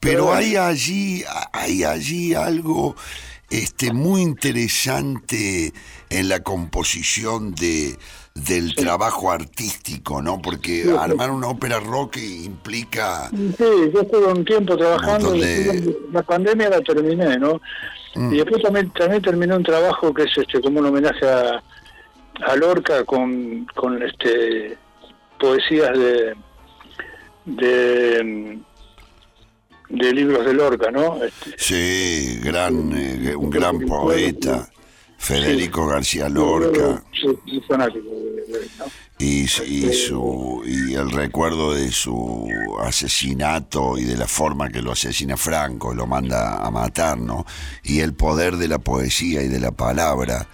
pero 0.00 0.26
Pero 0.26 0.34
hay 0.34 0.56
allí, 0.56 1.24
hay 1.52 1.84
allí 1.84 2.34
algo 2.34 2.94
este, 3.48 3.92
muy 3.92 4.20
interesante 4.20 5.72
en 6.10 6.28
la 6.28 6.40
composición 6.40 7.54
de, 7.54 7.96
del 8.34 8.74
trabajo 8.74 9.30
artístico, 9.30 10.20
¿no? 10.20 10.42
Porque 10.42 10.82
Sí, 10.82 10.90
armar 10.98 11.30
una 11.30 11.48
ópera 11.48 11.78
rock 11.78 12.16
implica... 12.16 13.30
Sí, 13.30 13.64
yo 13.94 14.00
estuve 14.00 14.26
un 14.26 14.44
tiempo 14.44 14.76
trabajando, 14.76 15.30
Un 15.30 15.40
de- 15.40 15.96
la 16.12 16.22
pandemia 16.22 16.68
la 16.68 16.80
terminé, 16.80 17.38
¿no? 17.38 17.60
Mm. 18.16 18.34
Y 18.34 18.36
después 18.38 18.60
también, 18.62 18.90
también 18.90 19.22
terminé 19.22 19.54
un 19.54 19.62
trabajo 19.62 20.12
que 20.12 20.24
es 20.24 20.36
este 20.36 20.60
como 20.60 20.80
un 20.80 20.86
homenaje 20.86 21.24
a, 21.28 21.62
a 22.46 22.56
Lorca 22.56 23.04
con, 23.04 23.66
con 23.74 24.02
este 24.02 24.76
poesías 25.38 25.96
de, 25.96 26.34
de 27.44 28.58
de 29.90 30.12
libros 30.12 30.44
de 30.44 30.54
Lorca, 30.54 30.90
¿no? 30.90 31.22
Este, 31.22 31.54
Sí, 31.56 32.40
gran, 32.42 32.92
eh, 32.96 33.36
un 33.36 33.50
gran 33.50 33.78
poeta, 33.80 34.68
Federico 35.24 35.86
García 35.86 36.28
Lorca. 36.28 37.02
Fanático 37.66 38.08
de- 38.10 38.58
de- 38.58 38.66
¿no? 38.78 38.84
y, 39.18 39.44
y 39.44 39.92
su 39.94 40.62
y 40.66 40.94
el 40.94 41.10
recuerdo 41.10 41.72
de 41.72 41.90
su 41.90 42.46
asesinato 42.80 43.96
y 43.96 44.04
de 44.04 44.16
la 44.18 44.26
forma 44.26 44.68
que 44.68 44.82
lo 44.82 44.92
asesina 44.92 45.36
Franco 45.36 45.92
y 45.92 45.96
lo 45.96 46.06
manda 46.06 46.56
a 46.64 46.70
matar, 46.70 47.16
¿no? 47.18 47.46
Y 47.82 48.00
el 48.00 48.12
poder 48.14 48.56
de 48.56 48.68
la 48.68 48.78
poesía 48.78 49.42
y 49.42 49.48
de 49.48 49.60
la 49.60 49.70
palabra, 49.70 50.46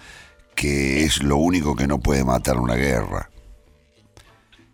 que 0.55 1.03
es 1.03 1.21
lo 1.21 1.35
único 1.37 1.75
que 1.75 1.87
no 1.87 1.99
puede 1.99 2.23
matar 2.23 2.57
una 2.57 2.75
guerra. 2.75 3.29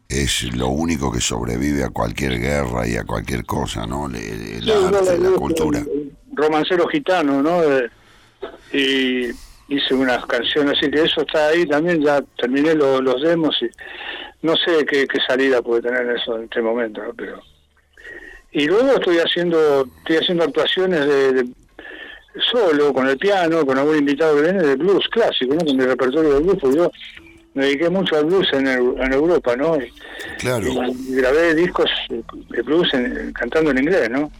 Es 0.10 0.44
lo 0.56 0.68
único 0.70 1.12
que 1.12 1.20
sobrevive 1.22 1.84
a 1.84 1.90
cualquier 1.90 2.40
guerra 2.40 2.88
y 2.88 2.96
a 2.98 3.04
cualquier 3.04 3.46
cosa, 3.46 3.86
¿no? 3.88 4.06
El, 4.08 4.64
Sí, 4.64 4.72
arte, 4.72 5.18
la 5.18 5.32
cultura. 5.32 5.84
romancero 6.34 6.88
gitano, 6.88 7.42
¿no? 7.42 7.62
De- 7.62 7.90
y 8.72 9.32
hice 9.70 9.94
unas 9.94 10.26
canciones, 10.26 10.78
así 10.78 10.90
que 10.90 11.02
eso 11.04 11.22
está 11.22 11.48
ahí 11.50 11.66
también, 11.66 12.02
ya 12.02 12.22
terminé 12.38 12.74
lo- 12.74 13.02
los 13.02 13.22
demos 13.22 13.56
y 13.62 13.68
no 14.42 14.56
sé 14.56 14.86
qué, 14.86 15.08
qué 15.08 15.20
salida 15.28 15.62
puede 15.62 15.82
tener 15.82 16.10
eso 16.16 16.38
en 16.38 16.44
este 16.46 16.62
momento, 16.62 17.04
¿no? 17.04 17.14
Pero 17.14 17.42
y 18.52 18.66
luego 18.66 18.94
estoy 18.94 19.18
haciendo 19.18 19.86
estoy 20.00 20.18
haciendo 20.18 20.44
actuaciones 20.46 21.06
de, 21.06 21.34
de- 21.34 21.48
solo 22.52 22.94
con 22.94 23.08
el 23.08 23.18
piano, 23.18 23.66
con 23.66 23.78
algún 23.78 23.98
invitado 23.98 24.36
que 24.36 24.44
viene 24.44 24.64
de 24.64 24.76
blues 24.76 25.08
clásico, 25.10 25.54
¿no? 25.56 25.66
Con 25.66 25.76
mi 25.76 25.84
repertorio 25.84 26.34
de 26.36 26.40
blues, 26.40 26.58
porque 26.62 26.78
yo 26.78 26.92
me 27.56 27.66
dediqué 27.66 27.90
mucho 27.90 28.16
al 28.16 28.26
blues 28.26 28.48
en 28.54 28.68
Europa, 29.14 29.56
¿no? 29.56 29.76
Y, 29.82 29.92
Claro. 30.38 30.68
y 30.68 31.16
grabé 31.16 31.56
discos 31.56 31.90
de 32.10 32.62
blues 32.62 32.94
en- 32.94 33.34
cantando 33.34 33.72
en 33.72 33.80
inglés, 33.80 34.10
¿no? 34.12 34.32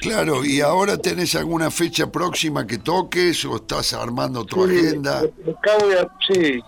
Claro, 0.00 0.44
¿y 0.44 0.60
ahora 0.60 0.96
tenés 0.96 1.34
alguna 1.34 1.70
fecha 1.70 2.10
próxima 2.10 2.66
que 2.66 2.78
toques 2.78 3.44
o 3.44 3.56
estás 3.56 3.92
armando 3.92 4.44
tu 4.44 4.66
Sí, 4.68 4.78
agenda? 4.78 5.18
Acá 5.20 5.72
voy 5.80 5.94
a, 5.94 6.08
sí, 6.32 6.60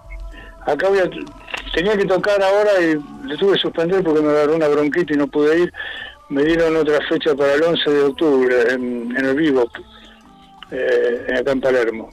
acá 0.67 0.89
voy 0.89 0.99
a, 0.99 1.11
tenía 1.75 1.97
que 1.97 2.05
tocar 2.05 2.43
ahora 2.43 2.81
y 2.81 2.99
le 3.27 3.37
tuve 3.37 3.53
que 3.55 3.61
suspender 3.61 4.03
porque 4.03 4.23
me 4.23 4.31
agarró 4.31 4.57
una 4.57 4.69
bronquita 4.69 5.15
y 5.15 5.17
no 5.17 5.27
pude 5.27 5.61
ir. 5.61 5.73
Me 6.31 6.45
dieron 6.45 6.77
otra 6.77 6.99
fecha 7.09 7.35
para 7.35 7.55
el 7.55 7.63
11 7.63 7.91
de 7.91 8.03
octubre 8.03 8.73
en, 8.73 9.17
en 9.17 9.25
el 9.25 9.35
vivo, 9.35 9.71
eh, 10.71 11.27
acá 11.39 11.53
en 11.53 11.61
Palermo. 11.61 12.13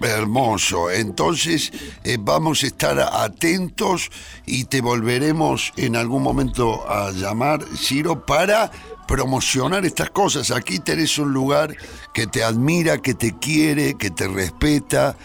Hermoso. 0.00 0.90
Entonces 0.90 1.70
eh, 2.04 2.16
vamos 2.18 2.62
a 2.62 2.66
estar 2.66 2.98
atentos 2.98 4.10
y 4.46 4.64
te 4.64 4.80
volveremos 4.80 5.72
en 5.76 5.94
algún 5.94 6.22
momento 6.22 6.88
a 6.88 7.10
llamar, 7.12 7.60
Ciro, 7.76 8.24
para 8.24 8.70
promocionar 9.10 9.84
estas 9.84 10.10
cosas. 10.10 10.52
Aquí 10.52 10.78
tenés 10.78 11.18
un 11.18 11.32
lugar 11.32 11.74
que 12.14 12.28
te 12.28 12.44
admira, 12.44 12.98
que 12.98 13.14
te 13.14 13.36
quiere, 13.38 13.94
que 13.94 14.10
te 14.10 14.28
respeta. 14.28 15.16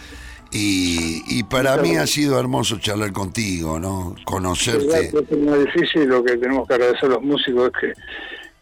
Y, 0.50 1.22
y 1.28 1.44
para 1.44 1.76
mí 1.76 1.96
ha 1.96 2.06
sido 2.06 2.38
hermoso 2.40 2.78
charlar 2.78 3.12
contigo, 3.12 3.78
¿no? 3.78 4.16
Conocerte. 4.24 5.12
Es 5.30 5.38
más 5.38 5.58
difícil, 5.64 6.04
lo 6.06 6.24
que 6.24 6.36
tenemos 6.36 6.66
que 6.66 6.74
agradecer 6.74 7.04
a 7.04 7.14
los 7.14 7.22
músicos 7.22 7.70
es 7.70 7.80
que, 7.80 7.92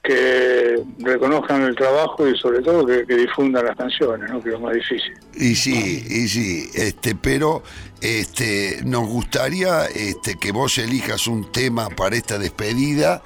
que 0.02 0.82
reconozcan 0.98 1.62
el 1.62 1.74
trabajo 1.74 2.28
y 2.28 2.36
sobre 2.36 2.60
todo 2.60 2.84
que, 2.86 3.06
que 3.06 3.16
difundan 3.16 3.64
las 3.64 3.76
canciones, 3.76 4.30
¿no? 4.30 4.42
que 4.42 4.50
es 4.50 4.54
lo 4.54 4.60
más 4.60 4.74
difícil. 4.74 5.12
Y 5.34 5.54
sí, 5.54 6.04
y 6.06 6.28
sí, 6.28 6.68
este, 6.74 7.14
pero 7.14 7.62
este, 8.02 8.80
nos 8.84 9.08
gustaría 9.08 9.86
este, 9.86 10.36
que 10.36 10.52
vos 10.52 10.76
elijas 10.76 11.26
un 11.26 11.50
tema 11.50 11.88
para 11.88 12.16
esta 12.16 12.38
despedida 12.38 13.22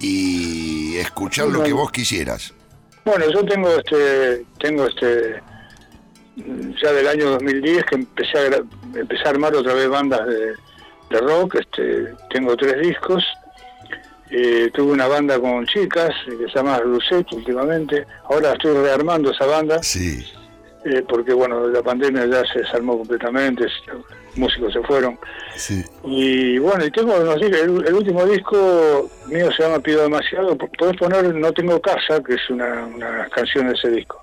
y 0.00 0.96
escuchar 0.96 1.48
lo 1.48 1.62
que 1.62 1.72
vos 1.72 1.90
quisieras. 1.90 2.52
Bueno, 3.04 3.24
yo 3.30 3.44
tengo 3.44 3.68
este, 3.70 4.44
tengo 4.58 4.86
este, 4.86 5.40
ya 6.82 6.92
del 6.92 7.06
año 7.08 7.30
2010 7.32 7.84
que 7.84 7.94
empecé 7.94 8.38
a, 8.38 8.98
empecé 8.98 9.22
a 9.26 9.30
armar 9.30 9.54
otra 9.54 9.74
vez 9.74 9.88
bandas 9.88 10.26
de, 10.26 10.54
de 11.10 11.20
rock, 11.20 11.54
este, 11.56 12.14
tengo 12.30 12.56
tres 12.56 12.80
discos, 12.80 13.24
eh, 14.30 14.70
tuve 14.74 14.92
una 14.92 15.06
banda 15.06 15.38
con 15.38 15.64
chicas 15.66 16.10
eh, 16.26 16.36
que 16.38 16.48
se 16.50 16.56
llama 16.56 16.80
Lucet 16.80 17.32
últimamente, 17.32 18.04
ahora 18.28 18.52
estoy 18.54 18.74
rearmando 18.74 19.30
esa 19.30 19.46
banda, 19.46 19.80
Sí. 19.84 20.26
eh, 20.84 21.04
porque 21.08 21.32
bueno, 21.32 21.68
la 21.68 21.82
pandemia 21.82 22.26
ya 22.26 22.44
se 22.52 22.58
desarmó 22.60 22.98
completamente, 22.98 23.66
músicos 24.36 24.72
se 24.72 24.80
fueron, 24.82 25.18
Sí. 25.56 25.84
y 26.04 26.58
bueno, 26.58 26.84
y 26.84 26.90
tengo 26.90 27.14
unos 27.16 27.36
discos, 27.40 27.60
el, 27.60 27.86
el 27.86 27.94
último 27.94 28.24
disco 28.26 29.10
mío 29.26 29.50
se 29.52 29.62
llama 29.62 29.80
Pido 29.80 30.02
Demasiado, 30.02 30.56
podés 30.56 30.96
poner 30.96 31.34
No 31.34 31.52
Tengo 31.52 31.80
Casa, 31.80 32.22
que 32.22 32.34
es 32.34 32.50
una, 32.50 32.84
una 32.86 33.28
canción 33.34 33.68
de 33.68 33.74
ese 33.74 33.90
disco. 33.90 34.22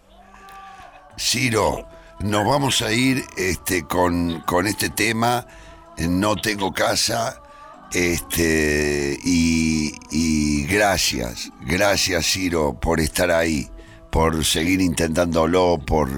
Ciro, 1.18 1.86
nos 2.20 2.46
vamos 2.46 2.82
a 2.82 2.92
ir 2.92 3.24
este, 3.38 3.84
con, 3.86 4.42
con 4.42 4.68
este 4.68 4.90
tema, 4.90 5.46
No 5.98 6.36
tengo 6.36 6.74
casa, 6.74 7.40
este, 7.94 9.18
y, 9.24 9.94
y 10.12 10.66
gracias, 10.66 11.52
gracias 11.62 12.26
Ciro 12.26 12.78
por 12.80 13.00
estar 13.00 13.30
ahí, 13.32 13.68
por 14.12 14.44
seguir 14.46 14.82
intentándolo, 14.82 15.80
por 15.86 16.10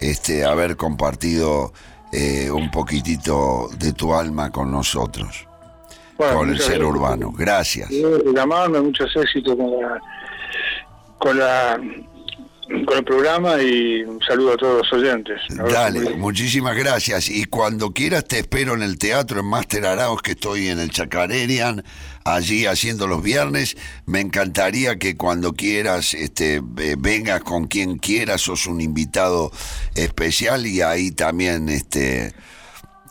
este, 0.00 0.44
haber 0.44 0.76
compartido 0.76 1.72
eh, 2.12 2.50
un 2.50 2.70
poquitito 2.70 3.68
de 3.78 3.92
tu 3.92 4.12
alma 4.14 4.50
con 4.50 4.70
nosotros, 4.70 5.46
Bueno, 6.18 6.38
con 6.38 6.50
el 6.50 6.58
ser 6.58 6.78
gracias. 6.78 6.88
urbano. 6.88 7.32
Gracias. 7.32 7.88
Gracias 7.90 8.22
por 8.22 8.34
llamarme, 8.34 8.80
muchos 8.80 9.14
éxitos 9.16 9.56
con 9.56 9.70
la, 9.80 10.00
con 11.18 11.38
la 11.38 11.80
con 12.86 12.98
el 12.98 13.04
programa 13.04 13.60
y 13.60 14.02
un 14.02 14.20
saludo 14.22 14.52
a 14.52 14.56
todos 14.56 14.78
los 14.78 14.92
oyentes. 14.92 15.40
Dale, 15.50 16.14
muchísimas 16.16 16.76
gracias. 16.76 17.28
Y 17.28 17.44
cuando 17.46 17.90
quieras 17.92 18.24
te 18.24 18.38
espero 18.38 18.74
en 18.74 18.82
el 18.82 18.98
teatro 18.98 19.40
en 19.40 19.46
Master 19.46 19.86
Arauz, 19.86 20.22
que 20.22 20.32
estoy 20.32 20.68
en 20.68 20.78
el 20.78 20.90
Chacarerian, 20.90 21.82
allí 22.24 22.66
haciendo 22.66 23.06
los 23.06 23.22
viernes. 23.22 23.76
Me 24.06 24.20
encantaría 24.20 24.98
que 24.98 25.16
cuando 25.16 25.52
quieras 25.54 26.14
este, 26.14 26.60
vengas 26.62 27.42
con 27.42 27.66
quien 27.66 27.98
quieras, 27.98 28.42
sos 28.42 28.66
un 28.66 28.80
invitado 28.80 29.50
especial 29.96 30.66
y 30.66 30.80
ahí 30.80 31.10
también 31.10 31.68
este, 31.68 32.32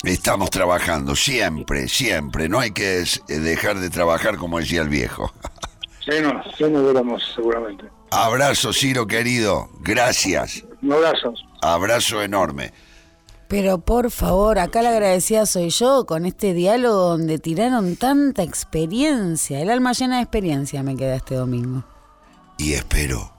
estamos 0.03 0.49
trabajando, 0.51 1.15
siempre, 1.15 1.89
siempre. 1.89 2.47
No 2.47 2.59
hay 2.59 2.71
que 2.71 3.01
eh, 3.01 3.39
dejar 3.39 3.79
de 3.79 3.89
trabajar 3.89 4.37
como 4.37 4.59
decía 4.59 4.81
el 4.81 4.89
viejo. 4.89 5.33
Sí, 6.03 6.15
no, 6.21 6.41
sí 6.57 6.63
nos 6.63 6.85
veremos 6.85 7.21
seguramente. 7.35 7.98
Abrazo, 8.11 8.73
Ciro 8.73 9.07
querido. 9.07 9.69
Gracias. 9.81 10.63
Un 10.81 10.93
abrazo. 10.93 11.33
Abrazo 11.61 12.21
enorme. 12.21 12.73
Pero 13.47 13.79
por 13.79 14.11
favor, 14.11 14.59
acá 14.59 14.81
la 14.81 14.89
agradecida 14.89 15.45
soy 15.45 15.69
yo 15.69 16.05
con 16.05 16.25
este 16.25 16.53
diálogo 16.53 17.09
donde 17.09 17.39
tiraron 17.39 17.95
tanta 17.95 18.43
experiencia. 18.43 19.59
El 19.59 19.69
alma 19.71 19.93
llena 19.93 20.17
de 20.17 20.23
experiencia 20.23 20.83
me 20.83 20.95
queda 20.95 21.15
este 21.15 21.35
domingo. 21.35 21.83
y 22.57 22.73
espero 22.73 23.31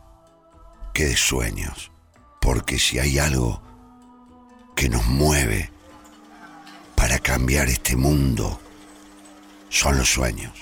que 0.95 1.05
de 1.05 1.17
sueños, 1.17 1.93
porque 2.41 2.79
si 2.79 2.99
hay 2.99 3.19
algo 3.19 3.61
que 4.75 4.89
nos 4.89 5.05
mueve 5.07 5.71
para 6.97 7.19
cambiar 7.19 7.69
este 7.69 7.97
mundo, 7.97 8.59
son 9.69 9.99
los 9.99 10.09
sueños. 10.13 10.53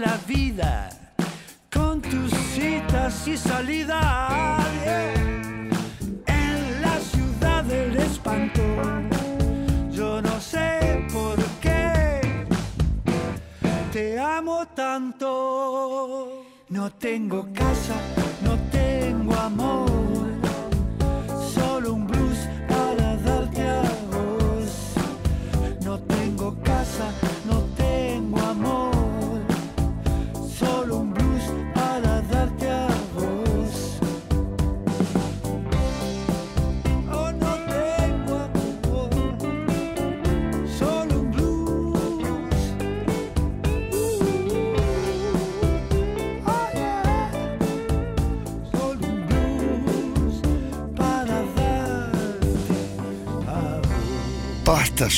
La 0.00 0.16
vida 0.28 0.88
con 1.72 2.00
tus 2.00 2.32
citas 2.54 3.26
y 3.26 3.36
salidas. 3.36 4.07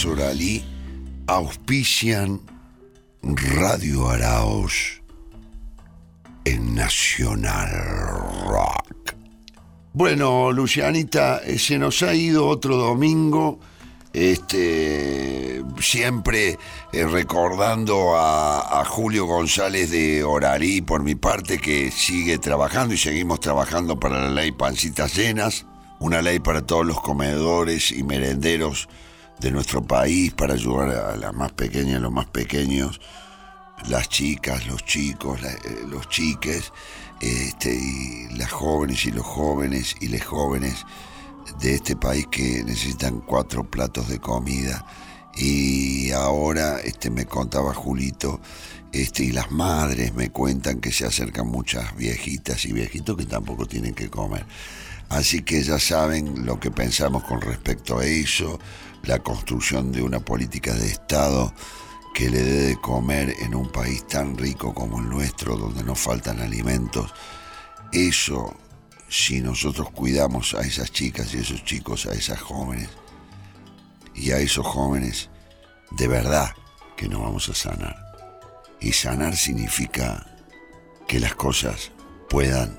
Pastas 0.00 0.06
Oralí 0.06 0.64
auspician 1.26 2.40
Radio 3.22 4.08
Araos 4.08 5.02
en 6.44 6.74
Nacional 6.74 7.68
Rock. 8.46 9.14
Bueno, 9.92 10.52
Lucianita, 10.52 11.40
eh, 11.44 11.58
se 11.58 11.78
nos 11.78 12.02
ha 12.02 12.14
ido 12.14 12.46
otro 12.46 12.76
domingo, 12.76 13.60
este, 14.12 15.62
siempre 15.80 16.58
eh, 16.92 17.06
recordando 17.06 18.16
a, 18.16 18.80
a 18.80 18.84
Julio 18.86 19.26
González 19.26 19.90
de 19.90 20.24
Oralí, 20.24 20.80
por 20.80 21.02
mi 21.02 21.14
parte, 21.14 21.58
que 21.58 21.90
sigue 21.90 22.38
trabajando 22.38 22.94
y 22.94 22.98
seguimos 22.98 23.40
trabajando 23.40 23.98
para 23.98 24.22
la 24.22 24.30
ley 24.30 24.52
Pancitas 24.52 25.14
Llenas, 25.14 25.66
una 25.98 26.22
ley 26.22 26.38
para 26.38 26.62
todos 26.62 26.86
los 26.86 27.00
comedores 27.00 27.90
y 27.90 28.02
merenderos 28.02 28.88
de 29.40 29.50
nuestro 29.50 29.82
país, 29.82 30.32
para 30.32 30.54
ayudar 30.54 30.90
a 30.90 31.16
las 31.16 31.34
más 31.34 31.52
pequeñas, 31.52 31.96
a 31.96 32.00
los 32.00 32.12
más 32.12 32.26
pequeños, 32.26 33.00
las 33.88 34.08
chicas, 34.08 34.66
los 34.66 34.84
chicos, 34.84 35.40
la- 35.40 35.52
eh, 35.52 35.84
los 35.88 36.08
chiques, 36.08 36.72
este, 37.20 37.74
y 37.74 38.28
las 38.36 38.50
jóvenes 38.50 39.04
y 39.06 39.10
los 39.12 39.24
jóvenes 39.26 39.96
y 40.00 40.08
les 40.08 40.24
jóvenes 40.24 40.84
de 41.60 41.74
este 41.74 41.96
país 41.96 42.26
que 42.30 42.62
necesitan 42.64 43.20
cuatro 43.20 43.64
platos 43.64 44.08
de 44.08 44.18
comida. 44.18 44.84
Y 45.36 46.10
ahora 46.10 46.80
este, 46.80 47.08
me 47.10 47.24
contaba 47.24 47.72
Julito, 47.72 48.40
este, 48.92 49.24
y 49.24 49.32
las 49.32 49.50
madres 49.50 50.12
me 50.14 50.30
cuentan 50.30 50.80
que 50.80 50.92
se 50.92 51.06
acercan 51.06 51.46
muchas 51.46 51.96
viejitas 51.96 52.64
y 52.66 52.72
viejitos 52.72 53.16
que 53.16 53.26
tampoco 53.26 53.64
tienen 53.66 53.94
que 53.94 54.10
comer. 54.10 54.44
Así 55.08 55.42
que 55.42 55.62
ya 55.62 55.78
saben 55.78 56.46
lo 56.46 56.60
que 56.60 56.70
pensamos 56.70 57.24
con 57.24 57.40
respecto 57.40 57.98
a 57.98 58.04
eso, 58.04 58.60
la 59.04 59.18
construcción 59.20 59.92
de 59.92 60.02
una 60.02 60.20
política 60.20 60.74
de 60.74 60.86
Estado 60.86 61.52
que 62.14 62.28
le 62.28 62.42
dé 62.42 62.66
de 62.68 62.80
comer 62.80 63.34
en 63.40 63.54
un 63.54 63.70
país 63.70 64.06
tan 64.06 64.36
rico 64.36 64.74
como 64.74 64.98
el 64.98 65.08
nuestro, 65.08 65.56
donde 65.56 65.82
no 65.84 65.94
faltan 65.94 66.40
alimentos. 66.40 67.12
Eso, 67.92 68.54
si 69.08 69.40
nosotros 69.40 69.90
cuidamos 69.90 70.54
a 70.54 70.60
esas 70.60 70.90
chicas 70.90 71.32
y 71.34 71.38
esos 71.38 71.64
chicos, 71.64 72.06
a 72.06 72.12
esas 72.12 72.40
jóvenes, 72.40 72.88
y 74.14 74.32
a 74.32 74.38
esos 74.38 74.66
jóvenes, 74.66 75.30
de 75.92 76.08
verdad 76.08 76.50
que 76.96 77.08
nos 77.08 77.22
vamos 77.22 77.48
a 77.48 77.54
sanar. 77.54 77.96
Y 78.80 78.92
sanar 78.92 79.36
significa 79.36 80.26
que 81.06 81.20
las 81.20 81.34
cosas 81.34 81.90
puedan 82.28 82.78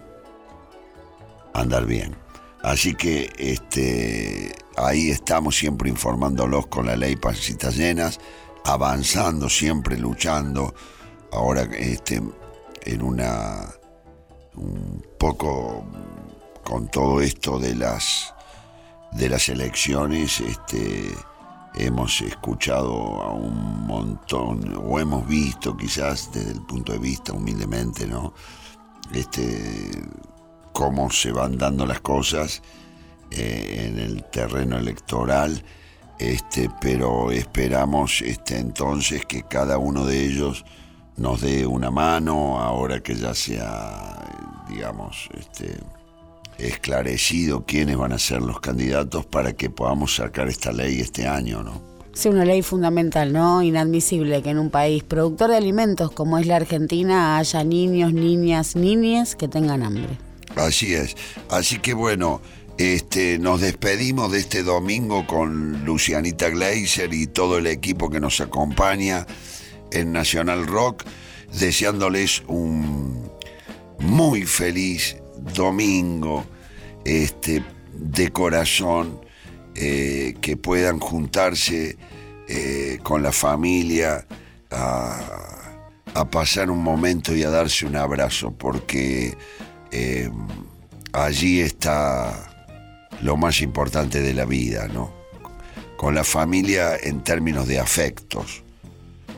andar 1.53 1.85
bien. 1.85 2.15
Así 2.63 2.93
que 2.93 3.31
este, 3.38 4.53
ahí 4.77 5.09
estamos 5.09 5.55
siempre 5.55 5.89
informándolos 5.89 6.67
con 6.67 6.85
la 6.85 6.95
ley 6.95 7.15
Pancitas 7.15 7.75
Llenas, 7.75 8.19
avanzando, 8.65 9.49
siempre 9.49 9.97
luchando. 9.97 10.73
Ahora 11.31 11.63
este, 11.77 12.21
en 12.83 13.01
una 13.01 13.67
un 14.55 15.03
poco 15.17 15.85
con 16.63 16.88
todo 16.89 17.21
esto 17.21 17.57
de 17.57 17.75
las 17.75 18.33
de 19.13 19.27
las 19.27 19.49
elecciones, 19.49 20.39
este, 20.39 21.11
hemos 21.75 22.21
escuchado 22.21 23.21
a 23.21 23.33
un 23.33 23.85
montón, 23.85 24.81
o 24.85 24.99
hemos 24.99 25.27
visto 25.27 25.75
quizás 25.75 26.31
desde 26.31 26.51
el 26.51 26.61
punto 26.61 26.93
de 26.93 26.99
vista 26.99 27.33
humildemente, 27.33 28.07
¿no? 28.07 28.33
Este, 29.13 30.01
cómo 30.73 31.10
se 31.10 31.31
van 31.31 31.57
dando 31.57 31.85
las 31.85 32.02
cosas 32.02 32.61
eh, 33.31 33.88
en 33.88 33.99
el 33.99 34.23
terreno 34.26 34.77
electoral, 34.77 35.64
este, 36.19 36.69
pero 36.81 37.31
esperamos 37.31 38.22
este, 38.22 38.57
entonces 38.57 39.26
que 39.26 39.43
cada 39.43 39.77
uno 39.77 40.06
de 40.06 40.26
ellos 40.26 40.65
nos 41.18 41.41
dé 41.41 41.65
una 41.65 41.91
mano, 41.91 42.60
ahora 42.60 43.02
que 43.02 43.15
ya 43.15 43.34
sea, 43.34 44.65
digamos, 44.69 45.30
este, 45.38 45.77
esclarecido 46.57 47.65
quiénes 47.65 47.98
van 47.98 48.11
a 48.11 48.19
ser 48.19 48.41
los 48.41 48.60
candidatos 48.60 49.26
para 49.26 49.53
que 49.53 49.69
podamos 49.69 50.15
sacar 50.15 50.48
esta 50.48 50.72
ley 50.72 50.99
este 50.99 51.27
año, 51.27 51.64
¿no? 51.64 51.81
Es 52.14 52.26
una 52.26 52.43
ley 52.43 52.61
fundamental, 52.61 53.31
¿no? 53.31 53.64
Inadmisible 53.64 54.41
que 54.41 54.49
en 54.49 54.60
un 54.60 54.69
país 54.69 55.03
productor 55.03 55.52
de 55.52 55.57
alimentos 55.57 56.11
como 56.11 56.38
es 56.38 56.45
la 56.45 56.57
Argentina 56.57 57.38
haya 57.38 57.64
niños, 57.64 58.14
niñas, 58.14 58.76
niñes 58.76 59.35
que 59.35 59.48
tengan 59.48 59.81
hambre. 59.81 60.18
Así 60.56 60.94
es. 60.94 61.15
Así 61.49 61.80
que 61.80 61.94
bueno, 61.94 62.41
este, 62.78 63.38
nos 63.38 63.61
despedimos 63.61 64.32
de 64.32 64.40
este 64.40 64.64
domingo 64.64 65.28
con 65.28 65.86
Lucianita 65.86 66.49
Gleiser 66.49 67.14
y 67.14 67.28
todo 67.28 67.57
el 67.57 67.68
equipo 67.68 68.10
que 68.10 68.19
nos 68.19 68.41
acompaña 68.41 69.28
en 69.91 70.11
Nacional 70.11 70.65
Rock, 70.68 71.03
deseándoles 71.60 72.44
un 72.48 73.30
muy 73.99 74.45
feliz 74.45 75.18
domingo, 75.53 76.45
este, 77.06 77.64
de 77.94 78.32
corazón, 78.32 79.22
eh, 79.76 80.36
que 80.41 80.57
puedan 80.57 80.99
juntarse 80.99 81.98
eh, 82.48 82.99
con 83.03 83.22
la 83.22 83.32
familia 83.32 84.26
a, 84.72 85.19
a 86.15 86.30
pasar 86.30 86.69
un 86.72 86.82
momento 86.82 87.36
y 87.36 87.44
a 87.44 87.49
darse 87.49 87.86
un 87.86 87.95
abrazo, 87.95 88.52
porque 88.52 89.38
eh, 89.91 90.30
allí 91.13 91.61
está 91.61 92.51
lo 93.22 93.38
más 93.38 93.61
importante 93.61 94.22
de 94.22 94.34
la 94.34 94.45
vida, 94.45 94.88
¿no? 94.88 95.13
Con 95.97 96.15
la 96.15 96.23
familia 96.23 96.95
en 96.97 97.23
términos 97.23 97.68
de 97.68 97.80
afectos, 97.80 98.63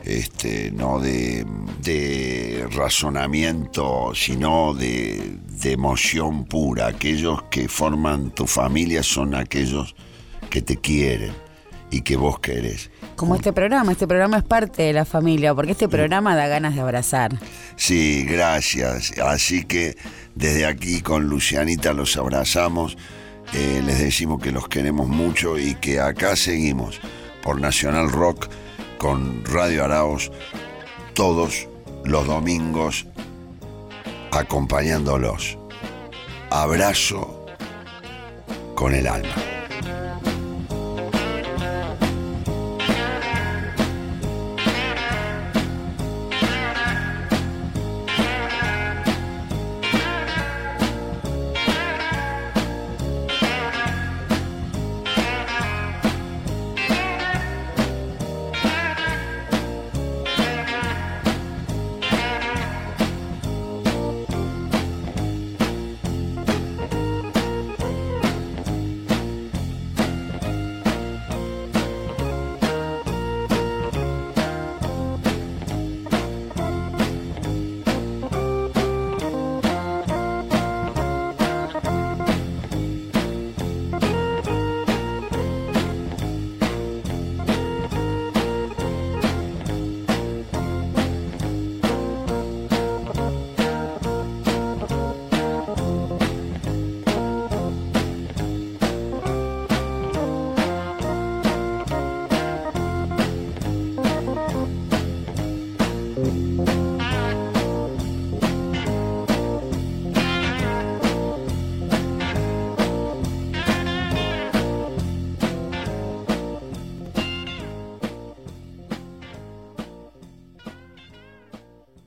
este, 0.06 0.72
no 0.72 1.00
de, 1.00 1.46
de 1.82 2.68
razonamiento, 2.72 4.14
sino 4.16 4.74
de, 4.74 5.38
de 5.48 5.72
emoción 5.72 6.46
pura. 6.46 6.88
Aquellos 6.88 7.44
que 7.44 7.68
forman 7.68 8.32
tu 8.32 8.48
familia 8.48 9.04
son 9.04 9.36
aquellos 9.36 9.96
que 10.50 10.62
te 10.62 10.78
quieren 10.78 11.34
y 11.92 12.02
que 12.02 12.16
vos 12.16 12.40
querés. 12.40 12.92
Como 13.16 13.36
este 13.36 13.54
programa, 13.54 13.92
este 13.92 14.08
programa 14.08 14.38
es 14.38 14.44
parte 14.44 14.84
de 14.84 14.94
la 14.94 15.06
familia, 15.06 15.54
porque 15.54 15.72
este 15.72 15.88
programa 15.88 16.36
da 16.36 16.48
ganas 16.48 16.76
de 16.76 16.82
abrazar. 16.82 17.38
Sí, 17.76 18.26
gracias. 18.26 19.18
Así 19.20 19.66
que 19.66 19.96
desde 20.36 20.66
aquí 20.66 21.02
con 21.02 21.28
Lucianita 21.28 21.94
los 21.94 22.18
abrazamos, 22.18 22.98
eh, 23.54 23.82
les 23.86 24.00
decimos 24.00 24.42
que 24.42 24.52
los 24.52 24.68
queremos 24.68 25.08
mucho 25.08 25.60
y 25.60 25.76
que 25.76 26.00
acá 26.00 26.36
seguimos 26.36 27.00
por 27.44 27.60
Nacional 27.60 28.10
Rock 28.10 28.50
con 28.98 29.44
Radio 29.46 29.84
Araos 29.84 30.32
todos 31.14 31.68
los 32.04 32.26
domingos 32.26 33.06
acompañándolos. 34.32 35.58
Abrazo 36.50 37.46
con 38.76 38.94
el 38.96 39.08
alma. 39.08 39.36